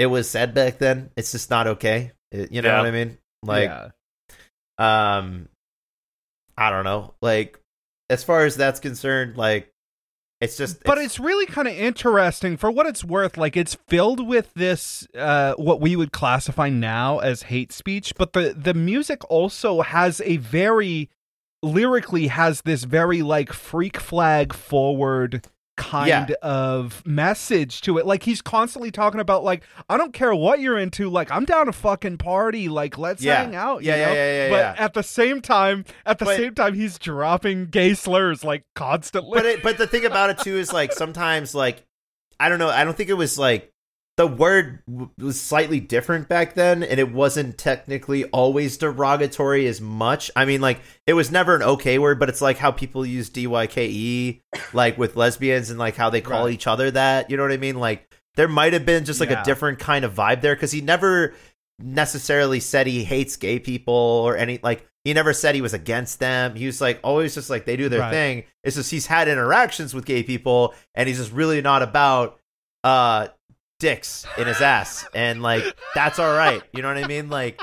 it 0.00 0.06
was 0.06 0.28
said 0.30 0.54
back 0.54 0.78
then. 0.78 1.10
It's 1.16 1.30
just 1.32 1.50
not 1.50 1.66
okay. 1.66 2.12
It- 2.32 2.50
you 2.52 2.62
know 2.62 2.70
Yeah. 2.70 2.78
what 2.78 2.86
I 2.86 2.90
mean? 2.90 3.18
Like, 3.42 3.68
yeah. 3.68 3.88
um, 5.18 5.48
I 6.56 6.70
don't 6.70 6.84
know. 6.84 7.14
Like, 7.20 7.60
as 8.08 8.24
far 8.24 8.44
as 8.46 8.56
that's 8.56 8.80
concerned, 8.80 9.36
like, 9.36 9.70
it's 10.40 10.56
just. 10.56 10.82
but 10.84 10.96
it's 10.96 11.20
really 11.20 11.44
kind 11.44 11.68
of 11.68 11.74
interesting 11.74 12.56
for 12.56 12.70
what 12.70 12.86
it's 12.86 13.04
worth 13.04 13.36
like 13.36 13.58
it's 13.58 13.74
filled 13.88 14.26
with 14.26 14.54
this 14.54 15.06
uh 15.14 15.52
what 15.56 15.82
we 15.82 15.96
would 15.96 16.12
classify 16.12 16.70
now 16.70 17.18
as 17.18 17.42
hate 17.42 17.72
speech 17.72 18.14
but 18.16 18.32
the 18.32 18.54
the 18.56 18.72
music 18.72 19.20
also 19.30 19.82
has 19.82 20.22
a 20.24 20.38
very 20.38 21.10
lyrically 21.62 22.28
has 22.28 22.62
this 22.62 22.84
very 22.84 23.20
like 23.20 23.52
freak 23.52 23.98
flag 24.00 24.54
forward 24.54 25.46
kind 25.80 26.08
Yeah. 26.08 26.26
of 26.42 27.02
message 27.06 27.80
to 27.82 27.96
it 27.96 28.04
like 28.04 28.22
he's 28.22 28.42
constantly 28.42 28.90
talking 28.90 29.18
about 29.18 29.42
like 29.42 29.62
i 29.88 29.96
don't 29.96 30.12
care 30.12 30.34
what 30.34 30.60
you're 30.60 30.76
into 30.78 31.08
like 31.08 31.30
i'm 31.30 31.46
down 31.46 31.66
to 31.66 31.72
fucking 31.72 32.18
party 32.18 32.68
like 32.68 32.98
let's 32.98 33.22
Yeah. 33.22 33.42
hang 33.44 33.56
out 33.56 33.82
Yeah, 33.82 33.94
you 33.94 34.00
yeah, 34.02 34.06
know? 34.06 34.12
yeah, 34.14 34.32
yeah, 34.44 34.50
but 34.74 34.80
at 34.80 34.92
the 34.94 35.02
same 35.02 35.40
time 35.40 35.86
at 36.04 36.18
the 36.18 36.26
But- 36.26 36.36
same 36.36 36.54
time 36.54 36.74
he's 36.74 36.98
dropping 36.98 37.66
gay 37.66 37.94
slurs 37.94 38.44
like 38.44 38.64
constantly 38.74 39.32
but 39.38 39.46
it, 39.46 39.62
but 39.62 39.78
the 39.78 39.86
thing 39.86 40.04
about 40.04 40.28
it 40.28 40.38
too 40.44 40.56
is 40.58 40.70
like 40.72 40.92
sometimes 40.92 41.54
like 41.54 41.84
I 42.38 42.48
don't 42.48 42.58
know. 42.58 42.70
I 42.70 42.84
don't 42.84 42.96
think 42.96 43.10
it 43.10 43.14
was 43.18 43.38
like 43.38 43.69
the 44.20 44.26
word 44.26 44.82
w- 44.86 45.08
was 45.16 45.40
slightly 45.40 45.80
different 45.80 46.28
back 46.28 46.52
then, 46.52 46.82
and 46.82 47.00
it 47.00 47.10
wasn't 47.10 47.56
technically 47.56 48.24
always 48.26 48.76
derogatory 48.76 49.66
as 49.66 49.80
much. 49.80 50.30
I 50.36 50.44
mean, 50.44 50.60
like 50.60 50.80
it 51.06 51.14
was 51.14 51.30
never 51.30 51.56
an 51.56 51.62
okay 51.62 51.98
word, 51.98 52.18
but 52.20 52.28
it's 52.28 52.42
like 52.42 52.58
how 52.58 52.70
people 52.70 53.06
use 53.06 53.30
dyke, 53.30 54.42
like 54.74 54.98
with 54.98 55.16
lesbians, 55.16 55.70
and 55.70 55.78
like 55.78 55.96
how 55.96 56.10
they 56.10 56.20
call 56.20 56.44
Right. 56.44 56.52
each 56.52 56.66
other 56.66 56.90
that. 56.90 57.30
You 57.30 57.38
know 57.38 57.44
what 57.44 57.52
I 57.52 57.56
mean? 57.56 57.76
Like 57.80 58.12
there 58.36 58.46
might 58.46 58.74
have 58.74 58.84
been 58.84 59.06
just 59.06 59.20
like 59.20 59.30
Yeah. 59.30 59.40
a 59.40 59.44
different 59.44 59.78
kind 59.78 60.04
of 60.04 60.12
vibe 60.14 60.42
there 60.42 60.54
because 60.54 60.70
he 60.72 60.82
never 60.82 61.32
necessarily 61.78 62.60
said 62.60 62.86
he 62.86 63.04
hates 63.04 63.36
gay 63.38 63.58
people 63.58 63.94
or 63.94 64.36
any 64.36 64.60
like 64.62 64.86
he 65.02 65.14
never 65.14 65.32
said 65.32 65.54
he 65.54 65.62
was 65.62 65.72
against 65.72 66.20
them. 66.20 66.54
He 66.56 66.66
was 66.66 66.78
like 66.82 67.00
always 67.02 67.34
just 67.34 67.48
like 67.48 67.64
they 67.64 67.76
do 67.78 67.88
their 67.88 68.00
Right. 68.00 68.10
thing. 68.10 68.44
It's 68.64 68.76
just 68.76 68.90
he's 68.90 69.06
had 69.06 69.28
interactions 69.28 69.94
with 69.94 70.04
gay 70.04 70.22
people 70.22 70.74
and 70.94 71.08
he's 71.08 71.16
just 71.16 71.32
really 71.32 71.62
not 71.62 71.80
about 71.82 72.38
uh 72.84 73.28
dicks 73.80 74.24
in 74.38 74.46
his 74.46 74.60
ass. 74.60 75.04
And 75.12 75.42
like 75.42 75.64
that's 75.96 76.20
all 76.20 76.32
right. 76.32 76.62
You 76.72 76.82
know 76.82 76.88
what 76.94 77.02
I 77.02 77.08
mean? 77.08 77.28
Like 77.28 77.60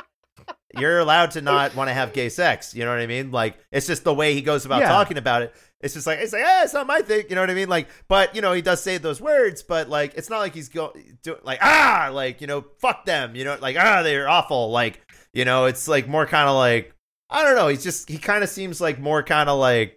you're 0.77 0.99
allowed 0.99 1.31
to 1.31 1.41
not 1.41 1.75
want 1.75 1.89
to 1.89 1.93
have 1.93 2.11
gay 2.11 2.27
sex. 2.27 2.75
You 2.75 2.83
know 2.83 2.91
what 2.91 2.99
I 2.99 3.07
mean? 3.07 3.31
Like 3.31 3.57
it's 3.71 3.87
just 3.87 4.03
the 4.03 4.13
way 4.13 4.33
he 4.33 4.41
goes 4.41 4.65
about 4.65 4.81
Yeah. 4.81 4.89
talking 4.89 5.17
about 5.17 5.43
it. 5.43 5.53
It's 5.79 5.93
just 5.93 6.07
like 6.07 6.19
it's 6.19 6.33
like, 6.33 6.43
ah, 6.45 6.63
it's 6.63 6.73
not 6.73 6.87
my 6.87 7.01
thing. 7.01 7.25
You 7.29 7.35
know 7.35 7.41
what 7.41 7.51
I 7.51 7.53
mean? 7.53 7.69
Like, 7.69 7.87
but 8.07 8.35
you 8.35 8.41
know, 8.41 8.51
he 8.51 8.61
does 8.63 8.81
say 8.81 8.97
those 8.97 9.21
words, 9.21 9.61
but 9.63 9.87
like, 9.89 10.15
it's 10.15 10.29
not 10.29 10.39
like 10.39 10.55
he's 10.55 10.69
going 10.69 11.17
do 11.21 11.37
like 11.43 11.59
ah, 11.61 12.09
like 12.11 12.41
you 12.41 12.47
know, 12.47 12.65
fuck 12.79 13.05
them. 13.05 13.35
You 13.35 13.45
know, 13.45 13.57
like 13.61 13.77
ah, 13.79 14.01
they're 14.01 14.27
awful. 14.27 14.71
Like 14.71 14.99
you 15.33 15.45
know, 15.45 15.65
it's 15.65 15.87
like 15.87 16.07
more 16.07 16.25
kind 16.25 16.49
of 16.49 16.55
like 16.55 16.93
I 17.29 17.43
don't 17.43 17.55
know. 17.55 17.67
He's 17.67 17.83
just 17.83 18.09
he 18.09 18.17
kind 18.17 18.43
of 18.43 18.49
seems 18.49 18.81
like 18.81 18.99
more 18.99 19.21
kind 19.21 19.49
of 19.49 19.59
like 19.59 19.96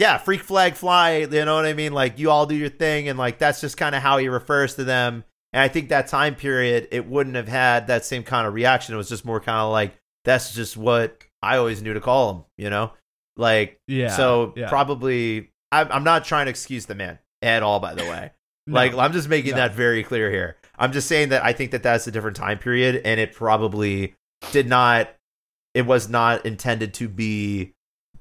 yeah, 0.00 0.16
freak 0.16 0.40
flag 0.42 0.76
fly. 0.76 1.18
You 1.18 1.44
know 1.44 1.54
what 1.56 1.66
I 1.66 1.74
mean? 1.74 1.92
Like 1.92 2.18
you 2.18 2.30
all 2.30 2.46
do 2.46 2.54
your 2.56 2.70
thing, 2.70 3.08
and 3.10 3.18
like 3.18 3.38
that's 3.38 3.60
just 3.60 3.76
kind 3.76 3.94
of 3.94 4.00
how 4.02 4.16
he 4.16 4.28
refers 4.28 4.74
to 4.76 4.84
them. 4.84 5.24
And 5.52 5.60
I 5.62 5.68
think 5.68 5.90
that 5.90 6.08
time 6.08 6.36
period, 6.36 6.88
it 6.90 7.06
wouldn't 7.06 7.36
have 7.36 7.48
had 7.48 7.88
that 7.88 8.06
same 8.06 8.22
kind 8.22 8.46
of 8.46 8.54
reaction. 8.54 8.94
It 8.94 8.98
was 8.98 9.10
just 9.10 9.26
more 9.26 9.40
kind 9.40 9.58
of 9.58 9.70
like 9.70 9.94
that's 10.24 10.54
just 10.54 10.76
what 10.76 11.22
I 11.42 11.58
always 11.58 11.82
knew 11.82 11.92
to 11.92 12.00
call 12.00 12.32
him. 12.32 12.44
You 12.56 12.70
know, 12.70 12.92
like 13.36 13.78
Yeah. 13.88 14.08
so 14.16 14.54
yeah. 14.56 14.70
probably 14.70 15.50
I'm, 15.70 15.88
I'm 15.92 16.04
not 16.04 16.24
trying 16.24 16.46
to 16.46 16.50
excuse 16.50 16.86
the 16.86 16.94
man 16.94 17.18
at 17.42 17.62
all. 17.62 17.78
By 17.78 17.94
the 17.94 18.04
way, 18.04 18.30
No. 18.66 18.74
like 18.76 18.94
I'm 18.94 19.12
just 19.12 19.28
making 19.28 19.50
No. 19.50 19.56
that 19.58 19.74
very 19.74 20.02
clear 20.02 20.30
here. 20.30 20.56
I'm 20.78 20.92
just 20.92 21.08
saying 21.08 21.28
that 21.28 21.44
I 21.44 21.52
think 21.52 21.72
that 21.72 21.82
that's 21.82 22.06
a 22.06 22.10
different 22.10 22.38
time 22.38 22.56
period, 22.58 23.02
and 23.04 23.20
it 23.20 23.34
probably 23.34 24.14
did 24.50 24.66
not. 24.66 25.14
It 25.74 25.84
was 25.84 26.08
not 26.08 26.46
intended 26.46 26.94
to 26.94 27.08
be 27.08 27.74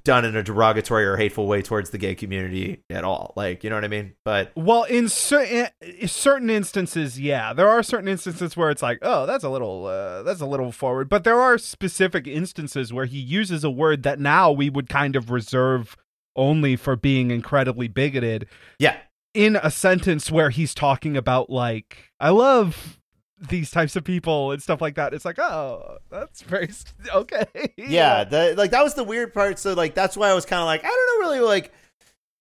done 0.03 0.25
in 0.25 0.35
a 0.35 0.43
derogatory 0.43 1.05
or 1.05 1.17
hateful 1.17 1.47
way 1.47 1.61
towards 1.61 1.89
the 1.89 1.97
gay 1.97 2.15
community 2.15 2.83
at 2.89 3.03
all. 3.03 3.33
Like 3.35 3.63
you 3.63 3.69
know 3.69 3.75
what 3.75 3.85
I 3.85 3.89
mean? 3.89 4.13
But 4.25 4.51
Well, 4.55 4.83
in 4.83 5.09
certain 5.09 5.67
certain 6.05 6.49
instances, 6.49 7.19
yeah, 7.19 7.53
there 7.53 7.69
are 7.69 7.83
certain 7.83 8.07
instances 8.07 8.55
where 8.55 8.69
it's 8.69 8.81
like, 8.81 8.99
oh, 9.01 9.25
that's 9.25 9.43
a 9.43 9.49
little, 9.49 9.85
uh, 9.85 10.23
that's 10.23 10.41
a 10.41 10.45
little 10.45 10.71
forward. 10.71 11.09
But 11.09 11.23
there 11.23 11.39
are 11.39 11.57
specific 11.57 12.27
instances 12.27 12.93
where 12.93 13.05
he 13.05 13.19
uses 13.19 13.63
a 13.63 13.69
word 13.69 14.03
that 14.03 14.19
now 14.19 14.51
we 14.51 14.69
would 14.69 14.89
kind 14.89 15.15
of 15.15 15.29
reserve 15.29 15.95
only 16.35 16.75
for 16.75 16.95
being 16.95 17.31
incredibly 17.31 17.87
bigoted 17.87 18.47
yeah, 18.77 18.97
in 19.33 19.57
a 19.61 19.71
sentence 19.71 20.31
where 20.31 20.49
he's 20.49 20.73
talking 20.73 21.17
about 21.17 21.49
like, 21.49 22.11
I 22.19 22.29
love 22.29 22.98
these 23.47 23.71
types 23.71 23.95
of 23.95 24.03
people 24.03 24.51
and 24.51 24.61
stuff 24.61 24.81
like 24.81 24.95
that. 24.95 25.13
It's 25.13 25.25
like, 25.25 25.39
oh, 25.39 25.97
that's 26.11 26.41
very 26.41 26.69
okay. 27.13 27.45
yeah, 27.77 28.23
the, 28.23 28.55
like 28.57 28.71
that 28.71 28.83
was 28.83 28.95
the 28.95 29.03
weird 29.03 29.33
part. 29.33 29.59
So 29.59 29.73
like 29.73 29.95
that's 29.95 30.17
why 30.17 30.29
I 30.29 30.33
was 30.33 30.45
kind 30.45 30.59
of 30.59 30.65
like 30.65 30.83
I 30.83 30.87
don't 30.87 31.21
know 31.23 31.29
really 31.29 31.45
like 31.45 31.71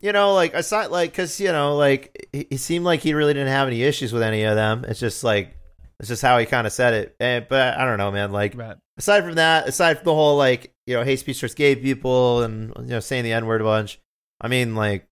you 0.01 0.13
know 0.13 0.35
like 0.35 0.55
aside 0.55 0.87
like 0.87 1.11
because 1.11 1.41
you 1.41 1.49
know 1.53 1.77
like 1.77 2.29
he, 2.33 2.47
he 2.51 2.57
seemed 2.57 2.85
like 2.85 3.01
he 3.01 3.15
really 3.15 3.35
didn't 3.35 3.49
have 3.49 3.69
any 3.69 3.83
issues 3.83 4.13
with 4.13 4.23
any 4.23 4.43
of 4.45 4.57
them. 4.57 4.85
It's 4.89 5.01
just 5.01 5.23
like 5.25 5.57
it's 6.01 6.09
just 6.09 6.23
how 6.23 6.39
he 6.39 6.47
kind 6.47 6.67
of 6.67 6.73
said 6.73 6.95
it. 6.95 7.17
And, 7.19 7.47
but 7.49 7.77
I 7.77 7.85
don't 7.85 7.99
know, 7.99 8.11
man. 8.13 8.31
Like 8.31 8.57
Right. 8.57 8.77
aside 8.97 9.25
from 9.25 9.35
that, 9.35 9.69
aside 9.69 9.99
from 9.99 10.05
the 10.05 10.15
whole 10.15 10.37
like 10.37 10.73
you 10.87 10.95
know 10.95 11.03
hate 11.05 11.19
speech 11.19 11.41
towards 11.41 11.55
gay 11.55 11.75
people 11.77 12.43
and 12.43 12.73
you 12.79 12.87
know 12.87 13.01
saying 13.01 13.25
the 13.25 13.33
n 13.33 13.47
word 13.47 13.61
a 13.61 13.65
bunch. 13.65 14.01
I 14.41 14.49
mean 14.49 14.75
like 14.75 15.09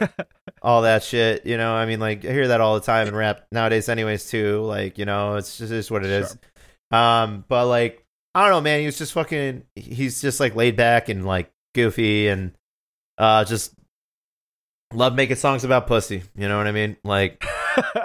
all 0.64 0.82
that 0.82 1.04
shit. 1.04 1.46
You 1.46 1.56
know, 1.58 1.74
I 1.74 1.86
mean 1.86 2.00
like 2.00 2.24
I 2.24 2.32
hear 2.32 2.48
that 2.48 2.60
all 2.60 2.74
the 2.74 2.86
time 2.86 3.06
in 3.06 3.14
rap 3.14 3.46
nowadays, 3.52 3.88
anyways. 3.88 4.28
Too 4.28 4.62
like 4.62 4.98
you 4.98 5.04
know 5.04 5.36
it's 5.36 5.58
just 5.58 5.70
is 5.70 5.90
what 5.90 6.04
it 6.04 6.10
is. 6.10 6.36
Um, 6.90 7.44
but 7.46 7.66
like 7.66 8.04
I 8.34 8.42
don't 8.42 8.50
know, 8.50 8.60
man. 8.62 8.80
He 8.80 8.86
was 8.86 8.98
just 8.98 9.12
fucking. 9.12 9.64
He's 9.76 10.20
just 10.20 10.40
like 10.40 10.56
laid 10.56 10.76
back 10.76 11.08
and 11.08 11.24
like 11.24 11.52
goofy 11.74 12.28
and 12.28 12.52
uh 13.18 13.44
just 13.44 13.74
love 14.92 15.14
making 15.14 15.36
songs 15.36 15.64
about 15.64 15.86
pussy. 15.86 16.22
You 16.34 16.48
know 16.48 16.56
what 16.56 16.66
I 16.66 16.72
mean? 16.72 16.96
Like, 17.04 17.44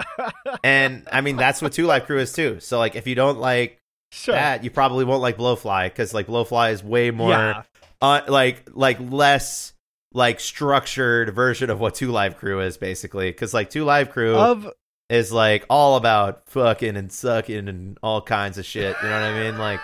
and 0.64 1.08
I 1.12 1.22
mean 1.22 1.38
that's 1.38 1.62
what 1.62 1.72
Two 1.72 1.88
Live 1.88 2.06
Crew 2.06 2.20
is 2.20 2.34
too. 2.34 2.60
So 2.60 2.78
like 2.78 2.96
if 2.96 3.08
you 3.08 3.16
don't 3.16 3.40
like 3.40 3.80
sure. 4.12 4.36
that, 4.36 4.64
you 4.64 4.70
probably 4.70 5.06
won't 5.06 5.22
like 5.22 5.38
Blowfly 5.38 5.86
because 5.86 6.14
like 6.14 6.28
Blowfly 6.28 6.74
is 6.74 6.84
way 6.84 7.12
more 7.12 7.30
yeah. 7.30 7.64
uh, 8.02 8.22
like 8.28 8.70
like 8.74 9.00
less 9.00 9.74
like 10.14 10.40
structured 10.40 11.34
version 11.36 11.70
of 11.70 11.80
what 11.80 11.96
Two 11.96 12.12
Live 12.12 12.38
Crew 12.38 12.62
is 12.62 12.78
basically 12.78 13.30
because 13.30 13.54
like 13.54 13.70
Two 13.70 13.86
Live 13.86 14.10
Crew 14.10 14.36
Of 14.36 14.68
is 15.10 15.32
like 15.32 15.66
all 15.70 15.96
about 15.96 16.50
fucking 16.50 16.96
and 16.96 17.12
sucking 17.12 17.68
and 17.68 17.98
all 18.02 18.22
kinds 18.22 18.58
of 18.58 18.66
shit. 18.66 18.96
You 19.02 19.10
know 19.10 19.16
what 19.16 19.24
I 19.24 19.44
mean? 19.44 19.58
Like 19.58 19.80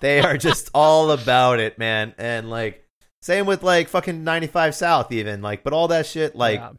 they 0.00 0.20
are 0.20 0.36
just 0.38 0.70
all 0.74 1.10
about 1.10 1.60
it, 1.60 1.78
man. 1.78 2.14
And 2.18 2.50
like 2.50 2.84
same 3.22 3.46
with 3.46 3.62
like 3.62 3.88
fucking 3.88 4.22
95 4.24 4.74
South 4.74 5.10
even 5.10 5.42
like 5.42 5.64
but 5.64 5.72
all 5.72 5.88
that 5.88 6.06
shit 6.06 6.36
like 6.36 6.60
yeah. 6.60 6.72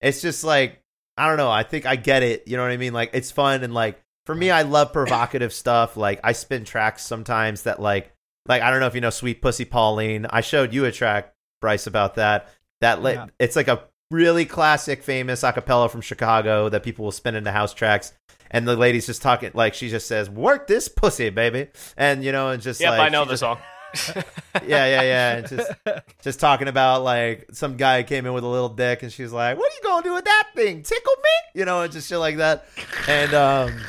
it's 0.00 0.22
just 0.22 0.42
like 0.42 0.82
I 1.18 1.28
don't 1.28 1.36
know. 1.36 1.50
I 1.50 1.62
think 1.62 1.84
I 1.84 1.96
get 1.96 2.22
it. 2.22 2.48
You 2.48 2.56
know 2.56 2.62
what 2.62 2.72
I 2.72 2.78
mean? 2.78 2.94
Like 2.94 3.10
it's 3.12 3.30
fun 3.30 3.62
and 3.62 3.74
like 3.74 4.02
for 4.24 4.34
me, 4.34 4.50
I 4.50 4.62
love 4.62 4.92
provocative 4.92 5.52
stuff. 5.52 5.96
Like 5.96 6.20
I 6.22 6.32
spin 6.32 6.64
tracks 6.64 7.04
sometimes 7.04 7.62
that 7.62 7.80
like 7.80 8.12
like 8.46 8.62
I 8.62 8.70
don't 8.70 8.80
know 8.80 8.86
if 8.86 8.94
you 8.94 9.00
know 9.00 9.10
Sweet 9.10 9.42
Pussy 9.42 9.64
Pauline. 9.64 10.26
I 10.26 10.40
showed 10.40 10.72
you 10.72 10.84
a 10.84 10.92
track, 10.92 11.34
Bryce, 11.62 11.86
about 11.86 12.16
that. 12.16 12.50
That 12.80 13.02
li- 13.02 13.14
Yeah. 13.14 13.26
it's 13.38 13.56
like 13.56 13.68
a 13.68 13.84
really 14.10 14.44
classic, 14.44 15.02
famous 15.02 15.40
acapella 15.42 15.90
from 15.90 16.02
Chicago 16.02 16.68
that 16.68 16.82
people 16.82 17.06
will 17.06 17.12
spin 17.12 17.34
into 17.34 17.50
house 17.52 17.72
tracks. 17.72 18.12
And 18.50 18.68
the 18.68 18.76
lady's 18.76 19.06
just 19.06 19.22
talking 19.22 19.50
like 19.54 19.72
she 19.72 19.88
just 19.88 20.06
says, 20.06 20.28
"Work 20.28 20.66
this 20.66 20.86
pussy, 20.88 21.30
baby," 21.30 21.68
and 21.96 22.22
you 22.22 22.32
know, 22.32 22.50
and 22.50 22.60
just 22.60 22.82
Yep, 22.82 22.90
like 22.90 23.00
I 23.00 23.08
know 23.08 23.22
she 23.22 23.28
the 23.28 23.32
just- 23.32 23.40
song. 23.40 23.58
yeah, 24.66 24.86
yeah, 24.86 25.02
yeah. 25.02 25.36
And 25.36 25.48
just 25.48 25.70
just 26.22 26.40
talking 26.40 26.68
about 26.68 27.02
like 27.02 27.46
some 27.52 27.76
guy 27.76 28.02
came 28.02 28.26
in 28.26 28.32
with 28.32 28.44
a 28.44 28.48
little 28.48 28.68
dick 28.68 29.02
and 29.02 29.12
she's 29.12 29.32
like, 29.32 29.56
What 29.58 29.70
are 29.70 29.74
you 29.74 29.80
gonna 29.82 30.02
do 30.04 30.14
with 30.14 30.24
that 30.24 30.48
thing? 30.54 30.82
Tickle 30.82 31.12
me? 31.22 31.60
You 31.60 31.64
know, 31.64 31.82
and 31.82 31.92
just 31.92 32.08
shit 32.08 32.18
like 32.18 32.36
that. 32.38 32.66
And 33.08 33.32
um 33.34 33.80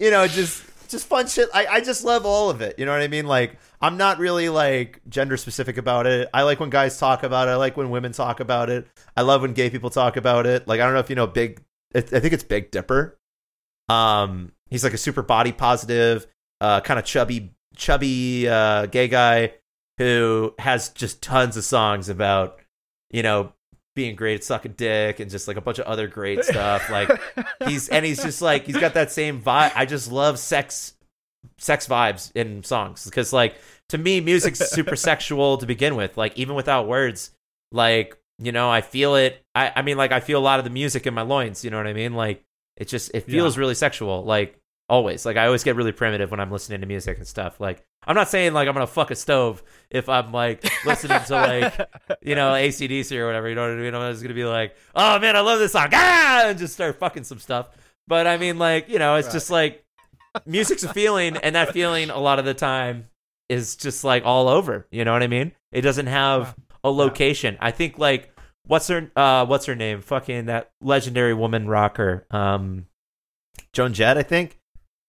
you 0.00 0.10
know, 0.10 0.26
just 0.26 0.62
just 0.88 1.06
fun 1.06 1.26
shit. 1.26 1.48
I, 1.52 1.66
I 1.66 1.80
just 1.80 2.04
love 2.04 2.24
all 2.26 2.48
of 2.50 2.60
it. 2.60 2.78
You 2.78 2.86
know 2.86 2.92
what 2.92 3.02
I 3.02 3.08
mean? 3.08 3.26
Like 3.26 3.58
I'm 3.80 3.96
not 3.96 4.18
really 4.18 4.48
like 4.48 5.00
gender 5.08 5.36
specific 5.36 5.78
about 5.78 6.06
it. 6.06 6.28
I 6.34 6.42
like 6.42 6.60
when 6.60 6.70
guys 6.70 6.98
talk 6.98 7.22
about 7.22 7.48
it. 7.48 7.52
I 7.52 7.56
like 7.56 7.76
when 7.76 7.90
women 7.90 8.12
talk 8.12 8.40
about 8.40 8.70
it. 8.70 8.88
I 9.16 9.22
love 9.22 9.42
when 9.42 9.52
gay 9.52 9.70
people 9.70 9.90
talk 9.90 10.16
about 10.16 10.46
it. 10.46 10.66
Like 10.66 10.80
I 10.80 10.84
don't 10.84 10.94
know 10.94 11.00
if 11.00 11.10
you 11.10 11.16
know 11.16 11.26
Big 11.26 11.62
I 11.94 12.00
think 12.00 12.32
it's 12.32 12.44
Big 12.44 12.70
Dipper. 12.70 13.18
Um 13.88 14.52
he's 14.68 14.84
like 14.84 14.94
a 14.94 14.98
super 14.98 15.22
body 15.22 15.52
positive, 15.52 16.26
uh 16.60 16.80
kind 16.80 16.98
of 16.98 17.04
chubby 17.04 17.54
chubby 17.76 18.48
uh 18.48 18.86
gay 18.86 19.08
guy 19.08 19.54
who 19.98 20.54
has 20.58 20.88
just 20.90 21.22
tons 21.22 21.56
of 21.56 21.64
songs 21.64 22.08
about, 22.08 22.60
you 23.10 23.22
know, 23.22 23.52
being 23.94 24.14
great 24.14 24.36
at 24.36 24.44
sucking 24.44 24.74
dick 24.76 25.18
and 25.18 25.28
just 25.30 25.48
like 25.48 25.56
a 25.56 25.60
bunch 25.60 25.78
of 25.78 25.86
other 25.86 26.06
great 26.06 26.44
stuff. 26.44 26.88
Like 26.90 27.10
he's 27.66 27.88
and 27.88 28.04
he's 28.04 28.22
just 28.22 28.42
like 28.42 28.64
he's 28.64 28.76
got 28.76 28.94
that 28.94 29.12
same 29.12 29.40
vibe. 29.40 29.72
I 29.74 29.86
just 29.86 30.10
love 30.10 30.38
sex 30.38 30.94
sex 31.58 31.86
vibes 31.86 32.30
in 32.34 32.62
songs 32.62 33.04
because 33.04 33.32
like 33.32 33.56
to 33.88 33.98
me 33.98 34.20
music's 34.20 34.58
super 34.70 34.96
sexual 35.10 35.58
to 35.58 35.66
begin 35.66 35.96
with. 35.96 36.16
Like 36.16 36.36
even 36.38 36.54
without 36.54 36.86
words, 36.86 37.30
like 37.72 38.18
you 38.38 38.52
know 38.52 38.70
I 38.70 38.80
feel 38.80 39.14
it. 39.16 39.44
I 39.54 39.72
I 39.76 39.82
mean 39.82 39.96
like 39.96 40.12
I 40.12 40.20
feel 40.20 40.38
a 40.38 40.40
lot 40.40 40.58
of 40.58 40.64
the 40.64 40.70
music 40.70 41.06
in 41.06 41.14
my 41.14 41.22
loins. 41.22 41.64
You 41.64 41.70
know 41.70 41.76
what 41.76 41.86
I 41.86 41.92
mean? 41.92 42.14
Like 42.14 42.44
it 42.76 42.88
just 42.88 43.10
it 43.14 43.24
feels 43.24 43.58
really 43.58 43.74
sexual. 43.74 44.24
Like 44.24 44.60
always. 44.88 45.26
Like 45.26 45.36
I 45.36 45.46
always 45.46 45.64
get 45.64 45.76
really 45.76 45.92
primitive 45.92 46.30
when 46.30 46.40
I'm 46.40 46.50
listening 46.50 46.80
to 46.80 46.86
music 46.86 47.18
and 47.18 47.26
stuff. 47.26 47.60
Like 47.60 47.84
I'm 48.06 48.14
not 48.14 48.28
saying 48.28 48.52
like 48.52 48.68
I'm 48.68 48.74
gonna 48.74 48.86
fuck 48.86 49.10
a 49.10 49.16
stove 49.16 49.62
if 49.90 50.08
I'm 50.08 50.32
like 50.32 50.64
listening 50.84 51.20
to 51.26 51.32
like 51.32 51.74
you 52.22 52.34
know 52.34 52.52
ACDC 52.52 53.16
or 53.16 53.26
whatever. 53.26 53.48
You 53.48 53.54
know 53.54 53.62
what 53.62 53.78
I 53.78 53.82
mean? 53.82 53.94
I'm 53.94 54.12
just 54.12 54.22
gonna 54.22 54.34
be 54.34 54.44
like, 54.44 54.76
oh 54.94 55.18
man, 55.18 55.36
I 55.36 55.40
love 55.40 55.58
this 55.58 55.72
song, 55.72 55.88
ah, 55.92 56.48
and 56.48 56.58
just 56.58 56.74
start 56.74 56.98
fucking 56.98 57.24
some 57.24 57.38
stuff. 57.38 57.68
But 58.06 58.26
I 58.26 58.38
mean, 58.38 58.58
like 58.58 58.88
you 58.88 58.98
know, 58.98 59.16
it's 59.16 59.32
just 59.32 59.50
like 59.50 59.84
music's 60.46 60.82
a 60.82 60.92
feeling, 60.92 61.36
and 61.36 61.54
that 61.54 61.72
feeling 61.72 62.10
a 62.10 62.18
lot 62.18 62.38
of 62.38 62.44
the 62.44 62.54
time 62.54 63.08
is 63.48 63.76
just 63.76 64.04
like 64.04 64.24
all 64.24 64.48
over. 64.48 64.86
You 64.90 65.04
know 65.04 65.12
what 65.12 65.22
I 65.22 65.26
mean? 65.26 65.52
It 65.72 65.80
doesn't 65.82 66.06
have 66.06 66.54
a 66.84 66.90
location. 66.90 67.56
I 67.60 67.70
think 67.70 67.98
like 67.98 68.34
what's 68.66 68.88
her 68.88 69.10
uh 69.16 69.46
what's 69.46 69.66
her 69.66 69.74
name? 69.74 70.00
Fucking 70.02 70.46
that 70.46 70.70
legendary 70.80 71.34
woman 71.34 71.66
rocker, 71.68 72.26
um, 72.30 72.86
Joan 73.72 73.92
Jett, 73.94 74.18
I 74.18 74.22
think. 74.22 74.58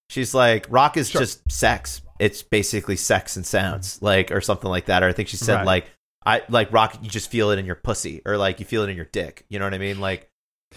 She's 0.09 0.33
like 0.33 0.65
rock 0.69 0.97
is 0.97 1.09
Sure. 1.09 1.21
just 1.21 1.49
sex. 1.51 2.01
It's 2.19 2.41
basically 2.43 2.95
sex 2.95 3.35
and 3.35 3.45
sounds, 3.45 4.01
like 4.01 4.31
or 4.31 4.41
something 4.41 4.69
like 4.69 4.85
that. 4.85 5.03
Or 5.03 5.07
I 5.07 5.13
think 5.13 5.29
she 5.29 5.37
said 5.37 5.55
Right. 5.57 5.65
like 5.65 5.85
I 6.25 6.41
like 6.49 6.73
rock. 6.73 6.97
You 7.01 7.09
just 7.09 7.29
feel 7.31 7.51
it 7.51 7.59
in 7.59 7.65
your 7.65 7.75
pussy, 7.75 8.21
or 8.25 8.37
like 8.37 8.59
you 8.59 8.65
feel 8.65 8.83
it 8.83 8.89
in 8.89 8.95
your 8.95 9.05
dick. 9.05 9.45
You 9.49 9.59
know 9.59 9.65
what 9.65 9.73
I 9.73 9.77
mean? 9.77 9.99
Like 9.99 10.29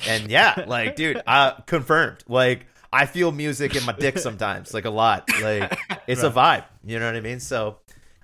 and 0.08 0.30
yeah, 0.30 0.64
like, 0.66 0.96
dude, 0.96 1.20
uh, 1.26 1.52
confirmed. 1.66 2.24
Like, 2.26 2.66
I 2.92 3.06
feel 3.06 3.32
music 3.32 3.74
in 3.74 3.84
my 3.84 3.92
dick 3.92 4.18
sometimes, 4.18 4.74
like 4.74 4.84
a 4.84 4.90
lot. 4.90 5.28
Like, 5.42 5.78
it's 6.06 6.22
a 6.22 6.30
vibe. 6.30 6.64
You 6.84 6.98
know 6.98 7.06
what 7.06 7.16
I 7.16 7.20
mean? 7.20 7.40
So, 7.40 7.78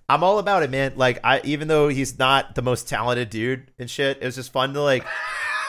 I'm 0.09 0.24
all 0.24 0.39
about 0.39 0.62
it, 0.62 0.70
man. 0.70 0.93
Like, 0.97 1.20
I 1.24 1.40
even 1.45 1.69
though 1.69 1.89
he's 1.89 2.19
not 2.19 2.55
the 2.55 2.62
most 2.62 2.89
talented 2.89 3.31
dude 3.31 3.70
and 3.78 3.90
shit, 3.90 4.19
it 4.20 4.24
was 4.24 4.36
just 4.36 4.53
fun 4.53 4.74
to 4.74 4.82
like, 4.82 5.07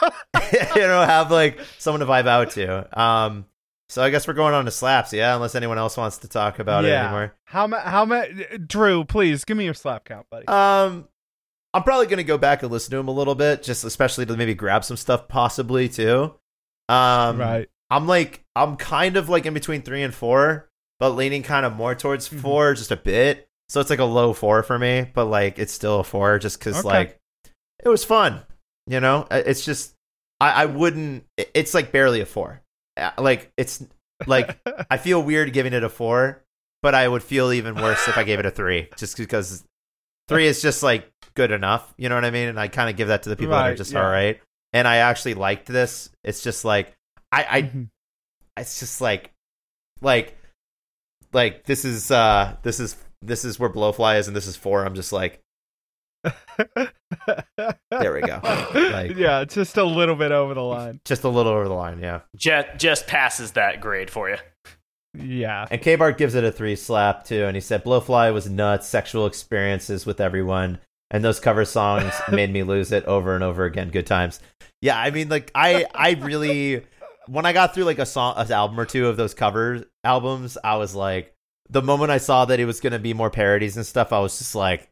you 0.52 0.80
know, 0.80 1.04
have 1.04 1.30
like 1.30 1.58
someone 1.78 2.00
to 2.00 2.06
vibe 2.06 2.26
out 2.26 2.50
to. 2.52 3.00
Um, 3.00 3.46
so 3.90 4.02
I 4.02 4.10
guess 4.10 4.28
we're 4.28 4.34
going 4.34 4.54
on 4.54 4.66
to 4.66 4.70
slaps, 4.70 5.12
yeah. 5.12 5.34
Unless 5.34 5.56
anyone 5.56 5.76
else 5.76 5.96
wants 5.96 6.18
to 6.18 6.28
talk 6.28 6.58
about 6.58 6.84
it 6.84 6.92
anymore. 6.92 7.34
How 7.44 7.66
ma- 7.66 7.80
how 7.80 8.04
ma- 8.04 8.24
Drew, 8.66 9.04
please 9.04 9.44
give 9.44 9.56
me 9.56 9.64
your 9.64 9.74
slap 9.74 10.04
count, 10.04 10.26
buddy. 10.30 10.46
Um, 10.46 11.08
I'm 11.74 11.82
probably 11.82 12.06
gonna 12.06 12.22
go 12.22 12.38
back 12.38 12.62
and 12.62 12.70
listen 12.70 12.92
to 12.92 12.98
him 12.98 13.08
a 13.08 13.12
little 13.12 13.34
bit, 13.34 13.62
just 13.62 13.84
especially 13.84 14.26
to 14.26 14.36
maybe 14.36 14.54
grab 14.54 14.84
some 14.84 14.96
stuff, 14.96 15.28
possibly 15.28 15.88
too. 15.88 16.34
Um, 16.88 17.38
right. 17.38 17.68
I'm 17.90 18.06
like, 18.06 18.44
I'm 18.62 18.76
kind 18.76 19.16
of 19.16 19.28
like 19.28 19.46
in 19.46 19.54
between 19.54 19.82
three 19.82 20.02
and 20.02 20.14
four, 20.14 20.68
but 20.98 21.10
leaning 21.10 21.42
kind 21.42 21.64
of 21.66 21.74
more 21.74 21.94
towards 21.94 22.28
Mhm. 22.28 22.40
four, 22.40 22.74
just 22.74 22.90
a 22.90 22.96
bit. 22.96 23.48
So 23.68 23.80
it's 23.80 23.90
like 23.90 24.00
a 24.00 24.04
low 24.04 24.32
four 24.32 24.62
for 24.62 24.78
me, 24.78 25.10
but 25.14 25.26
like 25.26 25.58
it's 25.58 25.72
still 25.72 26.00
a 26.00 26.04
four, 26.04 26.38
just 26.38 26.58
because 26.58 26.78
Okay. 26.80 26.88
like 26.88 27.20
it 27.84 27.88
was 27.88 28.04
fun. 28.04 28.42
You 28.86 29.00
know, 29.00 29.26
it's 29.30 29.64
just 29.64 29.94
I, 30.40 30.62
I 30.62 30.66
wouldn't. 30.66 31.24
It's 31.54 31.74
like 31.74 31.92
barely 31.92 32.20
a 32.20 32.26
four. 32.26 32.62
Like 33.18 33.52
it's 33.56 33.82
like 34.26 34.58
I 34.90 34.96
feel 34.98 35.22
weird 35.22 35.52
giving 35.52 35.72
it 35.72 35.84
a 35.84 35.88
four, 35.88 36.42
but 36.82 36.94
I 36.94 37.06
would 37.06 37.22
feel 37.22 37.52
even 37.52 37.74
worse 37.76 38.08
if 38.08 38.18
I 38.18 38.24
gave 38.24 38.38
it 38.40 38.46
a 38.46 38.50
three, 38.50 38.88
just 38.96 39.16
because 39.16 39.64
three 40.28 40.46
is 40.46 40.60
just 40.60 40.82
like 40.82 41.10
good 41.34 41.50
enough. 41.52 41.94
You 41.96 42.08
know 42.08 42.14
what 42.16 42.24
I 42.24 42.30
mean? 42.30 42.48
And 42.48 42.58
I 42.58 42.68
kind 42.68 42.90
of 42.90 42.96
give 42.96 43.08
that 43.08 43.22
to 43.22 43.28
the 43.30 43.36
people 43.36 43.54
that 43.54 43.70
are 43.70 43.74
just 43.76 43.92
yeah. 43.92 44.04
all 44.04 44.10
right. 44.10 44.40
And 44.72 44.86
I 44.88 44.96
actually 44.96 45.34
liked 45.34 45.66
this. 45.66 46.10
It's 46.24 46.42
just 46.42 46.64
like 46.64 46.96
I, 47.32 47.46
I 47.48 47.62
Mhm. 47.62 47.88
It's 48.60 48.78
just 48.80 49.00
like 49.00 49.32
like 50.00 50.36
like 51.32 51.64
this 51.64 51.84
is 51.84 52.10
uh 52.10 52.56
this 52.62 52.80
is 52.80 52.96
this 53.22 53.44
is 53.44 53.58
where 53.58 53.70
blowfly 53.70 54.18
is 54.18 54.26
and 54.28 54.36
this 54.36 54.46
is 54.46 54.56
four 54.56 54.84
i'm 54.84 54.94
just 54.94 55.12
like 55.12 55.40
There 56.74 58.12
we 58.12 58.20
go. 58.20 58.40
Like- 58.74 59.16
yeah, 59.16 59.44
just 59.44 59.76
a 59.76 59.84
little 59.84 60.14
bit 60.16 60.32
over 60.32 60.54
the 60.54 60.62
line. 60.62 61.00
just 61.04 61.24
a 61.24 61.28
little 61.28 61.52
over 61.52 61.66
the 61.68 61.74
line 61.74 61.98
yeah 62.00 62.20
Just, 62.36 62.68
just 62.78 63.06
passes 63.06 63.52
that 63.52 63.80
grade 63.80 64.10
for 64.10 64.28
you. 64.30 64.36
Yeah. 65.14 65.66
and 65.70 65.80
k-bart 65.82 66.18
gives 66.18 66.34
it 66.34 66.44
a 66.44 66.52
three 66.52 66.76
slap 66.76 67.24
too 67.24 67.44
and 67.44 67.56
he 67.56 67.60
said 67.60 67.84
blowfly 67.84 68.32
was 68.32 68.48
nuts 68.48 68.86
sexual 68.86 69.26
experiences 69.26 70.06
with 70.06 70.20
everyone 70.20 70.78
and 71.10 71.24
those 71.24 71.40
cover 71.40 71.64
songs 71.64 72.12
made 72.30 72.52
me 72.52 72.62
lose 72.62 72.92
it 72.92 73.04
over 73.06 73.34
and 73.34 73.42
over 73.42 73.64
again 73.64 73.88
good 73.90 74.06
times 74.06 74.38
yeah 74.82 74.96
i 75.00 75.10
mean 75.10 75.28
like 75.28 75.50
i 75.54 75.84
i 75.94 76.12
really 76.12 76.84
when 77.30 77.46
i 77.46 77.52
got 77.52 77.74
through 77.74 77.84
like 77.84 77.98
a 77.98 78.06
song 78.06 78.34
an 78.36 78.50
album 78.52 78.78
or 78.78 78.86
two 78.86 79.06
of 79.06 79.16
those 79.16 79.34
cover 79.34 79.84
albums 80.04 80.58
i 80.64 80.76
was 80.76 80.94
like 80.94 81.34
the 81.68 81.82
moment 81.82 82.10
i 82.10 82.18
saw 82.18 82.44
that 82.44 82.60
it 82.60 82.64
was 82.64 82.80
going 82.80 82.92
to 82.92 82.98
be 82.98 83.14
more 83.14 83.30
parodies 83.30 83.76
and 83.76 83.86
stuff 83.86 84.12
i 84.12 84.18
was 84.18 84.38
just 84.38 84.54
like 84.54 84.90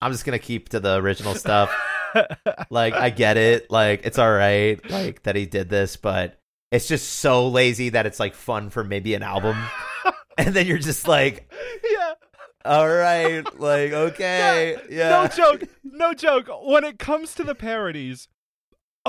i'm 0.00 0.12
just 0.12 0.24
going 0.24 0.38
to 0.38 0.44
keep 0.44 0.68
to 0.68 0.80
the 0.80 0.96
original 0.96 1.34
stuff 1.34 1.70
like 2.70 2.94
I 2.94 3.10
get 3.10 3.36
it, 3.36 3.70
like 3.70 4.04
it's 4.04 4.18
all 4.18 4.30
right, 4.30 4.78
like 4.90 5.22
that 5.24 5.36
he 5.36 5.46
did 5.46 5.68
this, 5.68 5.96
but 5.96 6.38
it's 6.70 6.88
just 6.88 7.08
so 7.14 7.48
lazy 7.48 7.90
that 7.90 8.06
it's 8.06 8.20
like 8.20 8.34
fun 8.34 8.70
for 8.70 8.84
maybe 8.84 9.14
an 9.14 9.22
album, 9.22 9.56
and 10.38 10.54
then 10.54 10.66
you're 10.66 10.78
just 10.78 11.08
like, 11.08 11.52
yeah. 11.90 12.14
all 12.64 12.88
right, 12.88 13.42
like 13.58 13.92
okay, 13.92 14.76
yeah, 14.90 15.08
No 15.08 15.28
joke. 15.28 15.64
No 15.84 16.14
joke. 16.14 16.48
When 16.64 16.84
it 16.84 16.98
comes 16.98 17.34
to 17.34 17.44
the 17.44 17.54
parodies, 17.54 18.28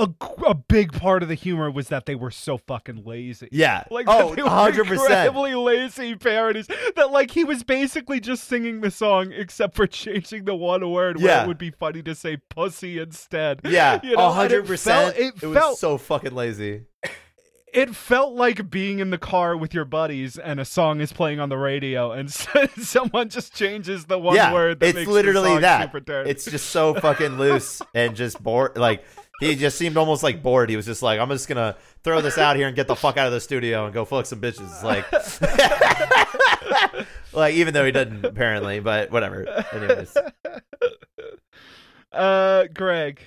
a, 0.04 0.44
a 0.48 0.54
big 0.56 0.94
part 0.94 1.24
of 1.24 1.30
the 1.30 1.36
humor 1.36 1.70
was 1.72 1.90
that 1.90 2.06
they 2.06 2.16
were 2.16 2.32
so 2.32 2.58
fucking 2.58 3.04
lazy. 3.06 3.50
yeah, 3.52 3.84
Like 3.92 4.06
oh, 4.10 4.34
they 4.36 4.42
were 4.42 4.48
100 4.50 4.86
percent, 4.88 5.02
incredibly 5.10 5.56
lazy 5.56 6.16
parodies. 6.16 6.68
That 6.96 7.12
like 7.12 7.32
he 7.32 7.44
was 7.44 7.64
basically 7.64 8.20
just 8.20 8.46
singing 8.46 8.82
the 8.82 8.92
song 8.92 9.32
except 9.32 9.76
for 9.76 9.88
changing 9.88 10.46
the 10.46 10.56
one 10.56 10.90
word 10.92 11.18
where 11.18 11.28
Yeah. 11.28 11.44
it 11.44 11.48
would 11.48 11.58
be 11.58 11.72
funny 11.72 12.02
to 12.04 12.16
say 12.16 12.38
pussy 12.50 13.00
instead. 13.00 13.62
yeah, 13.64 14.00
You 14.04 14.16
know, 14.16 14.28
and 14.28 14.36
hundred 14.36 14.66
it 14.66 14.68
percent. 14.68 15.16
felt- 15.16 15.18
it 15.18 15.34
It 15.44 15.54
felt- 15.54 15.72
was 15.72 15.80
so 15.80 15.98
fucking 15.98 16.34
lazy. 16.36 16.84
It 17.72 17.96
felt 17.96 18.34
like 18.34 18.72
being 18.72 18.98
in 18.98 19.12
the 19.12 19.20
car 19.20 19.56
with 19.56 19.76
your 19.76 19.86
buddies 19.86 20.40
and 20.40 20.60
a 20.60 20.66
song 20.66 21.02
is 21.02 21.14
playing 21.14 21.40
on 21.40 21.50
the 21.50 21.58
radio 21.58 22.12
and 22.12 22.32
someone 22.32 23.30
just 23.30 23.54
changes 23.54 24.06
the 24.06 24.18
one 24.18 24.36
yeah, 24.36 24.52
word 24.52 24.80
that 24.80 24.96
it's 24.96 25.08
literally 25.08 25.60
that. 25.60 25.92
It's 26.26 26.46
just 26.46 26.72
so 26.72 26.96
fucking 26.96 27.38
loose 27.38 27.80
and 27.94 28.16
just 28.16 28.42
bored. 28.42 28.76
Like 28.76 29.04
he 29.40 29.56
just 29.56 29.78
seemed 29.78 29.98
almost 29.98 30.24
like 30.24 30.44
bored. 30.44 30.70
He 30.70 30.76
was 30.76 30.86
just 30.86 31.02
like, 31.02 31.20
I'm 31.20 31.30
just 31.30 31.48
gonna 31.48 31.76
throw 32.04 32.22
this 32.22 32.38
out 32.38 32.56
here 32.56 32.68
and 32.68 32.76
get 32.76 32.88
the 32.88 32.96
fuck 32.96 33.18
out 33.18 33.28
of 33.28 33.34
the 33.34 33.40
studio 33.40 33.86
and 33.86 33.94
go 33.94 34.06
fuck 34.06 34.26
some 34.26 34.42
bitches. 34.42 34.84
Like, 34.84 35.06
like 37.34 37.54
even 37.56 37.74
though 37.74 37.86
he 37.86 37.92
didn't 37.92 38.26
apparently, 38.26 38.80
but 38.80 39.12
whatever. 39.12 39.48
Anyways, 39.74 40.16
uh 42.12 42.66
Greg. 42.74 43.22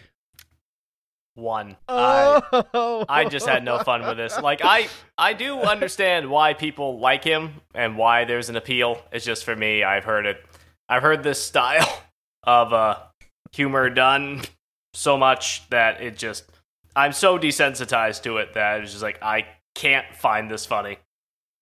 One. 1.34 1.76
I, 1.88 2.42
Oh, 2.74 3.06
I 3.08 3.24
just 3.24 3.48
had 3.48 3.64
no 3.64 3.78
fun 3.78 4.02
with 4.02 4.18
this. 4.18 4.38
Like 4.38 4.60
I 4.62 4.88
I 5.16 5.32
do 5.32 5.60
understand 5.60 6.28
why 6.28 6.52
people 6.52 6.98
like 7.00 7.24
him 7.24 7.54
and 7.74 7.96
why 7.96 8.24
there's 8.24 8.50
an 8.50 8.56
appeal. 8.56 9.02
It's 9.12 9.24
just 9.24 9.44
for 9.44 9.56
me, 9.56 9.82
I've 9.82 10.04
heard 10.04 10.26
it. 10.26 10.44
I've 10.90 11.02
heard 11.02 11.22
this 11.22 11.42
style 11.42 12.02
of 12.44 12.72
uh 12.74 12.98
humor 13.52 13.88
done 13.88 14.42
so 14.94 15.16
much 15.16 15.68
that 15.70 16.00
it 16.02 16.16
just 16.16 16.44
I'm 16.94 17.12
so 17.12 17.38
desensitized 17.38 18.22
to 18.24 18.36
it 18.38 18.54
that 18.54 18.80
it's 18.82 18.92
just 18.92 19.02
like 19.02 19.18
I 19.22 19.46
can't 19.74 20.06
find 20.14 20.50
this 20.50 20.66
funny. 20.66 20.98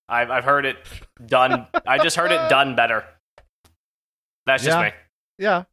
I've 0.08 0.30
I've 0.30 0.44
heard 0.44 0.66
it 0.66 0.76
done. 1.24 1.66
I 1.86 1.98
just 1.98 2.16
heard 2.16 2.32
it 2.32 2.48
done 2.50 2.74
better. 2.74 3.04
That's 4.46 4.64
just 4.64 4.76
Yeah. 4.76 4.82
me. 4.84 4.90
Yeah. 5.38 5.64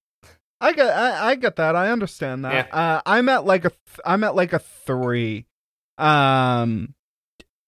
I 0.61 0.73
get 0.73 0.88
I, 0.88 1.29
I 1.31 1.35
get 1.35 1.55
that. 1.55 1.75
I 1.75 1.89
understand 1.89 2.45
that. 2.45 2.73
Uh 2.73 3.01
I'm 3.05 3.29
at 3.29 3.45
like 3.45 3.65
a 3.65 3.69
th- 3.69 3.99
I'm 4.05 4.23
at 4.23 4.35
like 4.35 4.53
a 4.53 4.59
3. 4.59 5.45
Um 5.97 6.93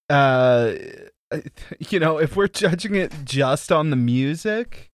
uh 0.10 0.74
you 1.90 2.00
know, 2.00 2.18
if 2.20 2.36
we're 2.36 2.48
judging 2.48 2.96
it 2.96 3.14
just 3.24 3.72
on 3.72 3.90
the 3.92 3.96
music 3.96 4.90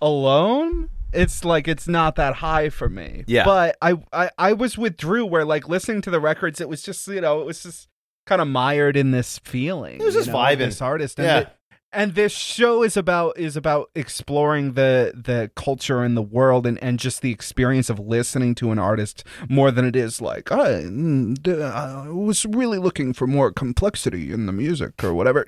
alone, 0.00 0.90
it's 1.12 1.44
like 1.44 1.68
it's 1.68 1.86
not 1.88 2.16
that 2.16 2.34
high 2.36 2.68
for 2.70 2.88
me. 2.88 3.24
Yeah. 3.26 3.44
But 3.44 3.76
I 3.82 3.94
I 4.12 4.30
I 4.38 4.52
was 4.52 4.76
with 4.78 4.96
Drew 4.96 5.24
where 5.26 5.44
like 5.44 5.68
listening 5.68 6.02
to 6.02 6.10
the 6.10 6.20
records 6.20 6.60
it 6.60 6.68
was 6.68 6.82
just, 6.82 7.06
you 7.08 7.20
know, 7.20 7.40
it 7.40 7.46
was 7.46 7.62
just 7.62 7.88
kind 8.26 8.40
of 8.40 8.48
mired 8.48 8.96
in 8.96 9.10
this 9.10 9.38
feeling. 9.38 10.00
It 10.00 10.04
was 10.04 10.14
just 10.14 10.28
know, 10.28 10.34
vibing. 10.36 10.58
This 10.58 10.80
artist 10.82 11.18
and 11.18 11.26
Yeah. 11.26 11.38
it- 11.40 11.48
and 11.94 12.14
this 12.14 12.32
show 12.32 12.82
is 12.82 12.96
about 12.96 13.38
is 13.38 13.54
about 13.54 13.90
exploring 13.94 14.72
the 14.72 15.12
the 15.14 15.50
culture 15.56 16.02
and 16.02 16.16
the 16.16 16.22
world 16.22 16.66
and, 16.66 16.82
and 16.82 16.98
just 16.98 17.20
the 17.20 17.30
experience 17.30 17.90
of 17.90 17.98
listening 17.98 18.54
to 18.54 18.70
an 18.70 18.78
artist 18.78 19.24
more 19.50 19.70
than 19.70 19.84
it 19.84 19.94
is 19.94 20.18
like 20.18 20.50
I, 20.50 20.84
mm, 20.84 22.14
was 22.14 22.46
really 22.46 22.78
looking 22.78 23.12
for 23.12 23.26
more 23.26 23.52
complexity 23.52 24.32
in 24.32 24.46
the 24.46 24.52
music 24.52 25.04
or 25.04 25.12
whatever 25.12 25.44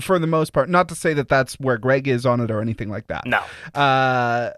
for 0.00 0.18
the 0.18 0.26
most 0.26 0.52
part 0.52 0.68
not 0.68 0.88
to 0.88 0.96
say 0.96 1.14
that 1.14 1.28
that's 1.28 1.54
where 1.60 1.78
Greg 1.78 2.08
is 2.08 2.26
on 2.26 2.40
it 2.40 2.50
or 2.50 2.60
anything 2.60 2.88
like 2.88 3.06
that 3.06 3.24
No. 3.24 3.40
uh, 3.80 4.50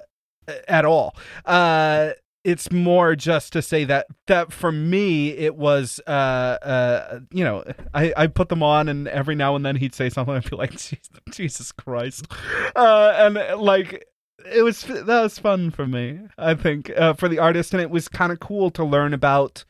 at 0.69 0.85
all. 0.85 1.17
Uh, 1.45 2.11
it's 2.43 2.73
more 2.73 3.15
just 3.15 3.53
to 3.53 3.61
say 3.61 3.85
that 3.85 4.07
that 4.27 4.51
for 4.51 4.73
me 4.73 5.29
it 5.33 5.57
was 5.57 6.01
uh 6.07 6.11
uh 6.11 7.21
you 7.31 7.45
know 7.45 7.63
I 7.93 8.15
I 8.17 8.27
put 8.29 8.49
them 8.49 8.63
on 8.63 8.89
and 8.89 9.07
every 9.09 9.35
now 9.35 9.57
and 9.57 9.67
then 9.67 9.77
he'd 9.77 9.95
say 9.95 10.09
something 10.09 10.35
I'd 10.35 10.49
be 10.49 10.57
like 10.57 10.75
Jesus, 11.31 11.71
Christ 11.71 12.27
uh 12.75 13.13
and 13.17 13.61
like 13.61 14.07
it 14.51 14.63
was 14.63 14.85
that 14.85 15.07
was 15.07 15.39
fun 15.39 15.71
for 15.71 15.87
me 15.87 16.21
I 16.39 16.55
think 16.55 16.91
uh, 16.97 17.13
for 17.13 17.29
the 17.29 17.39
artist 17.39 17.75
and 17.75 17.83
it 17.83 17.91
was 17.91 18.09
kind 18.09 18.33
of 18.33 18.41
cool 18.41 18.71
to 18.71 18.85
learn 18.85 19.13
about 19.13 19.67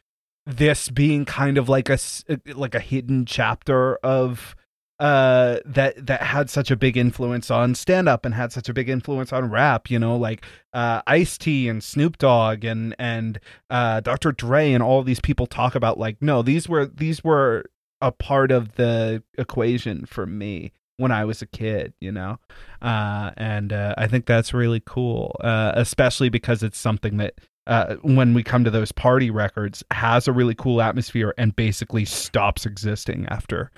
this 0.46 0.88
being 0.90 1.24
kind 1.24 1.58
of 1.58 1.68
like 1.68 1.88
a 1.90 1.94
s- 1.94 2.24
like 2.54 2.76
a 2.76 2.80
hidden 2.80 3.26
chapter 3.26 3.96
of 3.96 4.54
uh 5.00 5.58
that 5.64 6.06
that 6.06 6.22
had 6.22 6.48
such 6.50 6.70
a 6.70 6.76
big 6.76 6.96
influence 6.96 7.50
on 7.50 7.74
stand 7.74 8.08
up 8.08 8.24
and 8.24 8.34
had 8.34 8.52
such 8.52 8.68
a 8.68 8.74
big 8.74 8.88
influence 8.88 9.32
on 9.32 9.50
rap 9.50 9.90
you 9.90 9.98
know 9.98 10.16
like 10.16 10.44
uh 10.74 11.00
Ice 11.06 11.38
T 11.38 11.68
and 11.68 11.82
Snoop 11.82 12.18
Dogg 12.18 12.64
and 12.64 12.94
and 12.98 13.40
uh 13.70 14.00
Dr. 14.00 14.30
Dre 14.30 14.72
and 14.72 14.82
all 14.82 15.02
these 15.02 15.20
people 15.20 15.46
talk 15.46 15.74
about 15.74 15.98
like 15.98 16.18
no 16.20 16.42
these 16.42 16.68
were 16.68 16.86
these 16.86 17.24
were 17.24 17.64
a 18.02 18.12
part 18.12 18.50
of 18.50 18.76
the 18.76 19.22
equation 19.36 20.06
for 20.06 20.26
me 20.26 20.72
when 20.96 21.10
I 21.10 21.24
was 21.24 21.40
a 21.40 21.46
kid, 21.46 21.94
you 22.00 22.12
know, 22.12 22.38
uh, 22.82 23.30
and 23.38 23.72
uh, 23.72 23.94
I 23.96 24.06
think 24.06 24.26
that's 24.26 24.52
really 24.52 24.82
cool, 24.84 25.34
uh, 25.40 25.72
especially 25.74 26.28
because 26.28 26.62
it's 26.62 26.78
something 26.78 27.16
that 27.16 27.34
uh, 27.66 27.96
when 28.02 28.34
we 28.34 28.42
come 28.42 28.64
to 28.64 28.70
those 28.70 28.92
party 28.92 29.30
records 29.30 29.82
has 29.90 30.28
a 30.28 30.32
really 30.32 30.54
cool 30.54 30.82
atmosphere 30.82 31.34
and 31.38 31.56
basically 31.56 32.04
stops 32.04 32.66
existing 32.66 33.26
after 33.30 33.70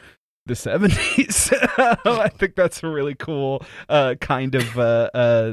the 0.47 0.55
70s. 0.55 1.53
I 2.07 2.29
think 2.29 2.55
that's 2.57 2.83
a 2.83 2.89
really 2.89 3.15
cool 3.15 3.63
uh, 3.89 4.15
kind 4.21 4.55
of 4.55 4.79
uh, 4.79 5.11
uh, 5.15 5.53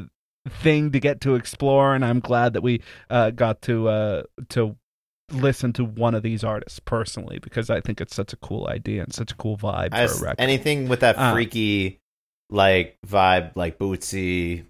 thing 0.50 0.92
to 0.92 1.00
get 1.00 1.22
to 1.22 1.36
explore, 1.36 1.94
and 1.96 2.04
I'm 2.04 2.20
glad 2.20 2.54
that 2.54 2.62
we 2.62 2.82
uh, 3.10 3.30
got 3.32 3.62
to 3.64 3.88
uh, 3.90 4.24
to 4.50 4.76
listen 5.32 5.72
to 5.74 5.86
one 5.86 6.16
of 6.16 6.24
these 6.24 6.44
artists 6.44 6.80
personally 6.80 7.38
because 7.38 7.70
I 7.70 7.82
think 7.82 8.02
it's 8.02 8.16
such 8.16 8.34
a 8.34 8.38
cool 8.38 8.68
idea 8.68 9.04
and 9.04 9.14
such 9.14 9.32
a 9.32 9.36
cool 9.36 9.58
vibe 9.58 9.90
I 9.92 10.08
for 10.08 10.14
a 10.14 10.22
record. 10.22 10.36
anything 10.42 10.88
with 10.90 11.02
that 11.02 11.18
Uh. 11.20 11.34
freaky 11.34 12.00
like 12.50 12.98
vibe, 13.06 13.52
like 13.56 13.78
Bootsy, 13.78 14.66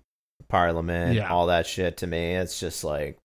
Parliament, 0.50 1.16
Yeah. 1.16 1.30
all 1.32 1.48
that 1.48 1.66
shit. 1.66 1.96
To 1.98 2.08
me, 2.08 2.36
it's 2.36 2.60
just 2.60 2.84
like 2.84 3.18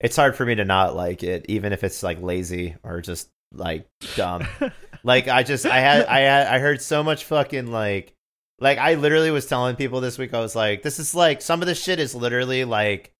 it's 0.00 0.16
hard 0.16 0.34
for 0.36 0.46
me 0.46 0.54
to 0.54 0.64
not 0.64 0.96
like 0.96 1.22
it, 1.22 1.44
even 1.50 1.74
if 1.74 1.84
it's 1.84 2.02
like 2.02 2.22
lazy 2.22 2.76
or 2.82 3.02
just 3.02 3.28
like 3.52 3.86
dumb. 4.16 4.46
like 5.02 5.28
I 5.28 5.42
just 5.42 5.66
I 5.66 5.78
had 5.80 6.06
I 6.06 6.20
had 6.20 6.46
I 6.46 6.58
heard 6.58 6.80
so 6.82 7.02
much 7.02 7.24
fucking 7.24 7.70
like 7.70 8.14
like 8.58 8.78
I 8.78 8.94
literally 8.94 9.30
was 9.30 9.46
telling 9.46 9.76
people 9.76 10.00
this 10.00 10.18
week 10.18 10.34
I 10.34 10.40
was 10.40 10.54
like 10.56 10.82
this 10.82 10.98
is 10.98 11.14
like 11.14 11.40
some 11.42 11.62
of 11.62 11.66
this 11.68 11.82
shit 11.82 11.98
is 11.98 12.14
literally 12.14 12.64
like 12.64 13.12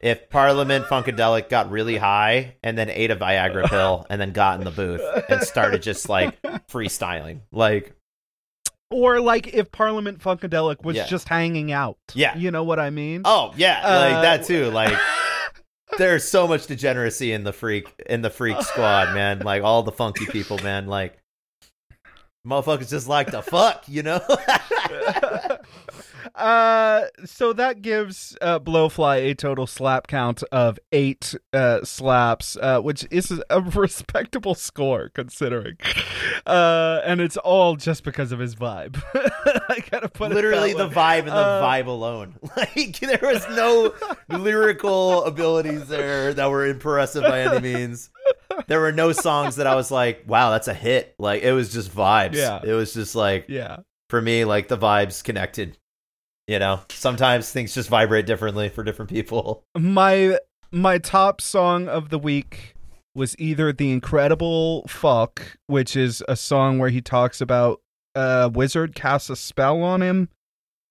if 0.00 0.30
Parliament 0.30 0.86
Funkadelic 0.86 1.50
got 1.50 1.70
really 1.70 1.98
high 1.98 2.56
and 2.62 2.78
then 2.78 2.88
ate 2.88 3.10
a 3.10 3.16
Viagra 3.16 3.68
pill 3.68 4.06
and 4.08 4.18
then 4.18 4.32
got 4.32 4.58
in 4.58 4.64
the 4.64 4.70
booth 4.70 5.02
and 5.28 5.42
started 5.42 5.82
just 5.82 6.08
like 6.08 6.40
freestyling 6.70 7.40
like 7.52 7.94
or 8.90 9.20
like 9.20 9.48
if 9.54 9.70
Parliament 9.70 10.18
Funkadelic 10.20 10.82
was 10.84 10.96
Yeah. 10.96 11.06
just 11.06 11.28
hanging 11.28 11.70
out. 11.70 11.98
Yeah. 12.14 12.36
You 12.36 12.50
know 12.50 12.64
what 12.64 12.80
I 12.80 12.90
mean? 12.90 13.22
oh 13.26 13.52
yeah 13.56 13.74
like 13.86 14.14
Uh, 14.16 14.22
that 14.22 14.44
too 14.44 14.70
like 14.70 14.96
there's 15.98 16.26
so 16.28 16.46
much 16.46 16.66
degeneracy 16.66 17.32
in 17.32 17.44
the 17.44 17.52
freak 17.52 17.92
in 18.06 18.22
the 18.22 18.30
freak 18.30 18.60
squad 18.62 19.14
man. 19.14 19.40
Like 19.40 19.62
all 19.62 19.82
the 19.82 19.92
funky 19.92 20.26
people 20.26 20.58
man. 20.58 20.86
Like 20.86 21.18
motherfuckers 22.46 22.88
just 22.88 23.08
like 23.08 23.30
to 23.30 23.42
fuck 23.42 23.84
you 23.86 24.02
know 24.02 24.18
uh, 26.40 27.06
so 27.24 27.52
that 27.52 27.82
gives 27.82 28.36
uh, 28.40 28.58
Blowfly 28.58 29.30
a 29.30 29.34
total 29.34 29.66
slap 29.66 30.06
count 30.06 30.42
of 30.50 30.78
eight 30.92 31.34
uh, 31.52 31.84
slaps, 31.84 32.56
uh, 32.60 32.80
which 32.80 33.06
is 33.10 33.40
a 33.50 33.60
respectable 33.74 34.54
score 34.54 35.10
considering. 35.14 35.76
Uh, 36.46 37.00
and 37.04 37.20
it's 37.20 37.36
all 37.36 37.76
just 37.76 38.02
because 38.04 38.32
of 38.32 38.38
his 38.38 38.54
vibe. 38.56 39.00
I 39.14 39.82
gotta 39.90 40.08
put 40.08 40.32
literally 40.32 40.70
it 40.72 40.76
the 40.78 40.88
vibe 40.88 41.20
and 41.20 41.28
the 41.28 41.32
Uh, 41.34 41.62
vibe 41.62 41.86
alone. 41.86 42.36
Like 42.56 42.98
there 43.00 43.18
was 43.22 43.46
no 43.50 43.94
lyrical 44.28 45.24
abilities 45.24 45.86
there 45.88 46.34
that 46.34 46.50
were 46.50 46.66
impressive 46.66 47.22
by 47.22 47.42
any 47.42 47.60
means. 47.74 48.10
There 48.66 48.80
were 48.80 48.92
no 48.92 49.12
songs 49.12 49.56
that 49.56 49.66
I 49.66 49.74
was 49.76 49.90
like, 49.90 50.24
"Wow, 50.26 50.50
that's 50.50 50.68
a 50.68 50.74
hit." 50.74 51.14
Like 51.18 51.42
it 51.42 51.52
was 51.52 51.72
just 51.72 51.94
vibes. 51.94 52.34
Yeah. 52.34 52.60
It 52.64 52.72
was 52.72 52.92
just 52.92 53.14
like 53.14 53.46
Yeah. 53.48 53.78
for 54.08 54.20
me, 54.20 54.44
like 54.44 54.68
the 54.68 54.76
vibes 54.78 55.22
connected. 55.22 55.76
You 56.50 56.58
know, 56.58 56.80
sometimes 56.88 57.52
things 57.52 57.74
just 57.74 57.88
vibrate 57.88 58.26
differently 58.26 58.70
for 58.70 58.82
different 58.82 59.08
people. 59.08 59.62
my 59.78 60.36
my 60.72 60.98
top 60.98 61.40
song 61.40 61.86
of 61.86 62.08
the 62.08 62.18
week 62.18 62.74
was 63.14 63.36
either 63.38 63.72
the 63.72 63.92
incredible 63.92 64.84
fuck 64.88 65.56
which 65.68 65.94
is 65.94 66.24
a 66.26 66.34
song 66.34 66.80
where 66.80 66.88
he 66.88 67.00
talks 67.00 67.40
about 67.40 67.80
a 68.16 68.50
wizard 68.52 68.96
casts 68.96 69.30
a 69.30 69.36
spell 69.36 69.80
on 69.80 70.02
him 70.02 70.28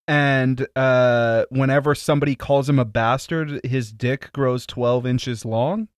and 0.08 0.66
uh 0.78 1.44
whenever 1.50 1.94
somebody 1.94 2.36
calls 2.36 2.70
him 2.70 2.80
a 2.80 2.86
bastard 2.86 3.60
his 3.66 3.92
dick 3.92 4.32
grows 4.32 4.66
12 4.66 5.06
inches 5.06 5.44
long 5.44 5.90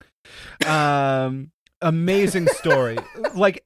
um 0.66 1.52
amazing 1.80 2.48
story 2.48 2.98
like 3.36 3.64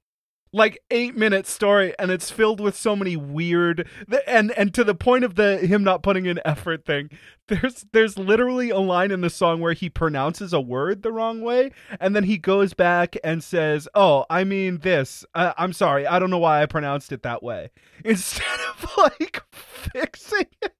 like 0.52 0.78
eight 0.90 1.16
minute 1.16 1.46
story 1.46 1.94
and 1.98 2.10
it's 2.10 2.30
filled 2.30 2.60
with 2.60 2.76
so 2.76 2.96
many 2.96 3.16
weird 3.16 3.88
and 4.26 4.52
and 4.52 4.72
to 4.72 4.84
the 4.84 4.94
point 4.94 5.24
of 5.24 5.34
the 5.34 5.58
him 5.58 5.84
not 5.84 6.02
putting 6.02 6.26
in 6.26 6.40
effort 6.44 6.84
thing 6.84 7.10
there's 7.48 7.84
there's 7.92 8.16
literally 8.16 8.70
a 8.70 8.78
line 8.78 9.10
in 9.10 9.20
the 9.20 9.30
song 9.30 9.60
where 9.60 9.72
he 9.72 9.90
pronounces 9.90 10.52
a 10.52 10.60
word 10.60 11.02
the 11.02 11.12
wrong 11.12 11.40
way 11.40 11.70
and 12.00 12.16
then 12.16 12.24
he 12.24 12.38
goes 12.38 12.74
back 12.74 13.16
and 13.22 13.42
says 13.42 13.88
oh 13.94 14.24
i 14.30 14.44
mean 14.44 14.78
this. 14.78 15.24
I, 15.34 15.52
i'm 15.58 15.72
sorry. 15.72 16.06
I 16.06 16.18
don't 16.18 16.30
know 16.30 16.38
why 16.38 16.62
i 16.62 16.66
pronounced 16.66 17.12
it 17.12 17.22
that 17.22 17.42
way. 17.42 17.70
Instead 18.04 18.60
of 18.70 18.90
like 18.96 19.42
fixing 19.92 20.46
it. 20.62 20.72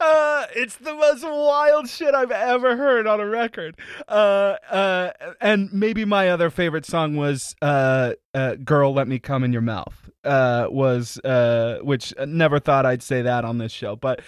Uh 0.00 0.46
it's 0.54 0.76
the 0.76 0.94
most 0.94 1.22
wild 1.22 1.88
shit 1.88 2.14
i've 2.14 2.30
ever 2.30 2.76
heard 2.76 3.06
on 3.06 3.20
a 3.20 3.26
record. 3.26 3.76
Uh 4.06 4.56
uh 4.70 5.10
and 5.40 5.72
maybe 5.72 6.04
my 6.04 6.28
other 6.28 6.50
favorite 6.50 6.84
song 6.84 7.16
was 7.16 7.54
uh 7.62 8.12
uh 8.34 8.54
girl 8.56 8.92
let 8.92 9.08
me 9.08 9.18
come 9.18 9.44
in 9.44 9.52
your 9.52 9.62
mouth 9.62 10.10
uh 10.24 10.66
was 10.70 11.20
which 11.82 12.12
never 12.26 12.58
thought 12.58 12.84
i'd 12.84 13.02
say 13.02 13.22
that 13.22 13.44
on 13.44 13.58
this 13.58 13.72
show 13.72 13.96
but 13.96 14.20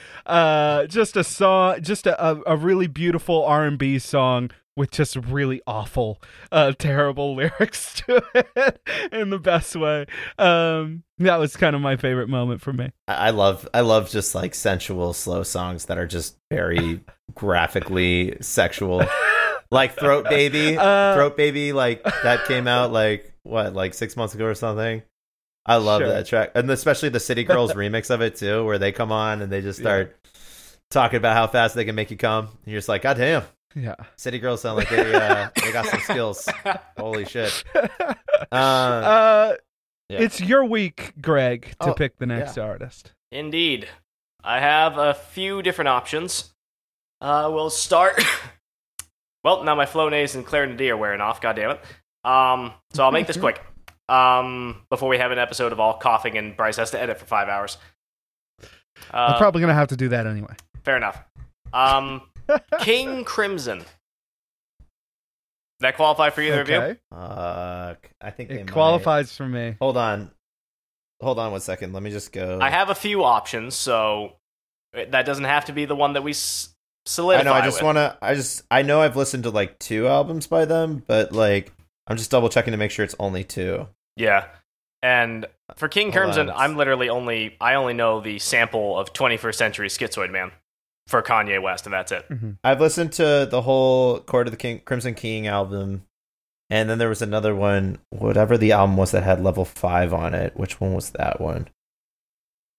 just 0.89 1.17
a 1.17 1.25
song 1.25 1.81
just 1.83 2.07
a, 2.07 2.41
a, 2.47 2.57
really 2.57 2.87
beautiful 2.87 3.45
r&b 3.45 3.99
song 3.99 4.51
with 4.81 4.91
just 4.91 5.15
really 5.17 5.61
awful 5.67 6.21
uh 6.51 6.73
terrible 6.79 7.35
lyrics 7.37 7.95
to 7.95 8.21
it 8.35 8.81
in 9.13 9.31
the 9.31 9.39
best 9.39 9.77
way 9.77 10.07
um 10.39 11.03
that 11.19 11.37
was 11.37 11.57
kind 11.57 11.77
of 11.77 11.83
my 11.83 11.97
favorite 11.97 12.29
moment 12.29 12.61
for 12.61 12.73
me 12.73 12.91
I 13.07 13.31
love, 13.31 13.69
I 13.75 13.81
love 13.81 14.09
just 14.11 14.35
like 14.35 14.55
sensual, 14.55 15.13
slow 15.13 15.43
songs 15.43 15.85
that 15.87 15.99
are 15.99 16.07
just 16.07 16.37
very 16.51 17.01
graphically 17.35 18.37
sexual, 18.41 19.03
like 19.71 19.99
"Throat 19.99 20.27
Baby." 20.29 20.77
Uh, 20.79 21.15
Throat 21.15 21.37
Baby, 21.37 21.73
like 21.73 22.03
that 22.05 22.47
came 22.47 22.67
out 22.67 22.93
like 22.93 23.33
what, 23.43 23.75
like 23.75 23.95
six 23.95 24.17
months 24.17 24.35
ago 24.35 24.47
or 24.47 24.55
something. 24.55 25.03
I 25.67 25.77
love 25.77 26.01
Sure. 26.01 26.09
that 26.09 26.27
track, 26.27 26.53
and 26.55 26.71
especially 26.71 27.09
the 27.11 27.21
City 27.21 27.45
Girls 27.45 27.73
remix 27.75 28.11
of 28.11 28.23
it 28.23 28.37
too, 28.37 28.65
where 28.65 28.79
they 28.79 28.93
come 28.93 29.13
on 29.13 29.43
and 29.43 29.53
they 29.53 29.61
just 29.61 29.79
start 29.79 30.17
talking 30.91 31.17
about 31.19 31.37
how 31.37 31.47
fast 31.47 31.75
they 31.75 31.85
can 31.85 31.95
make 31.95 32.11
you 32.11 32.17
come. 32.17 32.47
And 32.47 32.57
you're 32.73 32.79
just 32.79 32.89
like, 32.89 33.03
God 33.03 33.17
damn, 33.19 33.43
yeah 33.75 33.95
City 34.17 34.39
Girls 34.39 34.61
sound 34.63 34.77
like 34.79 34.89
they 34.91 35.15
uh, 35.15 35.49
they 35.63 35.73
got 35.73 35.87
some 35.87 36.01
skills. 36.01 36.49
Holy 36.99 37.25
shit! 37.25 37.65
Uh, 38.53 38.55
uh 38.55 39.57
Yeah. 40.09 40.19
it's 40.21 40.41
your 40.41 40.65
week 40.65 41.13
greg 41.21 41.75
to 41.81 41.91
Oh, 41.91 41.95
pick 41.95 42.17
the 42.19 42.27
next 42.27 42.59
artist 42.59 43.13
Indeed. 43.31 43.87
I 44.43 44.59
have 44.59 44.97
a 44.99 45.15
few 45.15 45.63
different 45.63 45.89
options. 45.89 46.53
Uh, 47.21 47.51
we'll 47.53 47.71
start. 47.71 48.21
well, 49.45 49.63
now 49.63 49.75
my 49.75 49.85
Flonase 49.87 50.35
and 50.35 50.45
Claritin-D 50.47 50.91
are 50.91 50.97
wearing 50.97 51.21
off, 51.21 51.41
goddammit. 51.41 51.79
Um, 52.25 52.73
so 52.93 53.05
I'll 53.05 53.13
make 53.13 53.27
this 53.27 53.37
quick. 53.47 53.61
Um, 54.09 54.83
before 54.91 55.09
we 55.11 55.19
have 55.19 55.31
an 55.31 55.39
episode 55.39 55.71
of 55.73 55.79
all 55.79 55.99
coughing 55.99 56.37
and 56.39 56.57
Bryce 56.57 56.77
has 56.77 56.91
to 56.93 57.01
edit 57.01 57.19
for 57.19 57.27
five 57.27 57.49
hours. 57.49 57.77
i'm 59.13 59.35
Uh, 59.35 59.39
probably 59.39 59.61
gonna 59.61 59.75
have 59.75 59.89
to 59.89 59.97
do 59.97 60.09
that 60.09 60.27
anyway 60.27 60.55
fair 60.83 60.97
enough. 60.97 61.23
Um, 61.73 62.23
King 62.81 63.25
Crimson. 63.25 63.85
That 65.81 65.97
qualify 65.97 66.31
for 66.31 66.43
either 66.43 66.61
of 66.61 66.69
you? 66.69 66.97
uh, 67.17 67.95
I 68.21 68.31
think 68.31 68.51
they 68.51 68.57
it 68.57 68.67
might- 68.67 68.73
qualifies 68.73 69.35
for 69.35 69.47
me 69.49 69.77
Hold 69.81 69.97
on, 69.97 70.31
hold 71.23 71.39
on 71.39 71.53
one 71.53 71.61
second. 71.61 71.93
Let 71.95 72.03
me 72.03 72.11
just 72.11 72.33
go. 72.33 72.59
I 72.61 72.69
have 72.71 72.91
a 72.91 72.95
few 72.95 73.25
options, 73.25 73.75
so 73.75 74.35
that 74.93 75.25
doesn't 75.25 75.45
have 75.45 75.65
to 75.67 75.73
be 75.73 75.87
the 75.87 75.97
one 75.97 76.13
that 76.15 76.23
we 76.23 76.33
s- 76.33 76.75
I 77.07 77.09
solidify. 77.11 77.45
know. 77.45 77.55
I 77.55 77.63
just 77.65 77.83
want 77.83 77.97
to. 77.97 78.17
I 78.21 78.35
just. 78.35 78.63
I 78.71 78.83
know 78.83 79.01
I've 79.01 79.17
listened 79.17 79.45
to 79.45 79.51
like 79.51 79.79
two 79.79 80.07
albums 80.07 80.47
by 80.47 80.67
them, 80.67 81.03
but 81.07 81.33
like 81.33 81.73
I'm 82.07 82.19
just 82.19 82.31
double 82.31 82.51
checking 82.51 82.73
to 82.73 82.77
make 82.77 82.91
sure 82.91 83.05
it's 83.05 83.17
only 83.19 83.43
two. 83.43 83.89
Yeah. 84.17 84.47
And 85.03 85.47
for 85.77 85.89
King 85.89 86.13
Crimson. 86.13 86.51
I'm 86.51 86.77
literally 86.77 87.09
only 87.09 87.57
I 87.59 87.73
only 87.75 87.95
know 87.95 88.21
the 88.21 88.39
sample 88.39 88.99
of 88.99 89.15
21st 89.15 89.55
Century 89.55 89.89
Schizoid 89.89 90.31
Man 90.31 90.53
for 91.11 91.23
Kanye 91.23 91.61
West, 91.61 91.85
and 91.87 91.93
that's 91.93 92.13
it. 92.13 92.25
I've 92.65 92.81
listened 92.81 93.13
to 93.15 93.47
the 93.51 93.63
whole 93.63 94.21
Court 94.21 94.47
of 94.47 94.53
the 94.53 94.57
King, 94.57 94.81
Crimson 94.85 95.15
King 95.15 95.47
album, 95.47 96.05
and 96.71 96.89
then 96.89 96.99
there 96.99 97.09
was 97.09 97.21
another 97.23 97.55
one, 97.55 97.99
whatever 98.11 98.57
the 98.57 98.73
album 98.73 98.97
was 98.97 99.11
that 99.11 99.23
had 99.25 99.43
level 99.43 99.65
five 99.65 100.15
on 100.15 100.35
it. 100.35 100.57
Which 100.57 100.81
one 100.81 100.95
was 100.95 101.11
that 101.11 101.41
one? 101.41 101.69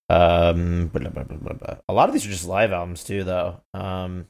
Um, 0.10 0.88
blah, 0.88 1.10
blah, 1.10 1.24
blah, 1.24 1.38
blah, 1.38 1.54
blah. 1.54 1.76
a 1.88 1.94
lot 1.94 2.10
of 2.10 2.14
these 2.14 2.26
are 2.26 2.30
just 2.30 2.48
live 2.48 2.72
albums 2.74 3.04
too, 3.04 3.24
though. 3.24 3.62
Um, 3.74 4.28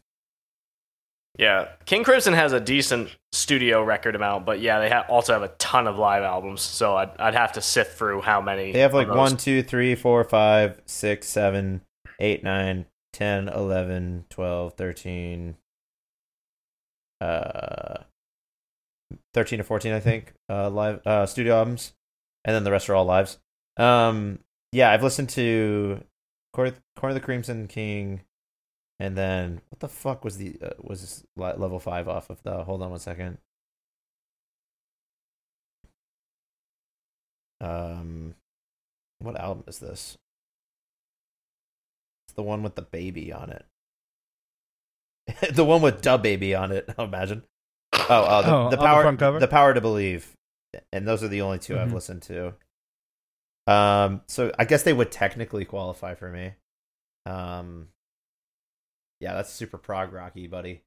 Yeah, 1.39 1.69
King 1.85 2.03
Crimson 2.03 2.33
has 2.33 2.53
a 2.53 2.59
decent 2.59 3.15
studio 3.31 3.83
record 3.83 4.15
amount, 4.15 4.45
but 4.45 4.59
yeah, 4.59 4.79
they 4.79 4.89
ha- 4.89 5.05
also 5.09 5.33
have 5.33 5.41
a 5.43 5.47
ton 5.57 5.87
of 5.87 5.97
live 5.97 6.23
albums. 6.23 6.61
So 6.61 6.95
I'd 6.97 7.09
I'd 7.17 7.33
have 7.35 7.53
to 7.53 7.61
sift 7.61 7.97
through 7.97 8.21
how 8.21 8.41
many. 8.41 8.71
they 8.73 8.79
have 8.81 8.93
like 8.93 9.07
one, 9.09 9.37
two, 9.37 9.63
three, 9.63 9.95
four, 9.95 10.23
five, 10.23 10.79
six, 10.85 11.27
seven, 11.27 11.81
eight, 12.19 12.43
nine, 12.43 12.85
10, 13.13 13.49
11, 13.49 14.25
12, 14.29 14.73
13, 14.73 15.57
uh, 17.19 18.03
13 19.33 19.57
to 19.57 19.63
14, 19.63 19.93
I 19.93 19.99
think, 19.99 20.33
uh, 20.49 20.69
live, 20.69 21.05
uh, 21.05 21.25
studio 21.25 21.57
albums. 21.57 21.93
And 22.43 22.55
then 22.55 22.63
the 22.63 22.71
rest 22.71 22.89
are 22.89 22.95
all 22.95 23.05
lives. 23.05 23.37
Um, 23.77 24.39
yeah, 24.71 24.91
I've 24.91 25.03
listened 25.03 25.29
to 25.29 26.03
Court 26.53 26.75
of 27.01 27.13
the 27.13 27.19
Crimson 27.19 27.67
King. 27.67 28.21
And 28.99 29.17
then 29.17 29.61
what 29.69 29.79
the 29.79 29.87
fuck 29.87 30.23
was 30.23 30.37
the, 30.37 30.57
uh, 30.61 30.69
was 30.79 31.01
this 31.01 31.23
level 31.35 31.79
five 31.79 32.07
off 32.07 32.29
of 32.29 32.41
the, 32.43 32.63
hold 32.63 32.81
on 32.81 32.91
one 32.91 32.99
second. 32.99 33.39
Um, 37.59 38.35
what 39.19 39.39
album 39.39 39.63
is 39.67 39.79
this? 39.79 40.17
It's 42.31 42.35
the 42.37 42.43
one 42.43 42.63
with 42.63 42.75
the 42.75 42.81
baby 42.81 43.33
on 43.33 43.49
it. 43.49 43.65
the 45.53 45.65
one 45.65 45.81
with 45.81 46.01
Dub 46.01 46.23
Baby 46.23 46.55
on 46.55 46.71
it, 46.71 46.89
I 46.97 47.03
imagine. 47.03 47.43
Oh, 47.93 48.05
oh, 48.09 48.41
the, 48.41 48.47
Oh, 48.47 48.51
the 48.51 48.53
on 48.53 48.69
the 48.71 48.77
power, 48.77 49.01
front 49.01 49.19
cover? 49.19 49.39
the 49.41 49.47
power 49.49 49.73
to 49.73 49.81
believe, 49.81 50.31
and 50.93 51.05
those 51.05 51.23
are 51.23 51.27
the 51.27 51.41
only 51.41 51.59
2 51.59 51.77
I've 51.77 51.89
Mhm. 51.89 51.93
listened 51.93 52.21
to. 52.23 52.53
Um, 53.67 54.21
so 54.29 54.49
I 54.57 54.63
guess 54.63 54.83
they 54.83 54.93
would 54.93 55.11
technically 55.11 55.65
qualify 55.65 56.15
for 56.15 56.29
me. 56.31 56.53
Um, 57.25 57.89
yeah, 59.19 59.33
that's 59.33 59.51
super 59.51 59.77
prog 59.77 60.13
rocky, 60.13 60.47
buddy. 60.47 60.83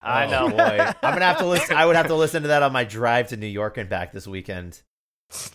I 0.00 0.26
Oh, 0.26 0.30
know. 0.46 0.50
boy. 0.56 0.78
I'm 1.02 1.14
gonna 1.14 1.24
have 1.24 1.38
to 1.38 1.46
listen. 1.46 1.76
I 1.76 1.84
would 1.84 1.96
have 1.96 2.06
to 2.06 2.14
listen 2.14 2.42
to 2.42 2.48
that 2.48 2.62
on 2.62 2.72
my 2.72 2.84
drive 2.84 3.28
to 3.30 3.36
New 3.36 3.48
York 3.48 3.76
and 3.76 3.88
back 3.88 4.12
this 4.12 4.28
weekend. 4.28 4.82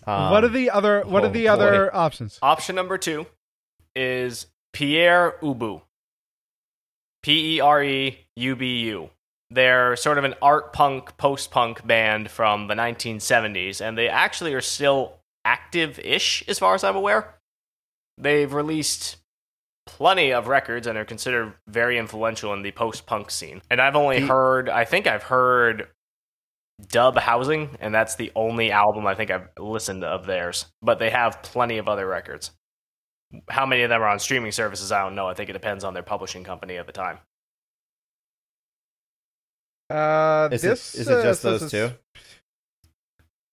Um, 0.05 0.31
what 0.31 0.43
are 0.43 0.49
the 0.49 0.69
other 0.71 1.03
What 1.05 1.23
oh, 1.23 1.27
are 1.27 1.31
the 1.31 1.45
boy. 1.45 1.51
other 1.53 1.95
options? 1.95 2.37
Option 2.41 2.75
number 2.75 2.97
two 2.97 3.27
is 3.95 4.47
Pere 4.73 5.35
Ubu. 5.41 5.81
P 7.23 7.55
E 7.57 7.59
R 7.59 7.83
E 7.83 8.27
U 8.35 8.55
B 8.55 8.79
U. 8.85 9.09
They're 9.51 9.95
sort 9.95 10.17
of 10.17 10.23
an 10.23 10.35
art 10.41 10.73
punk, 10.73 11.17
post 11.17 11.49
punk 11.51 11.85
band 11.85 12.29
from 12.29 12.67
the 12.67 12.75
1970s, 12.75 13.81
and 13.81 13.97
they 13.97 14.07
actually 14.07 14.53
are 14.53 14.61
still 14.61 15.19
active 15.43 15.97
ish, 15.99 16.43
as 16.47 16.59
far 16.59 16.75
as 16.75 16.83
I'm 16.83 16.95
aware. 16.95 17.35
They've 18.17 18.53
released 18.53 19.17
plenty 19.87 20.31
of 20.31 20.47
records 20.47 20.85
and 20.85 20.97
are 20.99 21.05
considered 21.05 21.55
very 21.67 21.97
influential 21.97 22.53
in 22.53 22.61
the 22.61 22.71
post 22.71 23.07
punk 23.07 23.31
scene. 23.31 23.61
And 23.71 23.81
I've 23.81 23.95
only 23.95 24.19
He- 24.21 24.27
heard, 24.27 24.69
I 24.69 24.85
think 24.85 25.07
I've 25.07 25.23
heard 25.23 25.87
Dub 26.87 27.17
Housing, 27.17 27.75
and 27.81 27.93
that's 27.93 28.15
the 28.15 28.31
only 28.35 28.71
album 28.71 29.07
I 29.07 29.15
think 29.15 29.31
I've 29.31 29.49
listened 29.57 30.03
of 30.03 30.27
theirs. 30.27 30.67
But 30.83 30.99
they 30.99 31.09
have 31.09 31.41
plenty 31.41 31.79
of 31.79 31.89
other 31.89 32.05
records. 32.07 32.51
How 33.49 33.65
many 33.65 33.83
of 33.83 33.89
them 33.89 34.01
are 34.01 34.07
on 34.07 34.19
streaming 34.19 34.51
services? 34.51 34.91
I 34.91 35.03
don't 35.03 35.15
know. 35.15 35.27
I 35.27 35.33
think 35.33 35.49
it 35.49 35.53
depends 35.53 35.83
on 35.83 35.93
their 35.93 36.03
publishing 36.03 36.43
company 36.43 36.77
at 36.77 36.87
the 36.87 36.93
time. 36.93 37.19
Uh, 39.89 40.49
Is 40.51 40.61
this 40.61 40.95
is 40.95 41.07
it 41.07 41.23
just 41.23 41.43
uh, 41.43 41.51
those 41.51 41.61
says 41.61 41.71
two? 41.71 41.91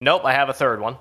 Nope, 0.01 0.25
I 0.25 0.33
have 0.33 0.49
a 0.49 0.55
third 0.55 0.81
one. 0.81 0.97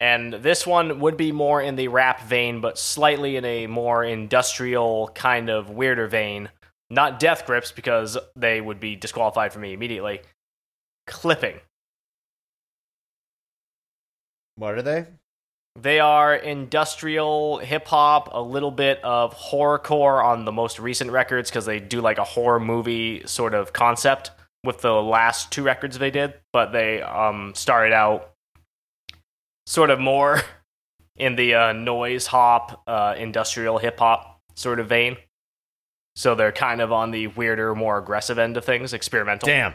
And 0.00 0.32
this 0.32 0.66
one 0.66 1.00
would 1.00 1.16
be 1.16 1.32
more 1.32 1.60
in 1.60 1.76
the 1.76 1.88
rap 1.88 2.22
vein, 2.22 2.60
but 2.60 2.78
slightly 2.78 3.36
in 3.36 3.44
a 3.44 3.66
more 3.66 4.04
industrial, 4.04 5.08
kind 5.14 5.48
of 5.48 5.70
weirder 5.70 6.06
vein. 6.06 6.50
Not 6.90 7.18
Death 7.18 7.46
Grips, 7.46 7.72
because 7.72 8.16
they 8.36 8.60
would 8.60 8.78
be 8.78 8.94
disqualified 8.94 9.52
for 9.52 9.58
me 9.58 9.72
immediately. 9.72 10.20
Clipping. 11.06 11.60
What 14.56 14.74
are 14.74 14.82
they? 14.82 15.06
They 15.80 16.00
are 16.00 16.34
industrial 16.34 17.58
hip 17.58 17.86
hop, 17.86 18.30
a 18.32 18.40
little 18.40 18.70
bit 18.70 18.98
of 19.04 19.36
horrorcore 19.36 20.24
on 20.24 20.46
the 20.46 20.52
most 20.52 20.78
recent 20.78 21.10
records 21.10 21.50
because 21.50 21.66
they 21.66 21.80
do 21.80 22.00
like 22.00 22.16
a 22.16 22.24
horror 22.24 22.58
movie 22.58 23.22
sort 23.26 23.52
of 23.52 23.74
concept 23.74 24.30
with 24.64 24.80
the 24.80 24.94
last 24.94 25.52
two 25.52 25.62
records 25.62 25.98
they 25.98 26.10
did. 26.10 26.34
But 26.52 26.72
they 26.72 27.02
um, 27.02 27.54
started 27.54 27.92
out 27.92 28.30
sort 29.66 29.90
of 29.90 30.00
more 30.00 30.40
in 31.16 31.36
the 31.36 31.54
uh, 31.54 31.72
noise 31.72 32.26
hop, 32.26 32.82
uh, 32.86 33.14
industrial 33.18 33.76
hip 33.78 33.98
hop 33.98 34.40
sort 34.54 34.80
of 34.80 34.88
vein. 34.88 35.18
So 36.14 36.34
they're 36.34 36.52
kind 36.52 36.80
of 36.80 36.90
on 36.90 37.10
the 37.10 37.26
weirder, 37.26 37.74
more 37.74 37.98
aggressive 37.98 38.38
end 38.38 38.56
of 38.56 38.64
things, 38.64 38.94
experimental. 38.94 39.46
Damn, 39.46 39.74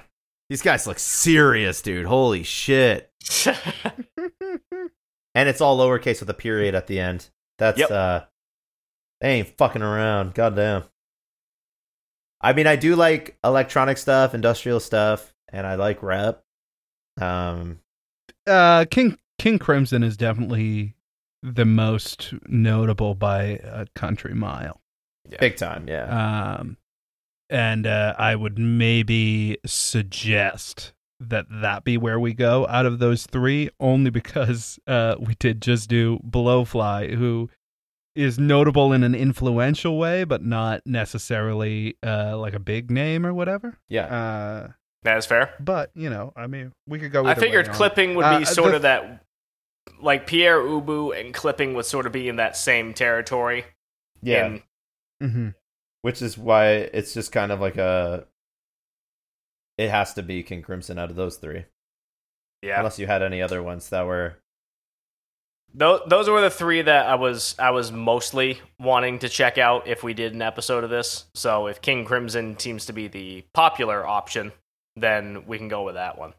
these 0.49 0.63
guys 0.63 0.87
look 0.87 0.97
serious, 0.97 1.83
dude. 1.83 2.07
Holy 2.07 2.41
shit! 2.41 3.11
And 5.33 5.47
it's 5.47 5.61
all 5.61 5.77
lowercase 5.77 6.19
with 6.19 6.29
a 6.29 6.33
period 6.35 6.75
at 6.75 6.87
the 6.87 6.99
end. 6.99 7.29
That's 7.57 7.79
Yep. 7.79 7.91
uh, 7.91 8.21
they 9.21 9.33
ain't 9.35 9.57
fucking 9.57 9.81
around. 9.81 10.33
Goddamn. 10.33 10.83
I 12.41 12.53
mean, 12.53 12.67
I 12.67 12.75
do 12.75 12.95
like 12.95 13.37
electronic 13.43 13.97
stuff, 13.97 14.33
industrial 14.33 14.79
stuff, 14.79 15.33
and 15.49 15.65
I 15.67 15.75
like 15.75 16.01
rap. 16.01 16.43
Um, 17.19 17.79
uh, 18.47 18.85
King 18.89 19.17
King 19.37 19.59
Crimson 19.59 20.03
is 20.03 20.17
definitely 20.17 20.95
the 21.43 21.65
most 21.65 22.33
notable 22.47 23.15
by 23.15 23.43
a 23.63 23.85
country 23.95 24.33
mile. 24.33 24.81
big 25.39 25.55
time, 25.57 25.87
yeah. 25.87 26.55
Um, 26.59 26.77
and 27.49 27.85
uh, 27.85 28.15
I 28.17 28.35
would 28.35 28.57
maybe 28.57 29.57
suggest 29.65 30.93
that 31.29 31.45
that 31.49 31.83
be 31.83 31.97
where 31.97 32.19
we 32.19 32.33
go 32.33 32.67
out 32.67 32.85
of 32.85 32.99
those 32.99 33.25
three, 33.27 33.69
only 33.79 34.09
because 34.09 34.79
uh, 34.87 35.15
we 35.19 35.35
did 35.35 35.61
just 35.61 35.89
do 35.89 36.19
Blowfly, 36.27 37.15
who 37.15 37.49
is 38.15 38.37
notable 38.39 38.91
in 38.91 39.03
an 39.03 39.15
influential 39.15 39.97
way, 39.97 40.23
but 40.25 40.43
not 40.43 40.81
necessarily 40.85 41.95
uh, 42.05 42.37
like 42.37 42.53
a 42.53 42.59
big 42.59 42.91
name 42.91 43.25
or 43.25 43.33
whatever. 43.33 43.77
yeah. 43.87 44.05
Uh, 44.05 44.71
that 45.03 45.17
is 45.17 45.25
fair. 45.25 45.53
but 45.59 45.89
you 45.95 46.09
know, 46.09 46.31
I 46.35 46.45
mean, 46.47 46.73
we 46.87 46.99
could 46.99 47.11
go. 47.11 47.25
I 47.25 47.31
either 47.31 47.41
way 47.41 47.47
figured 47.47 47.69
clipping 47.71 48.15
would 48.15 48.25
Uh, 48.25 48.39
be 48.39 48.45
sort 48.45 48.69
the- 48.71 48.75
of 48.75 48.81
that, 48.83 49.23
like 49.99 50.27
Pere 50.27 50.59
Ubu 50.59 51.17
and 51.19 51.33
clipping 51.33 51.73
would 51.73 51.85
sort 51.85 52.05
of 52.05 52.11
be 52.11 52.27
in 52.29 52.35
that 52.35 52.55
same 52.57 52.93
territory. 52.93 53.65
yeah. 54.21 54.45
in- 54.47 54.61
Mhm. 55.23 55.55
Which 56.03 56.21
is 56.21 56.37
why 56.37 56.67
it's 56.69 57.13
just 57.13 57.31
kind 57.31 57.51
of 57.51 57.59
like 57.61 57.77
a. 57.77 58.25
It 59.81 59.89
has 59.89 60.13
to 60.13 60.21
be 60.21 60.43
King 60.43 60.61
Crimson 60.61 60.99
out 60.99 61.09
of 61.09 61.15
those 61.15 61.37
three, 61.37 61.65
yeah. 62.61 62.77
unless 62.77 62.99
you 62.99 63.07
had 63.07 63.23
any 63.23 63.41
other 63.41 63.63
ones 63.63 63.89
that 63.89 64.05
were. 64.05 64.37
Those 65.73 66.01
those 66.05 66.29
were 66.29 66.39
the 66.39 66.51
three 66.51 66.83
that 66.83 67.07
I 67.07 67.15
was 67.15 67.55
I 67.57 67.71
was 67.71 67.91
mostly 67.91 68.61
wanting 68.79 69.17
to 69.19 69.29
check 69.29 69.57
out 69.57 69.87
if 69.87 70.03
we 70.03 70.13
did 70.13 70.35
an 70.35 70.41
episode 70.43 70.83
of 70.83 70.91
this. 70.91 71.25
So 71.33 71.65
if 71.65 71.81
King 71.81 72.05
Crimson 72.05 72.59
seems 72.59 72.85
to 72.85 72.93
be 72.93 73.07
the 73.07 73.43
popular 73.55 74.05
option, 74.05 74.51
then 74.95 75.47
we 75.47 75.57
can 75.57 75.67
go 75.67 75.81
with 75.81 75.95
that 75.95 76.15
one. 76.15 76.35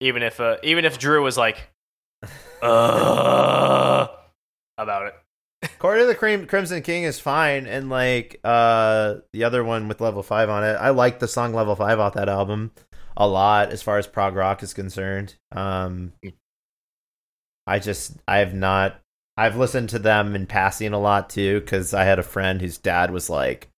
Even 0.00 0.22
if 0.22 0.38
uh, 0.38 0.58
even 0.62 0.84
if 0.84 0.98
Drew 0.98 1.22
was 1.22 1.38
like, 1.38 1.70
uh, 2.62 4.08
about 4.76 5.06
it. 5.06 5.14
Court 5.78 6.00
of 6.00 6.06
the 6.06 6.14
Crim- 6.14 6.46
Crimson 6.46 6.82
King 6.82 7.04
is 7.04 7.20
fine, 7.20 7.66
and 7.66 7.88
like 7.88 8.40
uh 8.44 9.16
the 9.32 9.44
other 9.44 9.64
one 9.64 9.88
with 9.88 10.00
level 10.00 10.22
five 10.22 10.48
on 10.50 10.64
it, 10.64 10.74
I 10.74 10.90
like 10.90 11.18
the 11.18 11.28
song 11.28 11.54
level 11.54 11.76
five 11.76 11.98
off 11.98 12.14
that 12.14 12.28
album 12.28 12.72
a 13.16 13.28
lot 13.28 13.70
as 13.70 13.82
far 13.82 13.98
as 13.98 14.06
prog 14.06 14.34
rock 14.34 14.62
is 14.62 14.74
concerned. 14.74 15.34
Um, 15.52 16.12
I 17.66 17.78
just 17.78 18.16
I 18.26 18.38
have 18.38 18.54
not 18.54 19.00
I've 19.36 19.56
listened 19.56 19.90
to 19.90 19.98
them 19.98 20.34
in 20.34 20.46
passing 20.46 20.92
a 20.92 21.00
lot 21.00 21.30
too 21.30 21.60
because 21.60 21.94
I 21.94 22.04
had 22.04 22.18
a 22.18 22.24
friend 22.24 22.60
whose 22.60 22.78
dad 22.78 23.10
was 23.10 23.30
like 23.30 23.68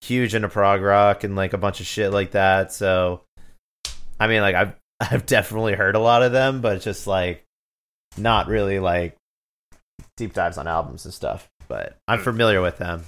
huge 0.00 0.34
into 0.34 0.48
prog 0.48 0.82
rock 0.82 1.24
and 1.24 1.36
like 1.36 1.52
a 1.52 1.58
bunch 1.58 1.80
of 1.80 1.86
shit 1.86 2.12
like 2.12 2.32
that. 2.32 2.72
So 2.72 3.22
I 4.20 4.26
mean, 4.26 4.42
like 4.42 4.54
I've 4.54 4.74
I've 5.00 5.26
definitely 5.26 5.74
heard 5.74 5.96
a 5.96 6.00
lot 6.00 6.22
of 6.22 6.32
them, 6.32 6.60
but 6.60 6.80
just 6.80 7.06
like 7.06 7.44
not 8.16 8.46
really 8.46 8.78
like 8.78 9.16
deep 10.16 10.32
dives 10.32 10.58
on 10.58 10.66
albums 10.66 11.04
and 11.04 11.12
stuff. 11.14 11.50
But 11.68 11.96
I'm 12.08 12.18
Hmm. 12.18 12.24
familiar 12.24 12.60
with 12.60 12.78
them, 12.78 13.04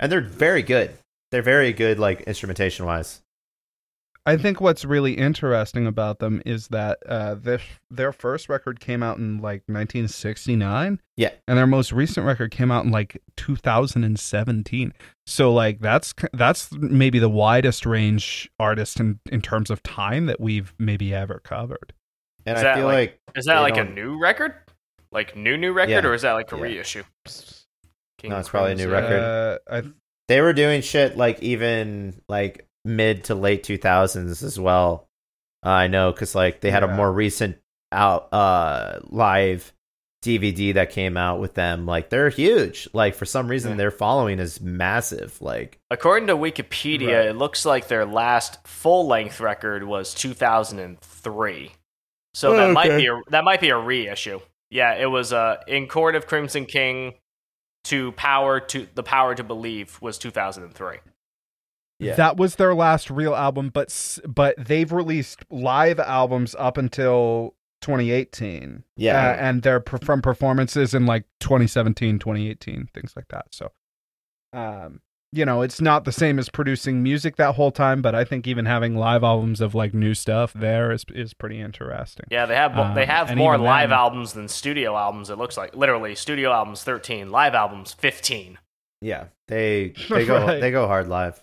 and 0.00 0.10
they're 0.12 0.20
very 0.20 0.62
good. 0.62 0.92
They're 1.30 1.42
very 1.42 1.72
good, 1.72 1.98
like 1.98 2.22
instrumentation 2.22 2.86
wise. 2.86 3.20
I 4.26 4.36
think 4.36 4.60
what's 4.60 4.84
really 4.84 5.14
interesting 5.14 5.86
about 5.86 6.18
them 6.18 6.42
is 6.44 6.68
that 6.68 6.98
uh, 7.06 7.34
this 7.34 7.62
their 7.90 8.12
first 8.12 8.50
record 8.50 8.78
came 8.78 9.02
out 9.02 9.16
in 9.16 9.38
like 9.38 9.62
1969. 9.68 11.00
Yeah. 11.16 11.30
and 11.46 11.56
their 11.56 11.66
most 11.66 11.92
recent 11.92 12.26
record 12.26 12.50
came 12.50 12.70
out 12.70 12.84
in 12.84 12.90
like 12.90 13.22
2017. 13.36 14.92
So 15.26 15.52
like 15.52 15.80
that's 15.80 16.14
that's 16.34 16.70
maybe 16.72 17.18
the 17.18 17.30
widest 17.30 17.86
range 17.86 18.50
artist 18.58 19.00
in 19.00 19.18
in 19.30 19.40
terms 19.40 19.70
of 19.70 19.82
time 19.82 20.26
that 20.26 20.40
we've 20.40 20.74
maybe 20.78 21.14
ever 21.14 21.40
covered. 21.42 21.94
And 22.44 22.56
Is 22.58 22.64
I 22.64 22.74
feel 22.74 22.84
like- 22.84 22.94
like, 22.94 23.36
Is 23.36 23.46
that 23.46 23.60
like 23.60 23.74
a 23.78 23.84
don't- 23.84 23.94
new 23.94 24.18
record? 24.20 24.54
Like 25.12 25.36
new 25.36 25.56
new 25.56 25.72
record, 25.72 25.90
Yeah. 26.04 26.06
or 26.06 26.14
is 26.14 26.22
that 26.22 26.32
like 26.32 26.52
a 26.52 26.56
Yeah. 26.56 26.62
reissue? 26.62 27.02
King 28.18 28.30
No, 28.30 28.38
it's 28.38 28.48
probably 28.48 28.72
a 28.72 28.76
new 28.76 28.90
record. 28.90 29.20
Uh, 29.20 29.58
I 29.70 29.82
they 30.28 30.40
were 30.40 30.52
doing 30.52 30.82
shit 30.82 31.16
like 31.16 31.42
even 31.42 32.20
like 32.28 32.66
mid 32.84 33.24
to 33.24 33.34
late 33.34 33.62
2000s 33.62 34.42
as 34.42 34.58
well. 34.60 35.08
Uh, 35.64 35.70
I 35.70 35.86
know 35.86 36.12
because 36.12 36.34
like 36.34 36.60
they 36.60 36.70
had 36.70 36.82
a 36.82 36.88
more 36.88 37.12
recent 37.12 37.58
out 37.92 38.32
uh 38.34 39.00
live 39.08 39.72
DVD 40.22 40.74
that 40.74 40.90
came 40.90 41.16
out 41.16 41.38
with 41.40 41.54
them. 41.54 41.86
Like 41.86 42.10
they're 42.10 42.28
huge. 42.28 42.88
Like 42.92 43.14
for 43.14 43.24
some 43.24 43.48
reason 43.48 43.70
Yeah. 43.72 43.76
their 43.78 43.90
following 43.92 44.40
is 44.40 44.60
massive. 44.60 45.40
Like 45.40 45.78
According 45.90 46.26
to 46.26 46.36
Wikipedia, 46.36 47.16
Right. 47.18 47.26
it 47.28 47.36
looks 47.36 47.64
like 47.64 47.86
their 47.88 48.04
last 48.04 48.58
full 48.66 49.06
length 49.06 49.40
record 49.40 49.84
was 49.84 50.12
2003. 50.14 51.72
So 52.34 52.52
that 52.56 52.70
Oh, 52.70 52.72
might 52.72 52.96
be 52.96 53.06
a, 53.06 53.20
that 53.30 53.44
might 53.44 53.60
be 53.60 53.70
a 53.70 53.78
reissue. 53.78 54.40
Yeah, 54.70 54.94
it 54.94 55.06
was 55.06 55.32
uh, 55.32 55.56
in 55.66 55.86
Court 55.86 56.14
of 56.14 56.26
Crimson 56.26 56.66
King 56.66 57.14
to 57.84 58.12
Power 58.12 58.60
to 58.60 58.86
the 58.94 59.02
Power 59.02 59.34
to 59.34 59.44
Believe 59.44 60.00
was 60.02 60.18
2003. 60.18 60.98
Yeah. 62.00 62.14
That 62.14 62.36
was 62.36 62.56
their 62.56 62.74
last 62.74 63.10
real 63.10 63.34
album, 63.34 63.70
but 63.70 64.18
but 64.26 64.54
they've 64.56 64.92
released 64.92 65.44
live 65.50 65.98
albums 65.98 66.54
up 66.58 66.76
until 66.76 67.54
2018. 67.80 68.84
Yeah. 68.96 69.30
Uh, 69.30 69.34
and 69.34 69.62
they're 69.62 69.80
per- 69.80 69.98
from 69.98 70.22
performances 70.22 70.94
in 70.94 71.06
like 71.06 71.24
2017, 71.40 72.18
2018, 72.18 72.88
things 72.94 73.14
like 73.16 73.28
that. 73.28 73.46
So, 73.50 73.72
um, 74.52 75.00
you 75.32 75.44
know, 75.44 75.60
it's 75.62 75.80
not 75.80 76.04
the 76.04 76.12
same 76.12 76.38
as 76.38 76.48
producing 76.48 77.02
music 77.02 77.36
that 77.36 77.54
whole 77.56 77.70
time, 77.70 78.00
but 78.00 78.14
I 78.14 78.24
think 78.24 78.46
even 78.46 78.64
having 78.64 78.96
live 78.96 79.22
albums 79.22 79.60
of 79.60 79.74
like 79.74 79.92
new 79.92 80.14
stuff 80.14 80.52
there 80.54 80.90
is 80.90 81.04
is 81.10 81.34
pretty 81.34 81.60
interesting. 81.60 82.26
Yeah, 82.30 82.46
they 82.46 82.54
have 82.54 82.78
Um, 82.78 82.94
they 82.94 83.04
have 83.06 83.34
more 83.36 83.58
live 83.58 83.90
then- 83.90 83.98
albums 83.98 84.32
than 84.32 84.48
studio 84.48 84.96
albums. 84.96 85.28
It 85.30 85.36
looks 85.36 85.56
like 85.56 85.74
literally 85.76 86.14
studio 86.14 86.50
albums 86.52 86.82
thirteen, 86.82 87.30
live 87.30 87.54
albums 87.54 87.92
fifteen. 87.92 88.58
Yeah, 89.00 89.26
they 89.48 89.92
they 90.08 90.24
go 90.24 90.46
Right. 90.46 90.60
they 90.60 90.70
go 90.70 90.86
hard 90.86 91.08
live. 91.08 91.42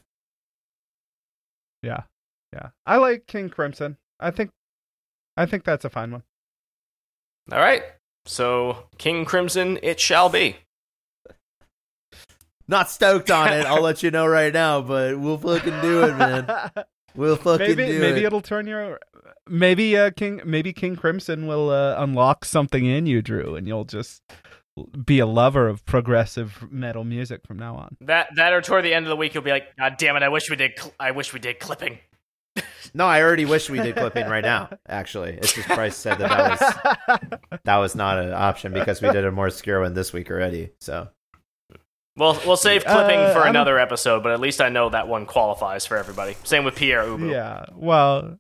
Yeah. 1.84 2.04
Yeah. 2.54 2.70
I 2.86 2.98
like 2.98 3.28
King 3.28 3.50
Crimson. 3.50 3.98
I 4.20 4.32
think 4.32 4.50
I 5.38 5.46
think 5.46 5.64
that's 5.64 5.86
a 5.86 5.90
fine 5.90 6.12
one. 6.12 6.24
All 7.52 7.60
right, 7.60 7.84
so 8.26 8.88
King 8.98 9.24
Crimson, 9.26 9.78
it 9.84 10.00
shall 10.00 10.30
be. 10.30 10.56
Not 12.68 12.90
stoked 12.90 13.30
on 13.32 13.54
it. 13.54 13.66
I'll 13.66 13.82
let 13.90 14.04
you 14.04 14.12
know 14.12 14.26
right 14.28 14.54
now, 14.54 14.82
but 14.82 15.20
we'll 15.20 15.38
fucking 15.38 15.82
do 15.82 16.04
it, 16.06 16.16
man. 16.16 16.72
We'll 17.18 17.38
fucking 17.38 17.66
maybe 17.78 17.86
do 17.86 18.00
maybe 18.02 18.20
it. 18.20 18.26
it'll 18.26 18.42
turn 18.42 18.68
your 18.68 19.00
maybe 19.48 19.96
uh 19.98 20.12
King 20.12 20.42
maybe 20.44 20.74
King 20.74 20.98
Crimson 20.98 21.48
will 21.48 21.70
uh, 21.70 21.96
unlock 21.98 22.44
something 22.44 22.86
in 22.86 23.06
you, 23.06 23.22
Drew, 23.22 23.56
and 23.56 23.66
you'll 23.70 23.86
just 23.86 24.22
be 25.06 25.20
a 25.20 25.26
lover 25.26 25.70
of 25.70 25.86
progressive 25.86 26.66
metal 26.70 27.06
music 27.06 27.48
from 27.48 27.58
now 27.58 27.76
on. 27.78 27.96
That 28.02 28.28
that 28.36 28.52
or 28.52 28.62
toward 28.62 28.84
the 28.84 28.94
end 28.94 29.06
of 29.06 29.10
the 29.12 29.16
week, 29.16 29.34
you'll 29.34 29.44
be 29.44 29.52
like, 29.52 29.74
God 29.78 29.96
damn 29.98 30.18
it! 30.18 30.24
I 30.24 30.28
wish 30.28 30.50
we 30.50 30.58
did. 30.58 30.74
Cl- 30.78 30.94
I 31.00 31.12
wish 31.12 31.32
we 31.32 31.40
did 31.40 31.60
clipping. 31.60 32.00
No, 32.94 33.06
I 33.06 33.22
already 33.22 33.46
wish 33.46 33.70
we 33.70 33.80
did 33.80 33.96
clipping 33.96 34.28
right 34.28 34.44
now. 34.44 34.70
Actually, 34.88 35.34
it's 35.34 35.54
just 35.54 35.68
Bryce 35.70 35.96
said 35.96 36.18
that 36.18 36.30
that 36.30 37.20
was 37.22 37.60
that 37.64 37.78
was 37.78 37.96
not 37.96 38.20
an 38.20 38.34
option 38.34 38.74
because 38.74 39.02
we 39.02 39.10
did 39.12 39.24
a 39.24 39.32
more 39.32 39.48
obscure 39.48 39.80
one 39.82 39.94
this 39.94 40.12
week 40.12 40.30
already. 40.30 40.72
So 40.80 41.08
We'll 42.18 42.40
we'll 42.46 42.58
save 42.58 42.86
clipping 42.86 43.20
Uh, 43.20 43.34
for 43.34 43.40
I'm- 43.40 43.50
another 43.50 43.78
episode, 43.78 44.24
but 44.24 44.32
at 44.32 44.40
least 44.40 44.62
I 44.62 44.70
know 44.70 44.90
that 44.90 45.08
one 45.08 45.26
qualifies 45.26 45.86
for 45.86 45.98
everybody. 45.98 46.36
Same 46.44 46.64
with 46.64 46.76
Pere 46.76 47.04
Ubu. 47.04 47.30
yeah. 47.32 47.66
Well, 47.74 48.38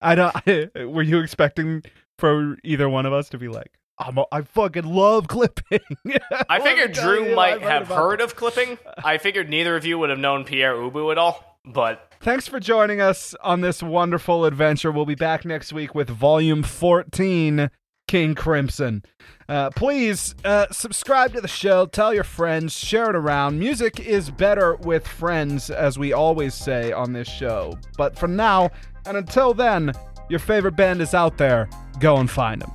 I 0.00 0.14
don't. 0.14 0.34
were 0.92 1.02
you 1.02 1.20
expecting 1.20 1.82
for 2.18 2.56
either 2.62 2.88
one 2.88 3.04
of 3.06 3.12
us 3.12 3.28
to 3.30 3.38
be 3.38 3.48
like, 3.48 3.72
I'm 3.98 4.18
a, 4.18 4.24
I 4.30 4.42
fucking 4.42 4.84
love 4.84 5.26
clipping? 5.28 5.80
I 6.48 6.60
figured 6.60 6.92
Drew 6.92 7.34
might 7.34 7.62
have 7.62 7.88
heard 7.88 8.20
of 8.20 8.36
clipping. 8.36 8.78
I 9.02 9.18
figured 9.18 9.48
neither 9.50 9.74
of 9.76 9.84
you 9.84 9.98
would 9.98 10.10
have 10.10 10.18
known 10.18 10.44
Pere 10.44 10.74
Ubu 10.74 11.10
at 11.10 11.18
all, 11.18 11.58
but 11.64 12.12
Thanks 12.20 12.46
for 12.48 12.58
joining 12.60 13.00
us 13.00 13.34
on 13.42 13.60
this 13.60 13.82
wonderful 13.82 14.44
adventure. 14.46 14.90
We'll 14.90 15.04
be 15.06 15.14
back 15.14 15.44
next 15.44 15.72
week 15.72 15.94
with 15.94 16.08
Volume 16.08 16.62
14 16.62 17.70
King 18.06 18.34
Crimson. 18.34 19.02
Uh, 19.48 19.70
please 19.70 20.34
uh, 20.44 20.66
subscribe 20.70 21.32
to 21.34 21.40
the 21.40 21.48
show, 21.48 21.86
tell 21.86 22.12
your 22.12 22.24
friends, 22.24 22.72
share 22.72 23.10
it 23.10 23.16
around. 23.16 23.58
Music 23.58 24.00
is 24.00 24.30
better 24.30 24.76
with 24.76 25.06
friends, 25.06 25.70
as 25.70 25.98
we 25.98 26.12
always 26.12 26.54
say 26.54 26.92
on 26.92 27.12
this 27.12 27.28
show. 27.28 27.78
But 27.96 28.18
for 28.18 28.28
now, 28.28 28.70
and 29.06 29.16
until 29.16 29.54
then, 29.54 29.92
your 30.28 30.40
favorite 30.40 30.76
band 30.76 31.00
is 31.00 31.14
out 31.14 31.38
there. 31.38 31.68
Go 32.00 32.16
and 32.16 32.30
find 32.30 32.62
them. 32.62 32.72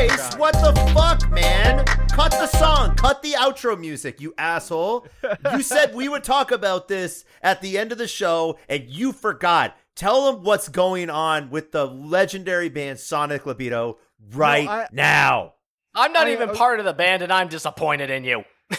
I'm 0.00 0.08
sorry. 0.08 0.10
I 0.10 0.16
Bryce, 0.16 0.34
forgot. 0.34 0.38
what 0.38 0.52
the 0.54 0.92
fuck, 0.94 1.30
man? 1.30 1.84
Cut 2.10 2.30
the 2.32 2.46
song. 2.46 2.94
Cut 2.96 3.22
the 3.22 3.32
outro 3.32 3.78
music, 3.78 4.20
you 4.20 4.34
asshole. 4.38 5.06
You 5.52 5.62
said 5.62 5.94
we 5.94 6.08
would 6.08 6.24
talk 6.24 6.50
about 6.50 6.88
this 6.88 7.24
at 7.42 7.60
the 7.60 7.78
end 7.78 7.92
of 7.92 7.98
the 7.98 8.08
show, 8.08 8.58
and 8.68 8.84
you 8.88 9.12
forgot. 9.12 9.76
Tell 9.96 10.32
them 10.32 10.44
what's 10.44 10.68
going 10.68 11.10
on 11.10 11.50
with 11.50 11.72
the 11.72 11.86
legendary 11.86 12.68
band 12.70 12.98
Sonic 12.98 13.44
Libido 13.46 13.98
right 14.32 14.68
I- 14.68 14.88
now. 14.92 15.54
I'm 15.94 16.12
not 16.12 16.26
I- 16.28 16.32
even 16.32 16.50
uh, 16.50 16.54
part 16.54 16.78
of 16.78 16.86
the 16.86 16.92
band, 16.94 17.22
and 17.22 17.32
I'm 17.32 17.48
disappointed 17.48 18.10
in 18.10 18.24
you. 18.24 18.44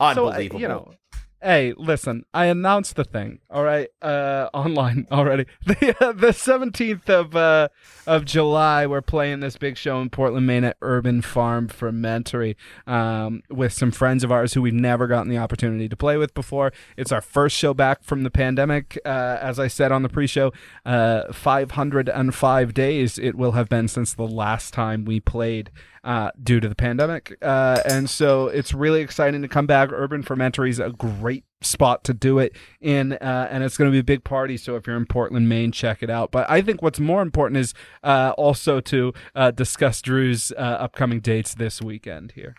So, 0.00 0.06
uh, 0.06 0.30
Unbelievable. 0.30 0.60
you 0.62 0.68
know, 0.68 0.94
hey, 1.42 1.72
listen, 1.76 2.24
I 2.34 2.46
announced 2.46 2.96
the 2.96 3.04
thing, 3.04 3.40
all 3.50 3.64
right, 3.64 3.88
uh, 4.02 4.48
online 4.52 5.06
already. 5.12 5.46
The 5.64 5.96
uh, 6.00 6.12
the 6.12 6.32
seventeenth 6.32 7.08
of 7.08 7.34
uh, 7.34 7.68
of 8.06 8.24
July, 8.24 8.86
we're 8.86 9.00
playing 9.00 9.40
this 9.40 9.56
big 9.56 9.76
show 9.76 10.00
in 10.00 10.10
Portland, 10.10 10.46
Maine 10.46 10.64
at 10.64 10.76
Urban 10.82 11.22
Farm 11.22 11.68
Fermentary 11.68 12.56
um, 12.86 13.42
with 13.48 13.72
some 13.72 13.90
friends 13.90 14.24
of 14.24 14.32
ours 14.32 14.54
who 14.54 14.62
we've 14.62 14.74
never 14.74 15.06
gotten 15.06 15.30
the 15.30 15.38
opportunity 15.38 15.88
to 15.88 15.96
play 15.96 16.16
with 16.16 16.34
before. 16.34 16.72
It's 16.96 17.12
our 17.12 17.20
first 17.20 17.56
show 17.56 17.74
back 17.74 18.02
from 18.02 18.22
the 18.22 18.30
pandemic. 18.30 18.98
Uh, 19.04 19.38
as 19.40 19.58
I 19.58 19.68
said 19.68 19.92
on 19.92 20.02
the 20.02 20.08
pre-show, 20.08 20.52
uh, 20.84 21.32
505 21.32 22.74
days 22.74 23.18
it 23.18 23.34
will 23.34 23.52
have 23.52 23.68
been 23.68 23.88
since 23.88 24.14
the 24.14 24.26
last 24.26 24.74
time 24.74 25.04
we 25.04 25.20
played 25.20 25.70
uh, 26.04 26.30
due 26.42 26.60
to 26.60 26.68
the 26.68 26.74
pandemic. 26.74 27.36
Uh, 27.42 27.80
and 27.84 28.08
so 28.08 28.48
it's 28.48 28.72
really 28.72 29.00
exciting 29.00 29.42
to 29.42 29.48
come 29.48 29.66
back. 29.66 29.90
Urban 29.92 30.22
Fermentary 30.22 30.70
is 30.70 30.78
a 30.78 30.90
great 30.90 31.44
spot 31.62 32.04
to 32.04 32.14
do 32.14 32.38
it 32.38 32.56
in, 32.80 33.12
uh, 33.14 33.48
and 33.50 33.62
it's 33.62 33.76
going 33.76 33.90
to 33.90 33.92
be 33.92 33.98
a 33.98 34.04
big 34.04 34.24
party. 34.24 34.56
So 34.56 34.76
if 34.76 34.86
you're 34.86 34.96
in 34.96 35.06
Portland, 35.06 35.48
Maine, 35.48 35.72
check 35.72 36.02
it 36.02 36.10
out. 36.10 36.30
But 36.30 36.48
I 36.50 36.62
think 36.62 36.82
what's 36.82 37.00
more 37.00 37.22
important 37.22 37.58
is 37.58 37.74
uh, 38.02 38.32
also 38.36 38.80
to 38.80 39.12
uh, 39.34 39.50
discuss 39.50 40.00
Drew's 40.00 40.52
uh, 40.52 40.60
upcoming 40.60 41.20
dates 41.20 41.54
this 41.54 41.82
weekend 41.82 42.32
here. 42.32 42.54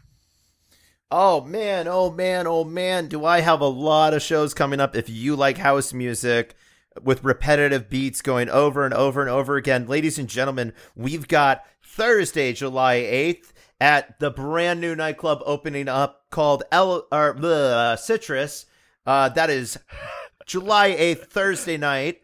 Oh 1.13 1.41
man, 1.41 1.89
oh 1.89 2.09
man, 2.09 2.47
oh 2.47 2.63
man, 2.63 3.09
do 3.09 3.25
I 3.25 3.41
have 3.41 3.59
a 3.59 3.65
lot 3.67 4.13
of 4.13 4.21
shows 4.21 4.53
coming 4.53 4.79
up 4.79 4.95
if 4.95 5.09
you 5.09 5.35
like 5.35 5.57
house 5.57 5.91
music 5.91 6.55
with 7.01 7.23
repetitive 7.23 7.89
beats 7.89 8.21
going 8.21 8.49
over 8.49 8.85
and 8.85 8.93
over 8.93 9.21
and 9.21 9.29
over 9.29 9.55
again. 9.55 9.87
Ladies 9.87 10.17
and 10.17 10.27
gentlemen, 10.27 10.73
we've 10.95 11.27
got 11.27 11.65
Thursday, 11.91 12.53
July 12.53 12.99
8th 12.99 13.51
at 13.81 14.17
the 14.19 14.31
brand 14.31 14.79
new 14.79 14.95
nightclub 14.95 15.41
opening 15.45 15.89
up 15.89 16.25
called 16.29 16.63
El 16.71 17.05
or 17.11 17.35
uh, 17.43 17.97
Citrus. 17.97 18.65
Uh, 19.05 19.27
that 19.29 19.49
is 19.49 19.77
July 20.45 20.91
8th, 20.91 21.25
Thursday 21.27 21.75
night. 21.75 22.21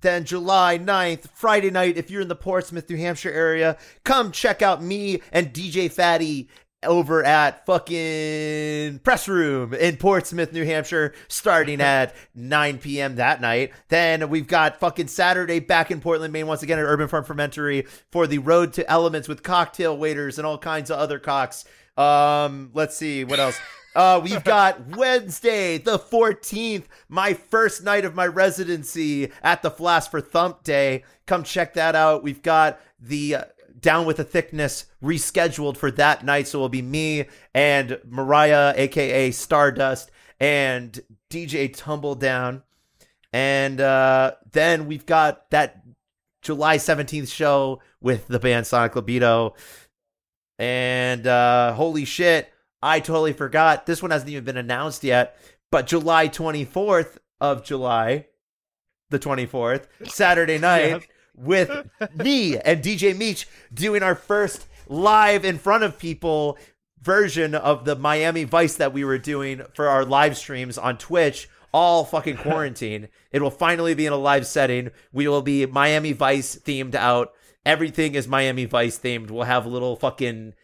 Then 0.00 0.24
July 0.24 0.78
9th, 0.78 1.28
Friday 1.34 1.70
night, 1.70 1.96
if 1.96 2.08
you're 2.08 2.22
in 2.22 2.28
the 2.28 2.36
Portsmouth, 2.36 2.88
New 2.88 2.96
Hampshire 2.96 3.32
area, 3.32 3.78
come 4.04 4.30
check 4.30 4.62
out 4.62 4.82
me 4.82 5.22
and 5.32 5.52
DJ 5.52 5.90
Fatty 5.90 6.48
over 6.84 7.24
at 7.24 7.66
fucking 7.66 9.00
Press 9.00 9.28
Room 9.28 9.74
in 9.74 9.96
Portsmouth, 9.96 10.52
New 10.52 10.64
Hampshire, 10.64 11.14
starting 11.28 11.80
at 11.82 12.14
9 12.34 12.78
p.m. 12.78 13.16
that 13.16 13.40
night. 13.40 13.72
Then 13.88 14.28
we've 14.28 14.46
got 14.46 14.80
fucking 14.80 15.08
Saturday 15.08 15.60
back 15.60 15.90
in 15.90 16.00
Portland, 16.00 16.32
Maine, 16.32 16.46
once 16.46 16.62
again 16.62 16.78
at 16.78 16.82
Urban 16.82 17.08
Farm 17.08 17.24
Fermentary 17.24 17.86
for 18.10 18.26
the 18.26 18.38
Road 18.38 18.72
to 18.74 18.90
Elements 18.90 19.28
with 19.28 19.42
cocktail 19.42 19.96
waiters 19.96 20.38
and 20.38 20.46
all 20.46 20.58
kinds 20.58 20.90
of 20.90 20.98
other 20.98 21.18
cocks. 21.18 21.64
Um, 21.96 22.70
let's 22.74 22.96
see 22.96 23.24
what 23.24 23.38
else. 23.38 23.58
Uh, 23.94 24.20
we've 24.22 24.42
got 24.42 24.96
Wednesday, 24.96 25.78
the 25.78 25.98
14th, 25.98 26.84
my 27.08 27.32
first 27.32 27.84
night 27.84 28.04
of 28.04 28.14
my 28.14 28.26
residency 28.26 29.30
at 29.40 29.62
the 29.62 29.70
Flask 29.70 30.10
for 30.10 30.20
Thump 30.20 30.64
Day. 30.64 31.04
Come 31.26 31.44
check 31.44 31.74
that 31.74 31.94
out. 31.94 32.24
We've 32.24 32.42
got 32.42 32.80
the 32.98 33.36
uh, 33.36 33.44
Down 33.84 34.06
with 34.06 34.16
the 34.16 34.24
Thickness 34.24 34.86
rescheduled 35.02 35.76
for 35.76 35.90
that 35.90 36.24
night. 36.24 36.48
So 36.48 36.56
it'll 36.56 36.70
be 36.70 36.80
me 36.80 37.26
and 37.52 38.00
Mariah, 38.08 38.72
aka 38.74 39.30
Stardust, 39.30 40.10
and 40.40 40.98
DJ 41.28 41.70
Tumbledown. 41.70 42.62
And 43.30 43.82
uh, 43.82 44.36
then 44.52 44.86
we've 44.86 45.04
got 45.04 45.50
that 45.50 45.82
July 46.40 46.78
17th 46.78 47.30
show 47.30 47.82
with 48.00 48.26
the 48.26 48.38
band 48.38 48.66
Sonic 48.66 48.96
Libido. 48.96 49.54
And 50.58 51.26
uh, 51.26 51.74
holy 51.74 52.06
shit, 52.06 52.50
I 52.82 53.00
totally 53.00 53.34
forgot. 53.34 53.84
This 53.84 54.00
one 54.00 54.12
hasn't 54.12 54.30
even 54.30 54.44
been 54.44 54.56
announced 54.56 55.04
yet. 55.04 55.36
But 55.70 55.86
July 55.86 56.30
24th 56.30 57.18
of 57.38 57.64
July, 57.64 58.28
the 59.10 59.18
24th, 59.18 59.88
Saturday 60.04 60.56
night. 60.70 61.06
With 61.34 61.88
me 62.14 62.58
and 62.58 62.82
DJ 62.82 63.14
Meach 63.14 63.46
doing 63.72 64.02
our 64.02 64.14
first 64.14 64.66
live 64.88 65.44
in 65.44 65.58
front 65.58 65.84
of 65.84 65.98
people 65.98 66.58
version 67.00 67.54
of 67.54 67.84
the 67.84 67.96
Miami 67.96 68.44
Vice 68.44 68.76
that 68.76 68.92
we 68.92 69.04
were 69.04 69.18
doing 69.18 69.62
for 69.74 69.88
our 69.88 70.04
live 70.04 70.36
streams 70.36 70.78
on 70.78 70.96
Twitch. 70.96 71.48
All 71.72 72.04
fucking 72.04 72.36
quarantine. 72.38 73.08
it 73.32 73.42
will 73.42 73.50
finally 73.50 73.94
be 73.94 74.06
in 74.06 74.12
a 74.12 74.16
live 74.16 74.46
setting. 74.46 74.90
We 75.12 75.28
will 75.28 75.42
be 75.42 75.66
Miami 75.66 76.12
Vice 76.12 76.56
themed 76.56 76.94
out. 76.94 77.32
Everything 77.66 78.14
is 78.14 78.28
Miami 78.28 78.64
Vice 78.64 78.98
themed. 78.98 79.30
We'll 79.30 79.44
have 79.44 79.66
little 79.66 79.96
fucking 79.96 80.54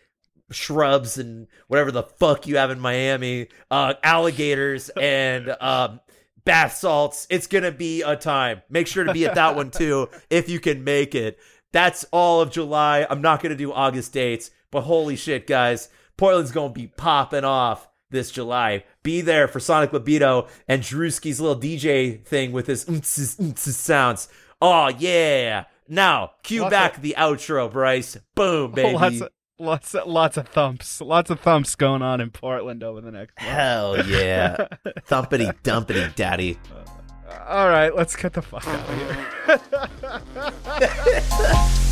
shrubs 0.51 1.19
and 1.19 1.47
whatever 1.69 1.91
the 1.91 2.03
fuck 2.03 2.47
you 2.47 2.57
have 2.57 2.71
in 2.71 2.81
Miami, 2.81 3.49
uh, 3.71 3.95
alligators 4.03 4.89
and 4.91 5.55
um, 5.61 6.01
bath 6.45 6.75
salts. 6.77 7.27
It's 7.31 7.47
gonna 7.47 7.73
be 7.73 8.03
a 8.03 8.17
time. 8.17 8.63
Make 8.69 8.87
sure 8.87 9.05
to 9.05 9.13
be 9.13 9.27
at 9.27 9.35
that 9.35 9.57
one 9.57 9.71
too 9.73 10.09
if 10.29 10.49
you 10.49 10.61
can 10.61 10.85
make 10.85 11.15
it. 11.15 11.39
That's 11.73 12.05
all 12.11 12.41
of 12.41 12.51
July. 12.51 13.07
I'm 13.09 13.23
not 13.23 13.43
gonna 13.43 13.55
do 13.55 13.73
August 13.73 14.13
dates, 14.13 14.51
but 14.71 14.83
holy 14.83 15.17
shit, 15.17 15.47
guys, 15.47 15.89
Portland's 16.17 16.53
gonna 16.53 16.73
be 16.73 16.89
popping 16.89 17.45
off 17.45 17.89
this 18.11 18.31
July. 18.31 18.85
Be 19.03 19.21
there 19.21 19.49
for 19.49 19.61
Sonic 19.61 19.93
Libido 19.93 20.49
and 20.69 20.83
Drewski's 20.83 21.41
little 21.41 21.61
DJ 21.61 22.25
thing 22.25 22.53
with 22.53 22.67
his 22.67 22.85
oontzes 22.87 23.75
sounds. 23.75 24.29
Oh 24.61 24.89
yeah. 24.89 25.65
Now, 25.89 26.33
cue 26.45 26.63
Lots 26.63 26.71
back 26.71 27.03
the 27.03 27.17
outro, 27.19 27.71
Bryce. 27.71 28.17
Boom, 28.37 28.73
baby. 28.75 28.97
Lots 28.97 29.21
of, 29.23 29.29
lots 29.61 29.95
of, 29.95 30.07
lots 30.09 30.37
of 30.37 30.49
thumps. 30.49 31.01
Lots 31.01 31.31
of 31.31 31.41
thumps 31.41 31.75
going 31.77 32.03
on 32.03 32.21
in 32.21 32.31
Portland 32.31 32.83
over 32.83 33.01
the 33.01 33.13
next 33.13 33.37
month. 33.41 33.49
Hell 33.49 34.07
yeah. 34.07 34.67
Thumpity 35.09 35.55
dumpity 35.63 36.15
daddy. 36.15 36.59
All 37.49 37.69
right, 37.69 37.95
let's 37.95 38.17
get 38.17 38.33
the 38.33 38.43
fuck 38.43 38.67
out 38.67 38.89
of 38.89 38.97
here. 41.69 41.87